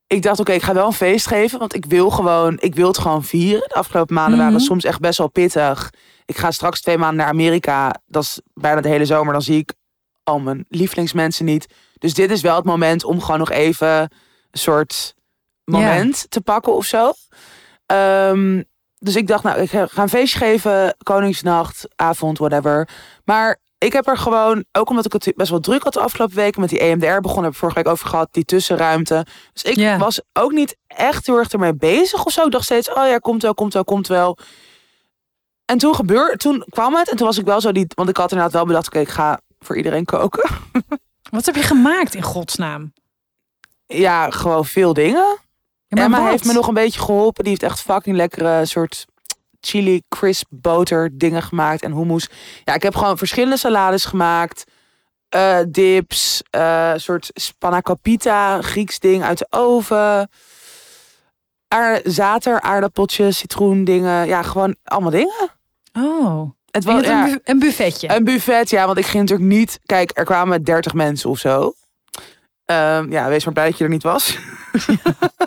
ik 0.08 0.22
dacht, 0.22 0.40
oké, 0.40 0.52
ik 0.52 0.62
ga 0.62 0.74
wel 0.74 0.86
een 0.86 0.94
feest 0.94 1.28
geven. 1.28 1.60
Want 1.60 1.76
ik 1.76 1.86
wil 1.86 2.10
gewoon, 2.10 2.58
ik 2.60 2.76
wil 2.76 2.88
het 2.88 2.98
gewoon 2.98 3.24
vieren. 3.24 3.68
De 3.68 3.74
afgelopen 3.76 4.16
maanden 4.16 4.38
Mhm. 4.40 4.46
waren 4.48 4.60
soms 4.62 4.84
echt 4.84 5.00
best 5.00 5.18
wel 5.18 5.30
pittig. 5.30 5.94
Ik 6.26 6.38
ga 6.38 6.52
straks 6.52 6.82
twee 6.82 6.98
maanden 6.98 7.18
naar 7.18 7.28
Amerika. 7.28 7.96
Dat 8.06 8.24
is 8.24 8.40
bijna 8.54 8.82
de 8.82 8.90
hele 8.90 9.06
zomer. 9.06 9.34
Dan 9.34 9.42
zie 9.42 9.58
ik 9.58 9.74
al 10.24 10.40
mijn 10.40 10.66
lievelingsmensen 10.70 11.46
niet. 11.46 11.68
Dus 11.98 12.14
dit 12.14 12.32
is 12.32 12.42
wel 12.42 12.56
het 12.56 12.66
moment 12.66 13.04
om 13.04 13.22
gewoon 13.22 13.40
nog 13.40 13.50
even 13.52 13.88
een 14.52 14.60
soort 14.60 15.16
moment 15.64 16.26
te 16.30 16.42
pakken 16.42 16.74
of 16.76 16.86
zo. 16.86 17.12
Ehm, 17.86 18.64
dus 19.00 19.16
ik 19.16 19.28
dacht, 19.28 19.44
nou, 19.44 19.60
ik 19.60 19.70
ga 19.70 20.02
een 20.02 20.10
feestje 20.10 20.38
geven. 20.38 20.96
Koningsnacht, 21.04 21.88
avond, 21.96 22.38
whatever. 22.38 22.90
Maar 23.24 23.60
ik 23.78 23.94
heb 23.94 24.08
er 24.08 24.18
gewoon, 24.18 24.66
ook 24.72 24.90
omdat 24.90 25.06
ik 25.06 25.14
het 25.14 25.34
best 25.36 25.50
wel 25.50 25.60
druk 25.60 25.84
had 25.84 25.94
de 25.94 26.00
afgelopen 26.00 26.36
weken 26.36 26.62
met 26.62 26.70
die 26.70 26.80
EMDR 26.80 27.20
begonnen, 27.22 27.44
heb 27.44 27.52
ik 27.52 27.58
vorige 27.58 27.78
week 27.78 27.88
over 27.88 28.08
gehad, 28.08 28.28
die 28.32 28.46
tussenruimte. 28.46 29.26
Dus 29.54 29.64
ik 29.64 29.98
was 29.98 30.22
ook 30.34 30.52
niet 30.52 30.78
echt 30.88 31.26
heel 31.26 31.38
erg 31.38 31.52
ermee 31.52 31.76
bezig 31.76 32.26
of 32.26 32.32
zo. 32.32 32.46
Ik 32.46 32.52
dacht 32.52 32.64
steeds, 32.64 32.90
oh 32.90 33.08
ja, 33.08 33.18
komt 33.18 33.42
wel, 33.42 33.54
komt 33.54 33.74
wel, 33.74 33.84
komt 33.84 34.08
wel. 34.08 34.38
En 35.66 35.78
toen 35.78 35.96
gebeurde, 35.96 36.38
toen 36.38 36.66
kwam 36.70 36.96
het 36.96 37.10
en 37.10 37.18
toen 37.18 37.28
was 37.28 37.38
ik 37.38 37.46
wel 37.46 37.62
zo 37.62 37.72
die, 37.72 37.88
want 37.96 38.10
ik 38.10 38.18
had 38.18 38.32
inderdaad 38.32 38.54
wel 38.54 38.66
bedacht, 38.66 38.88
oké, 38.88 39.00
ik 39.00 39.10
ga 39.10 39.40
voor 39.60 39.78
iedereen 39.78 40.06
koken. 40.06 40.50
Wat 41.32 41.46
heb 41.46 41.56
je 41.56 41.62
gemaakt 41.62 42.16
in 42.16 42.22
godsnaam? 42.22 42.94
Ja, 43.86 44.30
gewoon 44.30 44.66
veel 44.66 44.94
dingen. 44.94 45.38
Ja, 45.98 46.04
Emma 46.04 46.22
wat? 46.22 46.30
heeft 46.30 46.46
me 46.46 46.54
nog 46.54 46.68
een 46.68 46.74
beetje 46.74 47.00
geholpen. 47.00 47.44
Die 47.44 47.52
heeft 47.52 47.72
echt 47.72 47.82
fucking 47.82 48.16
lekkere 48.16 48.66
soort 48.66 49.06
chili 49.62 50.02
crisp 50.10 50.46
boter 50.50 51.10
dingen 51.18 51.42
gemaakt 51.42 51.82
en 51.84 51.94
hummus. 51.94 52.30
Ja, 52.64 52.74
ik 52.74 52.84
heb 52.84 52.96
gewoon 52.96 53.18
verschillende 53.18 53.58
salades 53.58 54.06
gemaakt. 54.06 54.64
eh, 55.30 55.58
dips, 55.68 56.42
eh 56.50 56.94
soort 56.96 57.30
spanakopita, 57.34 58.62
Grieks 58.62 59.00
ding 59.00 59.24
uit 59.24 59.38
de 59.38 59.48
oven. 59.50 60.30
Aar, 61.68 62.00
zater, 62.04 62.62
aardappeltjes, 62.62 63.38
citroen 63.38 63.84
dingen. 63.84 64.28
Ja, 64.28 64.42
gewoon 64.42 64.76
allemaal 64.84 65.12
dingen. 65.12 65.50
Oh, 65.94 66.50
Het 66.72 66.84
was 66.84 67.04
ja, 67.04 67.38
een 67.44 67.60
buffetje. 67.60 68.10
een 68.16 68.24
buffet, 68.24 68.70
ja, 68.70 68.86
want 68.86 68.98
ik 68.98 69.06
ging 69.06 69.24
natuurlijk 69.30 69.50
niet... 69.50 69.80
Kijk, 69.86 70.12
er 70.18 70.26
kwamen 70.26 70.64
30 70.64 70.94
mensen 70.94 71.30
of 71.30 71.40
zo. 71.40 71.74
Ehm, 72.70 73.12
ja, 73.12 73.28
wees 73.28 73.44
maar 73.46 73.54
blij 73.54 73.66
dat 73.70 73.78
je 73.78 73.84
er 73.84 73.90
niet 73.90 74.04
was. 74.04 74.38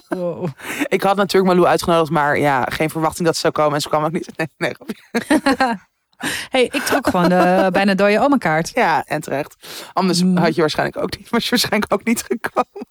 Wow. 0.08 0.48
Ik 0.86 1.02
had 1.02 1.16
natuurlijk 1.16 1.52
Malou 1.52 1.68
uitgenodigd, 1.70 2.10
maar 2.10 2.38
ja, 2.38 2.64
geen 2.70 2.90
verwachting 2.90 3.24
dat 3.26 3.34
ze 3.34 3.40
zou 3.40 3.52
komen. 3.52 3.74
En 3.74 3.80
ze 3.80 3.88
kwam 3.88 4.04
ook 4.04 4.12
niet. 4.12 4.30
Nee, 4.36 4.48
nee, 4.56 4.74
hey, 6.54 6.62
ik 6.64 6.82
trok 6.82 7.06
gewoon 7.06 7.28
de 7.28 7.68
bijna 7.72 7.94
dode 7.94 8.20
oma 8.20 8.36
kaart. 8.36 8.70
Ja, 8.74 9.04
en 9.04 9.20
terecht. 9.20 9.56
Anders 9.92 10.22
Mm. 10.22 10.36
had 10.36 10.54
je 10.54 10.60
waarschijnlijk 10.60 10.98
ook 11.02 11.16
niet, 11.18 11.30
was 11.30 11.44
je 11.44 11.50
waarschijnlijk 11.50 11.92
ook 11.92 12.04
niet 12.04 12.24
gekomen. 12.28 12.86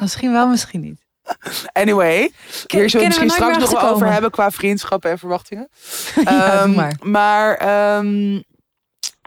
Misschien 0.00 0.32
wel, 0.32 0.46
misschien 0.48 0.80
niet. 0.80 1.06
Anyway, 1.72 2.32
hier 2.66 2.90
zullen 2.90 2.90
we 2.92 3.04
misschien 3.06 3.30
straks 3.30 3.58
nog 3.58 3.70
wel 3.80 3.90
over 3.90 4.12
hebben 4.12 4.30
qua 4.30 4.50
vriendschappen 4.50 5.10
en 5.10 5.18
verwachtingen. 5.18 5.68
ja, 6.14 6.22
doe 6.22 6.58
Ehm, 6.58 6.74
maar. 6.74 6.96
maar 7.00 7.54
ehm, 7.56 8.40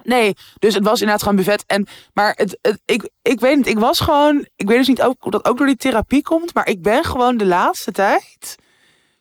nee, 0.04 0.34
dus 0.60 0.74
het 0.74 0.84
was 0.84 0.94
inderdaad 1.00 1.22
gewoon 1.22 1.36
buffet. 1.38 1.64
En, 1.68 1.88
maar 2.14 2.34
het, 2.36 2.58
het, 2.62 2.82
ik, 2.86 3.10
ik 3.22 3.40
weet 3.40 3.58
niet, 3.58 3.68
ik 3.68 3.80
was 3.80 4.00
gewoon, 4.00 4.48
ik 4.56 4.68
weet 4.68 4.78
dus 4.78 4.88
niet 4.88 5.02
ook, 5.02 5.26
of 5.26 5.32
dat 5.32 5.46
ook 5.46 5.58
door 5.58 5.68
die 5.68 5.76
therapie 5.76 6.22
komt, 6.22 6.54
maar 6.54 6.68
ik 6.68 6.82
ben 6.82 7.04
gewoon 7.04 7.38
de 7.38 7.46
laatste 7.46 7.92
tijd. 7.92 8.56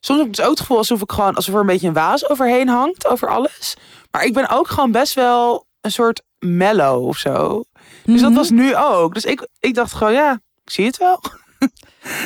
Soms 0.01 0.19
heb 0.19 0.29
ik 0.29 0.35
dus 0.37 0.45
ook 0.45 0.51
het 0.51 0.61
gevoel 0.61 0.77
alsof 0.77 1.01
ik 1.03 1.13
gewoon, 1.13 1.35
alsof 1.35 1.55
er 1.55 1.61
een 1.61 1.67
beetje 1.67 1.89
een 1.89 1.93
waas 1.95 2.29
overheen 2.29 2.69
hangt, 2.69 3.07
over 3.07 3.29
alles. 3.29 3.77
Maar 4.11 4.25
ik 4.25 4.33
ben 4.33 4.49
ook 4.49 4.69
gewoon 4.69 4.93
best 4.93 5.15
wel 5.15 5.67
een 5.81 5.93
soort 5.93 6.23
mellow 6.39 7.07
of 7.07 7.17
zo. 7.17 7.65
Dus 8.05 8.21
dat 8.21 8.31
Mhm. 8.31 8.39
was 8.39 8.51
nu 8.51 8.77
ook. 8.77 9.15
Dus 9.15 9.25
ik, 9.25 9.49
ik 9.59 9.75
dacht 9.75 9.93
gewoon, 9.93 10.13
ja, 10.13 10.33
ik 10.65 10.71
zie 10.71 10.87
het 10.87 10.97
wel. 10.97 11.21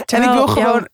en 0.07 0.23
ik 0.23 0.29
wil 0.29 0.35
jouw- 0.35 0.47
gewoon. 0.47 0.89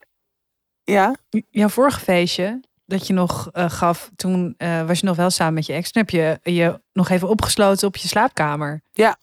Ja, 0.83 1.15
jouw 1.49 1.69
vorige 1.69 1.99
feestje 1.99 2.61
dat 2.91 3.07
je 3.07 3.13
nog 3.13 3.49
eh, 3.51 3.69
gaf, 3.69 4.09
toen 4.15 4.53
eh, 4.57 4.85
was 4.87 4.99
je 4.99 5.05
nog 5.05 5.15
wel 5.15 5.29
samen 5.29 5.53
met 5.53 5.65
je 5.65 5.73
ex. 5.73 5.91
Toen 5.91 6.01
heb 6.01 6.11
je 6.11 6.51
je 6.53 6.81
nog 6.93 7.09
even 7.09 7.29
opgesloten 7.29 7.87
op 7.87 7.95
je 7.95 8.07
slaapkamer. 8.07 8.81
Ja. 8.91 9.17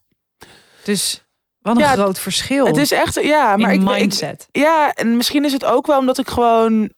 Dus 0.85 1.25
wat 1.59 1.77
een 1.77 1.83
Ja, 1.83 1.93
groot 1.93 2.19
verschil 2.19 2.67
het 2.67 2.77
is 2.77 2.91
echt. 2.93 3.15
Ja, 3.23 3.57
maar 3.57 3.73
ik, 3.73 3.81
ik, 3.81 3.89
mindset. 3.89 4.49
Ja, 4.51 4.93
en 4.93 5.17
misschien 5.17 5.45
is 5.45 5.53
het 5.53 5.65
ook 5.65 5.87
wel 5.87 5.99
omdat 5.99 6.19
ik 6.19 6.29
gewoon. 6.29 6.93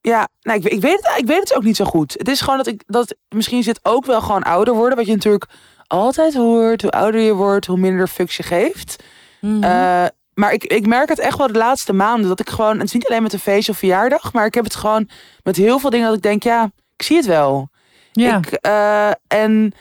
Ja, 0.00 0.28
nou, 0.40 0.58
ik, 0.58 0.64
ik, 0.64 0.80
weet 0.80 0.96
het, 0.96 1.18
ik 1.18 1.26
weet 1.26 1.40
het 1.40 1.54
ook 1.54 1.62
niet 1.62 1.76
zo 1.76 1.84
goed. 1.84 2.12
Het 2.12 2.28
is 2.28 2.40
gewoon 2.40 2.56
dat 2.56 2.66
ik. 2.66 2.82
Dat, 2.86 3.16
misschien 3.28 3.62
zit 3.62 3.80
ook 3.82 4.06
wel 4.06 4.20
gewoon 4.20 4.42
ouder 4.42 4.74
worden. 4.74 4.96
Wat 4.96 5.06
je 5.06 5.12
natuurlijk 5.12 5.50
altijd 5.86 6.34
hoort. 6.34 6.82
Hoe 6.82 6.90
ouder 6.90 7.20
je 7.20 7.32
wordt, 7.32 7.66
hoe 7.66 7.78
minder 7.78 8.08
fucks 8.08 8.36
je 8.36 8.42
geeft. 8.42 9.02
Mhm. 9.40 9.62
Eh, 9.62 10.06
maar 10.38 10.52
ik, 10.52 10.64
ik 10.64 10.86
merk 10.86 11.08
het 11.08 11.18
echt 11.18 11.38
wel 11.38 11.46
de 11.46 11.58
laatste 11.58 11.92
maanden. 11.92 12.28
Dat 12.28 12.40
ik 12.40 12.50
gewoon. 12.50 12.74
Het 12.74 12.86
is 12.86 12.92
niet 12.92 13.08
alleen 13.08 13.22
met 13.22 13.32
een 13.32 13.38
feestje 13.38 13.72
of 13.72 13.78
verjaardag. 13.78 14.32
Maar 14.32 14.46
ik 14.46 14.54
heb 14.54 14.64
het 14.64 14.74
gewoon 14.74 15.08
met 15.42 15.56
heel 15.56 15.78
veel 15.78 15.90
dingen 15.90 16.06
dat 16.06 16.16
ik 16.16 16.22
denk. 16.22 16.42
Ja, 16.42 16.70
ik 16.96 17.02
zie 17.02 17.16
het 17.16 17.26
wel. 17.26 17.68
ja. 18.12 18.36
Ik, 18.36 18.46
eh, 18.52 19.10
en 19.26 19.72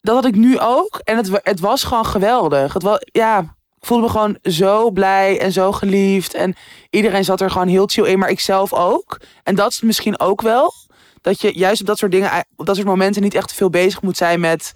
dat 0.00 0.14
had 0.14 0.24
ik 0.24 0.34
nu 0.34 0.58
ook. 0.58 1.00
En 1.04 1.16
het, 1.16 1.30
het 1.42 1.60
was 1.60 1.84
gewoon 1.84 2.06
geweldig. 2.06 2.72
Het 2.72 2.82
was, 2.82 2.98
ja, 3.00 3.38
ik 3.78 3.86
voelde 3.86 4.02
me 4.02 4.10
gewoon 4.10 4.38
zo 4.42 4.90
blij 4.90 5.40
en 5.40 5.52
zo 5.52 5.72
geliefd. 5.72 6.34
En 6.34 6.54
iedereen 6.90 7.24
zat 7.24 7.40
er 7.40 7.50
gewoon 7.50 7.68
heel 7.68 7.86
chill 7.86 8.06
in, 8.06 8.18
maar 8.18 8.30
ik 8.30 8.40
zelf 8.40 8.72
ook. 8.72 9.20
En 9.42 9.54
dat 9.54 9.70
is 9.70 9.80
misschien 9.80 10.20
ook 10.20 10.42
wel. 10.42 10.72
Dat 11.20 11.40
je 11.40 11.58
juist 11.58 11.80
op 11.80 11.86
dat 11.86 11.98
soort 11.98 12.12
dingen, 12.12 12.44
op 12.56 12.66
dat 12.66 12.76
soort 12.76 12.88
momenten 12.88 13.22
niet 13.22 13.34
echt 13.34 13.48
te 13.48 13.54
veel 13.54 13.70
bezig 13.70 14.02
moet 14.02 14.16
zijn 14.16 14.40
met... 14.40 14.72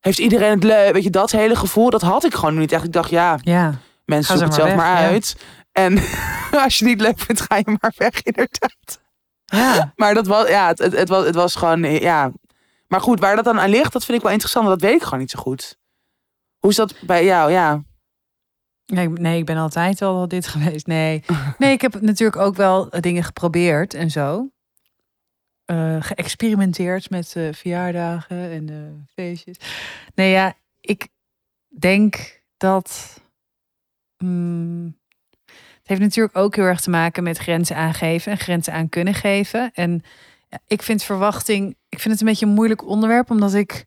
Heeft 0.00 0.18
iedereen 0.18 0.50
het 0.50 0.64
leuk? 0.64 0.92
Weet 0.92 1.02
je, 1.02 1.10
dat 1.10 1.30
hele 1.30 1.56
gevoel, 1.56 1.90
dat 1.90 2.02
had 2.02 2.24
ik 2.24 2.34
gewoon 2.34 2.58
niet 2.58 2.72
echt. 2.72 2.84
Ik 2.84 2.92
dacht, 2.92 3.10
ja, 3.10 3.38
ja. 3.42 3.78
Mensen 4.14 4.38
zoeken 4.38 4.54
het 4.56 4.64
zelf 4.66 4.76
maar 4.76 4.86
maar 4.86 4.94
weg, 4.94 5.04
ja. 5.04 5.12
uit. 5.12 5.36
En 5.72 5.98
als 6.64 6.78
je 6.78 6.84
niet 6.84 7.00
leuk 7.00 7.18
vindt, 7.18 7.40
ga 7.40 7.56
je 7.56 7.76
maar 7.80 7.92
weg, 7.96 8.22
inderdaad. 8.22 9.00
ja. 9.44 9.92
Maar 9.96 10.14
dat 10.14 10.26
was, 10.26 10.48
ja, 10.48 10.68
het, 10.68 10.78
het, 10.78 10.92
het 10.92 11.08
was, 11.08 11.24
het 11.26 11.34
was 11.34 11.54
gewoon, 11.54 11.84
eh, 11.84 12.00
ja. 12.00 12.32
Maar 12.88 13.00
goed, 13.00 13.20
waar 13.20 13.36
dat 13.36 13.44
dan 13.44 13.60
aan 13.60 13.70
ligt, 13.70 13.92
dat 13.92 14.04
vind 14.04 14.16
ik 14.16 14.22
wel 14.22 14.32
interessant. 14.32 14.66
want 14.66 14.80
Dat 14.80 14.88
weet 14.90 14.98
ik 14.98 15.04
gewoon 15.04 15.18
niet 15.20 15.30
zo 15.30 15.40
goed. 15.40 15.78
Hoe 16.58 16.70
is 16.70 16.76
dat 16.76 16.94
bij 17.00 17.24
jou? 17.24 17.50
Ja. 17.50 17.82
Nee, 18.86 19.08
ik- 19.08 19.18
nee, 19.18 19.38
ik 19.38 19.44
ben 19.46 19.56
altijd 19.56 20.02
al 20.02 20.28
dit 20.28 20.46
geweest. 20.52 20.86
Nee. 20.86 21.24
nee, 21.58 21.72
ik 21.72 21.80
heb 21.80 22.00
natuurlijk 22.00 22.40
ook 22.40 22.56
wel 22.56 22.90
eh, 22.90 23.00
dingen 23.00 23.24
geprobeerd 23.24 23.94
en 23.94 24.10
zo. 24.10 24.50
Eh, 25.64 25.96
geëxperimenteerd 26.00 27.10
met 27.10 27.36
eh, 27.36 27.48
verjaardagen 27.52 28.50
en 28.50 28.68
eh, 28.68 29.04
feestjes. 29.14 29.56
Nee, 30.14 30.30
ja, 30.30 30.54
ik 30.80 31.08
denk 31.68 32.40
dat. 32.56 33.20
Mm, 34.22 34.96
het 35.46 35.88
heeft 35.88 36.00
natuurlijk 36.00 36.36
ook 36.36 36.56
heel 36.56 36.64
erg 36.64 36.80
te 36.80 36.90
maken 36.90 37.22
met 37.22 37.38
grenzen 37.38 37.76
aangeven 37.76 38.32
en 38.32 38.38
grenzen 38.38 38.72
aan 38.72 38.88
kunnen 38.88 39.14
geven. 39.14 39.70
En 39.74 40.02
ik 40.66 40.82
vind 40.82 41.02
verwachting, 41.02 41.76
ik 41.88 41.98
vind 42.00 42.10
het 42.12 42.20
een 42.20 42.26
beetje 42.28 42.46
een 42.46 42.52
moeilijk 42.52 42.86
onderwerp, 42.86 43.30
omdat 43.30 43.54
ik 43.54 43.84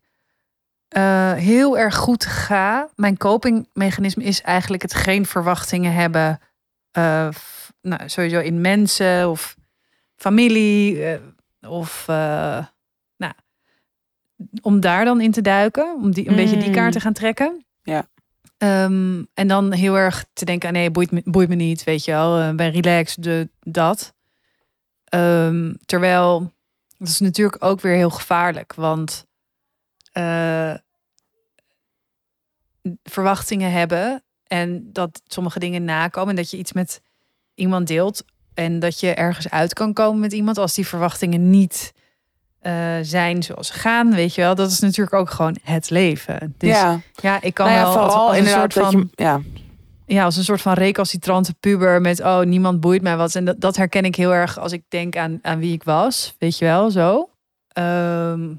eh, 0.88 1.32
heel 1.32 1.78
erg 1.78 1.94
goed 1.96 2.24
ga. 2.26 2.88
Mijn 2.94 3.16
copingmechanisme 3.16 4.24
is 4.24 4.42
eigenlijk 4.42 4.82
het 4.82 4.94
geen 4.94 5.26
verwachtingen 5.26 5.92
hebben. 5.92 6.40
eh, 6.90 7.28
f- 7.32 7.72
nou, 7.82 8.08
sowieso 8.08 8.40
in 8.40 8.60
mensen 8.60 9.30
of 9.30 9.56
familie. 10.16 11.04
eh, 11.04 11.20
of 11.70 12.04
nou, 13.16 13.32
om 14.62 14.80
daar 14.80 15.04
dan 15.04 15.20
in 15.20 15.30
te 15.30 15.40
duiken. 15.42 15.94
Om 15.94 16.10
die, 16.12 16.28
een 16.28 16.36
beetje 16.36 16.56
die 16.56 16.68
Mm. 16.68 16.74
kaart 16.74 16.92
te 16.92 17.00
gaan 17.00 17.12
trekken. 17.12 17.66
Ja. 17.82 18.06
Ehm, 18.58 19.24
en 19.34 19.48
dan 19.48 19.72
heel 19.72 19.96
erg 19.96 20.24
te 20.32 20.44
denken, 20.44 20.68
ah, 20.68 20.74
nee, 20.74 20.90
boeit 20.90 21.10
me, 21.10 21.22
boeit 21.24 21.48
me 21.48 21.54
niet, 21.54 21.84
weet 21.84 22.04
je 22.04 22.10
wel. 22.10 22.38
eh, 22.40 22.54
ben 22.54 22.70
relaxed, 22.70 23.22
de, 23.22 23.48
dat. 23.60 24.14
Ehm, 25.04 25.74
terwijl, 25.84 26.52
dat 26.98 27.08
is 27.08 27.20
natuurlijk 27.20 27.64
ook 27.64 27.80
weer 27.80 27.94
heel 27.94 28.10
gevaarlijk. 28.10 28.74
Want 28.74 29.26
eh, 30.12 30.74
verwachtingen 33.02 33.72
hebben 33.72 34.24
en 34.46 34.92
dat 34.92 35.22
sommige 35.26 35.58
dingen 35.58 35.84
nakomen. 35.84 36.30
En 36.30 36.36
dat 36.36 36.50
je 36.50 36.56
iets 36.56 36.72
met 36.72 37.02
iemand 37.54 37.86
deelt 37.86 38.24
en 38.54 38.78
dat 38.78 39.00
je 39.00 39.14
ergens 39.14 39.50
uit 39.50 39.72
kan 39.72 39.92
komen 39.92 40.20
met 40.20 40.32
iemand 40.32 40.58
als 40.58 40.74
die 40.74 40.86
verwachtingen 40.86 41.50
niet 41.50 41.92
eh, 42.66 42.98
zijn 43.02 43.42
zoals 43.42 43.66
ze 43.66 43.72
gaan, 43.72 44.14
weet 44.14 44.34
je 44.34 44.40
wel. 44.40 44.54
Dat 44.54 44.70
is 44.70 44.80
natuurlijk 44.80 45.16
ook 45.16 45.30
gewoon 45.30 45.56
het 45.62 45.90
leven. 45.90 46.54
Dus 46.58 46.70
ja, 46.70 47.00
ja, 47.14 47.42
ik 47.42 47.54
kan 47.54 47.66
nou 47.66 47.78
ja, 47.78 47.84
wel 47.84 47.92
vooral 47.92 48.28
als, 48.28 48.28
als 48.28 48.38
een 48.38 48.46
soort 48.46 48.72
van 48.72 48.90
je... 48.90 49.22
Ja, 49.22 49.40
ja, 50.06 50.24
als 50.24 50.36
een 50.36 50.44
soort 50.44 50.62
van 50.62 50.72
recalcitrante 50.72 51.54
puber 51.54 52.00
met 52.00 52.20
oh, 52.20 52.40
niemand 52.40 52.80
boeit 52.80 53.02
mij 53.02 53.16
wat. 53.16 53.34
En 53.34 53.44
dat, 53.44 53.60
dat 53.60 53.76
herken 53.76 54.04
ik 54.04 54.16
heel 54.16 54.34
erg 54.34 54.58
als 54.58 54.72
ik 54.72 54.82
denk 54.88 55.16
aan, 55.16 55.38
aan 55.42 55.58
wie 55.58 55.72
ik 55.72 55.82
was, 55.82 56.34
weet 56.38 56.58
je 56.58 56.64
wel, 56.64 56.90
zo. 56.90 57.30
Ehm, 57.68 58.54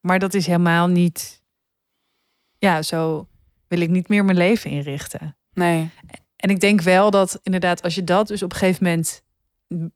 maar 0.00 0.18
dat 0.18 0.34
is 0.34 0.46
helemaal 0.46 0.86
niet, 0.86 1.42
ja, 2.58 2.82
zo 2.82 3.26
wil 3.68 3.80
ik 3.80 3.90
niet 3.90 4.08
meer 4.08 4.24
mijn 4.24 4.36
leven 4.36 4.70
inrichten. 4.70 5.36
nee. 5.52 5.90
En 6.36 6.50
ik 6.50 6.60
denk 6.60 6.80
wel 6.80 7.10
dat 7.10 7.40
inderdaad, 7.42 7.82
als 7.82 7.94
je 7.94 8.04
dat 8.04 8.26
dus 8.26 8.42
op 8.42 8.52
een 8.52 8.58
gegeven 8.58 8.84
moment, 8.84 9.22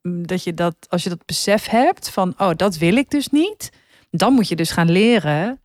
dat 0.02 0.42
je 0.44 0.54
dat, 0.54 0.74
als 0.88 1.02
je 1.02 1.08
dat 1.08 1.26
besef 1.26 1.66
hebt 1.66 2.10
van, 2.10 2.34
oh, 2.38 2.50
dat 2.56 2.76
wil 2.76 2.96
ik 2.96 3.10
dus 3.10 3.28
niet, 3.28 3.70
dan 4.10 4.32
moet 4.32 4.48
je 4.48 4.56
dus 4.56 4.70
gaan 4.70 4.90
leren 4.90 5.60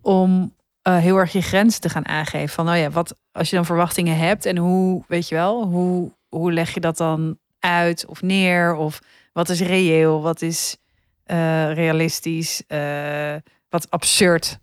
om 0.00 0.54
eh, 0.82 0.96
heel 0.96 1.16
erg 1.16 1.32
je 1.32 1.40
grenzen 1.42 1.80
te 1.80 1.88
gaan 1.88 2.06
aangeven. 2.06 2.48
Van 2.54 2.64
nou 2.64 2.78
ja, 2.78 2.90
wat 2.90 3.16
als 3.32 3.50
je 3.50 3.56
dan 3.56 3.64
verwachtingen 3.64 4.16
hebt 4.16 4.46
en 4.46 4.56
hoe, 4.56 5.04
weet 5.08 5.28
je 5.28 5.34
wel, 5.34 5.64
hoe, 5.64 6.12
hoe 6.28 6.52
leg 6.52 6.74
je 6.74 6.80
dat 6.80 6.96
dan 6.96 7.38
uit 7.58 8.06
of 8.06 8.22
neer? 8.22 8.74
Of 8.74 8.98
wat 9.32 9.48
is 9.48 9.60
reëel? 9.60 10.22
Wat 10.22 10.42
is 10.42 10.76
eh, 11.24 11.72
realistisch? 11.72 12.62
eh, 12.66 13.34
wat 13.68 13.90
absurd? 13.90 14.58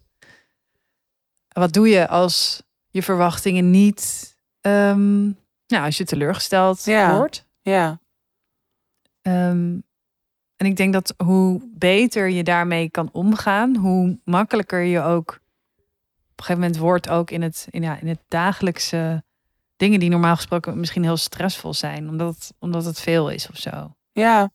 Wat 1.48 1.74
doe 1.74 1.90
je 1.90 2.08
als 2.08 2.64
je 2.90 3.04
verwachtingen 3.04 3.70
niet, 3.72 4.36
ehm, 4.62 5.22
nou, 5.68 5.86
als 5.86 5.98
je 5.98 6.04
teleurgesteld 6.06 6.86
Ja. 6.86 7.16
wordt? 7.18 7.46
Ja. 7.62 8.00
Ehm, 9.22 9.78
en 10.56 10.66
ik 10.66 10.76
denk 10.76 10.94
dat 10.94 11.14
hoe 11.24 11.62
beter 11.74 12.30
je 12.30 12.44
daarmee 12.44 12.90
kan 12.90 13.10
omgaan, 13.12 13.76
hoe 13.76 14.20
makkelijker 14.24 14.82
je 14.82 15.02
ook 15.02 15.40
op 16.32 16.46
een 16.46 16.46
gegeven 16.46 16.62
moment 16.62 16.78
wordt 16.78 17.10
ook 17.10 17.32
in 17.32 17.42
het, 17.42 17.68
in, 17.70 17.82
ja, 17.82 18.00
in 18.00 18.08
het 18.08 18.20
dagelijkse 18.28 19.24
dingen 19.76 20.00
die 20.00 20.10
normaal 20.10 20.36
gesproken 20.36 20.80
misschien 20.80 21.04
heel 21.04 21.18
stressvol 21.18 21.74
zijn, 21.74 22.10
omdat 22.10 22.36
het, 22.36 22.54
omdat 22.60 22.86
het 22.86 23.00
veel 23.00 23.30
is 23.30 23.50
of 23.50 23.58
zo. 23.58 23.96
Ja. 24.12 24.52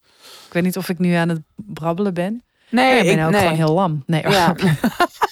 Ik 0.46 0.52
weet 0.52 0.62
niet 0.62 0.76
of 0.76 0.88
ik 0.88 0.98
nu 0.98 1.12
aan 1.12 1.28
het 1.28 1.42
brabbelen 1.54 2.14
ben. 2.14 2.42
Nee, 2.70 2.98
ik 2.98 3.04
ben 3.04 3.18
ik, 3.18 3.24
ook 3.24 3.30
nee. 3.30 3.40
gewoon 3.40 3.56
heel 3.56 3.74
lam. 3.74 4.02
Nee, 4.06 4.22
Ja. 4.28 4.54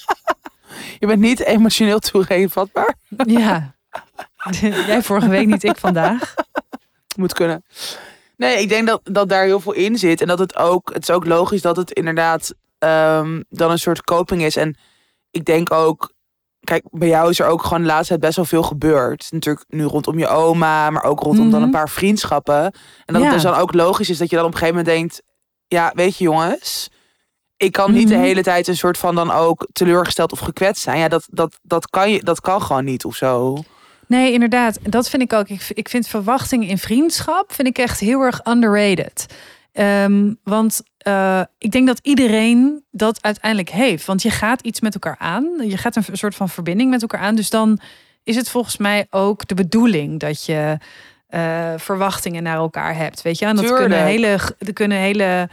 je 1.01 1.07
bent 1.07 1.21
niet 1.21 1.41
emotioneel 1.41 1.99
toegeefvatbaar. 1.99 2.95
ja. 3.27 3.75
Jij 4.87 5.03
vorige 5.03 5.29
week 5.29 5.47
niet, 5.47 5.65
ik 5.65 5.77
vandaag. 5.77 6.35
Moet 7.17 7.33
kunnen. 7.33 7.65
Nee, 8.43 8.61
ik 8.61 8.69
denk 8.69 8.87
dat, 8.87 9.01
dat 9.05 9.29
daar 9.29 9.45
heel 9.45 9.61
veel 9.61 9.73
in 9.73 9.99
zit. 9.99 10.21
En 10.21 10.27
dat 10.27 10.39
het 10.39 10.57
ook, 10.57 10.91
het 10.93 11.03
is 11.03 11.11
ook 11.11 11.27
logisch 11.27 11.63
dat 11.63 11.77
het 11.77 11.91
inderdaad 11.91 12.55
ehm, 12.79 13.43
dan 13.49 13.71
een 13.71 13.79
soort 13.79 14.03
coping 14.05 14.43
is. 14.43 14.57
En 14.57 14.77
ik 15.31 15.45
denk 15.45 15.73
ook, 15.73 16.13
kijk, 16.61 16.85
bij 16.91 17.09
jou 17.09 17.31
is 17.31 17.41
er 17.41 17.47
ook 17.47 17.63
gewoon 17.63 17.81
de 17.81 17.87
laatste 17.87 18.09
tijd 18.09 18.21
best 18.21 18.37
wel 18.37 18.45
veel 18.45 18.63
gebeurd. 18.63 19.27
Natuurlijk 19.31 19.65
nu 19.69 19.85
rondom 19.85 20.19
je 20.19 20.29
oma, 20.29 20.91
maar 20.91 21.05
ook 21.05 21.21
rondom 21.21 21.45
dan 21.51 21.59
Mhm. 21.59 21.63
een 21.63 21.71
paar 21.75 21.89
vriendschappen. 21.89 22.63
En 22.65 22.73
dat 23.15 23.17
Ja. 23.17 23.23
het 23.23 23.33
dus 23.33 23.43
dan 23.43 23.55
ook 23.55 23.73
logisch 23.75 24.11
is 24.11 24.19
dat 24.19 24.31
je 24.31 24.37
dan 24.37 24.45
op 24.45 24.53
een 24.53 24.59
gegeven 24.59 24.79
moment 24.79 24.97
denkt, 24.99 25.23
ja, 25.69 25.93
weet 25.95 26.17
je 26.17 26.25
jongens, 26.25 26.89
ik 27.57 27.73
kan 27.73 27.93
niet 27.93 28.09
de 28.09 28.15
Mhm. 28.15 28.23
hele 28.23 28.43
tijd 28.43 28.69
een 28.69 28.77
soort 28.77 28.99
van 28.99 29.15
dan 29.15 29.31
ook 29.31 29.67
teleurgesteld 29.73 30.33
of 30.33 30.39
gekwetst 30.39 30.83
zijn. 30.83 30.99
Ja, 30.99 31.09
dat, 31.09 31.25
dat, 31.31 31.59
dat, 31.63 31.91
kan, 31.91 32.11
je, 32.11 32.23
dat 32.23 32.41
kan 32.41 32.63
gewoon 32.63 32.85
niet 32.85 33.05
of 33.05 33.17
zo. 33.17 33.57
Nee, 34.13 34.33
inderdaad. 34.33 34.79
Dat 34.83 35.11
vind 35.11 35.23
ik 35.23 35.33
ook. 35.33 35.49
Ik, 35.49 35.71
ik 35.75 35.89
vind 35.89 36.09
verwachtingen 36.09 36.69
in 36.69 36.79
vriendschap 36.79 37.53
vind 37.53 37.69
ik 37.69 37.79
echt 37.79 38.01
heel 38.01 38.21
erg 38.21 38.47
underrated. 38.47 39.27
Ehm, 39.73 40.35
want 40.45 40.83
eh, 40.99 41.43
ik 41.59 41.71
denk 41.71 41.87
dat 41.87 41.99
iedereen 42.03 42.85
dat 42.91 43.23
uiteindelijk 43.23 43.71
heeft. 43.71 44.05
Want 44.05 44.23
je 44.23 44.31
gaat 44.31 44.61
iets 44.61 44.81
met 44.81 44.95
elkaar 44.95 45.17
aan. 45.19 45.69
Je 45.69 45.77
gaat 45.77 45.97
een 45.97 46.05
soort 46.13 46.35
van 46.35 46.49
verbinding 46.49 46.91
met 46.91 47.03
elkaar 47.03 47.21
aan. 47.21 47.35
Dus 47.35 47.51
dan 47.51 47.79
is 48.23 48.37
het 48.37 48.49
volgens 48.49 48.77
mij 48.77 49.07
ook 49.11 49.47
de 49.49 49.55
bedoeling 49.55 50.21
dat 50.21 50.45
je 50.45 50.77
eh, 51.27 51.73
verwachtingen 51.77 52.43
naar 52.43 52.57
elkaar 52.57 52.97
hebt. 52.97 53.23
Weet 53.23 53.39
je, 53.39 53.45
en 53.45 53.57
dat 53.57 53.75
kunnen 53.75 54.05
hele, 54.05 54.39
dat 54.59 54.73
kunnen 54.73 54.99
hele. 54.99 55.49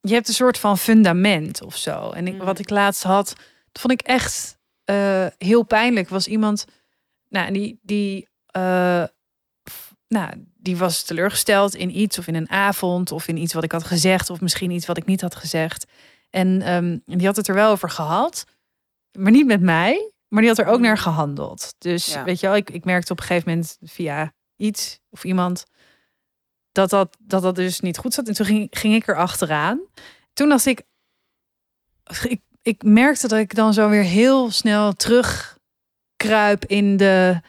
Je 0.00 0.14
hebt 0.14 0.28
een 0.28 0.34
soort 0.34 0.58
van 0.58 0.78
fundament 0.78 1.62
of 1.62 1.76
zo. 1.76 2.10
En 2.10 2.26
ik, 2.26 2.32
Mm. 2.32 2.44
wat 2.44 2.58
ik 2.58 2.70
laatst 2.70 3.02
had, 3.02 3.26
dat 3.72 3.80
vond 3.80 3.92
ik 3.92 4.00
echt 4.06 4.56
eh, 4.84 5.26
heel 5.38 5.62
pijnlijk. 5.62 6.08
Was 6.08 6.26
iemand, 6.26 6.66
nou, 7.28 7.46
en 7.46 7.52
die, 7.52 7.78
die, 7.82 8.28
eh, 8.46 9.04
f- 9.70 9.94
nou, 10.08 10.46
die 10.56 10.76
was 10.76 11.02
teleurgesteld 11.02 11.74
in 11.74 11.98
iets 11.98 12.18
of 12.18 12.26
in 12.26 12.34
een 12.34 12.50
avond 12.50 13.12
of 13.12 13.28
in 13.28 13.36
iets 13.36 13.52
wat 13.52 13.64
ik 13.64 13.72
had 13.72 13.84
gezegd 13.84 14.30
of 14.30 14.40
misschien 14.40 14.70
iets 14.70 14.86
wat 14.86 14.96
ik 14.96 15.04
niet 15.06 15.20
had 15.20 15.34
gezegd. 15.34 15.86
En 16.30 16.62
ehm, 16.62 16.98
die 17.04 17.26
had 17.26 17.36
het 17.36 17.48
er 17.48 17.54
wel 17.54 17.70
over 17.70 17.90
gehad, 17.90 18.44
maar 19.18 19.32
niet 19.32 19.46
met 19.46 19.60
mij. 19.60 20.12
Maar 20.28 20.40
die 20.40 20.48
had 20.50 20.58
er 20.58 20.66
ook 20.66 20.76
Mm. 20.76 20.82
naar 20.82 20.98
gehandeld. 20.98 21.74
Dus 21.78 22.06
Ja. 22.06 22.24
weet 22.24 22.40
je 22.40 22.46
wel, 22.46 22.56
ik, 22.56 22.70
ik 22.70 22.84
merkte 22.84 23.12
op 23.12 23.18
een 23.20 23.24
gegeven 23.26 23.48
moment 23.50 23.78
via 23.82 24.32
iets 24.56 25.00
of 25.10 25.24
iemand 25.24 25.64
dat 26.72 26.90
dat, 26.90 27.16
dat 27.20 27.42
dat 27.42 27.54
dus 27.54 27.80
niet 27.80 27.98
goed 27.98 28.14
zat. 28.14 28.28
En 28.28 28.34
toen 28.34 28.46
ging, 28.46 28.66
ging 28.70 28.94
ik 28.94 29.08
er 29.08 29.16
achteraan. 29.16 29.80
Toen 30.32 30.48
dacht 30.48 30.66
ik, 30.66 30.82
ik, 32.22 32.40
ik 32.62 32.82
merkte 32.82 33.28
dat 33.28 33.38
ik 33.38 33.54
dan 33.54 33.72
zo 33.74 33.88
weer 33.88 34.02
heel 34.02 34.50
snel 34.50 34.92
terugkruip 36.18 36.64
in 36.64 36.96
de, 36.96 37.40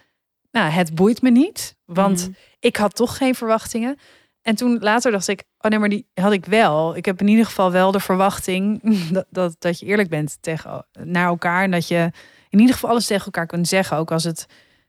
nou, 0.52 0.72
het 0.72 0.96
boeit 0.96 1.22
me 1.22 1.30
niet. 1.30 1.76
Want 1.86 2.22
Mhm. 2.22 2.32
ik 2.60 2.76
had 2.76 2.96
toch 2.96 3.18
geen 3.18 3.36
verwachtingen. 3.36 3.98
En 4.42 4.56
toen 4.56 4.80
later 4.80 5.12
dacht 5.12 5.28
ik, 5.28 5.44
oh 5.58 5.70
nee, 5.72 5.80
maar 5.80 5.90
die 5.90 6.06
had 6.14 6.32
ik 6.32 6.46
wel. 6.46 6.96
Ik 6.96 7.06
heb 7.06 7.22
in 7.22 7.28
ieder 7.28 7.46
geval 7.46 7.72
wel 7.72 7.92
de 7.92 8.00
verwachting 8.00 8.82
dat, 9.16 9.26
dat, 9.30 9.56
dat 9.60 9.80
je 9.80 9.86
eerlijk 9.86 10.10
bent 10.10 10.38
tegen, 10.42 10.86
naar 11.04 11.28
elkaar. 11.28 11.64
En 11.64 11.72
dat 11.72 11.88
je 11.88 12.12
in 12.50 12.60
ieder 12.60 12.74
geval 12.74 12.90
alles 12.90 13.06
tegen 13.06 13.26
elkaar 13.26 13.46
kunt 13.46 13.68
zeggen. 13.68 13.98
Ook 13.98 14.12
als 14.12 14.24
het 14.24 14.46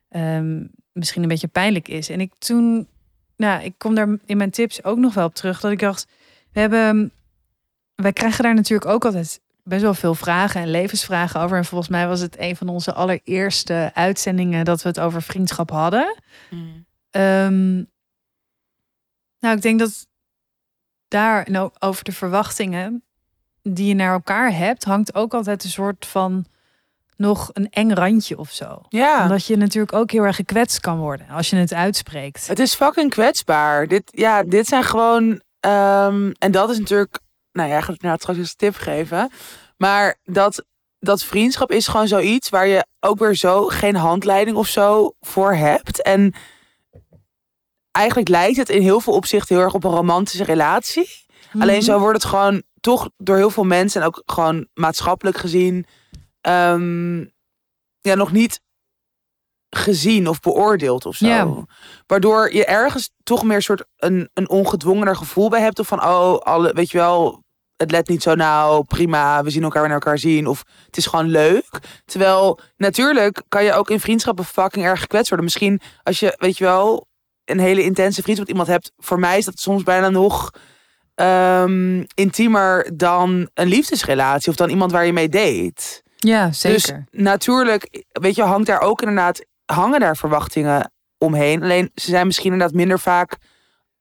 ehm, 0.09 0.65
misschien 0.93 1.23
een 1.23 1.29
beetje 1.29 1.49
pijnlijk 1.49 1.89
is. 1.89 2.09
En 2.09 2.21
ik 2.21 2.33
toen, 2.39 2.89
nou, 3.37 3.63
ik 3.63 3.75
kom 3.79 3.95
daar 3.95 4.09
in 4.27 4.37
mijn 4.37 4.51
tips 4.51 4.85
ook 4.85 4.99
nog 4.99 5.15
wel 5.15 5.27
op 5.27 5.35
terug. 5.35 5.61
Dat 5.61 5.71
ik 5.71 5.79
dacht, 5.79 6.07
we 6.53 6.61
hebben, 6.61 7.13
wij 7.95 8.13
krijgen 8.13 8.45
daar 8.45 8.55
natuurlijk 8.55 8.91
ook 8.91 9.05
altijd 9.05 9.41
best 9.71 9.83
wel 9.83 9.95
veel 9.95 10.15
vragen 10.15 10.61
en 10.61 10.71
levensvragen 10.71 11.41
over. 11.41 11.57
En 11.57 11.65
volgens 11.65 11.91
mij 11.91 12.09
was 12.09 12.21
het 12.21 12.39
een 12.39 12.57
van 12.57 12.69
onze 12.69 12.93
allereerste 12.93 13.91
uitzendingen 13.95 14.65
dat 14.65 14.83
we 14.83 14.89
het 14.89 15.01
over 15.01 15.23
vriendschap 15.23 15.71
hadden. 15.71 16.17
Mhm. 16.51 16.63
Ehm, 17.11 17.75
nou, 19.41 19.57
ik 19.57 19.63
denk 19.63 19.79
dat 19.79 20.07
daar 21.09 21.51
nou, 21.51 21.71
over 21.79 22.05
de 22.05 22.13
verwachtingen 22.13 23.03
die 23.63 23.87
je 23.87 23.95
naar 23.95 24.13
elkaar 24.13 24.57
hebt, 24.57 24.85
hangt 24.85 25.15
ook 25.15 25.35
altijd 25.35 25.65
een 25.65 25.71
soort 25.71 26.07
van 26.07 26.47
nog 27.17 27.51
een 27.53 27.71
eng 27.71 27.93
randje 27.93 28.39
of 28.39 28.51
zo. 28.51 28.83
Ja. 28.89 29.23
Omdat 29.23 29.47
je 29.47 29.57
natuurlijk 29.57 29.93
ook 29.93 30.11
heel 30.11 30.23
erg 30.25 30.37
gekwetst 30.37 30.81
kan 30.81 30.99
worden 30.99 31.29
als 31.29 31.51
je 31.51 31.57
het 31.57 31.75
uitspreekt. 31.75 32.47
Het 32.47 32.59
is 32.59 32.75
fucking 32.75 33.11
kwetsbaar. 33.11 33.87
Dit, 33.87 34.03
ja, 34.05 34.43
dit 34.43 34.67
zijn 34.67 34.85
gewoon. 34.85 35.41
ehm, 35.61 36.31
en 36.39 36.51
dat 36.51 36.71
is 36.71 36.79
natuurlijk. 36.79 37.19
Nou 37.53 37.69
ja, 37.69 37.77
ik 37.79 37.85
ga 37.85 37.93
het 37.93 38.03
nou 38.03 38.17
straks 38.19 38.39
eens 38.39 38.51
een 38.51 38.57
tip 38.57 38.75
geven. 38.75 39.31
Maar 39.77 40.17
dat, 40.25 40.65
dat 40.99 41.25
vriendschap 41.25 41.71
is 41.73 41.87
gewoon 41.87 42.09
zoiets 42.09 42.49
waar 42.49 42.67
je 42.67 42.87
ook 43.01 43.19
weer 43.19 43.35
zo 43.35 43.67
geen 43.67 43.95
handleiding 43.97 44.57
of 44.57 44.67
zo 44.67 45.15
voor 45.21 45.55
hebt. 45.55 46.03
En 46.03 46.35
eigenlijk 47.91 48.29
lijkt 48.29 48.57
het 48.57 48.69
in 48.69 48.83
heel 48.83 49.01
veel 49.01 49.13
opzichten 49.13 49.55
heel 49.57 49.65
erg 49.65 49.75
op 49.75 49.85
een 49.85 49.91
romantische 49.91 50.45
relatie. 50.45 51.09
Alleen 51.59 51.77
Mhm. 51.77 51.85
zo 51.85 51.99
wordt 51.99 52.23
het 52.23 52.31
gewoon 52.31 52.63
toch 52.81 53.11
door 53.17 53.37
heel 53.37 53.51
veel 53.51 53.65
mensen 53.65 54.01
en 54.01 54.07
ook 54.07 54.23
gewoon 54.27 54.67
maatschappelijk 54.75 55.37
gezien. 55.37 55.87
ehm, 56.41 57.19
ja, 58.01 58.15
nog 58.15 58.33
niet 58.33 58.61
gezien 59.71 60.29
of 60.29 60.41
beoordeeld 60.41 61.07
of 61.07 61.17
zo. 61.17 61.27
Ja. 61.27 61.65
Waardoor 62.07 62.55
je 62.55 62.65
ergens 62.65 63.11
toch 63.23 63.43
meer 63.43 63.63
soort 63.63 63.85
een, 63.97 64.31
een 64.35 64.49
ongedwongener 64.49 65.17
gevoel 65.17 65.49
bij 65.49 65.61
hebt. 65.61 65.79
Of 65.79 65.87
van, 65.87 66.05
oh, 66.05 66.39
alle, 66.39 66.73
weet 66.73 66.91
je 66.91 66.99
wel, 66.99 67.43
het 67.77 67.91
let 67.91 68.09
niet 68.09 68.23
zo 68.23 68.35
nauw, 68.35 68.83
prima, 68.83 69.43
we 69.43 69.51
zien 69.51 69.63
elkaar 69.63 69.81
wanneer 69.81 69.99
we 69.99 70.05
elkaar 70.05 70.21
zien. 70.21 70.47
Of 70.47 70.65
het 70.87 70.97
is 70.97 71.07
gewoon 71.07 71.29
leuk. 71.29 71.69
Terwijl, 72.05 72.59
natuurlijk 72.77 73.43
kan 73.49 73.65
je 73.65 73.73
ook 73.73 73.91
in 73.91 74.01
vriendschappen 74.01 74.45
fucking 74.45 74.85
erg 74.85 75.01
gekwetst 75.01 75.29
worden. 75.29 75.47
Misschien 75.47 75.81
als 76.03 76.21
je, 76.21 76.35
weet 76.39 76.59
je 76.59 76.65
wel, 76.65 77.09
een 77.45 77.59
hele 77.59 77.83
intense 77.83 78.23
vriendschap 78.23 78.49
met 78.49 78.57
iemand 78.57 78.69
hebt. 78.69 78.93
Voor 78.97 79.19
mij 79.19 79.39
is 79.39 79.45
dat 79.45 79.59
soms 79.59 79.83
bijna 79.83 80.09
nog 80.09 80.51
ehm, 81.15 82.05
intiemer 82.15 82.91
dan 82.97 83.51
een 83.55 83.69
liefdesrelatie. 83.69 84.51
Of 84.51 84.57
dan 84.57 84.69
iemand 84.69 84.93
waar 84.93 85.07
je 85.07 85.13
mee 85.13 85.29
date. 85.29 86.03
Ja, 86.17 86.53
zeker. 86.53 87.07
Dus 87.11 87.23
natuurlijk, 87.23 88.05
weet 88.09 88.35
je, 88.35 88.43
hangt 88.43 88.67
daar 88.67 88.81
ook 88.81 89.01
inderdaad, 89.01 89.45
hangen 89.75 90.01
daar 90.01 90.17
verwachtingen 90.17 90.93
omheen. 91.19 91.63
Alleen 91.63 91.91
ze 91.95 92.11
zijn 92.11 92.27
misschien 92.27 92.53
inderdaad 92.53 92.77
minder 92.77 92.99
vaak 92.99 93.37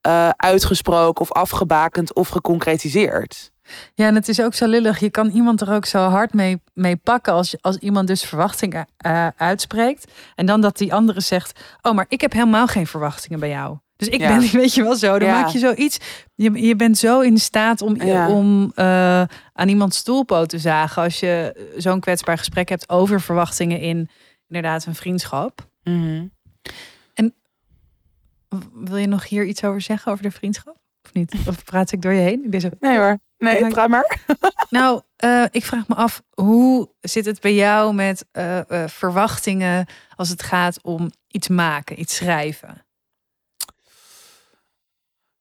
eh, 0.01 0.29
uitgesproken 0.29 1.21
of 1.21 1.31
afgebakend 1.31 2.13
of 2.13 2.29
geconcretiseerd. 2.29 3.51
Ja, 3.93 4.07
en 4.07 4.15
het 4.15 4.27
is 4.27 4.41
ook 4.41 4.53
zo 4.53 4.67
lullig. 4.67 4.99
Je 4.99 5.09
kan 5.09 5.29
iemand 5.29 5.61
er 5.61 5.73
ook 5.73 5.85
zo 5.85 5.99
hard 5.99 6.33
mee, 6.33 6.61
mee 6.73 6.95
pakken 6.95 7.33
als, 7.33 7.55
als 7.61 7.77
iemand 7.77 8.07
dus 8.07 8.23
verwachtingen 8.23 8.87
eh, 8.97 9.27
uitspreekt. 9.37 10.11
En 10.35 10.45
dan 10.45 10.61
dat 10.61 10.77
die 10.77 10.93
andere 10.93 11.21
zegt, 11.21 11.59
oh, 11.81 11.93
maar 11.93 12.05
ik 12.09 12.21
heb 12.21 12.33
helemaal 12.33 12.67
geen 12.67 12.87
verwachtingen 12.87 13.39
bij 13.39 13.49
jou. 13.49 13.77
Dus 13.95 14.07
ik 14.07 14.19
Ja. 14.19 14.27
ben, 14.37 14.49
weet 14.61 14.73
je 14.73 14.83
wel 14.83 14.95
zo, 14.95 15.19
dan 15.19 15.27
Ja. 15.27 15.41
maak 15.41 15.49
je 15.49 15.59
zoiets. 15.59 15.97
Je, 16.35 16.51
je 16.65 16.75
bent 16.75 16.97
zo 16.97 17.19
in 17.19 17.37
staat 17.37 17.81
om, 17.81 18.01
Ja. 18.01 18.29
om 18.29 18.71
eh, 18.75 18.85
aan 19.53 19.67
iemands 19.67 19.97
stoelpoot 19.97 20.49
te 20.49 20.59
zagen. 20.59 21.03
Als 21.03 21.19
je 21.19 21.55
zo'n 21.77 21.99
kwetsbaar 21.99 22.37
gesprek 22.37 22.69
hebt 22.69 22.89
over 22.89 23.21
verwachtingen 23.21 23.79
in 23.79 24.09
inderdaad 24.49 24.85
een 24.85 24.95
vriendschap. 24.95 25.69
W- 28.49 28.85
Wil 28.87 28.97
je 28.97 29.07
nog 29.07 29.27
hier 29.27 29.45
iets 29.45 29.63
over 29.63 29.81
zeggen, 29.81 30.11
over 30.11 30.23
de 30.23 30.31
vriendschap? 30.31 30.77
Of 31.03 31.13
niet? 31.13 31.35
Of 31.47 31.63
praat 31.63 31.91
ik 31.91 32.01
door 32.01 32.13
je 32.13 32.21
heen? 32.21 32.45
Nee 32.79 32.97
hoor, 32.97 33.19
nee, 33.37 33.67
praat 33.67 33.89
maar. 33.89 34.19
Nou, 34.69 35.01
eh, 35.15 35.45
ik 35.51 35.65
vraag 35.65 35.87
me 35.87 35.95
af, 35.95 36.21
hoe 36.33 36.93
zit 36.99 37.25
het 37.25 37.39
bij 37.41 37.53
jou 37.53 37.93
met 37.93 38.25
eh, 38.31 38.83
eh, 38.83 38.89
verwachtingen 38.89 39.87
als 40.15 40.29
het 40.29 40.43
gaat 40.43 40.83
om 40.83 41.11
iets 41.27 41.47
maken, 41.47 41.99
iets 41.99 42.15
schrijven? 42.15 42.85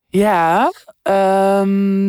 Ja, 0.06 0.72
ehm, 1.02 2.08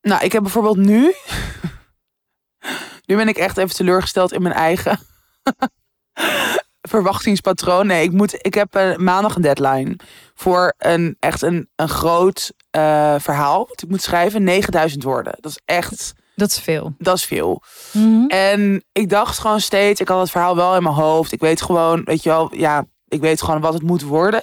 nou 0.00 0.24
ik 0.24 0.32
heb 0.32 0.42
bijvoorbeeld 0.42 0.76
nu, 0.76 1.14
Nu 3.06 3.16
ben 3.16 3.28
ik 3.28 3.36
echt 3.36 3.56
even 3.56 3.74
teleurgesteld 3.76 4.32
in 4.32 4.42
mijn 4.42 4.54
eigen 4.54 4.98
verwachtingspatroon. 6.92 7.86
Nee, 7.86 8.02
ik, 8.02 8.12
moet, 8.12 8.46
ik 8.46 8.54
heb 8.54 8.76
uh, 8.76 8.96
maandag 8.96 9.36
een 9.36 9.42
deadline 9.42 9.96
voor 10.34 10.74
een 10.78 11.16
echt 11.18 11.42
een, 11.42 11.68
een 11.76 11.88
groot 11.88 12.52
uh, 12.76 13.14
verhaal. 13.18 13.66
Wat 13.68 13.82
ik 13.82 13.88
moet 13.88 14.02
schrijven, 14.02 14.44
9000 14.44 15.02
woorden. 15.02 15.34
Dat 15.40 15.50
is 15.50 15.60
echt. 15.64 16.14
Dat 16.34 16.50
is 16.50 16.58
veel. 16.58 16.94
Dat 16.98 17.16
is 17.16 17.24
veel. 17.24 17.62
Mhm. 17.92 18.26
En 18.26 18.84
ik 18.92 19.08
dacht 19.08 19.38
gewoon 19.38 19.60
steeds, 19.60 20.00
ik 20.00 20.08
had 20.08 20.20
het 20.20 20.30
verhaal 20.30 20.56
wel 20.56 20.76
in 20.76 20.82
mijn 20.82 20.94
hoofd. 20.94 21.32
Ik 21.32 21.40
weet 21.40 21.62
gewoon, 21.62 22.04
weet 22.04 22.22
je 22.22 22.28
wel, 22.28 22.54
ja, 22.54 22.84
ik 23.08 23.20
weet 23.20 23.42
gewoon 23.42 23.60
wat 23.60 23.74
het 23.74 23.82
moet 23.82 24.02
worden. 24.02 24.42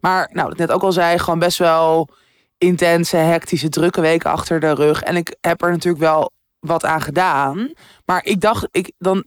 Maar, 0.00 0.30
nou, 0.32 0.44
wat 0.44 0.52
ik 0.52 0.58
net 0.58 0.70
ook 0.70 0.82
al 0.82 0.92
zei, 0.92 1.18
gewoon 1.18 1.38
best 1.38 1.58
wel 1.58 2.08
intense, 2.58 3.16
hectische, 3.16 3.68
drukke 3.68 4.00
weken 4.00 4.30
achter 4.30 4.60
de 4.60 4.74
rug. 4.74 5.02
En 5.02 5.16
ik 5.16 5.36
heb 5.40 5.62
er 5.62 5.70
natuurlijk 5.70 6.02
wel 6.02 6.32
wat 6.58 6.84
aan 6.84 7.00
gedaan. 7.00 7.72
Maar 8.04 8.24
ik 8.24 8.40
dacht, 8.40 8.68
ik 8.70 8.92
dan, 8.98 9.24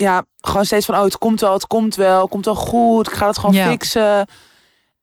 ja, 0.00 0.24
gewoon 0.40 0.64
steeds 0.64 0.86
van, 0.86 0.94
oh, 0.96 1.02
het 1.04 1.18
komt 1.18 1.40
wel, 1.40 1.52
het 1.52 1.66
komt 1.66 1.94
wel, 1.94 2.20
het 2.20 2.30
komt 2.30 2.44
wel 2.44 2.54
goed. 2.54 3.06
Ik 3.06 3.12
ga 3.14 3.26
het 3.26 3.38
gewoon 3.38 3.54
Ja. 3.54 3.68
fixen. 3.68 4.26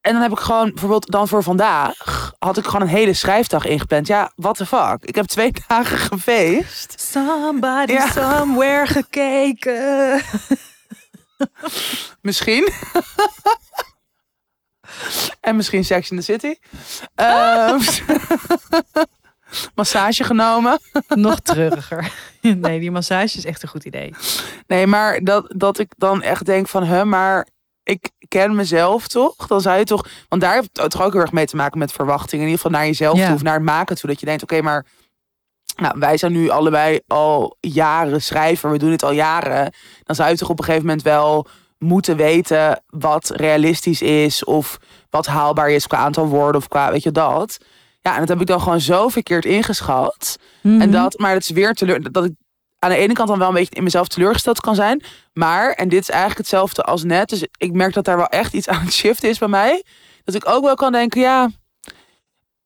En 0.01 0.13
dan 0.13 0.21
heb 0.21 0.31
ik 0.31 0.39
gewoon, 0.39 0.69
bijvoorbeeld 0.69 1.11
dan 1.11 1.27
voor 1.27 1.43
vandaag, 1.43 2.31
had 2.39 2.57
ik 2.57 2.65
gewoon 2.65 2.81
een 2.81 2.87
hele 2.87 3.13
schrijfdag 3.13 3.65
ingepland. 3.65 4.07
Ja, 4.07 4.31
what 4.35 4.57
the 4.57 4.65
fuck. 4.65 4.97
Ik 5.01 5.15
heb 5.15 5.25
twee 5.25 5.51
dagen 5.67 5.97
gefeest. 5.97 7.01
Somebody 7.13 7.91
Ja. 7.91 8.07
somewhere 8.11 8.85
gekeken. 8.87 10.21
Misschien. 12.21 12.69
en 15.41 15.55
misschien 15.55 15.85
Sex 15.85 16.09
in 16.11 16.17
the 16.17 16.23
City. 16.23 16.55
Ehm, 17.15 17.79
massage 19.75 20.23
genomen. 20.23 20.79
Nog 21.07 21.39
treuriger. 21.39 22.11
Nee, 22.41 22.79
die 22.79 22.91
massage 22.91 23.37
is 23.37 23.45
echt 23.45 23.63
een 23.63 23.69
goed 23.69 23.83
idee. 23.85 24.13
Nee, 24.67 24.87
maar 24.87 25.19
dat, 25.23 25.53
dat 25.55 25.79
ik 25.79 25.91
dan 25.97 26.21
echt 26.21 26.45
denk 26.45 26.67
van, 26.67 26.83
hè, 26.83 27.05
maar 27.05 27.47
ik 27.83 28.09
ken 28.27 28.55
mezelf 28.55 29.07
toch? 29.07 29.35
Dan 29.47 29.61
zou 29.61 29.77
je 29.77 29.83
toch, 29.83 30.07
want 30.29 30.41
daar 30.41 30.53
heeft 30.53 30.69
het 30.73 30.91
toch 30.91 31.01
ook 31.01 31.11
heel 31.11 31.21
erg 31.21 31.31
mee 31.31 31.45
te 31.45 31.55
maken 31.55 31.79
met 31.79 31.91
verwachtingen. 31.91 32.45
In 32.45 32.51
ieder 32.51 32.63
geval 32.63 32.79
naar 32.79 32.87
jezelf 32.87 33.17
Ja. 33.17 33.25
toe 33.25 33.35
of 33.35 33.41
naar 33.41 33.53
het 33.53 33.63
maken 33.63 33.95
toe. 33.95 34.09
Dat 34.09 34.19
je 34.19 34.25
denkt, 34.25 34.43
oké, 34.43 34.61
maar 34.61 34.85
nou, 35.75 35.99
wij 35.99 36.17
zijn 36.17 36.31
nu 36.31 36.49
allebei 36.49 36.99
al 37.07 37.57
jaren 37.59 38.21
schrijver. 38.21 38.71
We 38.71 38.77
doen 38.77 38.89
dit 38.89 39.03
al 39.03 39.11
jaren. 39.11 39.73
Dan 40.03 40.15
zou 40.15 40.29
je 40.29 40.37
toch 40.37 40.49
op 40.49 40.59
een 40.59 40.65
gegeven 40.65 40.85
moment 40.85 41.03
wel 41.05 41.47
moeten 41.77 42.15
weten 42.17 42.83
wat 42.87 43.29
realistisch 43.35 44.01
is. 44.01 44.43
Of 44.43 44.77
wat 45.09 45.25
haalbaar 45.25 45.69
is 45.69 45.87
qua 45.87 45.97
aantal 45.97 46.27
woorden 46.27 46.61
of 46.61 46.67
qua, 46.67 46.91
weet 46.91 47.03
je, 47.03 47.11
dat. 47.11 47.57
Ja, 48.08 48.14
en 48.14 48.20
dat 48.20 48.30
heb 48.30 48.41
ik 48.41 48.47
dan 48.47 48.62
gewoon 48.62 48.82
zo 48.82 49.08
verkeerd 49.08 49.45
ingeschat. 49.45 50.38
Mhm. 50.62 50.82
En 50.82 50.91
dat, 50.91 51.18
maar 51.20 51.34
het 51.34 51.41
is 51.43 51.49
weer 51.49 51.74
teleur, 51.74 52.12
dat 52.12 52.26
ik 52.26 52.32
aan 52.80 52.89
de 52.89 52.95
ene 52.97 53.14
kant 53.14 53.28
dan 53.28 53.39
wel 53.39 53.47
een 53.47 53.53
beetje 53.53 53.76
in 53.76 53.84
mezelf 53.84 54.08
teleurgesteld 54.08 54.60
kan 54.60 54.76
zijn. 54.76 55.03
Maar, 55.34 55.72
en 55.72 55.89
dit 55.89 56.01
is 56.01 56.10
eigenlijk 56.10 56.39
hetzelfde 56.39 56.82
als 56.84 57.03
net. 57.03 57.30
Dus 57.30 57.45
ik 57.58 57.72
merk 57.72 57.93
dat 57.93 58.05
daar 58.05 58.18
wel 58.18 58.28
echt 58.28 58.53
iets 58.53 58.68
aan 58.70 58.82
het 58.84 58.93
shift 58.93 59.24
is 59.24 59.38
bij 59.38 59.47
mij. 59.47 59.84
Dat 60.24 60.36
ik 60.36 60.47
ook 60.47 60.64
wel 60.64 60.76
kan 60.76 60.91
denken, 60.91 61.22
ja, 61.22 61.49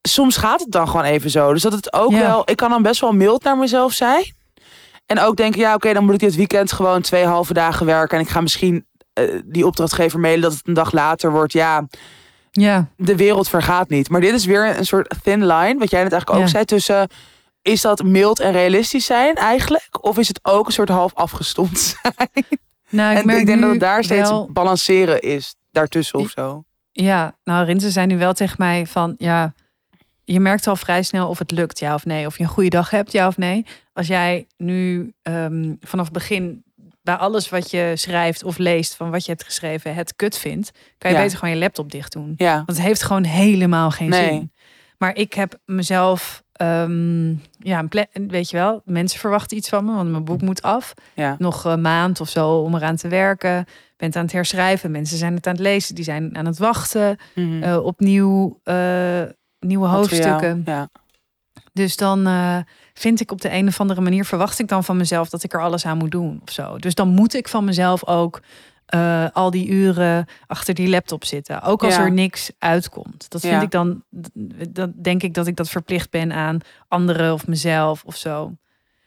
soms 0.02 0.38
gaat 0.38 0.60
het 0.60 0.72
dan 0.72 0.88
gewoon 0.88 1.06
even 1.06 1.30
zo. 1.30 1.54
Dus 1.54 1.62
dat 1.62 1.72
het 1.74 1.94
ook 1.94 2.12
Ja. 2.12 2.20
wel, 2.20 2.42
ik 2.46 2.56
kan 2.56 2.70
dan 2.70 2.82
best 2.82 3.02
wel 3.02 3.12
mild 3.12 3.44
naar 3.44 3.58
mezelf 3.58 3.94
zijn. 3.94 4.34
En 5.06 5.20
ook 5.20 5.36
denken, 5.36 5.60
ja, 5.60 5.74
oké, 5.74 5.94
dan 5.94 6.04
moet 6.06 6.14
ik 6.14 6.20
dit 6.20 6.36
weekend 6.36 6.72
gewoon 6.72 7.02
twee 7.02 7.26
halve 7.26 7.54
dagen 7.54 7.86
werken. 7.86 8.18
En 8.18 8.24
ik 8.24 8.30
ga 8.30 8.42
misschien 8.42 8.86
eh, 9.14 9.40
die 9.46 9.66
opdrachtgever 9.66 10.20
mailen 10.20 10.42
dat 10.42 10.54
het 10.54 10.68
een 10.68 10.74
dag 10.74 10.92
later 10.92 11.32
wordt. 11.32 11.54
Ja, 11.54 11.88
Ja, 12.52 12.88
de 12.98 13.16
wereld 13.16 13.50
vergaat 13.50 13.90
niet. 13.90 14.10
Maar 14.10 14.22
dit 14.22 14.34
is 14.34 14.46
weer 14.46 14.78
een 14.78 14.86
soort 14.86 15.16
thin 15.24 15.46
line, 15.46 15.76
wat 15.80 15.90
jij 15.90 16.04
net 16.04 16.12
eigenlijk 16.12 16.30
ook 16.30 16.38
Ja. 16.46 16.48
zei, 16.48 16.66
tussen 16.66 17.08
is 17.62 17.82
dat 17.82 18.04
mild 18.04 18.40
en 18.40 18.52
realistisch 18.52 19.06
zijn 19.06 19.36
eigenlijk? 19.36 20.04
Of 20.06 20.18
is 20.18 20.28
het 20.28 20.40
ook 20.44 20.66
een 20.66 20.72
soort 20.74 20.90
half 20.90 21.14
afgestomd 21.14 21.80
zijn? 22.02 22.46
nou, 22.90 23.18
ik 23.18 23.24
en 23.24 23.38
ik 23.40 23.46
denk 23.46 23.62
dat 23.62 23.70
het 23.72 23.80
daar 23.80 24.04
steeds 24.04 24.30
wel- 24.30 24.50
balanceren 24.52 25.22
is, 25.22 25.56
daartussen 25.72 26.20
of 26.20 26.30
zo. 26.30 26.64
Ja, 26.92 27.36
nou, 27.44 27.66
Rinse 27.66 27.92
zei 27.92 28.06
nu 28.08 28.18
wel 28.18 28.34
tegen 28.34 28.56
mij 28.58 28.86
van, 28.88 29.16
ja, 29.18 29.54
je 30.24 30.40
merkt 30.40 30.68
al 30.68 30.76
vrij 30.76 31.04
snel 31.04 31.30
of 31.30 31.40
het 31.40 31.52
lukt, 31.52 31.80
ja 31.80 31.94
of 31.94 32.06
nee. 32.06 32.26
Of 32.26 32.38
je 32.38 32.44
een 32.44 32.50
goede 32.50 32.70
dag 32.70 32.90
hebt, 32.90 33.12
ja 33.12 33.28
of 33.28 33.38
nee. 33.38 33.66
Als 33.94 34.08
jij 34.08 34.48
nu 34.58 35.14
ehm, 35.22 35.74
vanaf 35.82 36.06
het 36.06 36.14
begin 36.14 36.64
bij 37.02 37.16
alles 37.16 37.50
wat 37.50 37.72
je 37.72 37.92
schrijft 37.96 38.44
of 38.44 38.58
leest 38.58 38.96
van 38.96 39.12
wat 39.12 39.26
je 39.26 39.32
hebt 39.32 39.44
geschreven 39.44 39.96
het 39.96 40.16
kut 40.16 40.38
vindt, 40.38 40.72
kan 40.98 41.12
je 41.12 41.18
Ja. 41.18 41.24
beter 41.24 41.38
gewoon 41.38 41.54
je 41.54 41.60
laptop 41.60 41.92
dicht 41.92 42.12
doen. 42.14 42.34
Ja, 42.38 42.56
Want 42.56 42.68
het 42.68 42.82
heeft 42.82 43.04
gewoon 43.04 43.24
helemaal 43.24 43.92
geen 43.92 44.10
Nee. 44.10 44.30
zin. 44.30 44.52
Maar 44.98 45.16
ik 45.16 45.34
heb 45.34 45.58
mezelf, 45.66 46.44
ehm, 46.52 47.30
ja, 47.60 47.86
weet 48.28 48.50
je 48.50 48.58
wel, 48.58 48.82
mensen 48.86 49.20
verwachten 49.20 49.58
iets 49.58 49.70
van 49.70 49.86
me, 49.86 49.94
want 49.96 50.10
mijn 50.12 50.24
boek 50.24 50.42
moet 50.42 50.62
af. 50.62 50.94
ja. 51.14 51.36
Nog 51.38 51.64
een 51.64 51.82
maand 51.82 52.22
of 52.22 52.30
zo 52.30 52.50
om 52.58 52.76
eraan 52.76 52.96
te 52.96 53.08
werken. 53.08 53.66
Bent 53.98 54.16
aan 54.16 54.24
het 54.24 54.32
herschrijven. 54.32 54.92
Mensen 54.92 55.18
zijn 55.18 55.34
het 55.36 55.48
aan 55.48 55.54
het 55.54 55.62
lezen. 55.62 55.96
Die 55.96 56.04
zijn 56.04 56.38
aan 56.38 56.46
het 56.46 56.58
wachten 56.58 57.18
Mhm. 57.36 57.64
eh, 57.64 57.84
op 57.86 58.00
nieuw, 58.00 58.60
eh, 58.64 59.22
nieuwe 59.60 59.88
hoofdstukken. 59.88 60.62
Ja. 60.66 60.90
Dus 61.74 61.96
dan 61.96 62.28
eh, 62.28 62.58
vind 62.94 63.20
ik 63.22 63.32
op 63.32 63.42
de 63.42 63.52
een 63.52 63.68
of 63.68 63.80
andere 63.80 64.02
manier, 64.02 64.26
verwacht 64.26 64.60
ik 64.60 64.68
dan 64.68 64.84
van 64.84 64.98
mezelf 64.98 65.30
dat 65.30 65.44
ik 65.44 65.54
er 65.54 65.62
alles 65.62 65.86
aan 65.86 65.98
moet 65.98 66.12
doen 66.12 66.40
of 66.44 66.52
zo. 66.52 66.78
Dus 66.78 66.96
dan 66.96 67.08
moet 67.08 67.34
ik 67.34 67.48
van 67.48 67.64
mezelf 67.66 68.08
ook 68.08 68.42
eh, 68.86 69.26
al 69.34 69.52
die 69.52 69.68
uren 69.68 70.26
achter 70.48 70.74
die 70.74 70.90
laptop 70.90 71.26
zitten. 71.26 71.62
Ook 71.62 71.84
als 71.84 71.96
Ja. 71.96 72.02
er 72.02 72.12
niks 72.12 72.52
uitkomt. 72.60 73.30
Dat 73.30 73.42
vind 73.42 73.54
Ja. 73.54 73.62
ik 73.62 73.72
dan, 73.72 74.04
dat 74.70 75.04
denk 75.04 75.24
ik 75.24 75.34
dat 75.34 75.48
ik 75.48 75.56
dat 75.56 75.70
verplicht 75.70 76.10
ben 76.10 76.32
aan 76.34 76.58
anderen 76.88 77.34
of 77.34 77.48
mezelf 77.48 78.04
of 78.06 78.16
zo. 78.16 78.56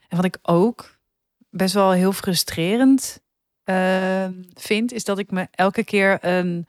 En 0.08 0.16
wat 0.16 0.24
ik 0.24 0.38
ook 0.42 0.98
best 1.50 1.74
wel 1.74 1.90
heel 1.90 2.12
frustrerend 2.12 3.20
eh, 3.64 4.26
vind, 4.54 4.92
is 4.92 5.04
dat 5.04 5.18
ik 5.18 5.30
me 5.30 5.48
elke 5.50 5.84
keer 5.84 6.18
een 6.20 6.66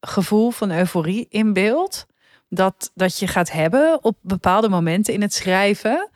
gevoel 0.00 0.50
van 0.50 0.70
euforie 0.70 1.26
inbeeld. 1.28 2.06
Dat, 2.54 2.90
dat 2.94 3.18
je 3.18 3.26
gaat 3.26 3.50
hebben 3.52 4.04
op 4.04 4.16
bepaalde 4.20 4.68
momenten 4.68 5.14
in 5.14 5.22
het 5.22 5.34
schrijven. 5.34 6.10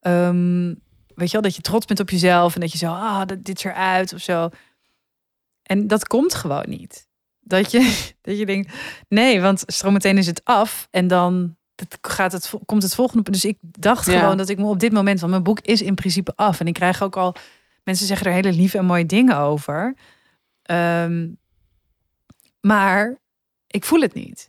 Ehm, 0.00 0.66
weet 1.14 1.26
je 1.26 1.32
wel, 1.32 1.42
dat 1.42 1.56
je 1.56 1.62
trots 1.62 1.86
bent 1.86 2.00
op 2.00 2.10
jezelf 2.10 2.54
en 2.54 2.60
dat 2.60 2.72
je 2.72 2.78
zo, 2.78 2.86
ah, 2.92 3.26
dit 3.26 3.48
is 3.58 3.64
eruit 3.64 4.12
of 4.12 4.20
zo. 4.20 4.48
En 5.62 5.86
dat 5.86 6.06
komt 6.06 6.34
gewoon 6.34 6.64
niet. 6.68 7.08
Dat 7.40 7.70
je, 7.70 7.78
dat 8.22 8.38
je 8.38 8.46
denkt, 8.46 8.72
nee, 9.08 9.40
want 9.40 9.62
strometeen 9.66 10.18
is 10.18 10.26
het 10.26 10.40
af 10.44 10.88
en 10.90 11.06
dan 11.06 11.56
gaat 12.00 12.32
het, 12.32 12.52
komt 12.64 12.82
het 12.82 12.94
volgende. 12.94 13.30
Dus 13.30 13.44
ik 13.44 13.58
dacht 13.60 14.06
Ja. 14.06 14.18
gewoon 14.18 14.36
dat 14.36 14.48
ik 14.48 14.58
me 14.58 14.64
op 14.64 14.80
dit 14.80 14.92
moment, 14.92 15.20
want 15.20 15.32
mijn 15.32 15.44
boek 15.44 15.60
is 15.60 15.82
in 15.82 15.94
principe 15.94 16.32
af 16.36 16.60
en 16.60 16.66
ik 16.66 16.74
krijg 16.74 17.02
ook 17.02 17.16
al 17.16 17.34
mensen 17.84 18.06
zeggen 18.06 18.26
er 18.26 18.32
hele 18.32 18.52
lieve 18.52 18.78
en 18.78 18.84
mooie 18.84 19.06
dingen 19.06 19.36
over. 19.36 19.94
Ehm, 20.62 21.28
maar 22.60 23.18
ik 23.66 23.84
voel 23.84 24.00
het 24.00 24.14
niet. 24.14 24.48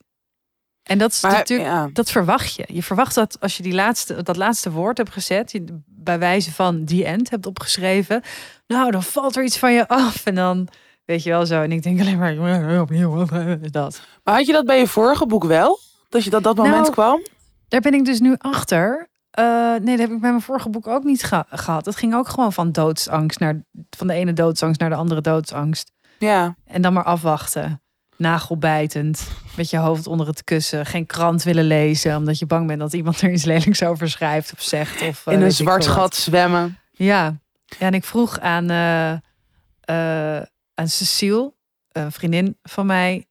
En 0.83 0.97
dat 0.97 1.11
is 1.11 1.21
Maar 1.21 1.31
natuurlijk, 1.31 1.69
ja. 1.69 1.89
dat 1.93 2.11
verwacht 2.11 2.55
je. 2.55 2.63
Je 2.67 2.83
verwacht 2.83 3.15
dat 3.15 3.37
als 3.39 3.57
je 3.57 3.63
die 3.63 3.73
laatste, 3.73 4.23
dat 4.23 4.37
laatste 4.37 4.71
woord 4.71 4.97
hebt 4.97 5.11
gezet, 5.11 5.51
je 5.51 5.63
bij 5.85 6.19
wijze 6.19 6.51
van 6.51 6.85
die 6.85 7.05
end 7.05 7.29
hebt 7.29 7.45
opgeschreven, 7.45 8.21
nou 8.67 8.91
dan 8.91 9.03
valt 9.03 9.35
er 9.35 9.43
iets 9.43 9.57
van 9.57 9.73
je 9.73 9.87
af 9.87 10.25
en 10.25 10.35
dan 10.35 10.67
weet 11.05 11.23
je 11.23 11.29
wel 11.29 11.45
zo. 11.45 11.61
En 11.61 11.71
ik 11.71 11.83
denk 11.83 11.99
alleen 11.99 12.17
maar 12.17 12.33
"Ja, 12.33 12.81
opnieuw 12.81 13.09
wat 13.09 13.31
is 13.61 13.71
dat. 13.71 14.01
Maar 14.23 14.35
had 14.35 14.45
je 14.45 14.51
dat 14.51 14.65
bij 14.65 14.79
je 14.79 14.87
vorige 14.87 15.25
boek 15.25 15.43
wel? 15.43 15.79
Dat 16.09 16.23
je 16.23 16.29
dat 16.29 16.43
dat 16.43 16.55
moment 16.55 16.75
Nou, 16.81 16.91
kwam? 16.91 17.21
Daar 17.67 17.81
ben 17.81 17.93
ik 17.93 18.05
dus 18.05 18.19
nu 18.19 18.35
achter. 18.37 19.09
Eh, 19.31 19.45
nee, 19.71 19.97
dat 19.97 19.99
heb 19.99 20.11
ik 20.11 20.19
bij 20.21 20.29
mijn 20.29 20.41
vorige 20.41 20.69
boek 20.69 20.87
ook 20.87 21.03
niet 21.03 21.23
geha- 21.23 21.45
gehad. 21.49 21.85
Het 21.85 21.95
ging 21.95 22.15
ook 22.15 22.27
gewoon 22.29 22.53
van 22.53 22.71
doodsangst 22.71 23.39
naar 23.39 23.63
van 23.89 24.07
de 24.07 24.13
ene 24.13 24.33
doodsangst 24.33 24.79
naar 24.79 24.89
de 24.89 24.95
andere 24.95 25.21
doodsangst. 25.21 25.91
Ja. 26.19 26.55
En 26.65 26.81
dan 26.81 26.93
maar 26.93 27.03
afwachten. 27.03 27.81
Nagelbijtend. 28.21 29.27
Met 29.57 29.69
je 29.69 29.77
hoofd 29.77 30.07
onder 30.07 30.27
het 30.27 30.43
kussen. 30.43 30.85
Geen 30.85 31.05
krant 31.05 31.43
willen 31.43 31.63
lezen. 31.63 32.15
Omdat 32.15 32.39
je 32.39 32.45
bang 32.45 32.67
bent 32.67 32.79
dat 32.79 32.93
iemand 32.93 33.21
er 33.21 33.31
iets 33.31 33.43
lelijks 33.43 33.83
over 33.83 34.09
schrijft 34.09 34.53
of 34.53 34.61
zegt. 34.61 35.01
Of, 35.01 35.27
eh, 35.27 35.33
In 35.33 35.41
een 35.41 35.51
zwart 35.51 35.87
gat 35.87 36.15
zwemmen. 36.15 36.77
Ja. 36.91 37.39
ja, 37.65 37.85
en 37.87 37.93
ik 37.93 38.03
vroeg 38.03 38.39
aan, 38.39 38.69
eh, 38.69 39.11
eh, 39.11 40.43
aan 40.73 40.87
Cecile, 40.87 41.53
een 41.91 42.11
vriendin 42.11 42.57
van 42.63 42.85
mij. 42.85 43.25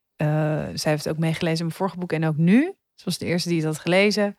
zij 0.75 0.93
heeft 0.93 1.09
ook 1.09 1.19
meegelezen 1.19 1.59
in 1.59 1.65
mijn 1.65 1.77
vorige 1.77 1.99
boek 1.99 2.13
en 2.13 2.25
ook 2.25 2.37
nu. 2.37 2.75
Ze 2.95 3.05
was 3.05 3.19
de 3.19 3.27
eerste 3.27 3.49
die 3.49 3.59
het 3.59 3.67
had 3.67 3.79
gelezen. 3.79 4.37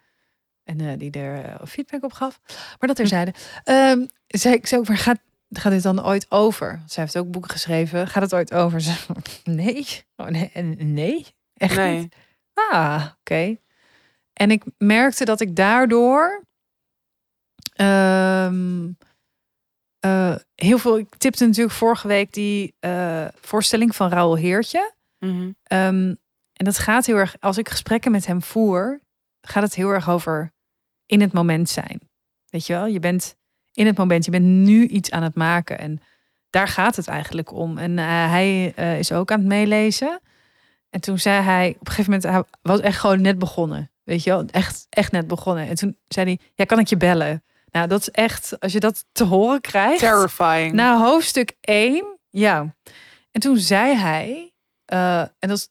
En 0.64 0.98
die 0.98 1.12
er 1.12 1.68
feedback 1.68 2.04
op 2.04 2.14
gaf. 2.14 2.40
Maar 2.80 2.88
dat 2.90 3.00
er 3.00 3.08
zeiden. 3.08 3.34
Um, 3.66 4.08
zei 4.28 4.56
ik, 4.56 4.70
ook, 4.74 4.88
maar 4.88 4.98
gaat, 4.98 5.20
gaat 5.52 5.72
dit 5.72 5.84
dan 5.84 6.06
ooit 6.06 6.32
over? 6.32 6.82
Zij 6.86 7.04
heeft 7.04 7.18
ook 7.18 7.32
boeken 7.32 7.52
geschreven. 7.52 8.08
Gaat 8.08 8.24
het 8.24 8.34
ooit 8.34 8.54
over? 8.54 8.82
Ze, 8.82 8.94
nee. 9.44 9.88
Oh, 10.16 10.28
nee. 10.28 10.52
Nee. 10.78 11.26
Echt 11.54 11.76
Nee. 11.76 12.00
niet. 12.00 12.16
Ah, 12.54 13.06
oké. 13.20 13.58
En 14.34 14.52
ik 14.52 14.64
merkte 14.78 15.26
dat 15.26 15.42
ik 15.42 15.56
daardoor 15.56 16.44
ehm, 17.74 18.90
eh, 20.00 20.36
heel 20.56 20.78
veel. 20.78 20.98
Ik 20.98 21.16
tipte 21.16 21.46
natuurlijk 21.46 21.76
vorige 21.76 22.08
week 22.08 22.34
die 22.34 22.76
eh, 22.80 23.28
voorstelling 23.42 23.96
van 23.96 24.10
Raoul 24.10 24.36
Heertje. 24.36 24.94
Mhm. 25.20 25.52
Ehm, 25.64 26.16
en 26.54 26.66
dat 26.66 26.78
gaat 26.78 27.06
heel 27.06 27.16
erg. 27.16 27.36
Als 27.40 27.58
ik 27.58 27.70
gesprekken 27.70 28.12
met 28.12 28.26
hem 28.26 28.42
voer, 28.42 29.02
gaat 29.42 29.64
het 29.64 29.76
heel 29.76 29.90
erg 29.90 30.10
over 30.10 30.52
in 31.06 31.22
het 31.22 31.34
moment 31.34 31.70
zijn. 31.70 32.00
Weet 32.50 32.66
je 32.68 32.74
wel, 32.74 32.86
je 32.86 33.00
bent 33.00 33.36
in 33.74 33.86
het 33.86 33.98
moment. 33.98 34.26
Je 34.26 34.32
bent 34.32 34.46
nu 34.46 34.88
iets 34.88 35.12
aan 35.12 35.24
het 35.24 35.36
maken. 35.36 35.80
En 35.80 36.02
daar 36.50 36.68
gaat 36.68 36.96
het 36.96 37.08
eigenlijk 37.08 37.54
om. 37.54 37.78
En 37.78 38.00
eh, 38.00 38.06
hij 38.06 38.74
eh, 38.76 39.00
is 39.00 39.12
ook 39.12 39.32
aan 39.32 39.40
het 39.40 39.48
meelezen. 39.48 40.20
En 40.90 41.02
toen 41.02 41.20
zei 41.20 41.42
hij, 41.42 41.70
op 41.80 41.88
een 41.88 41.94
gegeven 41.94 42.12
moment, 42.12 42.32
hij 42.32 42.44
was 42.62 42.80
echt 42.80 43.00
gewoon 43.00 43.22
net 43.22 43.40
begonnen. 43.40 43.92
Weet 44.04 44.24
je 44.24 44.30
wel, 44.30 44.46
echt, 44.46 44.88
echt 44.90 45.12
net 45.12 45.28
begonnen. 45.28 45.68
En 45.68 45.76
toen 45.76 45.98
zei 46.08 46.26
hij, 46.26 46.40
ja, 46.56 46.66
kan 46.66 46.80
ik 46.80 46.88
je 46.88 46.98
bellen? 46.98 47.44
Nou, 47.72 47.88
dat 47.88 48.02
is 48.02 48.10
echt, 48.10 48.60
als 48.60 48.72
je 48.72 48.80
dat 48.80 49.06
te 49.12 49.24
horen 49.24 49.62
krijgt. 49.62 50.00
Terrifying. 50.00 50.74
Na 50.74 51.00
hoofdstuk 51.00 51.54
1, 51.62 52.18
ja. 52.30 52.76
En 53.32 53.42
toen 53.42 53.58
zei 53.58 53.96
hij, 53.96 54.54
eh, 54.86 55.20
en 55.20 55.50
dat, 55.50 55.70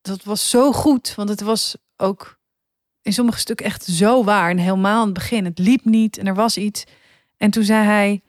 dat 0.00 0.22
was 0.22 0.50
zo 0.50 0.72
goed, 0.72 1.14
want 1.14 1.28
het 1.28 1.40
was 1.40 1.76
ook 1.96 2.38
in 3.02 3.12
sommige 3.12 3.38
stukken 3.38 3.66
echt 3.66 3.84
zo 3.84 4.24
waar. 4.24 4.50
En 4.50 4.58
helemaal 4.58 5.00
aan 5.00 5.04
het 5.04 5.14
begin, 5.14 5.44
het 5.44 5.58
liep 5.58 5.84
niet 5.84 6.18
en 6.18 6.26
er 6.26 6.34
was 6.34 6.56
iets. 6.56 6.84
En 7.36 7.50
toen 7.50 7.64
zei 7.64 7.84
hij, 7.84 8.22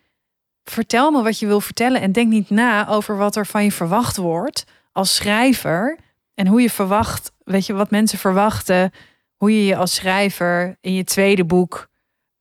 vertel 0.64 1.12
me 1.12 1.24
wat 1.24 1.40
je 1.40 1.48
wil 1.48 1.62
vertellen 1.62 2.02
en 2.02 2.12
denk 2.12 2.30
niet 2.30 2.50
na 2.50 2.88
over 2.88 3.18
wat 3.18 3.36
er 3.36 3.46
van 3.46 3.64
je 3.64 3.72
verwacht 3.72 4.18
wordt 4.18 4.64
als 4.92 5.16
schrijver 5.16 5.98
en 6.34 6.48
hoe 6.48 6.62
je 6.62 6.70
verwacht, 6.70 7.32
weet 7.44 7.66
je, 7.66 7.74
wat 7.74 7.92
mensen 7.92 8.20
verwachten, 8.20 8.92
hoe 9.36 9.56
je 9.56 9.66
je 9.66 9.76
als 9.76 9.96
schrijver 9.96 10.78
in 10.82 10.94
je 10.94 11.04
tweede 11.04 11.46
boek 11.46 11.90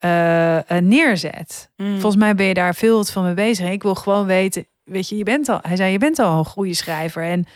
uh, 0.05 0.59
neerzet. 0.81 1.71
Mm. 1.77 1.93
Volgens 1.93 2.23
mij 2.23 2.35
ben 2.35 2.47
je 2.47 2.55
daar 2.55 2.75
veel 2.75 3.05
van 3.05 3.25
mee 3.25 3.35
bezig. 3.35 3.71
Ik 3.71 3.83
wil 3.83 3.95
gewoon 3.95 4.27
weten, 4.27 4.67
weet 4.85 5.09
je, 5.09 5.17
je 5.17 5.25
bent 5.25 5.49
al, 5.49 5.59
hij 5.63 5.77
zei, 5.77 5.93
je 5.93 5.99
bent 5.99 6.19
al 6.19 6.39
een 6.39 6.45
goede 6.45 6.75
schrijver 6.75 7.23
en 7.23 7.47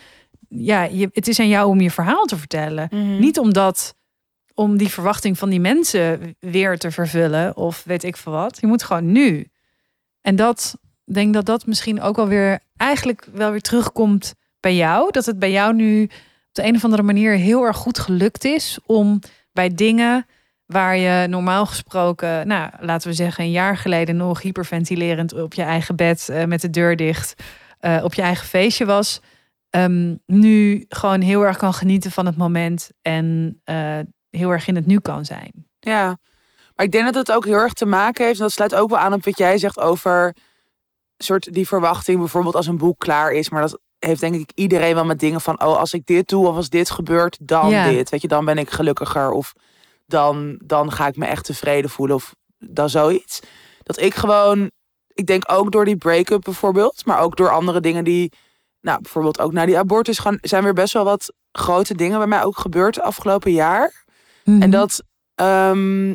ja, 0.49 0.83
je, 0.83 1.09
het 1.13 1.27
is 1.27 1.39
aan 1.39 1.47
jou 1.47 1.69
om 1.69 1.81
je 1.81 1.91
verhaal 1.91 2.25
te 2.25 2.37
vertellen. 2.37 2.87
Mhm. 2.91 3.19
Niet 3.19 3.39
omdat 3.39 3.95
om 4.59 4.77
die 4.77 4.89
verwachting 4.89 5.37
van 5.37 5.49
die 5.49 5.59
mensen 5.59 6.35
weer 6.39 6.77
te 6.77 6.91
vervullen 6.91 7.57
of 7.57 7.83
weet 7.83 8.03
ik 8.03 8.17
veel 8.17 8.31
wat. 8.31 8.57
Je 8.59 8.67
moet 8.67 8.83
gewoon 8.83 9.11
nu. 9.11 9.47
En 10.21 10.35
dat 10.35 10.77
denk 11.03 11.33
dat 11.33 11.45
dat 11.45 11.65
misschien 11.65 12.01
ook 12.01 12.15
wel 12.15 12.27
weer 12.27 12.59
eigenlijk 12.77 13.27
wel 13.33 13.51
weer 13.51 13.61
terugkomt 13.61 14.33
bij 14.59 14.75
jou. 14.75 15.11
Dat 15.11 15.25
het 15.25 15.39
bij 15.39 15.51
jou 15.51 15.73
nu 15.73 16.03
op 16.03 16.09
de 16.51 16.63
een 16.63 16.75
of 16.75 16.83
andere 16.83 17.03
manier 17.03 17.33
heel 17.33 17.63
erg 17.63 17.77
goed 17.77 17.99
gelukt 17.99 18.45
is 18.45 18.79
om 18.85 19.19
bij 19.51 19.69
dingen 19.73 20.25
waar 20.65 20.97
je 20.97 21.27
normaal 21.27 21.65
gesproken, 21.65 22.47
nou 22.47 22.71
laten 22.79 23.09
we 23.09 23.15
zeggen, 23.15 23.43
een 23.43 23.51
jaar 23.51 23.77
geleden 23.77 24.17
nog 24.17 24.41
hyperventilerend 24.41 25.33
op 25.33 25.53
je 25.53 25.63
eigen 25.63 25.95
bed 25.95 26.29
eh, 26.29 26.45
met 26.45 26.61
de 26.61 26.69
deur 26.69 26.95
dicht 26.95 27.43
eh, 27.79 28.01
op 28.03 28.13
je 28.13 28.21
eigen 28.21 28.47
feestje 28.47 28.85
was, 28.85 29.21
ehm, 29.69 30.15
nu 30.25 30.85
gewoon 30.89 31.21
heel 31.21 31.45
erg 31.45 31.57
kan 31.57 31.73
genieten 31.73 32.11
van 32.11 32.25
het 32.25 32.37
moment 32.37 32.91
en 33.01 33.59
eh, 33.63 33.99
heel 34.29 34.49
erg 34.49 34.67
in 34.67 34.75
het 34.75 34.85
nu 34.85 34.99
kan 34.99 35.25
zijn. 35.25 35.67
Ja, 35.79 36.17
maar 36.75 36.85
ik 36.85 36.91
denk 36.91 37.05
dat 37.05 37.15
het 37.15 37.31
ook 37.31 37.45
heel 37.45 37.53
erg 37.53 37.73
te 37.73 37.85
maken 37.85 38.25
heeft. 38.25 38.37
En 38.37 38.43
dat 38.43 38.51
sluit 38.51 38.75
ook 38.75 38.89
wel 38.89 38.99
aan 38.99 39.13
op 39.13 39.25
wat 39.25 39.37
jij 39.37 39.57
zegt 39.57 39.79
over 39.79 40.35
soort 41.17 41.53
die 41.53 41.67
verwachting, 41.67 42.19
bijvoorbeeld 42.19 42.55
als 42.55 42.67
een 42.67 42.77
boek 42.77 42.99
klaar 42.99 43.31
is. 43.31 43.49
Maar 43.49 43.61
dat 43.61 43.79
heeft 43.99 44.19
denk 44.19 44.35
ik 44.35 44.51
iedereen 44.55 44.95
wel 44.95 45.05
met 45.05 45.19
dingen 45.19 45.41
van, 45.41 45.61
oh, 45.61 45.77
als 45.77 45.93
ik 45.93 46.05
dit 46.05 46.27
doe 46.27 46.47
of 46.47 46.55
als 46.55 46.69
dit 46.69 46.89
gebeurt, 46.89 47.37
dan 47.41 47.69
Ja. 47.69 47.89
dit. 47.89 48.09
Weet 48.09 48.21
je, 48.21 48.27
dan 48.27 48.45
ben 48.45 48.57
ik 48.57 48.69
gelukkiger 48.69 49.31
of 49.31 49.53
dan, 50.05 50.59
dan 50.63 50.91
ga 50.91 51.07
ik 51.07 51.15
me 51.15 51.25
echt 51.25 51.45
tevreden 51.45 51.89
voelen 51.89 52.15
of 52.15 52.35
dan 52.57 52.89
zoiets. 52.89 53.39
Dat 53.83 53.99
ik 53.99 54.15
gewoon, 54.15 54.71
ik 55.13 55.25
denk 55.25 55.43
ook 55.51 55.71
door 55.71 55.85
die 55.85 55.97
break-up 55.97 56.41
bijvoorbeeld, 56.41 57.05
maar 57.05 57.19
ook 57.19 57.37
door 57.37 57.49
andere 57.49 57.79
dingen 57.79 58.03
die, 58.03 58.31
nou, 58.81 59.01
bijvoorbeeld 59.01 59.39
ook 59.39 59.51
na 59.51 59.65
die 59.65 59.77
abortus, 59.77 60.19
gaan, 60.19 60.37
zijn 60.41 60.63
weer 60.63 60.73
best 60.73 60.93
wel 60.93 61.03
wat 61.03 61.33
grote 61.51 61.95
dingen 61.95 62.17
bij 62.17 62.27
mij 62.27 62.43
ook 62.43 62.57
gebeurd 62.57 63.01
afgelopen 63.01 63.51
jaar. 63.51 64.05
Mhm. 64.49 64.61
En 64.61 64.69
dat 64.69 65.03
ehm, 65.35 66.11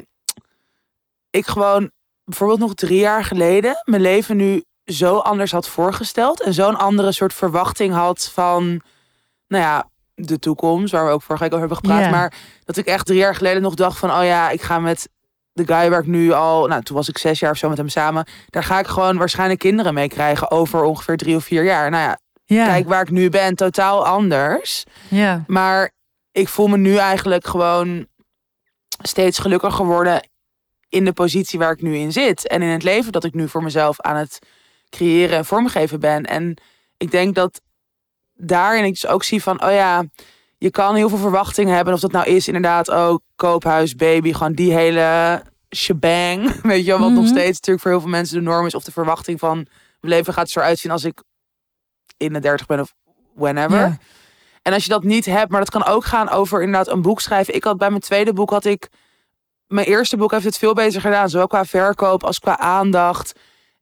ik 1.30 1.47
gewoon 1.47 1.91
bijvoorbeeld 2.24 2.61
nog 2.61 2.74
drie 2.74 2.99
jaar 2.99 3.24
geleden 3.24 3.82
mijn 3.85 4.03
leven 4.03 4.37
nu 4.37 4.64
zo 4.85 5.16
anders 5.16 5.53
had 5.53 5.68
voorgesteld. 5.68 6.43
En 6.43 6.55
zo'n 6.55 6.76
andere 6.76 7.12
soort 7.12 7.35
verwachting 7.35 7.95
had 7.95 8.30
van, 8.32 8.64
nou 9.49 9.62
ja, 9.62 9.89
de 10.14 10.39
toekomst, 10.39 10.93
waar 10.93 11.07
we 11.07 11.11
ook 11.11 11.22
vorige 11.22 11.45
week 11.45 11.53
over 11.53 11.68
hebben 11.68 11.91
gepraat. 11.91 12.11
Maar 12.11 12.32
dat 12.64 12.76
ik 12.76 12.87
echt 12.87 13.07
drie 13.07 13.18
jaar 13.18 13.35
geleden 13.35 13.62
nog 13.62 13.74
dacht 13.74 13.99
van, 13.99 14.11
oh 14.11 14.24
ja, 14.24 14.51
ik 14.51 14.62
ga 14.62 14.78
met 14.78 15.09
de 15.53 15.66
guy 15.66 15.91
waar 15.91 16.01
ik 16.01 16.07
nu 16.07 16.32
al, 16.32 16.66
nou 16.66 16.82
toen 16.82 16.97
was 16.97 17.09
ik 17.09 17.18
zes 17.18 17.39
jaar 17.39 17.51
of 17.51 17.57
zo 17.57 17.68
met 17.68 17.78
hem 17.78 17.89
samen. 17.89 18.26
Daar 18.51 18.64
ga 18.64 18.78
ik 18.78 18.87
gewoon 18.87 19.16
waarschijnlijk 19.16 19.61
kinderen 19.61 19.95
mee 19.95 20.09
krijgen 20.09 20.51
over 20.51 20.82
ongeveer 20.82 21.16
drie 21.16 21.37
of 21.37 21.45
vier 21.45 21.64
jaar. 21.64 21.91
Nou 21.91 22.16
ja, 22.47 22.64
kijk 22.64 22.89
waar 22.89 23.03
ik 23.03 23.11
nu 23.11 23.28
ben, 23.28 23.55
totaal 23.55 24.07
anders. 24.07 24.85
ja, 25.09 25.45
Maar 25.47 25.91
ik 26.32 26.49
voel 26.49 26.66
me 26.66 26.76
nu 26.76 26.97
eigenlijk 26.97 27.47
gewoon 27.47 28.07
steeds 29.03 29.38
gelukkiger 29.38 29.84
worden 29.86 30.28
in 30.88 31.05
de 31.05 31.12
positie 31.12 31.59
waar 31.59 31.72
ik 31.72 31.82
nu 31.82 31.97
in 31.97 32.12
zit. 32.12 32.49
En 32.49 32.62
in 32.62 32.68
het 32.68 32.82
leven 32.82 33.12
dat 33.12 33.24
ik 33.24 33.34
nu 33.34 33.49
voor 33.49 33.62
mezelf 33.62 34.01
aan 34.01 34.16
het 34.16 34.38
creëren 34.90 35.36
en 35.36 35.45
vormgeven 35.45 36.01
ben. 36.01 36.24
En 36.24 36.57
ik 36.97 37.11
denk 37.11 37.34
dat 37.34 37.61
daarin 38.34 38.84
ik 38.84 38.90
dus 38.92 39.07
ook 39.07 39.24
zie 39.24 39.42
van, 39.42 39.64
oh 39.64 39.70
ja, 39.70 40.05
je 40.59 40.70
kan 40.70 40.95
heel 40.95 41.09
veel 41.09 41.18
verwachtingen 41.18 41.74
hebben. 41.74 41.95
Of 41.95 42.01
dat 42.01 42.12
nou 42.12 42.26
is 42.26 42.47
inderdaad 42.47 42.90
ook 42.90 43.22
koophuis, 43.36 43.95
baby, 43.95 44.32
gewoon 44.32 44.53
die 44.53 44.72
hele 44.72 45.42
shebang. 45.76 46.53
Weet 46.62 46.84
je 46.84 46.90
wel, 46.90 46.99
wat 47.01 47.11
nog 47.11 47.24
Mhm. 47.24 47.32
steeds 47.32 47.53
natuurlijk 47.55 47.80
voor 47.80 47.90
heel 47.90 48.01
veel 48.01 48.11
mensen 48.11 48.36
de 48.36 48.42
norm 48.42 48.66
is. 48.66 48.74
Of 48.74 48.84
de 48.84 48.92
verwachting 48.92 49.38
van, 49.38 49.55
mijn 49.55 49.66
leven 50.01 50.32
gaat 50.32 50.51
zo 50.51 50.61
uitzien 50.61 50.90
als 50.90 51.05
ik 51.05 51.22
in 52.16 52.32
de 52.32 52.40
dertig 52.40 52.66
ben 52.66 52.80
of 52.80 52.95
whenever. 53.34 53.78
Ja. 53.78 53.99
En 54.65 54.73
als 54.73 54.83
je 54.85 54.91
dat 54.91 55.03
niet 55.05 55.25
hebt, 55.25 55.51
maar 55.51 55.61
dat 55.61 55.71
kan 55.71 55.85
ook 55.85 56.05
gaan 56.05 56.29
over 56.29 56.62
inderdaad 56.62 56.89
een 56.89 57.03
boek 57.03 57.21
schrijven. 57.21 57.55
Ik 57.55 57.65
had 57.65 57.79
bij 57.79 57.89
mijn 57.91 58.01
tweede 58.01 58.33
boek 58.33 58.51
had 58.51 58.65
ik. 58.65 58.89
Mijn 59.67 59.87
eerste 59.87 60.17
boek 60.17 60.31
heeft 60.31 60.45
het 60.45 60.59
veel 60.59 60.73
beter 60.75 61.01
gedaan, 61.01 61.29
zowel 61.29 61.47
qua 61.47 61.65
verkoop 61.65 62.25
als 62.25 62.39
qua 62.39 62.59
aandacht. 62.59 63.33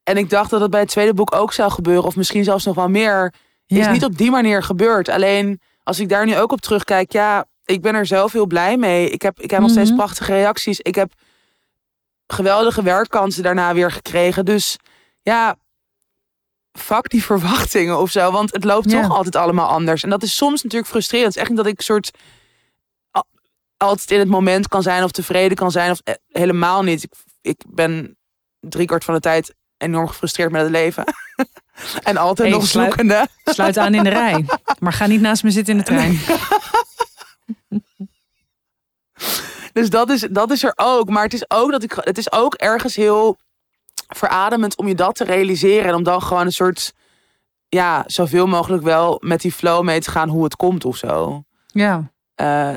En 0.02 0.16
ik 0.16 0.30
dacht 0.30 0.50
dat 0.50 0.60
het 0.60 0.70
bij 0.70 0.80
het 0.80 0.88
tweede 0.88 1.14
boek 1.14 1.34
ook 1.34 1.52
zou 1.52 1.70
gebeuren, 1.70 2.04
of 2.04 2.16
misschien 2.16 2.44
zelfs 2.44 2.64
nog 2.64 2.74
wel 2.74 2.88
meer. 2.88 3.32
Is 3.66 3.76
Ja. 3.76 3.90
niet 3.92 4.04
op 4.04 4.16
die 4.18 4.30
manier 4.30 4.62
gebeurd. 4.62 5.08
Alleen 5.08 5.60
als 5.82 6.00
ik 6.00 6.08
daar 6.08 6.26
nu 6.26 6.36
ook 6.38 6.52
op 6.52 6.60
terugkijk, 6.60 7.12
ja, 7.12 7.44
ik 7.64 7.80
ben 7.82 7.94
er 7.94 8.06
zelf 8.06 8.32
heel 8.32 8.46
blij 8.46 8.76
mee. 8.76 9.10
Ik 9.10 9.22
heb, 9.22 9.40
ik 9.40 9.50
heb 9.50 9.60
nog 9.60 9.70
steeds 9.70 9.88
Mhm. 9.88 9.98
prachtige 9.98 10.32
reacties. 10.32 10.80
Ik 10.80 10.94
heb 10.94 11.12
geweldige 12.26 12.82
werkkansen 12.82 13.42
daarna 13.42 13.74
weer 13.74 13.90
gekregen. 13.90 14.44
Dus 14.44 14.76
ja, 15.22 15.56
fuck 16.72 17.10
die 17.10 17.24
verwachtingen 17.24 17.98
of 17.98 18.10
zo. 18.10 18.30
Want 18.30 18.52
het 18.52 18.64
loopt 18.64 18.90
Ja. 18.90 19.02
toch 19.02 19.16
altijd 19.16 19.36
allemaal 19.36 19.68
anders. 19.68 20.02
En 20.02 20.10
dat 20.10 20.22
is 20.22 20.36
soms 20.36 20.62
natuurlijk 20.62 20.90
frustrerend. 20.90 21.26
Het 21.26 21.36
is 21.36 21.40
echt 21.40 21.50
niet 21.50 21.58
dat 21.64 21.72
ik 21.72 21.80
soort 21.80 22.10
altijd 23.76 24.10
in 24.10 24.18
het 24.18 24.28
moment 24.28 24.68
kan 24.68 24.82
zijn 24.82 25.04
of 25.04 25.10
tevreden 25.10 25.56
kan 25.56 25.70
zijn. 25.70 25.90
Of 25.90 26.00
eh, 26.04 26.14
helemaal 26.28 26.82
niet. 26.82 27.02
Ik, 27.02 27.12
ik 27.40 27.62
ben 27.68 28.16
driekwart 28.60 29.04
van 29.04 29.14
de 29.14 29.20
tijd 29.20 29.54
enorm 29.76 30.08
gefrustreerd 30.08 30.52
met 30.52 30.62
het 30.62 30.70
leven. 30.70 31.04
en 32.02 32.16
altijd 32.16 32.48
Hey, 32.48 32.56
nog 32.58 32.66
sluit- 32.66 32.86
zoekende. 32.88 33.26
Sluit 33.44 33.78
aan 33.78 33.94
in 33.94 34.02
de 34.02 34.08
rij. 34.10 34.44
Maar 34.78 34.92
ga 34.92 35.06
niet 35.06 35.20
naast 35.20 35.42
me 35.42 35.50
zitten 35.50 35.72
in 35.74 35.78
de 35.80 35.86
trein. 35.86 36.20
Dus 39.72 39.90
dat 39.90 40.10
is, 40.10 40.20
dat 40.30 40.50
is 40.50 40.62
er 40.62 40.72
ook. 40.76 41.08
Maar 41.08 41.22
het 41.22 41.32
is 41.34 41.50
ook, 41.50 41.70
dat 41.70 41.82
ik, 41.82 41.92
het 42.00 42.18
is 42.18 42.32
ook 42.32 42.54
ergens 42.54 42.96
heel 42.96 43.36
verademend 44.16 44.76
om 44.76 44.88
je 44.88 44.94
dat 44.94 45.14
te 45.14 45.24
realiseren. 45.24 45.84
En 45.84 45.94
om 45.94 46.02
dan 46.02 46.22
gewoon 46.22 46.46
een 46.46 46.52
soort, 46.52 46.94
ja, 47.68 48.04
zoveel 48.06 48.46
mogelijk 48.46 48.82
wel 48.82 49.20
met 49.24 49.40
die 49.40 49.52
flow 49.52 49.84
mee 49.84 50.00
te 50.00 50.10
gaan 50.10 50.28
hoe 50.28 50.44
het 50.44 50.56
komt 50.56 50.84
of 50.84 50.96
zo. 50.96 51.44
Ja. 51.66 52.10
Eh, 52.34 52.74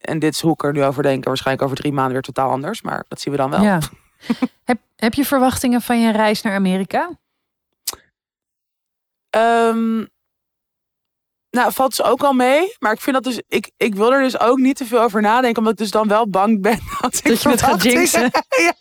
en 0.00 0.18
dit 0.18 0.34
is 0.34 0.40
hoe 0.40 0.52
ik 0.52 0.62
er 0.62 0.72
nu 0.72 0.84
over 0.84 1.02
denk. 1.02 1.24
Waarschijnlijk 1.24 1.66
over 1.66 1.78
drie 1.80 1.92
maanden 1.92 2.12
weer 2.12 2.22
totaal 2.22 2.50
anders. 2.50 2.82
Maar 2.82 3.04
dat 3.08 3.20
zien 3.20 3.32
we 3.32 3.38
dan 3.38 3.50
wel. 3.50 3.62
ja. 3.62 3.78
heb, 4.64 4.78
heb 4.96 5.14
je 5.14 5.24
verwachtingen 5.24 5.82
van 5.82 6.00
je 6.00 6.12
reis 6.12 6.42
naar 6.42 6.54
Amerika? 6.54 7.10
Ehm, 9.30 10.04
nou, 11.50 11.72
valt 11.72 11.96
dus 11.96 12.06
ook 12.06 12.20
wel 12.20 12.32
mee. 12.32 12.76
Maar 12.78 12.92
ik 12.92 13.00
vind 13.00 13.14
dat 13.14 13.24
dus. 13.24 13.42
Ik, 13.48 13.70
ik 13.76 13.94
wil 13.94 14.12
er 14.12 14.22
dus 14.22 14.40
ook 14.40 14.58
niet 14.58 14.76
te 14.76 14.84
veel 14.84 15.00
over 15.00 15.20
nadenken. 15.20 15.58
Omdat 15.58 15.72
ik 15.72 15.78
dus 15.78 15.90
dan 15.90 16.08
wel 16.08 16.28
bang 16.28 16.62
ben 16.62 16.78
dat 17.00 17.14
ik. 17.14 17.26
Je 17.26 17.48
het 17.48 17.62
gaat 17.62 17.82
jinxen. 17.82 18.30
Ja, 18.62 18.74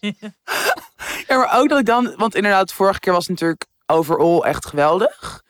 maar 1.28 1.60
ook 1.60 1.70
dat 1.70 1.80
ik 1.80 1.86
dan. 1.86 2.14
Want 2.18 2.36
inderdaad, 2.36 2.68
de 2.68 2.74
vorige 2.74 2.99
keer 2.99 3.14
was 3.14 3.22
het 3.28 3.32
natuurlijk 3.32 3.66
overal 3.86 4.45
echt 4.45 4.66
geweldig. 4.66 5.43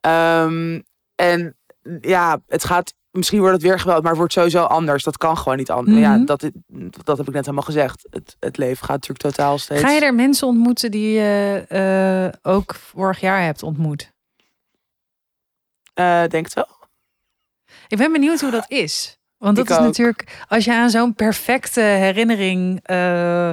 Ehm, 0.00 0.80
en 1.14 1.56
ja, 2.00 2.40
het 2.46 2.64
gaat. 2.64 2.94
Misschien 3.10 3.38
wordt 3.38 3.54
het 3.54 3.62
weer 3.62 3.78
geweldig, 3.78 4.02
maar 4.02 4.10
het 4.10 4.18
wordt 4.20 4.32
sowieso 4.32 4.62
anders. 4.62 5.04
Dat 5.04 5.16
kan 5.16 5.36
gewoon 5.38 5.56
niet 5.58 5.70
anders. 5.70 5.98
Ja, 5.98 6.16
Mhm. 6.16 6.24
dat, 6.24 6.50
dat 7.04 7.18
heb 7.18 7.26
ik 7.28 7.32
net 7.34 7.44
helemaal 7.44 7.64
gezegd. 7.64 8.06
Het, 8.10 8.36
het 8.40 8.56
leven 8.56 8.78
gaat 8.86 8.88
natuurlijk 9.06 9.34
totaal 9.36 9.58
steeds. 9.58 9.80
Ga 9.82 9.90
je 9.90 10.00
er 10.00 10.14
mensen 10.14 10.46
ontmoeten 10.46 10.90
die 10.90 11.10
je 11.18 11.64
eh, 12.42 12.52
ook 12.52 12.74
vorig 12.74 13.20
jaar 13.20 13.42
hebt 13.42 13.62
ontmoet? 13.62 14.12
Eh, 15.94 16.24
denk 16.26 16.44
het 16.44 16.54
wel. 16.54 16.68
Ik 17.88 17.98
ben 17.98 18.12
benieuwd 18.12 18.40
hoe 18.40 18.50
dat 18.50 18.70
is. 18.70 19.18
Want 19.38 19.56
dat 19.56 19.64
Ik 19.64 19.70
is 19.70 19.76
ook. 19.78 19.82
natuurlijk, 19.84 20.44
als 20.48 20.64
je 20.64 20.72
aan 20.74 20.90
zo'n 20.90 21.14
perfecte 21.14 21.80
herinnering 21.80 22.80
eh, 22.82 23.50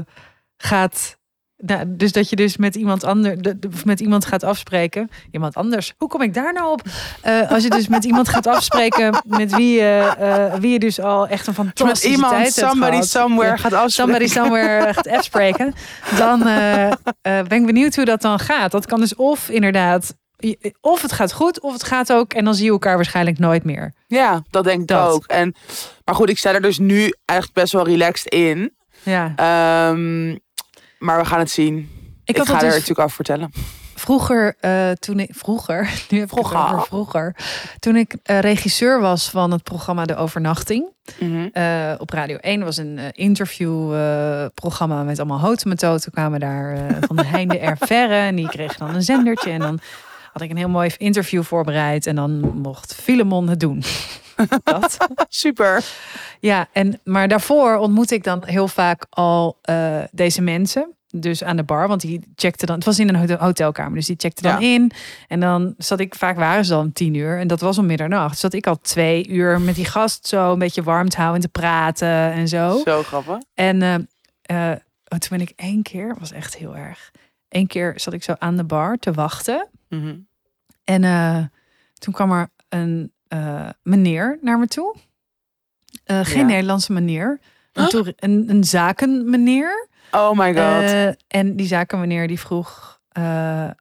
gaat 0.58 1.18
nou, 1.66 1.84
dus 1.88 2.11
dat 2.11 2.30
je 2.30 2.36
dus 2.36 2.57
met 2.57 2.76
iemand 2.76 3.03
anders, 3.03 3.39
met 3.84 3.99
iemand 3.99 4.26
gaat 4.26 4.43
afspreken. 4.43 5.09
Iemand 5.32 5.55
anders. 5.55 5.93
Hoe 5.97 6.07
kom 6.07 6.22
ik 6.22 6.34
daar 6.34 6.53
nou 6.53 6.72
op? 6.72 6.82
Uh, 7.26 7.51
als 7.51 7.64
je 7.64 7.70
dus 7.70 7.88
met 7.88 8.03
iemand 8.03 8.30
gaat 8.30 8.47
afspreken 8.47 9.24
met 9.28 9.55
wie 9.55 9.74
je, 9.76 10.16
uh, 10.20 10.59
wie 10.59 10.72
je 10.72 10.80
dus 10.80 10.99
al 10.99 11.28
echt 11.28 11.47
een 11.47 11.53
fantastische 11.53 12.07
met 12.07 12.16
iemand, 12.16 12.34
tijd 12.34 12.53
somebody 12.53 13.01
somewhere 13.01 13.57
gaat 13.57 13.74
afspreken. 13.74 13.91
Somebody 13.91 14.28
somewhere 14.28 14.93
gaat 14.93 15.07
afspreken. 15.07 15.74
Dan 16.18 16.39
uh, 16.39 16.89
ben 17.22 17.51
ik 17.51 17.66
benieuwd 17.66 17.95
hoe 17.95 18.05
dat 18.05 18.22
dan 18.22 18.39
gaat. 18.39 18.72
Dat 18.72 18.86
kan 18.86 18.99
dus 18.99 19.16
of 19.16 19.49
inderdaad 19.49 20.16
of 20.82 21.01
het 21.01 21.11
gaat 21.11 21.34
goed, 21.34 21.61
of 21.61 21.74
het 21.74 21.84
gaat 21.84 22.14
ook. 22.14 22.34
En 22.34 22.45
dan 22.45 22.55
zie 22.55 22.66
je 22.66 22.72
elkaar 22.72 22.95
waarschijnlijk 22.95 23.39
nooit 23.39 23.64
meer. 23.64 23.93
Ja, 24.07 24.43
dat 24.49 24.64
denk 24.64 24.82
ik 24.82 24.88
dat. 24.88 25.11
ook. 25.11 25.26
En, 25.26 25.55
maar 26.05 26.16
goed, 26.16 26.30
ik 26.30 26.38
sta 26.38 26.53
er 26.53 26.61
dus 26.61 26.80
nu 26.80 27.14
eigenlijk 27.26 27.59
best 27.59 27.74
wel 27.74 27.86
relaxed 27.86 28.34
in. 28.34 28.74
Ja. 29.03 29.34
Um, 29.89 30.41
maar 31.04 31.20
we 31.20 31.26
gaan 31.26 31.39
het 31.39 31.51
zien. 31.51 31.89
Ik, 32.24 32.38
ik 32.38 32.43
ga 32.43 32.54
er 32.54 32.60
dus 32.60 32.70
natuurlijk 32.70 32.99
over 32.99 33.16
vertellen. 33.16 33.51
Vroeger, 33.95 34.56
uh, 34.62 34.91
toen 34.91 35.20
ik 35.20 35.30
vroeger, 35.34 35.89
nu 36.10 36.20
heb 36.20 36.30
vroeger. 36.30 36.60
Ik 36.60 36.74
over 36.74 36.86
vroeger, 36.86 37.36
toen 37.80 37.95
ik 37.95 38.16
uh, 38.26 38.39
regisseur 38.39 38.99
was 38.99 39.30
van 39.30 39.51
het 39.51 39.64
programma 39.64 40.06
De 40.06 40.16
Overnachting 40.16 40.86
mm 41.20 41.32
-hmm. 41.32 41.49
uh, 41.54 41.93
op 41.97 42.10
Radio 42.10 42.38
1 42.38 42.64
was 42.64 42.78
een 42.78 42.99
interviewprogramma 43.12 45.04
met 45.04 45.20
allemaal 45.20 45.39
houten 45.39 46.12
kwamen 46.12 46.39
daar 46.39 46.78
van 47.08 47.16
de 47.16 47.26
heinde 47.26 47.60
er 47.60 47.78
verre 47.88 48.16
en 48.16 48.36
die 48.36 48.49
kregen 48.49 48.80
dan 48.80 48.95
een 48.95 49.04
zendertje 49.04 49.51
en 49.51 49.60
dan 49.60 49.80
had 50.34 50.41
ik 50.41 50.49
een 50.49 50.58
heel 50.58 50.70
mooi 50.70 50.91
interview 50.97 51.43
voorbereid 51.43 52.08
en 52.08 52.16
dan 52.16 52.39
mocht 52.39 52.95
Filemon 52.95 53.49
het 53.49 53.60
doen. 53.60 53.84
Dat. 54.63 54.97
Super. 55.29 55.86
Ja, 56.39 56.67
en, 56.71 56.99
maar 57.03 57.27
daarvoor 57.27 57.75
ontmoet 57.77 58.11
ik 58.11 58.23
dan 58.23 58.43
heel 58.45 58.67
vaak 58.67 59.05
al 59.09 59.59
uh, 59.69 60.03
deze 60.11 60.41
mensen. 60.41 60.95
Dus 61.15 61.43
aan 61.43 61.55
de 61.55 61.63
bar, 61.63 61.88
want 61.88 62.01
die 62.01 62.31
checkte 62.36 62.65
dan. 62.65 62.75
Het 62.75 62.86
was 62.86 62.99
in 62.99 63.09
een 63.09 63.38
hotelkamer, 63.39 63.95
dus 63.95 64.05
die 64.05 64.15
checkte 64.19 64.41
dan 64.41 64.61
in. 64.61 64.91
En 65.27 65.39
dan 65.39 65.73
zat 65.77 65.99
ik, 65.99 66.15
vaak 66.15 66.36
waren 66.36 66.65
ze 66.65 66.71
dan 66.71 66.93
tien 66.93 67.13
uur. 67.13 67.39
En 67.39 67.47
dat 67.47 67.59
was 67.59 67.77
om 67.77 67.86
middernacht. 67.86 68.38
Zat 68.38 68.53
ik 68.53 68.67
al 68.67 68.79
twee 68.79 69.27
uur 69.27 69.61
met 69.61 69.75
die 69.75 69.86
gast 69.86 70.27
zo 70.27 70.51
een 70.51 70.59
beetje 70.59 70.84
warm 70.84 71.09
te 71.09 71.17
houden 71.17 71.36
en 71.36 71.49
te 71.51 71.59
praten 71.59 72.31
en 72.31 72.47
zo. 72.47 72.81
Zo 72.86 73.03
grappig. 73.03 73.38
En 73.53 73.81
uh, 73.81 73.95
uh, 74.51 74.71
toen 75.07 75.29
ben 75.29 75.41
ik 75.41 75.53
één 75.55 75.81
keer, 75.81 76.15
was 76.19 76.31
echt 76.31 76.55
heel 76.55 76.75
erg. 76.75 77.11
Eén 77.49 77.67
keer 77.67 77.93
zat 77.95 78.13
ik 78.13 78.23
zo 78.23 78.36
aan 78.38 78.55
de 78.55 78.63
bar 78.63 78.97
te 78.97 79.11
wachten. 79.11 79.67
Mhm. 79.89 80.15
En 80.84 81.01
toen 81.93 82.13
kwam 82.13 82.31
er 82.31 82.49
een 82.69 83.12
uh, 83.34 83.69
meneer 83.84 84.38
naar 84.41 84.59
me 84.59 84.67
toe. 84.67 84.95
Uh, 86.05 86.19
geen 86.23 86.39
ja. 86.39 86.45
Nederlandse 86.45 86.93
meneer. 86.93 87.39
Een, 87.73 88.13
een, 88.15 88.45
een 88.49 88.63
zakenmeneer. 88.63 89.88
Oh 90.11 90.31
my 90.31 90.55
god. 90.55 91.15
en 91.27 91.55
die 91.55 91.67
zakenmeneer 91.67 92.27
die 92.27 92.39
vroeg... 92.39 93.01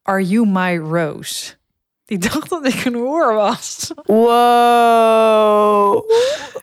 Are 0.02 0.26
you 0.26 0.46
my 0.46 0.78
rose? 0.78 1.54
Die 2.04 2.18
dacht 2.18 2.48
dat 2.48 2.66
ik 2.66 2.84
een 2.84 2.94
hoer 2.94 3.34
was. 3.34 3.92
Wow. 4.04 4.34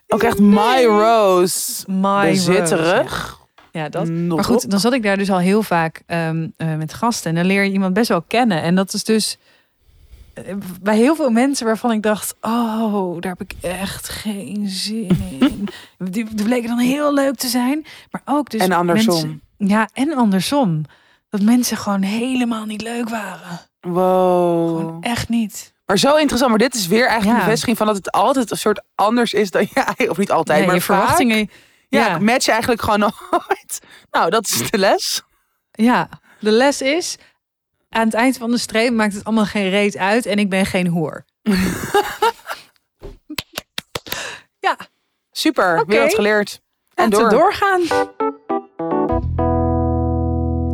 Ook 0.08 0.22
echt 0.22 0.38
my 0.38 0.84
rose. 0.84 1.90
My 1.90 2.30
Bezitterig. 2.30 3.38
Ja. 3.72 3.88
dat. 3.88 4.08
maar 4.08 4.44
goed, 4.44 4.70
dan 4.70 4.80
zat 4.80 4.92
ik 4.92 5.02
daar 5.02 5.16
dus 5.16 5.30
al 5.30 5.38
heel 5.38 5.62
vaak 5.62 6.02
um, 6.06 6.54
met 6.56 6.94
gasten. 6.94 7.30
En 7.30 7.36
dan 7.36 7.46
leer 7.46 7.64
je 7.64 7.72
iemand 7.72 7.94
best 7.94 8.08
wel 8.08 8.22
kennen. 8.22 8.62
En 8.62 8.74
dat 8.74 8.92
is 8.92 9.04
dus 9.04 9.38
bij 10.82 10.96
heel 10.96 11.14
veel 11.14 11.30
mensen 11.30 11.66
waarvan 11.66 11.90
ik 11.92 12.02
dacht: 12.02 12.34
oh, 12.40 13.20
daar 13.20 13.36
heb 13.38 13.50
ik 13.50 13.54
echt 13.60 14.08
geen 14.08 14.68
zin 14.68 15.22
in. 15.40 15.68
Die, 15.98 16.34
die 16.34 16.44
bleken 16.44 16.68
dan 16.68 16.78
heel 16.78 17.14
leuk 17.14 17.36
te 17.36 17.48
zijn, 17.48 17.86
maar 18.10 18.22
ook 18.24 18.50
dus. 18.50 18.60
En 18.60 18.72
andersom. 18.72 19.40
ja, 19.56 19.88
en 19.92 20.12
andersom. 20.12 20.84
Dat 21.28 21.40
mensen 21.40 21.76
gewoon 21.76 22.02
helemaal 22.02 22.64
niet 22.64 22.82
leuk 22.82 23.08
waren. 23.08 23.60
Wow. 23.80 24.78
Gewoon 24.78 25.02
echt 25.02 25.28
niet. 25.28 25.72
Maar 25.86 25.98
zo 25.98 26.16
interessant. 26.16 26.50
Maar 26.50 26.58
dit 26.58 26.74
is 26.74 26.86
weer 26.86 27.06
eigenlijk 27.06 27.38
ja. 27.38 27.44
bevestiging 27.44 27.76
van 27.76 27.86
dat 27.86 27.96
het 27.96 28.12
altijd 28.12 28.50
een 28.50 28.56
soort 28.56 28.82
anders 28.94 29.32
is 29.32 29.50
dan 29.50 29.68
jij. 29.74 30.08
Of 30.08 30.16
niet 30.16 30.30
altijd, 30.30 30.66
maar 30.66 30.74
je 30.74 30.80
verwachtingen. 30.80 31.50
Ja, 31.88 32.06
ja, 32.06 32.18
match 32.18 32.44
je 32.44 32.50
eigenlijk 32.50 32.82
gewoon 32.82 32.98
nooit. 33.30 33.80
Nou, 34.10 34.30
dat 34.30 34.46
is 34.46 34.70
de 34.70 34.78
les. 34.78 35.22
Ja, 35.70 36.08
de 36.40 36.50
les 36.50 36.82
is 36.82 37.16
aan 37.90 38.04
het 38.04 38.14
eind 38.14 38.36
van 38.36 38.50
de 38.50 38.58
streep 38.58 38.92
maakt 38.92 39.14
het 39.14 39.24
allemaal 39.24 39.44
geen 39.44 39.70
reet 39.70 39.96
uit 39.96 40.26
en 40.26 40.38
ik 40.38 40.50
ben 40.50 40.66
geen 40.66 40.86
hoer. 40.86 41.24
ja. 44.66 44.76
Super, 45.30 45.72
okay. 45.72 45.84
weer 45.86 46.00
wat 46.00 46.14
geleerd. 46.14 46.60
En 46.94 47.10
door. 47.10 47.30
doorgaan. 47.30 47.82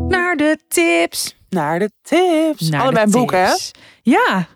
Naar 0.09 0.37
de 0.37 0.59
tips. 0.69 1.37
Naar 1.49 1.79
de 1.79 1.91
tips. 2.03 2.69
Naar 2.69 2.81
Allebei 2.81 3.05
een 3.05 3.11
boek, 3.11 3.31
hè? 3.31 3.53
Ja. 4.03 4.47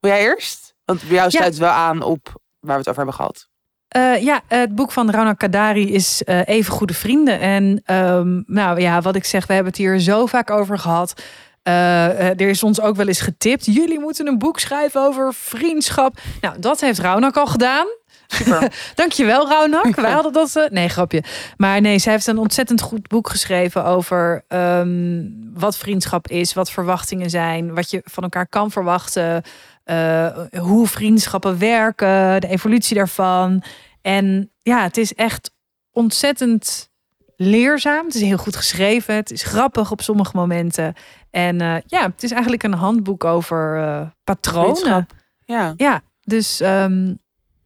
Wil 0.00 0.10
jij 0.10 0.20
eerst? 0.20 0.74
Want 0.84 1.02
bij 1.02 1.16
jou 1.16 1.30
sluit 1.30 1.50
het 1.50 1.58
wel 1.58 1.70
aan 1.70 2.02
op 2.02 2.40
waar 2.60 2.72
we 2.72 2.78
het 2.78 2.88
over 2.88 2.96
hebben 2.96 3.14
gehad. 3.14 3.48
Uh, 3.96 4.22
ja, 4.22 4.40
het 4.46 4.74
boek 4.74 4.92
van 4.92 5.10
Rana 5.10 5.32
Kadari 5.32 5.94
is 5.94 6.22
uh, 6.26 6.40
Even 6.48 6.72
Goede 6.72 6.94
Vrienden. 6.94 7.40
En 7.40 7.82
um, 7.96 8.44
nou 8.46 8.80
ja, 8.80 9.00
wat 9.00 9.16
ik 9.16 9.24
zeg, 9.24 9.46
we 9.46 9.52
hebben 9.52 9.72
het 9.72 9.80
hier 9.80 9.98
zo 9.98 10.26
vaak 10.26 10.50
over 10.50 10.78
gehad. 10.78 11.22
Uh, 11.68 12.30
er 12.30 12.48
is 12.48 12.62
ons 12.62 12.80
ook 12.80 12.96
wel 12.96 13.06
eens 13.06 13.20
getipt. 13.20 13.64
Jullie 13.64 14.00
moeten 14.00 14.26
een 14.26 14.38
boek 14.38 14.58
schrijven 14.58 15.00
over 15.00 15.34
vriendschap. 15.34 16.18
Nou, 16.40 16.60
dat 16.60 16.80
heeft 16.80 16.98
Raunak 16.98 17.36
al 17.36 17.46
gedaan. 17.46 17.86
Super. 18.26 18.72
Dankjewel, 18.94 19.48
Raunak. 19.48 19.94
Wij 20.00 20.10
hadden 20.10 20.32
dat. 20.32 20.56
Uh, 20.56 20.68
nee, 20.68 20.88
grapje. 20.88 21.22
Maar 21.56 21.80
nee, 21.80 21.98
zij 21.98 22.12
heeft 22.12 22.26
een 22.26 22.38
ontzettend 22.38 22.80
goed 22.80 23.08
boek 23.08 23.28
geschreven 23.28 23.84
over 23.84 24.44
um, 24.48 25.50
wat 25.54 25.76
vriendschap 25.76 26.28
is, 26.28 26.54
wat 26.54 26.70
verwachtingen 26.70 27.30
zijn, 27.30 27.74
wat 27.74 27.90
je 27.90 28.00
van 28.04 28.22
elkaar 28.22 28.48
kan 28.48 28.70
verwachten, 28.70 29.42
uh, 29.84 30.38
hoe 30.58 30.86
vriendschappen 30.86 31.58
werken, 31.58 32.40
de 32.40 32.48
evolutie 32.48 32.96
daarvan. 32.96 33.62
En 34.02 34.50
ja, 34.62 34.82
het 34.82 34.96
is 34.96 35.14
echt 35.14 35.50
ontzettend 35.92 36.90
leerzaam. 37.36 38.04
Het 38.06 38.14
is 38.14 38.20
heel 38.20 38.36
goed 38.36 38.56
geschreven. 38.56 39.14
Het 39.14 39.30
is 39.30 39.42
grappig 39.42 39.90
op 39.90 40.00
sommige 40.00 40.36
momenten. 40.36 40.94
En 41.30 41.62
uh, 41.62 41.76
ja, 41.86 42.02
het 42.02 42.22
is 42.22 42.30
eigenlijk 42.30 42.62
een 42.62 42.74
handboek 42.74 43.24
over 43.24 43.76
uh, 43.76 44.06
patronen. 44.24 45.06
Ja. 45.44 45.74
ja, 45.76 46.02
dus 46.20 46.60
um, 46.60 47.18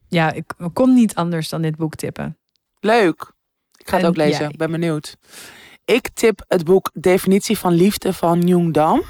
ja, 0.09 0.33
ik 0.33 0.45
kon 0.73 0.95
niet 0.95 1.15
anders 1.15 1.49
dan 1.49 1.63
dit 1.63 1.77
boek 1.77 1.95
tippen. 1.95 2.39
Leuk. 2.81 3.33
Ik 3.77 3.89
ga 3.89 3.95
het 3.97 4.05
en, 4.05 4.11
ook 4.11 4.17
lezen. 4.17 4.49
Ik 4.49 4.57
ben 4.57 4.71
benieuwd. 4.71 5.17
Ik 5.85 6.09
tip 6.15 6.45
het 6.49 6.65
boek 6.65 6.91
Definitie 6.93 7.59
van 7.59 7.73
Liefde 7.73 8.13
van 8.13 8.41
Jung 8.41 8.75
Dam. 8.75 9.03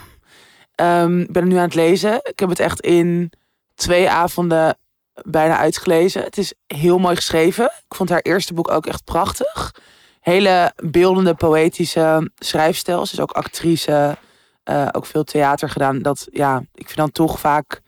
Um, 0.77 1.21
ik 1.21 1.33
ben 1.33 1.43
het 1.43 1.53
nu 1.53 1.57
aan 1.59 1.65
het 1.65 1.75
lezen. 1.75 2.21
Ik 2.23 2.39
heb 2.39 2.49
het 2.49 2.61
echt 2.61 2.81
in 2.81 3.33
twee 3.75 4.11
avonden 4.11 4.79
bijna 5.23 5.57
uitgelezen. 5.57 6.23
Het 6.23 6.39
is 6.39 6.55
heel 6.67 6.99
mooi 6.99 7.17
geschreven. 7.17 7.65
Ik 7.65 7.95
vond 7.95 8.09
haar 8.09 8.21
eerste 8.21 8.55
boek 8.55 8.71
ook 8.71 8.87
echt 8.87 9.05
prachtig. 9.05 9.75
Hele 10.21 10.73
beeldende, 10.77 11.35
poëtische 11.35 12.31
schrijfstijl. 12.39 13.07
Ze 13.07 13.13
is 13.13 13.21
ook 13.21 13.33
actrice 13.33 14.17
uh, 14.65 14.89
ook 14.93 15.07
veel 15.07 15.25
theater 15.25 15.69
gedaan. 15.69 16.03
Dat 16.03 16.27
ja, 16.31 16.63
ik 16.75 16.87
vind 16.87 16.99
dan 16.99 17.13
toch 17.13 17.41
vaak. 17.41 17.81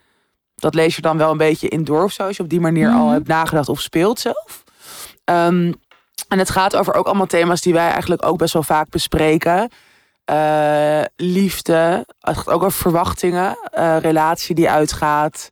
Dat 0.55 0.75
lees 0.75 0.97
je 0.97 1.03
dan 1.03 1.19
wel 1.19 1.31
een 1.31 1.37
beetje 1.37 1.69
in 1.69 1.85
door 1.85 2.03
of 2.03 2.13
zo. 2.13 2.23
Als 2.23 2.37
je 2.37 2.43
op 2.43 2.49
die 2.49 2.61
manier 2.61 2.89
al 2.89 3.05
mhm. 3.05 3.13
hebt 3.13 3.27
nagedacht 3.27 3.69
of 3.69 3.81
speelt 3.81 4.21
zelf. 4.21 4.65
Um, 5.25 5.75
en 6.29 6.39
het 6.39 6.51
gaat 6.51 6.77
over 6.77 6.95
ook 6.95 7.07
allemaal 7.07 7.27
thema's 7.27 7.61
die 7.61 7.73
wij 7.73 7.91
eigenlijk 7.91 8.25
ook 8.25 8.39
best 8.39 8.53
wel 8.53 8.63
vaak 8.63 8.89
bespreken. 8.89 9.71
Uh, 10.31 11.03
liefde, 11.17 12.07
het 12.19 12.37
gaat 12.37 12.49
ook 12.49 12.63
over 12.63 12.81
verwachtingen, 12.81 13.57
uh, 13.79 13.97
relatie 14.01 14.55
die 14.55 14.71
uitgaat, 14.71 15.51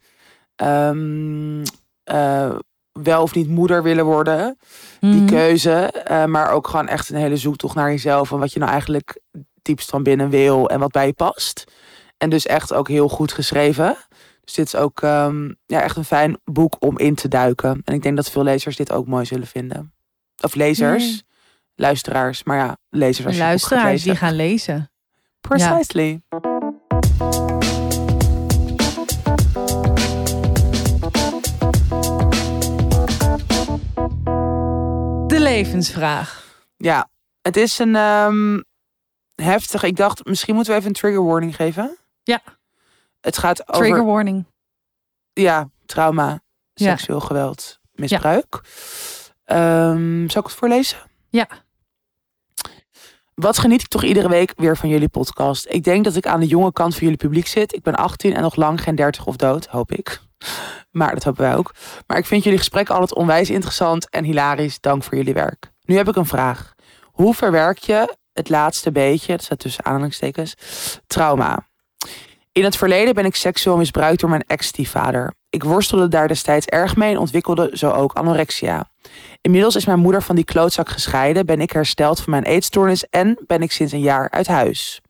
um, 0.57 1.63
uh, 2.05 2.55
wel 2.93 3.23
of 3.23 3.35
niet 3.35 3.49
moeder 3.49 3.83
willen 3.83 4.05
worden, 4.05 4.59
die 5.01 5.11
mhm. 5.11 5.27
keuze, 5.27 6.05
maar 6.27 6.51
ook 6.51 6.69
gewoon 6.69 6.89
echt 6.89 7.09
een 7.09 7.17
hele 7.17 7.37
zoektocht 7.37 7.75
naar 7.75 7.91
jezelf 7.91 8.33
en 8.33 8.39
wat 8.39 8.53
je 8.53 8.59
nou 8.59 8.71
eigenlijk 8.71 9.21
diepst 9.63 9.91
van 9.91 10.03
binnen 10.03 10.31
wil 10.31 10.69
en 10.69 10.81
wat 10.81 10.91
bij 10.91 11.07
je 11.07 11.13
past. 11.13 11.65
En 12.17 12.31
dus 12.31 12.47
echt 12.47 12.73
ook 12.73 12.89
heel 12.89 13.09
goed 13.09 13.33
geschreven. 13.33 13.97
Dus 14.45 14.55
dit 14.55 14.67
is 14.67 14.77
ook 14.77 15.03
um, 15.03 15.57
ja, 15.67 15.83
echt 15.83 15.97
een 15.97 16.05
fijn 16.05 16.39
boek 16.45 16.77
om 16.79 16.99
in 16.99 17.15
te 17.15 17.29
duiken. 17.29 17.83
En 17.85 17.95
ik 17.95 18.03
denk 18.03 18.17
dat 18.17 18.31
veel 18.31 18.43
lezers 18.43 18.77
dit 18.77 18.93
ook 18.93 19.07
mooi 19.07 19.25
zullen 19.25 19.47
vinden. 19.47 19.93
Of 20.43 20.55
lezers, 20.55 21.23
luisteraars. 21.75 22.43
Maar 22.43 22.57
ja, 22.57 22.77
lezers 22.89 23.27
als 23.27 23.37
je 23.37 23.41
Luisteraars 23.41 24.03
die 24.03 24.17
gaan 24.17 24.35
lezen. 24.35 24.91
Precisely. 25.41 26.23
Ja. 26.29 27.50
Levensvraag. 35.65 36.59
Ja, 36.77 37.09
het 37.43 37.57
is 37.57 37.79
een 37.79 37.95
um, 37.95 38.65
heftig. 39.35 39.83
Ik 39.83 39.97
dacht, 39.97 40.25
misschien 40.25 40.55
moeten 40.55 40.73
we 40.73 40.79
even 40.79 40.91
een 40.91 40.97
trigger 40.97 41.25
warning 41.25 41.57
geven. 41.57 41.97
Ja. 42.23 42.43
Het 43.21 43.39
gaat 43.39 43.69
over... 43.69 43.83
Trigger 43.83 44.05
warning. 44.05 44.45
Ja, 45.33 45.69
trauma, 45.87 46.41
seksueel 46.75 47.21
geweld, 47.21 47.81
misbruik. 47.93 48.61
Ja. 49.45 49.91
Um, 49.91 50.31
zal 50.31 50.41
ik 50.41 50.47
het 50.47 50.57
voorlezen? 50.57 50.99
Ja. 51.29 51.49
Wat 53.35 53.59
geniet 53.59 53.81
ik 53.81 53.89
toch 53.89 54.05
iedere 54.05 54.29
week 54.29 54.53
weer 54.57 54.77
van 54.77 54.89
jullie 54.89 55.09
podcast. 55.09 55.67
Ik 55.69 55.85
denk 55.85 56.05
dat 56.05 56.17
ik 56.17 56.27
aan 56.27 56.41
de 56.41 56.47
jonge 56.47 56.73
kant 56.73 56.93
van 56.93 57.03
jullie 57.03 57.17
publiek 57.17 57.47
zit. 57.47 57.75
Ik 57.75 57.83
ben 57.83 57.95
18 57.95 58.35
en 58.35 58.43
nog 58.43 58.57
lang 58.57 58.83
geen 58.83 58.95
30 58.95 59.27
of 59.27 59.37
dood, 59.37 59.67
hoop 59.67 59.93
ik. 59.93 60.21
Maar 60.91 61.15
dat 61.15 61.25
hopen 61.25 61.43
wij 61.43 61.57
ook. 61.57 61.75
Maar 62.07 62.19
ik 62.19 62.27
vind 62.27 62.43
jullie 62.43 62.59
gesprekken 62.59 62.95
altijd 62.95 63.19
onwijs 63.19 63.51
interessant 63.51 64.11
en 64.11 64.25
hilarisch. 64.25 64.81
Dank 64.81 65.03
voor 65.03 65.17
jullie 65.17 65.35
werk. 65.35 65.71
Nu 65.85 65.97
heb 65.97 66.09
ik 66.09 66.17
een 66.17 66.27
vraag. 66.27 66.75
Hoe 67.03 67.35
verwerk 67.35 67.79
je 67.79 68.17
het 68.33 68.49
laatste 68.49 68.93
beetje, 68.93 69.33
dat 69.33 69.43
staat 69.43 69.59
tussen 69.59 69.85
aanhalingstekens, 69.85 70.55
trauma? 71.07 71.69
In 72.53 72.65
het 72.65 72.77
verleden 72.77 73.15
ben 73.15 73.25
ik 73.25 73.35
seksueel 73.35 73.77
misbruikt 73.77 74.21
door 74.21 74.31
mijn 74.31 74.45
ex-stiefvader. 74.47 75.35
Ik 75.51 75.65
worstelde 75.65 76.09
daar 76.09 76.29
destijds 76.29 76.67
erg 76.67 76.97
mee 76.97 77.11
en 77.11 77.19
ontwikkelde 77.19 77.71
zo 77.73 77.91
ook 77.91 78.13
anorexia. 78.13 78.91
Inmiddels 79.41 79.77
is 79.77 79.87
mijn 79.87 79.99
moeder 79.99 80.23
van 80.23 80.37
die 80.37 80.45
klootzak 80.45 80.89
gescheiden, 80.89 81.47
ben 81.47 81.61
ik 81.61 81.71
hersteld 81.71 82.21
van 82.21 82.31
mijn 82.31 82.45
eetstoornis 82.45 83.05
en 83.05 83.39
ben 83.47 83.63
ik 83.63 83.73
sinds 83.73 83.93
een 83.93 84.01
jaar 84.01 84.31
uit 84.31 84.47
huis. 84.47 85.01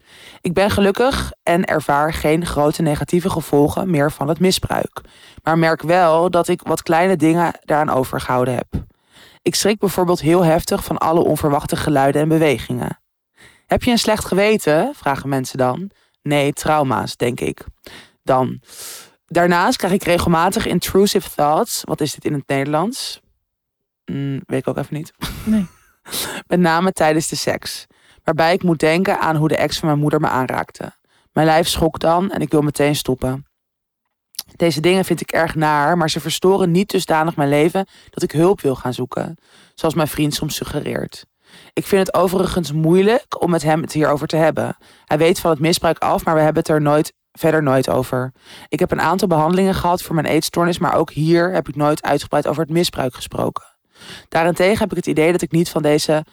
Ik 0.41 0.55
ben 0.55 0.71
gelukkig 0.71 1.33
en 1.43 1.65
ervaar 1.65 2.13
geen 2.13 2.47
grote 2.47 2.83
negatieve 2.83 3.31
gevolgen 3.31 3.91
meer 3.91 4.13
van 4.13 4.29
het 4.29 4.41
misbruik. 4.41 5.01
Maar 5.43 5.59
merk 5.59 5.83
wel 5.83 6.31
dat 6.31 6.49
ik 6.49 6.63
wat 6.63 6.83
kleine 6.83 7.17
dingen 7.17 7.59
daaraan 7.65 7.97
overgehouden 7.97 8.55
heb. 8.55 8.67
Ik 9.43 9.55
schrik 9.55 9.79
bijvoorbeeld 9.79 10.21
heel 10.21 10.45
heftig 10.45 10.85
van 10.85 10.99
alle 10.99 11.21
onverwachte 11.21 11.77
geluiden 11.77 12.23
en 12.23 12.29
bewegingen. 12.29 13.01
Heb 13.67 13.83
je 13.83 13.91
een 13.91 13.99
slecht 13.99 14.25
geweten? 14.25 14.93
vragen 14.95 15.29
mensen 15.29 15.59
dan. 15.59 15.91
Nee, 16.23 16.53
trauma's, 16.53 17.17
denk 17.17 17.41
ik. 17.41 17.65
Dan. 18.23 18.61
Daarnaast 19.27 19.77
krijg 19.77 19.93
ik 19.93 20.03
regelmatig 20.03 20.67
intrusive 20.67 21.31
thoughts. 21.35 21.83
Wat 21.85 22.01
is 22.01 22.15
dit 22.15 22.25
in 22.25 22.33
het 22.33 22.47
Nederlands? 22.49 23.21
Mm, 24.05 24.43
weet 24.47 24.61
ik 24.61 24.69
ook 24.69 24.77
even 24.77 24.95
niet. 24.95 25.13
Nee. 25.45 25.67
Met 26.47 26.61
name 26.61 26.93
tijdens 26.93 27.29
de 27.29 27.37
seks. 27.37 27.87
Waarbij 28.25 28.55
ik 28.55 28.63
moet 28.63 28.79
denken 28.79 29.21
aan 29.21 29.37
hoe 29.37 29.49
de 29.49 29.57
ex 29.57 29.79
van 29.79 29.89
mijn 29.89 30.01
moeder 30.01 30.21
me 30.21 30.29
aanraakte. 30.29 30.93
Mijn 31.33 31.47
lijf 31.47 31.69
schokt 31.69 32.01
dan 32.01 32.31
en 32.31 32.41
ik 32.41 32.51
wil 32.51 32.63
meteen 32.63 32.97
stoppen. 32.97 33.45
Deze 34.57 34.81
dingen 34.81 35.05
vind 35.05 35.21
ik 35.21 35.31
erg 35.31 35.55
naar, 35.55 35.97
maar 35.97 36.11
ze 36.11 36.21
verstoren 36.21 36.71
niet 36.71 36.91
dusdanig 36.91 37.37
mijn 37.37 37.49
leven 37.49 37.87
dat 38.11 38.23
ik 38.23 38.33
hulp 38.33 38.61
wil 38.61 38.75
gaan 38.75 38.95
zoeken. 38.95 39.37
Zoals 39.75 39.95
mijn 39.95 40.09
vriend 40.09 40.35
soms 40.35 40.55
suggereert. 40.55 41.25
Ik 41.73 41.87
vind 41.87 42.07
het 42.07 42.17
overigens 42.17 42.73
moeilijk 42.73 43.43
om 43.43 43.51
met 43.51 43.63
hem 43.63 43.83
het 43.83 43.93
hierover 43.93 44.27
te 44.27 44.37
hebben. 44.37 44.77
Hij 45.05 45.19
weet 45.19 45.41
van 45.41 45.51
het 45.51 45.61
misbruik 45.61 45.99
af, 45.99 46.25
maar 46.25 46.35
we 46.35 46.41
hebben 46.41 46.63
het 46.63 46.73
er 46.73 46.81
nooit, 46.81 47.13
verder 47.33 47.63
nooit 47.63 47.89
over. 47.89 48.33
Ik 48.69 48.79
heb 48.79 48.91
een 48.91 49.01
aantal 49.01 49.29
behandelingen 49.29 49.75
gehad 49.75 50.03
voor 50.03 50.15
mijn 50.15 50.27
eetstoornis, 50.27 50.79
maar 50.79 50.95
ook 50.95 51.11
hier 51.11 51.53
heb 51.53 51.69
ik 51.69 51.77
nooit 51.77 52.03
uitgebreid 52.03 52.47
over 52.47 52.63
het 52.63 52.73
misbruik 52.73 53.15
gesproken. 53.15 53.65
Daarentegen 54.29 54.79
heb 54.79 54.91
ik 54.91 54.97
het 54.97 55.07
idee 55.07 55.33
dat 55.33 55.43
ik 55.43 55.51
niet 55.51 55.71
van 55.71 55.83
deze. 55.83 56.25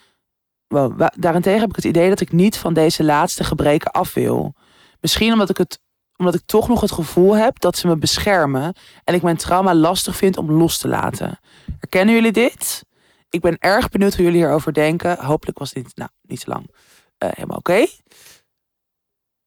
Daarentegen 1.15 1.59
heb 1.59 1.70
ik 1.70 1.76
het 1.76 1.86
idee 1.86 2.09
dat 2.09 2.20
ik 2.20 2.32
niet 2.32 2.57
van 2.57 2.74
deze 2.74 3.03
laatste 3.03 3.43
gebreken 3.43 3.91
af 3.91 4.13
wil. 4.13 4.55
Misschien 5.01 5.32
omdat 5.32 5.49
ik, 5.49 5.57
het, 5.57 5.80
omdat 6.18 6.36
ik 6.36 6.41
toch 6.45 6.68
nog 6.68 6.82
het 6.82 6.91
gevoel 6.91 7.36
heb 7.36 7.59
dat 7.59 7.78
ze 7.78 7.88
me 7.88 7.97
beschermen 7.97 8.76
en 9.03 9.13
ik 9.13 9.22
mijn 9.22 9.38
trauma 9.38 9.76
lastig 9.76 10.15
vind 10.15 10.38
om 10.38 10.51
los 10.51 10.78
te 10.78 10.88
laten. 10.88 11.39
Herkennen 11.80 12.15
jullie 12.15 12.32
dit? 12.32 12.86
Ik 13.30 13.41
ben 13.41 13.57
erg 13.59 13.89
benieuwd 13.89 14.15
hoe 14.15 14.24
jullie 14.24 14.39
hierover 14.39 14.74
denken. 14.74 15.26
Hopelijk 15.26 15.59
was 15.59 15.72
dit 15.72 15.95
nou, 15.95 16.09
niet 16.22 16.39
te 16.39 16.49
lang. 16.49 16.72
Eh, 17.18 17.30
helemaal 17.34 17.57
oké. 17.57 17.86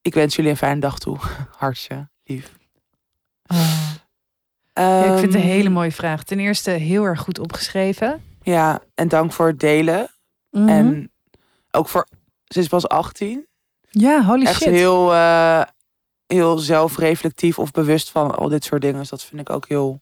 Ik 0.01 0.13
wens 0.13 0.35
jullie 0.35 0.51
een 0.51 0.57
fijne 0.57 0.79
dag 0.79 0.99
toe. 0.99 1.17
Hartje, 1.57 2.09
lief. 2.23 2.51
Ja, 4.73 5.03
ik 5.03 5.19
vind 5.19 5.33
het 5.33 5.33
een 5.33 5.41
Ehm, 5.41 5.49
hele 5.49 5.69
mooie 5.69 5.91
vraag. 5.91 6.23
Ten 6.23 6.39
eerste 6.39 6.71
heel 6.71 7.03
erg 7.03 7.19
goed 7.19 7.39
opgeschreven. 7.39 8.23
Ja, 8.41 8.81
en 8.95 9.07
dank 9.07 9.33
voor 9.33 9.47
het 9.47 9.59
delen. 9.59 10.09
Mhm. 10.49 10.67
En 10.69 11.10
ook 11.71 11.87
voor, 11.89 12.07
ze 12.45 12.59
is 12.59 12.67
pas 12.67 12.87
18. 12.87 13.47
ja, 13.89 14.23
holy 14.23 14.45
Echt 14.45 14.61
shit. 14.61 14.71
heel, 14.71 15.13
eh, 15.13 15.63
heel 16.27 16.57
zelfreflectief 16.57 17.59
of 17.59 17.71
bewust 17.71 18.09
van 18.11 18.35
al 18.35 18.49
dit 18.49 18.63
soort 18.63 18.81
dingen. 18.81 18.99
Dus 18.99 19.09
dat 19.09 19.23
vind 19.23 19.41
ik 19.41 19.49
ook 19.49 19.67
heel, 19.67 20.01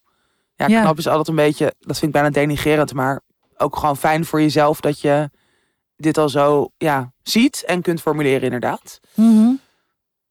ja, 0.56 0.68
Ja. 0.68 0.82
knap 0.82 0.98
is 0.98 1.08
altijd 1.08 1.28
een 1.28 1.36
beetje, 1.36 1.74
dat 1.80 1.98
vind 2.00 2.16
ik 2.16 2.22
bijna 2.22 2.30
denigerend. 2.30 2.94
Maar 2.94 3.22
ook 3.58 3.76
gewoon 3.76 3.98
fijn 3.98 4.26
voor 4.26 4.42
jezelf 4.42 4.80
dat 4.80 5.00
je 5.00 5.30
dit 5.96 6.18
al 6.18 6.30
zo, 6.30 6.72
ja, 6.78 7.14
ziet 7.24 7.64
en 7.66 7.82
kunt 7.82 8.02
formuleren 8.02 8.42
inderdaad. 8.42 9.00
Mhm. 9.16 9.52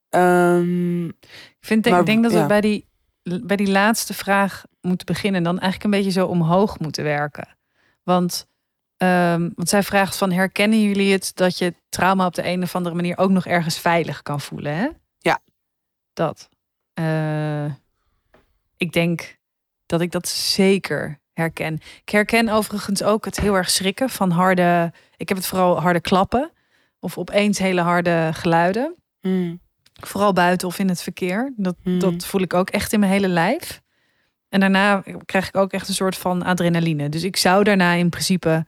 Ehm, 0.08 1.04
Ik, 1.06 1.14
vind, 1.60 1.88
Maar, 1.90 2.00
ik 2.00 2.06
denk 2.06 2.22
dat 2.22 2.32
ja. 2.32 2.40
we 2.40 2.46
bij 2.46 2.60
die, 2.60 2.86
bij 3.22 3.56
die 3.56 3.68
laatste 3.70 4.14
vraag 4.14 4.64
moeten 4.80 5.06
beginnen. 5.06 5.38
En 5.38 5.44
dan 5.44 5.58
eigenlijk 5.58 5.84
een 5.84 6.02
beetje 6.02 6.20
zo 6.20 6.26
omhoog 6.26 6.78
moeten 6.78 7.04
werken. 7.04 7.48
Want, 8.02 8.46
ehm, 8.98 9.48
want 9.54 9.68
zij 9.68 9.82
vraagt 9.82 10.16
van 10.16 10.32
herkennen 10.32 10.82
jullie 10.82 11.12
het 11.12 11.30
dat 11.34 11.58
je 11.58 11.74
trauma 11.88 12.26
op 12.26 12.34
de 12.34 12.46
een 12.46 12.62
of 12.62 12.74
andere 12.74 12.94
manier 12.94 13.18
ook 13.18 13.30
nog 13.30 13.46
ergens 13.46 13.78
veilig 13.78 14.22
kan 14.22 14.40
voelen? 14.40 14.76
Hè? 14.76 14.88
Ja. 15.18 15.38
Dat. 16.12 16.48
Eh, 16.94 17.64
ik 18.76 18.92
denk 18.92 19.38
dat 19.86 20.00
ik 20.00 20.10
dat 20.12 20.28
zeker 20.28 21.18
herken. 21.32 21.74
Ik 22.04 22.08
herken 22.08 22.48
overigens 22.48 23.02
ook 23.02 23.24
het 23.24 23.40
heel 23.40 23.54
erg 23.54 23.70
schrikken 23.70 24.10
van 24.10 24.30
harde. 24.30 24.92
Ik 25.16 25.28
heb 25.28 25.36
het 25.38 25.46
vooral 25.46 25.80
harde 25.80 26.00
klappen. 26.00 26.50
Of 27.00 27.18
opeens 27.18 27.58
hele 27.58 27.80
harde 27.80 28.30
geluiden. 28.32 28.94
mm, 29.20 29.60
Vooral 30.00 30.32
buiten 30.32 30.68
of 30.68 30.78
in 30.78 30.88
het 30.88 31.02
verkeer. 31.02 31.52
Dat, 31.56 31.76
Mhm. 31.82 31.98
dat 31.98 32.24
voel 32.26 32.40
ik 32.40 32.54
ook 32.54 32.70
echt 32.70 32.92
in 32.92 33.00
mijn 33.00 33.12
hele 33.12 33.28
lijf. 33.28 33.80
En 34.48 34.60
daarna 34.60 35.02
krijg 35.24 35.48
ik 35.48 35.56
ook 35.56 35.72
echt 35.72 35.88
een 35.88 35.94
soort 35.94 36.16
van 36.16 36.42
adrenaline. 36.42 37.08
Dus 37.08 37.22
ik 37.22 37.36
zou 37.36 37.64
daarna 37.64 37.92
in 37.92 38.08
principe 38.08 38.64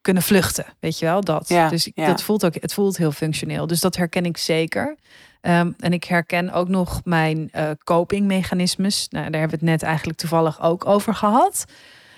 kunnen 0.00 0.22
vluchten. 0.22 0.66
Weet 0.80 0.98
je 0.98 1.04
wel, 1.04 1.20
dat. 1.20 1.48
Ja, 1.48 1.68
dus 1.68 1.90
ja. 1.94 2.06
dat 2.06 2.22
voelt 2.22 2.44
ook, 2.44 2.54
het 2.54 2.74
voelt 2.74 2.96
heel 2.96 3.12
functioneel. 3.12 3.66
Dus 3.66 3.80
dat 3.80 3.96
herken 3.96 4.24
ik 4.24 4.36
zeker. 4.36 4.96
Ehm, 5.40 5.72
en 5.78 5.92
ik 5.92 6.04
herken 6.04 6.52
ook 6.52 6.68
nog 6.68 7.00
mijn 7.04 7.48
eh 7.52 7.70
copingmechanismes. 7.84 9.08
Nou, 9.08 9.30
daar 9.30 9.40
hebben 9.40 9.58
we 9.58 9.64
het 9.64 9.74
net 9.74 9.82
eigenlijk 9.82 10.18
toevallig 10.18 10.62
ook 10.62 10.86
over 10.86 11.14
gehad. 11.14 11.64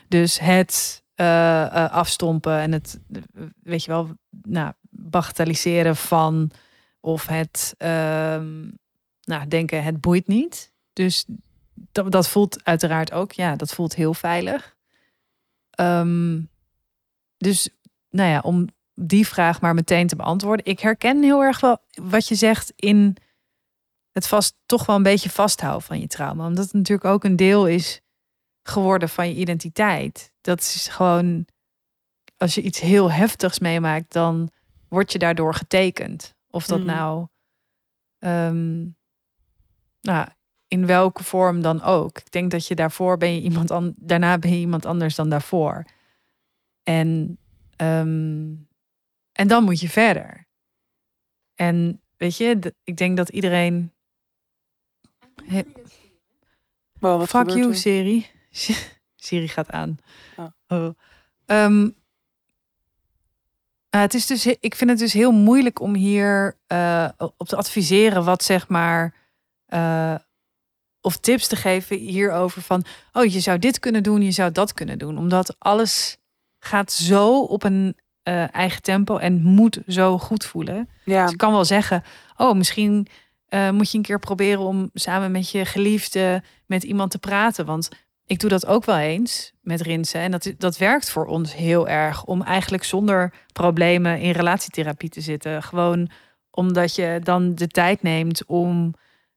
Dus 0.09 0.39
het 0.39 1.03
eh, 1.15 1.63
eh, 1.63 1.93
afstompen 1.93 2.59
en 2.59 2.73
het, 2.73 3.01
weet 3.63 3.85
je 3.85 3.91
wel, 3.91 4.11
nou, 4.43 4.73
bagatelliseren 4.91 5.97
van 5.97 6.51
of 7.01 7.27
het 7.27 7.75
ehm, 7.79 8.69
nou, 9.23 9.49
denken 9.49 9.85
het 9.85 10.01
boeit 10.01 10.27
niet. 10.27 10.73
Dus 10.93 11.25
dat, 11.93 12.13
dat 12.13 12.29
voelt 12.29 12.65
uiteraard 12.65 13.13
ook, 13.13 13.33
ja, 13.33 13.57
dat 13.57 13.75
voelt 13.75 13.95
heel 13.95 14.15
veilig. 14.15 14.77
Ehm, 15.71 16.41
dus 17.41 17.69
nou 18.11 18.31
ja, 18.31 18.41
om 18.41 18.69
die 18.95 19.27
vraag 19.27 19.61
maar 19.61 19.75
meteen 19.75 20.07
te 20.07 20.17
beantwoorden. 20.17 20.67
Ik 20.67 20.81
herken 20.81 21.23
heel 21.23 21.43
erg 21.43 21.61
wel 21.61 21.79
wat 22.03 22.29
je 22.29 22.35
zegt 22.35 22.73
in 22.77 23.17
het 24.13 24.27
vast 24.27 24.57
toch 24.67 24.87
wel 24.87 24.97
een 24.97 25.03
beetje 25.03 25.31
vasthouden 25.31 25.83
van 25.83 26.01
je 26.01 26.07
trauma. 26.07 26.47
Omdat 26.47 26.65
het 26.65 26.73
natuurlijk 26.73 27.09
ook 27.09 27.25
een 27.25 27.37
deel 27.37 27.67
is 27.67 28.01
geworden 28.63 29.09
van 29.09 29.29
je 29.29 29.35
identiteit. 29.35 30.33
Dat 30.41 30.61
is 30.61 30.89
gewoon, 30.89 31.47
als 32.37 32.55
je 32.55 32.63
iets 32.63 32.81
heel 32.81 33.11
heftigs 33.11 33.59
meemaakt, 33.59 34.13
dan 34.13 34.51
word 34.89 35.13
je 35.13 35.19
daardoor 35.19 35.55
getekend. 35.55 36.35
Of 36.51 36.67
dat 36.67 36.79
Mhm. 36.79 36.87
nou, 36.87 37.27
ehm, 38.19 38.81
nou, 40.01 40.29
in 40.69 40.87
welke 40.87 41.25
vorm 41.25 41.63
dan 41.63 41.83
ook. 41.83 42.19
Ik 42.19 42.31
denk 42.31 42.51
dat 42.51 42.67
je 42.67 42.75
daarvoor 42.75 43.17
ben 43.17 43.35
je 43.35 43.41
iemand 43.41 43.71
an 43.71 43.95
daarna 43.97 44.39
ben 44.39 44.51
je 44.51 44.59
iemand 44.59 44.87
anders 44.87 45.15
dan 45.15 45.29
daarvoor. 45.29 45.85
En, 46.83 47.39
ehm, 47.77 48.55
en 49.33 49.49
dan 49.49 49.65
moet 49.65 49.81
je 49.81 49.89
verder. 49.89 50.47
En 51.55 52.03
weet 52.17 52.37
je, 52.37 52.75
ik 52.85 52.97
denk 52.97 53.17
dat 53.17 53.29
iedereen. 53.29 53.93
He, 55.45 55.63
wow, 56.99 57.19
wat 57.19 57.29
fuck 57.29 57.51
you, 57.51 57.69
er? 57.69 57.77
Siri. 57.77 58.27
Siri 59.17 59.49
gaat 59.49 59.71
aan. 59.71 59.99
Oh. 60.37 60.47
Oh. 60.69 60.95
Ehm, 61.47 61.81
nou, 63.91 64.05
het 64.05 64.15
is 64.15 64.27
dus, 64.27 64.47
ik 64.47 64.75
vind 64.75 64.91
het 64.91 64.99
dus 64.99 65.13
heel 65.13 65.33
moeilijk 65.33 65.81
om 65.81 65.95
hier 65.95 66.59
eh, 66.67 67.09
op 67.37 67.49
te 67.49 67.57
adviseren 67.57 68.25
wat 68.25 68.43
zeg 68.45 68.69
maar. 68.69 69.15
eh, 69.67 70.15
of 71.03 71.17
tips 71.17 71.47
te 71.47 71.57
geven 71.57 71.97
hierover 71.99 72.63
van. 72.63 72.85
Oh, 73.13 73.25
je 73.25 73.41
zou 73.41 73.59
dit 73.59 73.79
kunnen 73.79 74.03
doen, 74.03 74.23
je 74.23 74.31
zou 74.31 74.53
dat 74.53 74.73
kunnen 74.73 74.99
doen. 74.99 75.19
Omdat 75.19 75.57
alles 75.59 76.19
gaat 76.61 76.93
zo 76.93 77.41
op 77.43 77.63
een 77.65 77.97
eh, 78.23 78.55
eigen 78.55 78.83
tempo 78.83 79.17
en 79.17 79.43
moet 79.43 79.79
zo 79.87 80.19
goed 80.19 80.45
voelen. 80.45 80.89
Ja, 81.05 81.23
Dus 81.23 81.33
ik 81.33 81.39
kan 81.39 81.53
wel 81.53 81.65
zeggen, 81.65 82.03
oh, 82.37 82.57
misschien 82.57 83.07
eh, 83.47 83.71
moet 83.71 83.91
je 83.91 83.97
een 83.97 84.05
keer 84.05 84.19
proberen 84.19 84.61
om 84.61 84.91
samen 84.95 85.31
met 85.31 85.51
je 85.51 85.65
geliefde 85.65 86.43
met 86.67 86.83
iemand 86.83 87.11
te 87.11 87.19
praten. 87.19 87.67
Want 87.67 87.89
ik 88.27 88.41
doe 88.41 88.51
dat 88.51 88.67
ook 88.67 88.85
wel 88.85 88.99
eens 88.99 89.53
met 89.61 89.81
Rinsen. 89.81 90.21
En 90.21 90.31
dat, 90.31 90.53
dat 90.59 90.79
werkt 90.79 91.11
voor 91.11 91.27
ons 91.27 91.55
heel 91.55 91.89
erg 91.89 92.25
om 92.25 92.43
eigenlijk 92.43 92.85
zonder 92.85 93.33
problemen 93.53 94.21
in 94.21 94.31
relatietherapie 94.31 95.09
te 95.09 95.21
zitten. 95.21 95.63
Gewoon 95.63 96.11
omdat 96.51 96.95
je 96.95 97.21
dan 97.23 97.55
de 97.55 97.67
tijd 97.67 98.03
neemt 98.03 98.45
om 98.47 98.95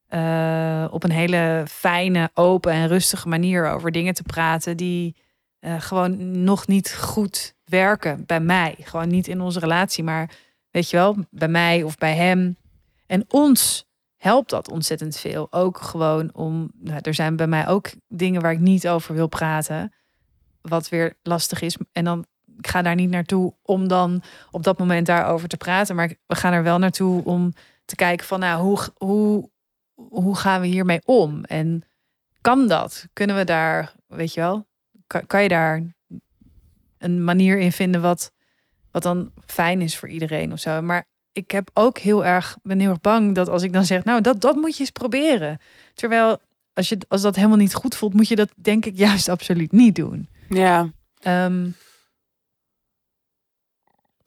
eh, 0.07 0.85
op 0.89 1.03
een 1.03 1.11
hele 1.11 1.63
fijne, 1.67 2.29
open 2.33 2.71
en 2.71 2.87
rustige 2.87 3.27
manier 3.27 3.69
over 3.69 3.91
dingen 3.91 4.13
te 4.13 4.23
praten 4.23 4.77
die 4.77 5.15
eh, 5.63 5.81
gewoon 5.81 6.43
nog 6.43 6.67
niet 6.67 6.95
goed 6.95 7.55
werken 7.63 8.25
bij 8.25 8.39
mij. 8.39 8.75
Gewoon 8.79 9.07
niet 9.07 9.27
in 9.27 9.41
onze 9.41 9.59
relatie, 9.59 10.03
maar 10.03 10.29
Weet 10.73 10.89
je 10.89 10.97
wel, 10.97 11.15
bij 11.29 11.47
mij 11.47 11.83
of 11.83 11.97
bij 11.97 12.15
hem. 12.15 12.57
En 13.05 13.25
ons 13.27 13.85
helpt 14.17 14.49
dat 14.49 14.69
ontzettend 14.69 15.17
veel. 15.17 15.47
Ook 15.51 15.77
gewoon 15.77 16.33
om, 16.33 16.71
nou, 16.73 16.99
er 17.01 17.13
zijn 17.13 17.35
bij 17.35 17.47
mij 17.47 17.67
ook 17.67 17.91
dingen 18.07 18.41
waar 18.41 18.51
ik 18.51 18.59
niet 18.59 18.87
over 18.87 19.15
wil 19.15 19.27
praten. 19.27 19.93
Wat 20.61 20.89
weer 20.89 21.17
lastig 21.23 21.61
is. 21.61 21.77
En 21.91 22.03
dan, 22.03 22.25
ik 22.57 22.67
ga 22.67 22.81
daar 22.81 22.95
niet 22.95 23.09
naartoe 23.09 23.53
om 23.61 23.87
dan 23.87 24.23
op 24.51 24.63
dat 24.63 24.79
moment 24.79 25.05
daarover 25.05 25.47
te 25.47 25.57
praten. 25.57 25.95
Maar 25.95 26.13
we 26.25 26.35
gaan 26.35 26.53
er 26.53 26.63
wel 26.63 26.77
naartoe 26.77 27.23
om 27.23 27.53
te 27.85 27.95
kijken 27.95 28.25
van, 28.25 28.39
nou, 28.39 28.61
hoe, 28.61 28.79
hoe, 28.97 29.49
hoe 29.95 30.35
gaan 30.35 30.61
we 30.61 30.67
hiermee 30.67 31.01
om? 31.05 31.43
En 31.43 31.83
kan 32.41 32.67
dat? 32.67 33.07
Kunnen 33.13 33.35
we 33.35 33.43
daar, 33.43 33.93
weet 34.07 34.33
je 34.33 34.39
wel, 34.39 34.67
kan, 35.13 35.27
kan 35.27 35.43
je 35.43 35.49
daar 35.49 35.83
een 36.97 37.23
manier 37.23 37.57
in 37.57 37.71
vinden 37.71 38.01
wat, 38.01 38.31
wat 38.91 39.03
dan 39.03 39.31
fijn 39.45 39.81
is 39.81 39.97
voor 39.97 40.09
iedereen 40.09 40.51
of 40.51 40.59
zo? 40.59 40.81
Maar 40.81 41.05
ik 41.31 41.51
heb 41.51 41.69
ook 41.73 41.97
heel 41.97 42.25
erg, 42.25 42.57
ben 42.63 42.79
heel 42.79 42.89
erg 42.89 43.01
bang 43.01 43.35
dat 43.35 43.49
als 43.49 43.63
ik 43.63 43.73
dan 43.73 43.85
zeg, 43.85 44.03
nou, 44.03 44.21
dat, 44.21 44.41
dat 44.41 44.55
moet 44.55 44.73
je 44.73 44.79
eens 44.79 44.91
proberen. 44.91 45.59
Terwijl 45.93 46.37
als, 46.73 46.89
je, 46.89 46.97
als 47.07 47.21
dat 47.21 47.35
helemaal 47.35 47.57
niet 47.57 47.73
goed 47.73 47.95
voelt, 47.95 48.13
moet 48.13 48.27
je 48.27 48.35
dat 48.35 48.49
denk 48.55 48.85
ik 48.85 48.97
juist 49.07 49.29
absoluut 49.29 49.71
niet 49.71 49.95
doen. 49.95 50.29
Ja. 50.49 50.91
Ehm, 51.19 51.69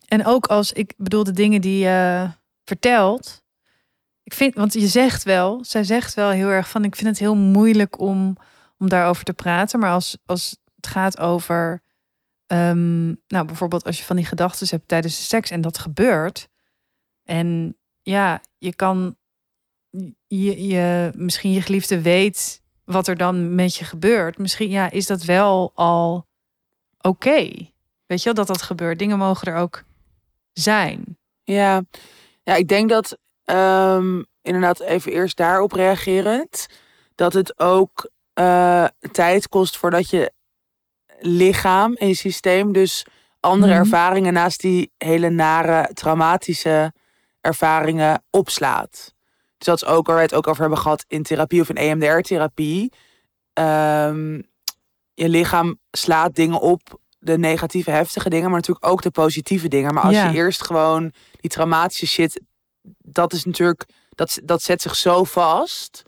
en 0.08 0.26
ook 0.26 0.46
als 0.46 0.72
ik 0.72 0.94
bedoel 0.96 1.24
de 1.24 1.32
dingen 1.32 1.60
die 1.60 1.78
je 1.78 2.28
vertelt. 2.64 3.44
Ik 4.22 4.34
vind, 4.34 4.54
want 4.54 4.72
je 4.72 4.86
zegt 4.86 5.22
wel, 5.22 5.64
zij 5.64 5.84
zegt 5.84 6.14
wel 6.14 6.30
heel 6.30 6.48
erg 6.48 6.68
van, 6.68 6.84
ik 6.84 6.96
vind 6.96 7.08
het 7.08 7.18
heel 7.18 7.36
moeilijk 7.36 8.00
om, 8.00 8.36
om 8.78 8.88
daarover 8.88 9.24
te 9.24 9.32
praten. 9.32 9.78
Maar 9.78 9.92
als, 9.92 10.18
als 10.26 10.56
het 10.76 10.86
gaat 10.86 11.18
over, 11.18 11.82
ehm, 12.46 13.06
nou 13.06 13.46
bijvoorbeeld 13.46 13.84
als 13.84 13.98
je 13.98 14.04
van 14.04 14.16
die 14.16 14.24
gedachten 14.24 14.66
hebt 14.70 14.88
tijdens 14.88 15.16
de 15.16 15.22
seks 15.22 15.50
en 15.50 15.60
dat 15.60 15.78
gebeurt. 15.78 16.48
En 17.24 17.76
ja, 18.02 18.40
je 18.58 18.74
kan, 18.74 19.16
je, 20.26 20.66
je, 20.66 21.10
misschien 21.14 21.52
je 21.52 21.62
geliefde 21.62 22.02
weet 22.02 22.62
wat 22.84 23.08
er 23.08 23.16
dan 23.16 23.54
met 23.54 23.74
je 23.74 23.84
gebeurt. 23.84 24.38
Misschien 24.38 24.70
ja, 24.70 24.90
is 24.90 25.06
dat 25.06 25.22
wel 25.22 25.72
al 25.74 26.26
oké. 27.00 27.48
Weet 28.06 28.18
je 28.18 28.24
wel 28.24 28.34
dat 28.34 28.46
dat 28.46 28.62
gebeurt? 28.62 28.98
Dingen 28.98 29.18
mogen 29.18 29.52
er 29.52 29.58
ook 29.58 29.84
zijn. 30.52 31.18
Ja, 31.42 31.82
ja 32.42 32.54
ik 32.54 32.68
denk 32.68 32.88
dat 32.88 33.18
ehm, 33.44 34.22
inderdaad 34.42 34.80
even 34.80 35.12
eerst 35.12 35.36
daarop 35.36 35.72
reagerend. 35.72 36.66
Dat 37.14 37.32
het 37.32 37.58
ook 37.58 38.10
eh, 38.32 38.84
tijd 39.12 39.48
kost 39.48 39.76
voordat 39.76 40.10
je 40.10 40.32
lichaam 41.20 41.94
en 41.94 42.08
je 42.08 42.14
systeem 42.14 42.72
dus 42.72 43.06
andere 43.40 43.72
Mhm. 43.72 43.80
ervaringen 43.80 44.32
naast 44.32 44.60
die 44.60 44.92
hele 44.98 45.30
nare 45.30 45.90
traumatische 45.94 46.92
ervaringen 47.40 48.22
opslaat. 48.30 49.14
Dus 49.58 49.66
dat 49.66 49.82
is 49.82 49.84
ook 49.88 50.06
waar 50.06 50.16
we 50.16 50.22
het 50.22 50.34
ook 50.34 50.46
over 50.46 50.60
hebben 50.60 50.78
gehad 50.78 51.04
in 51.08 51.22
therapie 51.22 51.60
of 51.60 51.68
in 51.68 51.76
EMDR-therapie. 51.76 52.92
Ehm, 53.52 54.34
je 55.14 55.28
lichaam 55.28 55.78
slaat 55.90 56.34
dingen 56.34 56.60
op, 56.60 57.00
de 57.18 57.38
negatieve, 57.38 57.90
heftige 57.90 58.28
dingen, 58.30 58.50
maar 58.50 58.58
natuurlijk 58.58 58.86
ook 58.86 59.02
de 59.02 59.10
positieve 59.10 59.68
dingen. 59.68 59.94
Maar 59.94 60.02
als 60.02 60.14
Ja. 60.14 60.28
je 60.30 60.36
eerst 60.36 60.64
gewoon 60.64 61.12
die 61.40 61.50
traumatische 61.50 62.06
shit, 62.06 62.40
dat 62.98 63.32
is 63.32 63.44
natuurlijk, 63.44 63.84
dat, 64.10 64.38
dat 64.44 64.62
zet 64.62 64.82
zich 64.82 64.96
zo 64.96 65.24
vast, 65.24 66.02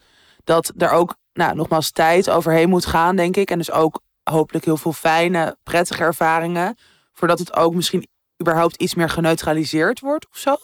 dat 0.44 0.72
er 0.76 0.90
ook, 0.90 1.16
nou, 1.32 1.54
nogmaals, 1.54 1.90
tijd 1.90 2.30
overheen 2.30 2.68
moet 2.68 2.86
gaan, 2.86 3.16
denk 3.16 3.36
ik. 3.36 3.50
En 3.50 3.59
dus 3.59 3.70
ook 3.70 4.00
hopelijk 4.31 4.64
heel 4.64 4.76
veel 4.76 4.93
fijne, 4.93 5.57
prettige 5.62 6.03
ervaringen, 6.03 6.76
voordat 7.12 7.39
het 7.39 7.57
ook 7.57 7.74
misschien 7.74 8.09
überhaupt 8.41 8.76
iets 8.76 8.95
meer 8.95 9.09
geneutraliseerd 9.09 10.01
wordt 10.01 10.26
of 10.31 10.37
zo. 10.39 10.57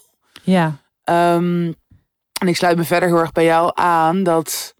Ja. 0.43 0.77
Ehm, 1.05 1.73
en 2.41 2.49
ik 2.49 2.57
sluit 2.57 2.77
me 2.77 2.85
verder 2.85 3.09
heel 3.09 3.19
erg 3.19 3.33
bij 3.33 3.45
jou 3.45 3.71
aan 3.75 4.23
dat. 4.23 4.75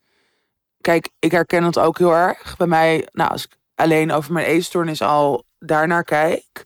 Kijk, 0.81 1.09
ik 1.19 1.31
herken 1.31 1.63
het 1.65 1.79
ook 1.79 1.99
heel 1.99 2.15
erg. 2.15 2.57
Bij 2.57 2.67
mij, 2.67 3.09
nou, 3.13 3.31
als 3.31 3.45
ik 3.45 3.57
alleen 3.75 4.13
over 4.13 4.33
mijn 4.33 4.47
eetstoornis 4.47 5.03
al 5.03 5.45
daarnaar 5.59 6.05
kijk. 6.05 6.63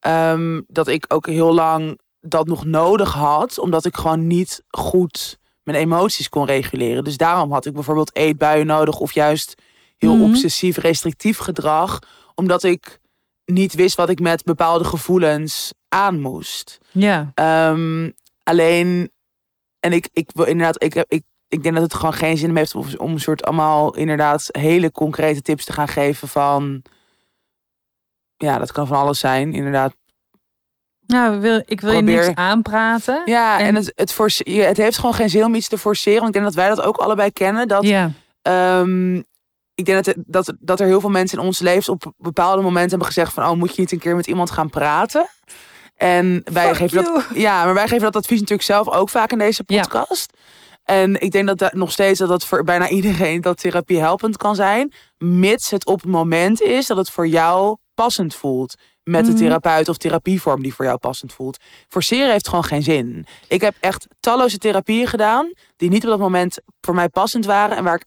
ehm, 0.00 0.60
dat 0.66 0.88
ik 0.88 1.04
ook 1.08 1.26
heel 1.26 1.54
lang 1.54 2.00
dat 2.20 2.46
nog 2.46 2.64
nodig 2.64 3.12
had. 3.12 3.58
Omdat 3.58 3.84
ik 3.84 3.96
gewoon 3.96 4.26
niet 4.26 4.62
goed 4.68 5.38
mijn 5.62 5.78
emoties 5.78 6.28
kon 6.28 6.46
reguleren. 6.46 7.04
Dus 7.04 7.16
daarom 7.16 7.52
had 7.52 7.66
ik 7.66 7.72
bijvoorbeeld 7.72 8.16
eetbuien 8.16 8.66
nodig. 8.66 8.98
Of 8.98 9.12
juist 9.12 9.62
heel 10.02 10.16
Mhm. 10.16 10.24
obsessief 10.30 10.76
restrictief 10.76 11.38
gedrag. 11.38 11.98
Omdat 12.34 12.62
ik 12.62 13.00
niet 13.44 13.74
wist 13.74 13.96
wat 13.96 14.08
ik 14.08 14.20
met 14.20 14.44
bepaalde 14.44 14.84
gevoelens 14.84 15.72
aan 15.88 16.20
moest. 16.20 16.78
Ja. 16.90 17.30
Ehm, 17.34 18.10
alleen, 18.42 19.10
en 19.80 19.92
ik, 19.92 20.08
ik 20.12 20.30
wil 20.34 20.44
inderdaad, 20.44 20.82
ik, 20.82 20.94
heb, 20.94 21.06
ik, 21.12 21.22
ik 21.48 21.62
denk 21.62 21.74
dat 21.74 21.84
het 21.84 21.94
gewoon 21.94 22.12
geen 22.14 22.36
zin 22.36 22.56
heeft 22.56 22.74
om, 22.74 22.86
om 22.96 23.12
een 23.12 23.20
soort 23.20 23.44
allemaal 23.44 23.94
inderdaad 23.94 24.48
hele 24.50 24.90
concrete 24.92 25.42
tips 25.42 25.64
te 25.64 25.72
gaan 25.72 25.88
geven 25.88 26.28
van, 26.28 26.82
ja, 28.36 28.58
dat 28.58 28.72
kan 28.72 28.86
van 28.86 28.96
alles 28.98 29.18
zijn, 29.18 29.52
inderdaad. 29.52 29.94
Nou, 31.06 31.40
wil, 31.40 31.62
ik 31.66 31.80
wil 31.80 31.92
je 31.92 32.02
niks 32.02 32.34
aanpraten. 32.34 33.22
Ja, 33.24 33.58
en, 33.58 33.66
En- 33.66 33.74
het, 33.74 33.92
het, 33.94 34.12
force- 34.12 34.50
je- 34.52 34.62
het 34.62 34.76
heeft 34.76 34.96
gewoon 34.98 35.14
geen 35.14 35.30
zin 35.30 35.44
om 35.44 35.54
iets 35.54 35.68
te 35.68 35.78
forceren. 35.78 36.20
Want 36.22 36.34
ik 36.34 36.40
denk 36.42 36.44
dat 36.44 36.64
wij 36.64 36.68
dat 36.74 36.80
ook 36.80 36.96
allebei 36.96 37.30
kennen. 37.32 37.68
Dat, 37.68 37.82
Ja. 37.86 38.10
ehm, 38.42 39.22
ik 39.74 39.84
denk 39.84 40.04
dat, 40.04 40.14
dat, 40.26 40.52
dat 40.60 40.80
er 40.80 40.86
heel 40.86 41.00
veel 41.00 41.10
mensen 41.10 41.38
in 41.38 41.44
ons 41.44 41.58
leven 41.58 41.92
op 41.92 42.12
bepaalde 42.16 42.62
momenten 42.62 42.90
hebben 42.90 43.06
gezegd 43.06 43.32
van, 43.32 43.44
oh, 43.48 43.56
moet 43.56 43.74
je 43.74 43.80
niet 43.80 43.92
een 43.92 43.98
keer 43.98 44.16
met 44.16 44.26
iemand 44.26 44.50
gaan 44.50 44.70
praten? 44.70 45.26
En 45.96 46.40
wij 46.52 46.66
Fuck 46.66 46.76
geven 46.76 47.04
dat. 47.04 47.24
Ja, 47.34 47.64
maar 47.64 47.74
wij 47.74 47.88
geven 47.88 48.02
dat 48.02 48.16
advies 48.16 48.40
natuurlijk 48.40 48.68
zelf 48.68 48.88
ook 48.88 49.08
vaak 49.08 49.32
in 49.32 49.38
deze 49.38 49.62
Ja. 49.66 49.80
podcast. 49.80 50.32
En 50.84 51.20
ik 51.20 51.30
denk 51.30 51.46
dat 51.46 51.58
dat 51.58 51.72
nog 51.72 51.92
steeds 51.92 52.18
dat 52.18 52.28
dat 52.28 52.44
voor 52.44 52.64
bijna 52.64 52.88
iedereen 52.88 53.40
dat 53.40 53.56
therapie 53.60 53.98
helpend 54.00 54.36
kan 54.36 54.54
zijn, 54.54 54.92
mits 55.18 55.70
het 55.70 55.86
op 55.86 56.00
het 56.00 56.10
moment 56.10 56.60
is 56.62 56.86
dat 56.86 56.96
het 56.96 57.10
voor 57.10 57.26
jou 57.26 57.76
passend 57.94 58.34
voelt 58.34 58.74
met 59.02 59.24
de 59.24 59.30
Mhm. 59.32 59.40
therapeut 59.40 59.88
of 59.88 59.96
therapievorm 59.96 60.62
die 60.62 60.74
voor 60.74 60.84
jou 60.84 60.98
passend 60.98 61.32
voelt. 61.32 61.56
Forceren 61.88 62.30
heeft 62.30 62.48
gewoon 62.48 62.64
geen 62.64 62.82
zin. 62.82 63.26
Ik 63.48 63.60
heb 63.60 63.74
echt 63.80 64.06
talloze 64.20 64.58
therapieën 64.58 65.06
gedaan 65.06 65.52
die 65.76 65.88
niet 65.90 66.02
op 66.04 66.10
dat 66.10 66.18
moment 66.18 66.58
voor 66.80 66.94
mij 66.94 67.08
passend 67.08 67.44
waren 67.46 67.76
en 67.76 67.84
waar 67.84 67.94
ik 67.94 68.04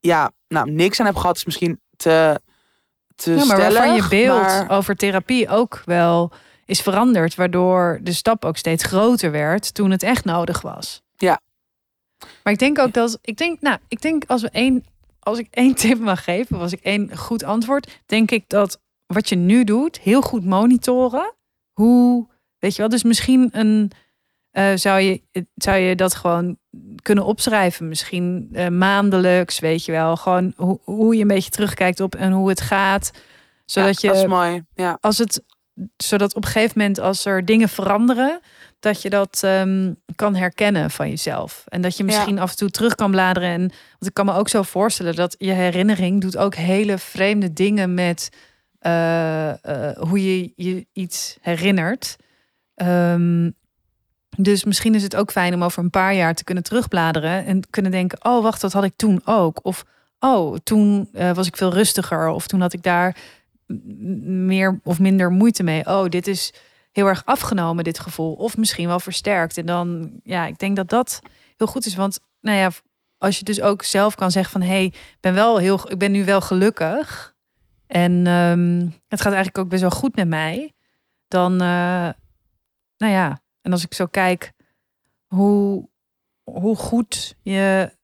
ja, 0.00 0.30
nou 0.52 0.70
niks 0.70 1.00
aan 1.00 1.06
heb 1.06 1.16
gehad 1.16 1.36
is 1.36 1.44
misschien 1.44 1.80
te 1.96 2.40
te 3.14 3.34
Ja, 3.34 3.44
maar 3.44 3.56
waarvan 3.56 3.94
je 3.94 4.08
beeld 4.08 4.40
maar- 4.42 4.70
over 4.70 4.96
therapie 4.96 5.48
ook 5.48 5.82
wel 5.84 6.32
is 6.64 6.80
veranderd. 6.80 7.34
Waardoor 7.34 7.98
de 8.02 8.12
stap 8.12 8.44
ook 8.44 8.56
steeds 8.56 8.84
groter 8.84 9.30
werd 9.30 9.74
toen 9.74 9.90
het 9.90 10.02
echt 10.02 10.24
nodig 10.24 10.60
was. 10.60 11.02
Ja. 11.16 11.40
Maar 12.42 12.52
ik 12.52 12.58
denk 12.58 12.78
ook 12.78 12.92
dat, 12.92 13.18
ik 13.22 13.36
denk, 13.36 13.60
nou, 13.60 13.78
ik 13.88 14.02
denk 14.02 14.24
als 14.26 14.42
we 14.42 14.50
één, 14.50 14.84
als 15.18 15.38
ik 15.38 15.48
één 15.50 15.74
tip 15.74 15.98
mag 15.98 16.24
geven, 16.24 16.58
was 16.58 16.72
ik 16.72 16.80
één 16.82 17.16
goed 17.16 17.44
antwoord, 17.44 18.00
denk 18.06 18.30
ik 18.30 18.44
dat 18.46 18.80
wat 19.06 19.28
je 19.28 19.36
nu 19.36 19.64
doet, 19.64 19.98
heel 19.98 20.22
goed 20.22 20.44
monitoren. 20.44 21.34
Hoe, 21.72 22.28
weet 22.58 22.74
je 22.74 22.80
wel, 22.80 22.90
dus 22.90 23.02
misschien 23.02 23.48
een, 23.52 23.90
eh, 24.52 24.72
zou, 24.74 25.00
je, 25.00 25.22
zou 25.54 25.78
je 25.78 25.96
dat 25.96 26.14
gewoon 26.14 26.58
kunnen 27.02 27.24
opschrijven. 27.24 27.88
Misschien 27.88 28.48
eh, 28.52 28.68
maandelijks, 28.68 29.58
weet 29.58 29.84
je 29.84 29.92
wel. 29.92 30.16
Gewoon 30.16 30.52
hoe, 30.56 30.80
hoe 30.84 31.14
je 31.14 31.22
een 31.22 31.28
beetje 31.28 31.50
terugkijkt 31.50 32.00
op 32.00 32.14
en 32.14 32.32
hoe 32.32 32.48
het 32.48 32.60
gaat. 32.60 33.10
Zodat 33.64 34.00
ja, 34.00 34.08
dat 34.08 34.16
is 34.16 34.22
je, 34.22 34.28
mooi. 34.28 34.62
Ja. 34.74 34.98
als 35.00 35.18
het, 35.18 35.44
zodat 35.96 36.34
op 36.34 36.44
een 36.44 36.50
gegeven 36.50 36.78
moment 36.78 37.00
als 37.00 37.24
er 37.24 37.44
dingen 37.44 37.68
veranderen, 37.68 38.40
dat 38.80 39.02
je 39.02 39.10
dat 39.10 39.40
ehm, 39.44 39.92
kan 40.16 40.34
herkennen 40.34 40.90
van 40.90 41.08
jezelf. 41.08 41.64
En 41.68 41.82
dat 41.82 41.96
je 41.96 42.04
misschien 42.04 42.38
af 42.38 42.50
en 42.50 42.56
toe 42.56 42.70
terug 42.70 42.94
kan 42.94 43.10
bladeren. 43.10 43.48
En, 43.48 43.60
want 43.60 44.06
ik 44.06 44.14
kan 44.14 44.26
me 44.26 44.32
ook 44.32 44.48
zo 44.48 44.62
voorstellen 44.62 45.14
dat 45.14 45.34
je 45.38 45.52
herinnering 45.52 46.20
doet 46.20 46.36
ook 46.36 46.54
hele 46.54 46.98
vreemde 46.98 47.52
dingen 47.52 47.94
met 47.94 48.28
eh, 48.78 49.50
eh, 49.64 49.96
hoe 49.96 50.22
je 50.22 50.52
je 50.56 50.86
iets 50.92 51.36
herinnert. 51.40 52.16
Ehm, 52.74 53.50
dus 54.36 54.64
misschien 54.64 54.94
is 54.94 55.02
het 55.02 55.16
ook 55.16 55.30
fijn 55.30 55.54
om 55.54 55.64
over 55.64 55.82
een 55.82 55.90
paar 55.90 56.14
jaar 56.14 56.34
te 56.34 56.44
kunnen 56.44 56.64
terugbladeren 56.64 57.44
en 57.44 57.70
kunnen 57.70 57.90
denken: 57.90 58.24
oh, 58.24 58.42
wacht, 58.42 58.60
dat 58.60 58.72
had 58.72 58.84
ik 58.84 58.92
toen 58.96 59.20
ook. 59.24 59.60
Of 59.62 59.84
oh, 60.18 60.56
toen 60.62 61.08
eh, 61.12 61.34
was 61.34 61.46
ik 61.46 61.56
veel 61.56 61.72
rustiger. 61.72 62.28
Of 62.28 62.46
toen 62.46 62.60
had 62.60 62.72
ik 62.72 62.82
daar 62.82 63.16
meer 64.24 64.80
of 64.84 65.00
minder 65.00 65.30
moeite 65.30 65.62
mee. 65.62 65.86
Oh, 65.86 66.08
dit 66.08 66.26
is 66.26 66.52
heel 66.92 67.06
erg 67.06 67.22
afgenomen, 67.24 67.84
dit 67.84 67.98
gevoel. 67.98 68.32
Of 68.32 68.56
misschien 68.56 68.88
wel 68.88 69.00
versterkt. 69.00 69.58
En 69.58 69.66
dan, 69.66 70.10
ja, 70.22 70.46
ik 70.46 70.58
denk 70.58 70.76
dat 70.76 70.88
dat 70.88 71.20
heel 71.56 71.66
goed 71.66 71.86
is. 71.86 71.94
Want, 71.94 72.20
nou 72.40 72.58
ja, 72.58 72.70
als 73.18 73.38
je 73.38 73.44
dus 73.44 73.60
ook 73.60 73.82
zelf 73.82 74.14
kan 74.14 74.30
zeggen 74.30 74.52
van... 74.52 74.60
hé, 74.60 74.74
hey, 74.74 74.84
ik 74.84 75.16
ben 75.20 75.34
wel 75.34 75.58
heel, 75.58 75.90
ik 75.90 75.98
ben 75.98 76.12
nu 76.12 76.24
wel 76.24 76.40
gelukkig. 76.40 77.34
En 77.86 78.26
ehm, 78.26 78.88
het 79.08 79.20
gaat 79.20 79.32
eigenlijk 79.32 79.58
ook 79.58 79.68
best 79.68 79.80
wel 79.80 79.90
goed 79.90 80.16
met 80.16 80.28
mij. 80.28 80.72
Dan, 81.28 81.52
eh, 81.52 82.08
nou 82.96 83.12
ja, 83.12 83.41
en 83.62 83.72
als 83.72 83.84
ik 83.84 83.94
zo 83.94 84.06
kijk 84.06 84.52
hoe, 85.26 85.88
hoe 86.42 86.76
goed 86.76 87.36
je... 87.42 87.96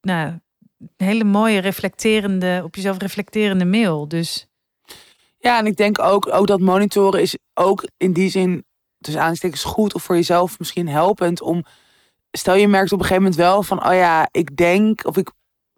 Nou, 0.00 0.38
een 0.78 1.06
hele 1.06 1.24
mooie 1.24 1.58
reflecterende, 1.58 2.60
op 2.64 2.74
jezelf 2.74 2.98
reflecterende 2.98 3.64
mail. 3.64 4.08
Dus 4.08 4.48
Ja, 5.38 5.58
en 5.58 5.66
ik 5.66 5.76
denk 5.76 5.98
ook, 5.98 6.32
ook 6.32 6.46
dat 6.46 6.60
monitoren 6.60 7.20
is 7.20 7.36
ook 7.54 7.88
in 7.96 8.12
die 8.12 8.30
zin 8.30 8.64
tussen 8.98 9.22
aanstekens 9.22 9.64
goed 9.64 9.94
of 9.94 10.02
voor 10.02 10.14
jezelf 10.14 10.58
misschien 10.58 10.88
helpend 10.88 11.40
om. 11.40 11.64
Stel 12.30 12.54
je 12.54 12.68
merkt 12.68 12.92
op 12.92 12.98
een 12.98 13.04
gegeven 13.04 13.22
moment 13.22 13.40
wel 13.40 13.62
van, 13.62 13.86
oh 13.86 13.94
ja, 13.94 14.28
ik 14.30 14.56
denk 14.56 15.06
of 15.06 15.16
ik. 15.16 15.30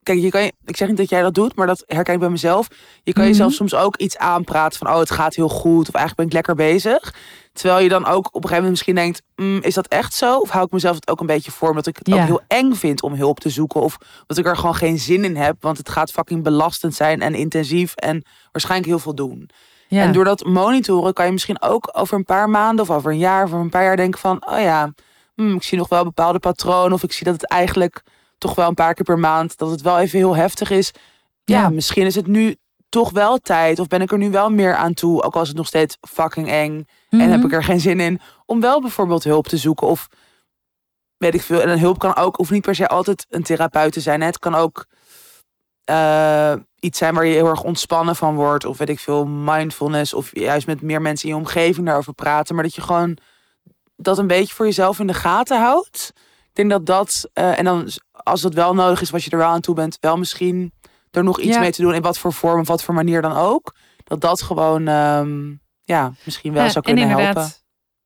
Kijk, 0.03 0.19
je 0.19 0.31
kan 0.31 0.43
je, 0.43 0.53
ik 0.65 0.77
zeg 0.77 0.89
niet 0.89 0.97
dat 0.97 1.09
jij 1.09 1.23
dat 1.23 1.35
doet, 1.35 1.55
maar 1.57 1.67
dat 1.67 1.85
herken 1.87 2.15
ik 2.15 2.21
bij 2.21 2.29
mezelf. 2.31 2.69
Je 3.03 3.13
kan 3.13 3.27
jezelf 3.27 3.53
soms 3.53 3.75
ook 3.75 3.97
iets 3.97 4.17
aanpraten 4.19 4.79
van, 4.79 4.89
oh, 4.93 4.99
het 4.99 5.11
gaat 5.11 5.35
heel 5.35 5.49
goed 5.49 5.89
of 5.89 5.95
eigenlijk 5.95 6.17
ben 6.17 6.27
ik 6.27 6.33
lekker 6.33 6.55
bezig. 6.55 7.15
Terwijl 7.53 7.83
je 7.83 7.89
dan 7.89 8.07
ook 8.07 8.27
op 8.27 8.35
een 8.35 8.49
gegeven 8.49 8.55
moment 8.55 8.71
misschien 8.71 8.95
denkt, 8.95 9.23
"Mm, 9.37 9.59
is 9.63 9.75
dat 9.75 9.87
echt 9.87 10.15
zo? 10.15 10.37
Of 10.39 10.51
hou 10.51 10.65
ik 10.65 10.71
mezelf 10.73 10.95
het 10.95 11.09
ook 11.11 11.21
een 11.21 11.27
beetje 11.27 11.51
voor, 11.51 11.69
omdat 11.69 11.87
ik 11.87 11.97
het 11.97 12.07
Ja. 12.07 12.15
ook 12.21 12.27
heel 12.27 12.41
eng 12.47 12.73
vind 12.73 13.03
om 13.03 13.15
hulp 13.15 13.41
te 13.41 13.49
zoeken 13.51 13.81
of 13.81 13.97
dat 14.27 14.39
ik 14.39 14.47
er 14.47 14.57
gewoon 14.57 14.75
geen 14.75 14.99
zin 14.99 15.25
in 15.25 15.37
heb, 15.37 15.57
want 15.61 15.79
het 15.79 15.89
gaat 15.89 16.11
fucking 16.11 16.43
belastend 16.43 16.95
zijn 16.95 17.21
en 17.21 17.35
intensief 17.35 17.95
en 17.95 18.25
waarschijnlijk 18.53 18.91
heel 18.91 18.99
veel 18.99 19.15
doen. 19.15 19.51
Ja. 19.89 20.03
En 20.03 20.13
door 20.13 20.25
dat 20.25 20.45
monitoren 20.45 21.13
kan 21.13 21.27
je 21.27 21.33
misschien 21.33 21.63
ook 21.63 21.89
over 21.93 22.17
een 22.17 22.25
paar 22.25 22.51
maanden 22.51 22.85
of 22.89 22.91
over 22.97 23.11
een 23.11 23.19
jaar 23.19 23.43
of 23.45 23.49
over 23.51 23.65
een 23.65 23.71
paar 23.71 23.85
jaar 23.85 23.97
denken 23.97 24.21
van, 24.21 24.47
oh 24.49 24.61
ja, 24.61 24.93
hmm, 25.35 25.55
ik 25.55 25.63
zie 25.63 25.79
nog 25.79 25.89
wel 25.89 26.05
bepaalde 26.05 26.39
patronen 26.39 26.93
of 26.93 27.03
ik 27.03 27.13
zie 27.13 27.25
dat 27.25 27.35
het 27.35 27.47
eigenlijk 27.49 28.03
toch 28.43 28.55
wel 28.55 28.69
een 28.69 28.75
paar 28.75 28.95
keer 28.95 29.05
per 29.05 29.19
maand, 29.19 29.57
dat 29.57 29.71
het 29.71 29.81
wel 29.83 29.99
even 29.99 30.19
heel 30.19 30.37
heftig 30.37 30.71
is. 30.71 30.91
Ja, 31.45 31.61
Ja. 31.61 31.69
misschien 31.69 32.07
is 32.07 32.15
het 32.15 32.27
nu 32.27 32.57
toch 32.89 33.11
wel 33.11 33.39
tijd 33.39 33.79
of 33.79 33.87
ben 33.87 34.01
ik 34.03 34.13
er 34.13 34.19
nu 34.19 34.31
wel 34.31 34.51
meer 34.51 34.75
aan 34.75 34.95
toe, 34.95 35.23
ook 35.23 35.35
als 35.37 35.49
het 35.49 35.57
nog 35.57 35.67
steeds 35.67 35.97
fucking 36.09 36.49
eng 36.49 36.87
en 37.11 37.21
heb 37.21 37.37
Mhm. 37.39 37.47
ik 37.47 37.53
er 37.53 37.65
geen 37.65 37.81
zin 37.81 38.01
in, 38.01 38.21
om 38.47 38.61
wel 38.61 38.81
bijvoorbeeld 38.81 39.25
hulp 39.25 39.47
te 39.47 39.57
zoeken 39.57 39.87
of 39.87 40.09
weet 41.17 41.35
ik 41.35 41.43
veel. 41.43 41.61
En 41.61 41.69
een 41.69 41.79
hulp 41.79 41.99
kan 41.99 42.17
ook, 42.17 42.37
hoeft 42.37 42.51
niet 42.51 42.63
per 42.63 42.75
se 42.75 42.89
altijd 42.89 43.27
een 43.29 43.43
therapeut 43.43 43.93
te 43.93 44.01
zijn. 44.01 44.21
hè. 44.21 44.27
Het 44.27 44.39
kan 44.39 44.55
ook 44.55 44.87
eh, 45.85 46.53
iets 46.79 46.99
zijn 46.99 47.15
waar 47.15 47.27
je 47.27 47.35
heel 47.35 47.47
erg 47.49 47.63
ontspannen 47.63 48.17
van 48.17 48.35
wordt. 48.35 48.65
Of 48.65 48.79
weet 48.79 48.89
ik 48.89 48.99
veel, 48.99 49.27
mindfulness. 49.27 50.15
Of 50.15 50.31
juist 50.35 50.67
met 50.67 50.83
meer 50.83 51.03
mensen 51.03 51.29
in 51.29 51.35
je 51.35 51.41
omgeving 51.41 51.87
daarover 51.87 52.13
praten. 52.15 52.55
Maar 52.55 52.65
dat 52.65 52.75
je 52.75 52.81
gewoon 52.81 53.17
dat 53.97 54.19
een 54.19 54.27
beetje 54.27 54.55
voor 54.55 54.67
jezelf 54.67 54.99
in 54.99 55.07
de 55.07 55.15
gaten 55.15 55.61
houdt. 55.61 56.13
Ik 56.15 56.51
denk 56.53 56.71
dat 56.71 56.87
dat, 56.87 57.29
eh, 57.33 57.59
en 57.59 57.65
dan 57.65 57.89
als 58.23 58.41
dat 58.41 58.55
wel 58.55 58.75
nodig 58.75 59.01
is, 59.01 59.11
wat 59.11 59.25
je 59.25 59.31
er 59.31 59.39
wel 59.39 59.49
aan 59.49 59.61
toe 59.61 59.75
bent, 59.75 59.97
wel 60.01 60.17
misschien 60.17 60.73
er 61.11 61.25
nog 61.25 61.41
iets 61.41 61.55
Ja. 61.55 61.61
mee 61.61 61.73
te 61.73 61.83
doen. 61.83 61.95
In 61.95 62.03
wat 62.03 62.19
voor 62.19 62.33
vorm 62.33 62.61
of 62.61 62.67
wat 62.69 62.83
voor 62.83 62.95
manier 62.95 63.23
dan 63.23 63.33
ook. 63.37 63.75
Dat 64.05 64.21
dat 64.21 64.43
gewoon, 64.43 64.89
ehm, 64.89 65.51
ja, 65.83 66.13
misschien 66.25 66.53
wel 66.53 66.63
Ja, 66.65 66.69
zou 66.71 66.85
en 66.89 66.95
kunnen 66.95 67.19
helpen. 67.19 67.51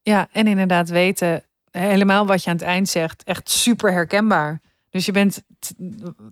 Ja, 0.03 0.29
en 0.33 0.47
inderdaad 0.47 0.89
weten, 0.89 1.45
helemaal 1.71 2.27
wat 2.27 2.45
je 2.45 2.51
aan 2.51 2.57
het 2.57 2.64
eind 2.64 2.89
zegt, 2.89 3.23
echt 3.23 3.51
super 3.51 3.93
herkenbaar. 3.93 4.61
Dus 4.91 5.07
je 5.07 5.12
bent 5.12 5.43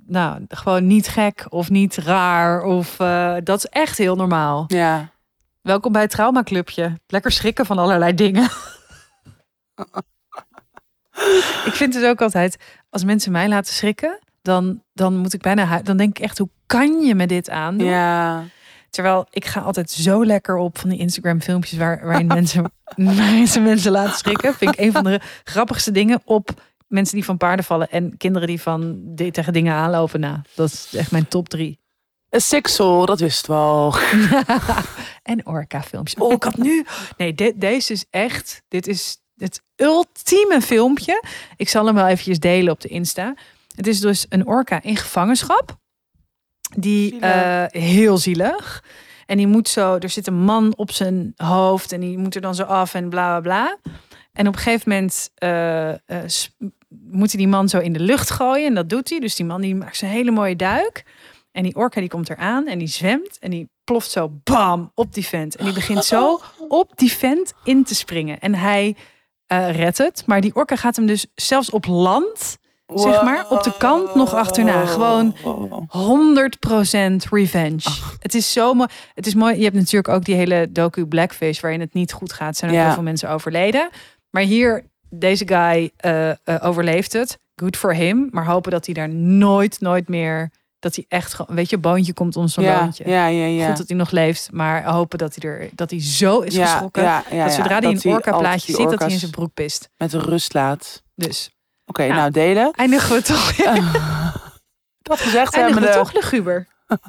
nou, 0.06 0.44
gewoon 0.48 0.86
niet 0.86 1.08
gek 1.08 1.46
of 1.48 1.70
niet 1.70 1.96
raar. 1.96 2.62
Of 2.62 3.00
eh, 3.00 3.36
dat 3.44 3.58
is 3.58 3.66
echt 3.66 3.98
heel 3.98 4.16
normaal. 4.16 4.64
Ja. 4.66 5.08
Welkom 5.62 5.92
bij 5.92 6.02
het 6.02 6.10
traumaclubje. 6.10 7.00
Lekker 7.06 7.32
schrikken 7.32 7.66
van 7.66 7.78
allerlei 7.78 8.14
dingen. 8.14 8.44
ik 11.64 11.72
vind 11.72 11.92
dus 11.92 12.04
ook 12.04 12.22
altijd, 12.22 12.56
als 12.94 13.04
mensen 13.04 13.32
mij 13.32 13.48
laten 13.48 13.74
schrikken, 13.74 14.18
dan, 14.42 14.82
dan 14.92 15.16
moet 15.16 15.34
ik 15.34 15.40
bijna, 15.40 15.82
dan 15.82 15.96
denk 15.96 16.18
ik 16.18 16.24
echt, 16.24 16.38
hoe 16.38 16.48
kan 16.66 17.00
je 17.00 17.14
me 17.14 17.26
dit 17.26 17.50
aandoen? 17.50 17.88
Ja. 17.88 18.44
Terwijl 18.90 19.26
ik 19.30 19.44
ga 19.44 19.60
altijd 19.60 19.90
zo 19.90 20.24
lekker 20.24 20.56
op 20.56 20.78
van 20.78 20.90
die 20.90 20.98
Instagram 20.98 21.40
filmpjes 21.40 21.78
waar, 21.78 22.06
waarin 22.06 22.26
mensen, 22.38 22.72
ze 23.46 23.60
mensen 23.60 23.92
laten 23.92 24.14
schrikken. 24.14 24.54
Vind 24.54 24.72
ik 24.72 24.80
een 24.80 24.92
van 24.92 25.04
de 25.04 25.20
grappigste 25.44 25.90
dingen 25.90 26.20
op 26.24 26.50
mensen 26.86 27.14
die 27.14 27.24
van 27.24 27.36
paarden 27.36 27.64
vallen 27.64 27.90
en 27.90 28.16
kinderen 28.16 28.48
die 28.48 28.60
van 28.60 29.00
die 29.04 29.30
tegen 29.30 29.52
dingen 29.52 29.74
aanlopen. 29.74 30.20
Nou, 30.20 30.38
dat 30.54 30.72
is 30.72 30.94
echt 30.94 31.10
mijn 31.10 31.28
top 31.28 31.48
drie. 31.48 31.80
Een 32.28 32.40
sick 32.40 32.66
soul, 32.66 33.06
dat 33.06 33.20
wist 33.20 33.46
wel. 33.46 33.94
en 35.22 35.46
orca 35.46 35.82
filmpjes. 35.82 36.22
Oh, 36.22 36.32
ik 36.32 36.42
had 36.42 36.56
nu. 36.56 36.84
Nee, 37.16 37.34
dit, 37.34 37.60
deze 37.60 37.92
is 37.92 38.04
echt. 38.10 38.62
Dit 38.68 38.86
is 38.86 39.23
het 39.36 39.62
ultieme 39.76 40.60
filmpje. 40.60 41.22
Ik 41.56 41.68
zal 41.68 41.86
hem 41.86 41.94
wel 41.94 42.06
eventjes 42.06 42.38
delen 42.38 42.72
op 42.72 42.80
de 42.80 42.88
Insta. 42.88 43.34
Het 43.74 43.86
is 43.86 44.00
dus 44.00 44.26
een 44.28 44.46
orka 44.46 44.82
in 44.82 44.96
gevangenschap. 44.96 45.76
Die 46.76 47.08
Zielig. 47.10 47.22
eh, 47.22 47.64
heel 47.82 48.18
zielig. 48.18 48.84
En 49.26 49.36
die 49.36 49.46
moet 49.46 49.68
zo. 49.68 49.96
Er 49.98 50.08
zit 50.10 50.26
een 50.26 50.42
man 50.44 50.72
op 50.76 50.90
zijn 50.90 51.32
hoofd. 51.36 51.92
En 51.92 52.00
die 52.00 52.18
moet 52.18 52.34
er 52.34 52.40
dan 52.40 52.54
zo 52.54 52.62
af 52.62 52.94
en 52.94 53.08
bla 53.08 53.40
bla 53.40 53.40
bla. 53.40 53.92
En 54.32 54.48
op 54.48 54.54
een 54.54 54.60
gegeven 54.60 54.90
moment 54.90 55.30
s- 56.26 56.50
moet 56.88 57.30
hij 57.32 57.38
die 57.40 57.48
man 57.48 57.68
zo 57.68 57.78
in 57.78 57.92
de 57.92 58.00
lucht 58.00 58.30
gooien. 58.30 58.66
En 58.66 58.74
dat 58.74 58.88
doet 58.88 59.08
hij. 59.10 59.18
Dus 59.20 59.34
die 59.36 59.46
man 59.46 59.60
die 59.60 59.74
maakt 59.74 59.96
zo'n 59.96 60.08
hele 60.08 60.30
mooie 60.30 60.56
duik. 60.56 61.04
En 61.52 61.62
die 61.62 61.74
orka 61.76 62.00
die 62.00 62.08
komt 62.08 62.30
eraan 62.30 62.66
en 62.66 62.78
die 62.78 62.88
zwemt. 62.88 63.38
En 63.38 63.50
die 63.50 63.68
ploft 63.84 64.10
zo 64.10 64.28
bam 64.44 64.90
op 64.94 65.14
die 65.14 65.26
vent. 65.26 65.56
En 65.56 65.64
die 65.64 65.74
begint 65.74 66.04
zo 66.04 66.40
op 66.68 66.92
die 66.94 67.12
vent 67.12 67.52
in 67.64 67.84
te 67.84 67.94
springen. 67.94 68.38
En 68.40 68.54
hij 68.54 68.96
eh, 69.68 69.76
redt 69.76 69.98
het. 69.98 70.22
Maar 70.26 70.40
die 70.40 70.54
orka 70.54 70.76
gaat 70.76 70.96
hem 70.96 71.06
dus 71.06 71.26
zelfs 71.34 71.70
op 71.70 71.86
land, 71.86 72.58
zeg 72.94 73.22
maar, 73.22 73.46
op 73.48 73.62
de 73.62 73.74
kant 73.78 74.14
nog 74.14 74.34
achterna. 74.34 74.86
Gewoon 74.86 75.34
100% 75.88 77.24
revenge. 77.30 77.80
Het 78.18 78.34
is 78.34 78.52
zo 78.52 78.74
mooi. 78.74 78.88
Het 79.14 79.26
is 79.26 79.34
mooi. 79.34 79.56
Je 79.56 79.62
hebt 79.64 79.76
natuurlijk 79.76 80.08
ook 80.08 80.24
die 80.24 80.34
hele 80.34 80.68
docu 80.72 81.06
Blackfish, 81.06 81.60
waarin 81.60 81.80
het 81.80 81.94
niet 81.94 82.12
goed 82.12 82.32
gaat. 82.32 82.56
Zijn 82.56 82.70
er 82.70 82.76
Ja. 82.76 82.84
heel 82.84 82.94
veel 82.94 83.02
mensen 83.02 83.30
overleden. 83.30 83.88
Maar 84.30 84.42
hier, 84.42 84.84
deze 85.10 85.46
guy 85.48 85.90
eh, 85.96 86.30
eh, 86.30 86.36
overleeft 86.60 87.12
het. 87.12 87.38
Good 87.56 87.76
for 87.76 87.94
him. 87.94 88.28
Maar 88.30 88.46
hopen 88.46 88.70
dat 88.70 88.84
hij 88.86 88.94
daar 88.94 89.08
nooit, 89.08 89.80
nooit 89.80 90.08
meer. 90.08 90.50
Dat 90.84 90.94
hij 90.94 91.04
echt 91.08 91.34
gewoon, 91.34 91.56
weet 91.56 91.70
je, 91.70 91.78
boontje 91.78 92.12
komt 92.12 92.36
om 92.36 92.48
zo'n 92.48 92.64
ja, 92.64 92.80
boontje. 92.80 93.08
ja, 93.08 93.26
ja, 93.26 93.46
ja. 93.46 93.66
Goed 93.68 93.76
dat 93.76 93.88
hij 93.88 93.96
nog 93.96 94.10
leeft, 94.10 94.48
maar 94.52 94.84
hopen 94.84 95.18
dat 95.18 95.34
hij 95.40 95.50
er, 95.50 95.68
dat 95.74 95.90
hij 95.90 96.02
zo 96.02 96.40
is 96.40 96.54
ja, 96.54 96.66
geschrokken. 96.66 97.02
ja, 97.02 97.22
ja, 97.30 97.44
dat 97.44 97.52
zodra 97.52 97.78
hij 97.78 97.90
een 97.90 98.00
orka 98.04 98.38
plaatje 98.38 98.72
ziet, 98.74 98.90
dat 98.90 98.98
hij 98.98 99.10
in 99.10 99.18
zijn 99.18 99.30
broek 99.30 99.54
pist. 99.54 99.88
Met 99.96 100.12
rust 100.12 100.54
laat. 100.54 101.02
Dus 101.14 101.50
Oké, 101.86 102.02
Ja. 102.02 102.14
nou 102.14 102.30
delen. 102.30 102.70
eindigen 102.72 103.14
we 103.16 103.22
toch, 103.22 103.52
Dat 105.02 105.20
gezegd 105.20 105.54
eindigen 105.54 105.82
we 105.82 105.88
hebben. 105.88 106.04
toch 106.06 106.12
luguber. 106.14 106.66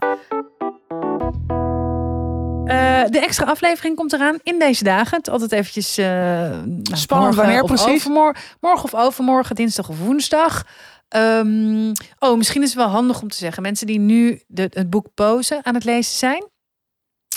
Eh, 2.66 3.04
de 3.10 3.20
extra 3.20 3.46
aflevering 3.46 3.96
komt 3.96 4.14
eraan 4.14 4.38
in 4.44 4.60
deze 4.60 4.84
dagen. 4.84 5.18
Het 5.18 5.28
is 5.28 5.34
altijd 5.34 5.52
eventjes... 5.52 5.98
eh, 5.98 6.06
nou, 6.06 6.82
Spannend, 6.84 7.36
wanneer 7.36 7.64
precies? 7.64 8.06
morgen 8.08 8.84
of 8.84 8.94
overmorgen, 8.96 9.56
dinsdag 9.56 9.90
of 9.90 10.00
woensdag. 10.00 10.64
Ehm, 11.16 11.94
oh, 12.20 12.38
misschien 12.38 12.62
is 12.62 12.70
het 12.70 12.78
wel 12.78 12.88
handig 12.88 13.22
om 13.22 13.30
te 13.30 13.38
zeggen. 13.38 13.64
Mensen 13.64 13.88
die 13.88 14.00
nu 14.00 14.42
de, 14.48 14.70
het 14.74 14.90
boek 14.90 15.08
Pose 15.14 15.60
aan 15.64 15.74
het 15.74 15.84
lezen 15.84 16.18
zijn. 16.18 16.50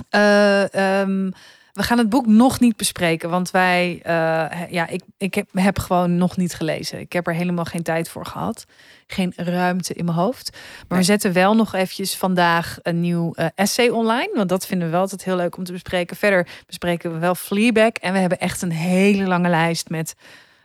Eh, 0.08 0.74
ehm, 0.74 1.30
we 1.72 1.82
gaan 1.82 1.98
het 1.98 2.08
boek 2.08 2.26
nog 2.26 2.60
niet 2.60 2.76
bespreken. 2.76 3.30
Want 3.30 3.50
wij... 3.50 4.00
eh, 4.02 4.70
ja, 4.70 4.88
ik, 4.88 5.02
ik 5.16 5.34
heb, 5.34 5.48
heb 5.52 5.78
gewoon 5.78 6.16
nog 6.16 6.36
niet 6.36 6.54
gelezen. 6.54 7.00
Ik 7.00 7.12
heb 7.12 7.26
er 7.26 7.34
helemaal 7.34 7.64
geen 7.64 7.82
tijd 7.82 8.08
voor 8.08 8.26
gehad. 8.26 8.64
Geen 9.06 9.32
ruimte 9.36 9.94
in 9.94 10.04
mijn 10.04 10.16
hoofd. 10.16 10.56
Maar 10.88 10.98
we 10.98 11.04
zetten 11.04 11.32
wel 11.32 11.54
nog 11.54 11.74
eventjes 11.74 12.16
vandaag 12.16 12.78
een 12.82 13.00
nieuw 13.00 13.32
eh, 13.34 13.46
essay 13.54 13.88
online. 13.88 14.30
Want 14.34 14.48
dat 14.48 14.66
vinden 14.66 14.86
we 14.86 14.92
wel 14.92 15.02
altijd 15.02 15.24
heel 15.24 15.36
leuk 15.36 15.56
om 15.56 15.64
te 15.64 15.72
bespreken. 15.72 16.16
Verder 16.16 16.48
bespreken 16.66 17.12
we 17.12 17.18
wel 17.18 17.34
Fleabag. 17.34 17.92
En 17.92 18.12
we 18.12 18.18
hebben 18.18 18.38
echt 18.38 18.62
een 18.62 18.72
hele 18.72 19.26
lange 19.26 19.48
lijst 19.48 19.88
met 19.88 20.14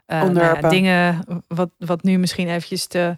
nou 0.05 0.21
ja, 0.21 0.27
Onderwerpen. 0.27 0.69
dingen. 0.69 1.25
Wat, 1.47 1.69
wat 1.77 2.03
nu 2.03 2.17
misschien 2.17 2.47
eventjes 2.47 2.87
te, 2.87 3.17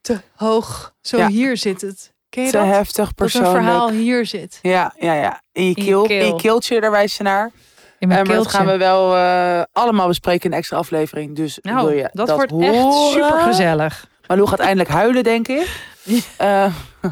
te 0.00 0.20
hoog. 0.34 0.94
Zo 1.00 1.16
Ja. 1.16 1.28
hier 1.28 1.56
zit 1.56 1.80
het. 1.80 2.12
Ken 2.28 2.44
je 2.44 2.50
Te 2.50 2.56
dat? 2.56 2.66
heftig 2.66 2.96
Dat 2.96 3.08
een 3.08 3.14
persoonlijk. 3.14 3.54
verhaal 3.54 3.90
hier 3.90 4.26
zit. 4.26 4.58
Ja, 4.62 4.94
ja, 4.98 5.14
ja. 5.14 5.42
In 5.52 5.64
je 5.64 5.74
keel. 5.74 6.04
In 6.06 6.26
je 6.26 6.36
keeltje, 6.36 6.80
daar 6.80 6.90
wijs 6.90 7.16
je 7.16 7.22
naar. 7.22 7.50
In 7.98 8.08
mijn 8.08 8.20
Eh, 8.20 8.26
maar 8.26 8.36
dat 8.36 8.46
gaan 8.48 8.66
we 8.66 8.76
wel 8.76 9.16
eh, 9.16 9.62
allemaal 9.72 10.06
bespreken 10.08 10.44
in 10.44 10.50
een 10.52 10.58
extra 10.58 10.76
aflevering. 10.76 11.36
Dus 11.36 11.58
wil 11.62 11.74
nou, 11.74 11.94
je 11.94 12.08
dat, 12.12 12.26
dat, 12.26 12.36
wordt 12.36 12.50
horen? 12.50 12.74
echt 12.74 13.10
super 13.12 13.40
gezellig. 13.40 14.06
Malou 14.26 14.48
gaat 14.48 14.58
eindelijk 14.58 14.88
huilen, 14.88 15.22
denk 15.22 15.48
ik. 15.48 15.90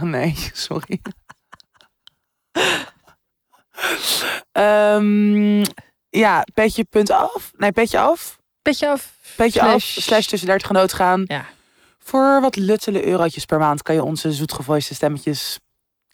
Nee, 0.01 0.35
sorry. 0.53 1.01
Ehm, 4.53 5.63
ja, 6.11 6.45
petje 6.55 6.85
punt 6.85 7.11
af. 7.11 7.51
Nee, 7.57 7.73
petje 7.73 7.99
af. 7.99 8.39
Petje 8.63 8.89
af. 8.89 9.13
Petje 9.37 9.61
Slash- 9.61 9.75
af. 9.75 9.83
Slash 9.83 10.29
tussen 10.29 10.49
30 10.49 10.67
genoot 10.67 10.93
gaan. 10.93 11.25
Ja. 11.27 11.45
Voor 11.99 12.41
wat 12.41 12.57
luttele 12.57 13.07
eurotjes 13.07 13.45
per 13.45 13.59
maand 13.59 13.83
kan 13.83 13.95
je 13.95 14.03
onze 14.03 14.33
zoetgevoiste 14.33 14.95
stemmetjes 14.95 15.59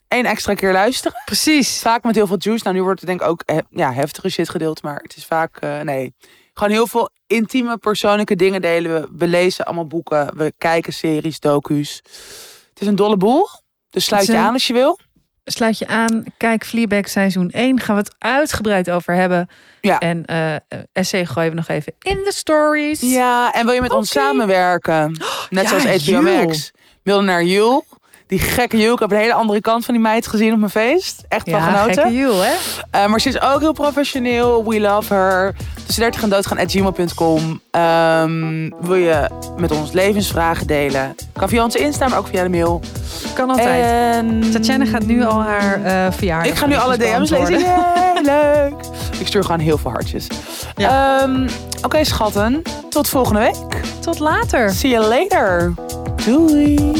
één 0.09 0.25
extra 0.25 0.55
keer 0.55 0.73
luisteren. 0.73 1.23
Precies. 1.25 1.79
Vaak 1.81 2.03
met 2.03 2.15
heel 2.15 2.27
veel 2.27 2.39
juice. 2.39 2.65
Nou, 2.65 2.77
nu 2.77 2.83
wordt 2.83 3.01
er 3.01 3.07
denk 3.07 3.21
ik 3.21 3.27
ook 3.27 3.43
he- 3.47 3.59
ja, 3.71 3.93
heftige 3.93 4.29
shit 4.29 4.49
gedeeld. 4.49 4.83
Maar 4.83 5.01
het 5.03 5.17
is 5.17 5.25
vaak, 5.27 5.57
eh, 5.57 5.81
nee. 5.81 6.15
Gewoon 6.53 6.73
heel 6.73 6.87
veel 6.87 7.11
intieme 7.27 7.77
persoonlijke 7.79 8.37
dingen 8.37 8.61
delen 8.61 8.93
we. 9.01 9.09
We 9.17 9.27
lezen 9.27 9.65
allemaal 9.65 9.87
boeken. 9.87 10.37
We 10.37 10.53
kijken 10.59 10.93
series, 10.93 11.41
docu's. 11.41 12.01
Het 12.69 12.81
is 12.81 12.87
een 12.87 12.97
dolle 12.97 13.17
boel. 13.17 13.49
Dus 13.91 14.05
sluit 14.05 14.27
Het 14.27 14.37
je 14.37 14.43
aan 14.43 14.53
als 14.53 14.67
je 14.67 14.73
wil. 14.73 14.99
Sluit 15.49 15.79
je 15.79 15.87
aan. 15.87 16.25
Kijk 16.37 16.65
Fleabag 16.65 17.09
seizoen 17.09 17.51
1. 17.51 17.81
Gaan 17.81 17.97
we 17.97 18.03
het 18.03 18.15
uitgebreid 18.19 18.91
over 18.91 19.15
hebben. 19.15 19.49
Ja. 19.81 19.99
En 19.99 20.25
eh 20.25 20.55
essay 20.93 21.25
gooien 21.27 21.51
we 21.51 21.57
nog 21.57 21.69
even 21.69 21.95
in 22.03 22.17
de 22.25 22.33
stories. 22.33 23.01
Ja, 23.01 23.53
en 23.53 23.65
wil 23.65 23.75
je 23.75 23.81
met 23.81 23.93
ons 23.93 24.11
samenwerken? 24.11 25.17
Net 25.51 25.71
Ja, 25.71 25.81
zoals 25.81 26.05
HBO. 26.05 26.21
Max. 26.23 26.71
Wil 27.03 27.23
naar 27.23 27.45
Jul. 27.45 27.85
Die 28.27 28.39
gekke 28.39 28.79
Joe. 28.79 28.93
Ik 28.93 28.99
heb 28.99 29.11
een 29.11 29.17
hele 29.17 29.33
andere 29.35 29.61
kant 29.61 29.85
van 29.85 29.95
die 29.95 30.03
meid 30.03 30.27
gezien 30.27 30.53
op 30.53 30.59
mijn 30.59 30.71
feest. 30.71 31.25
Echt 31.29 31.51
van 31.51 31.59
Ja, 31.59 31.67
genoten. 31.67 31.95
gekke 31.95 32.13
Jul, 32.17 32.41
hè? 32.43 32.53
Eh, 32.91 33.07
maar 33.07 33.21
ze 33.21 33.29
is 33.29 33.41
ook 33.41 33.61
heel 33.61 33.73
professioneel. 33.73 34.65
We 34.69 34.81
love 34.81 35.15
her. 35.15 35.55
Tussen 35.87 36.03
30 36.03 36.23
en 36.23 36.29
doodgaan 36.29 36.59
at 36.59 36.71
gmail.com. 36.71 37.61
Ehm, 37.71 38.71
wil 38.81 38.95
je 38.95 39.29
met 39.57 39.71
ons 39.71 39.93
levensvragen 39.93 40.67
delen? 40.67 41.15
Kan 41.33 41.49
via 41.49 41.63
onze 41.65 41.79
Insta, 41.79 42.09
maar 42.09 42.19
ook 42.19 42.27
via 42.27 42.43
de 42.43 42.49
mail. 42.49 42.81
Kan 43.35 43.51
altijd. 43.51 43.85
En... 44.15 44.51
Tatjana 44.53 44.85
gaat 44.85 45.05
nu 45.07 45.25
al 45.25 45.43
haar 45.43 45.85
eh 45.85 46.13
verjaardag. 46.13 46.51
Ik 46.53 46.59
ga 46.59 46.67
nu 46.67 46.75
alle 46.77 46.97
DM's 46.97 47.31
lezen. 47.31 47.59
leuk. 48.23 48.75
Ik 49.19 49.27
stuur 49.27 49.45
gewoon 49.45 49.61
heel 49.61 49.79
veel 49.79 49.91
hartjes. 49.91 50.27
Ehm, 50.77 51.49
Oké, 51.83 52.05
schatten. 52.05 52.63
Tot 52.91 53.09
volgende 53.09 53.41
week. 53.41 53.81
Tot 54.01 54.19
later. 54.19 54.71
See 54.71 54.91
you 54.91 55.07
later. 55.07 55.75
Doei. 56.25 56.93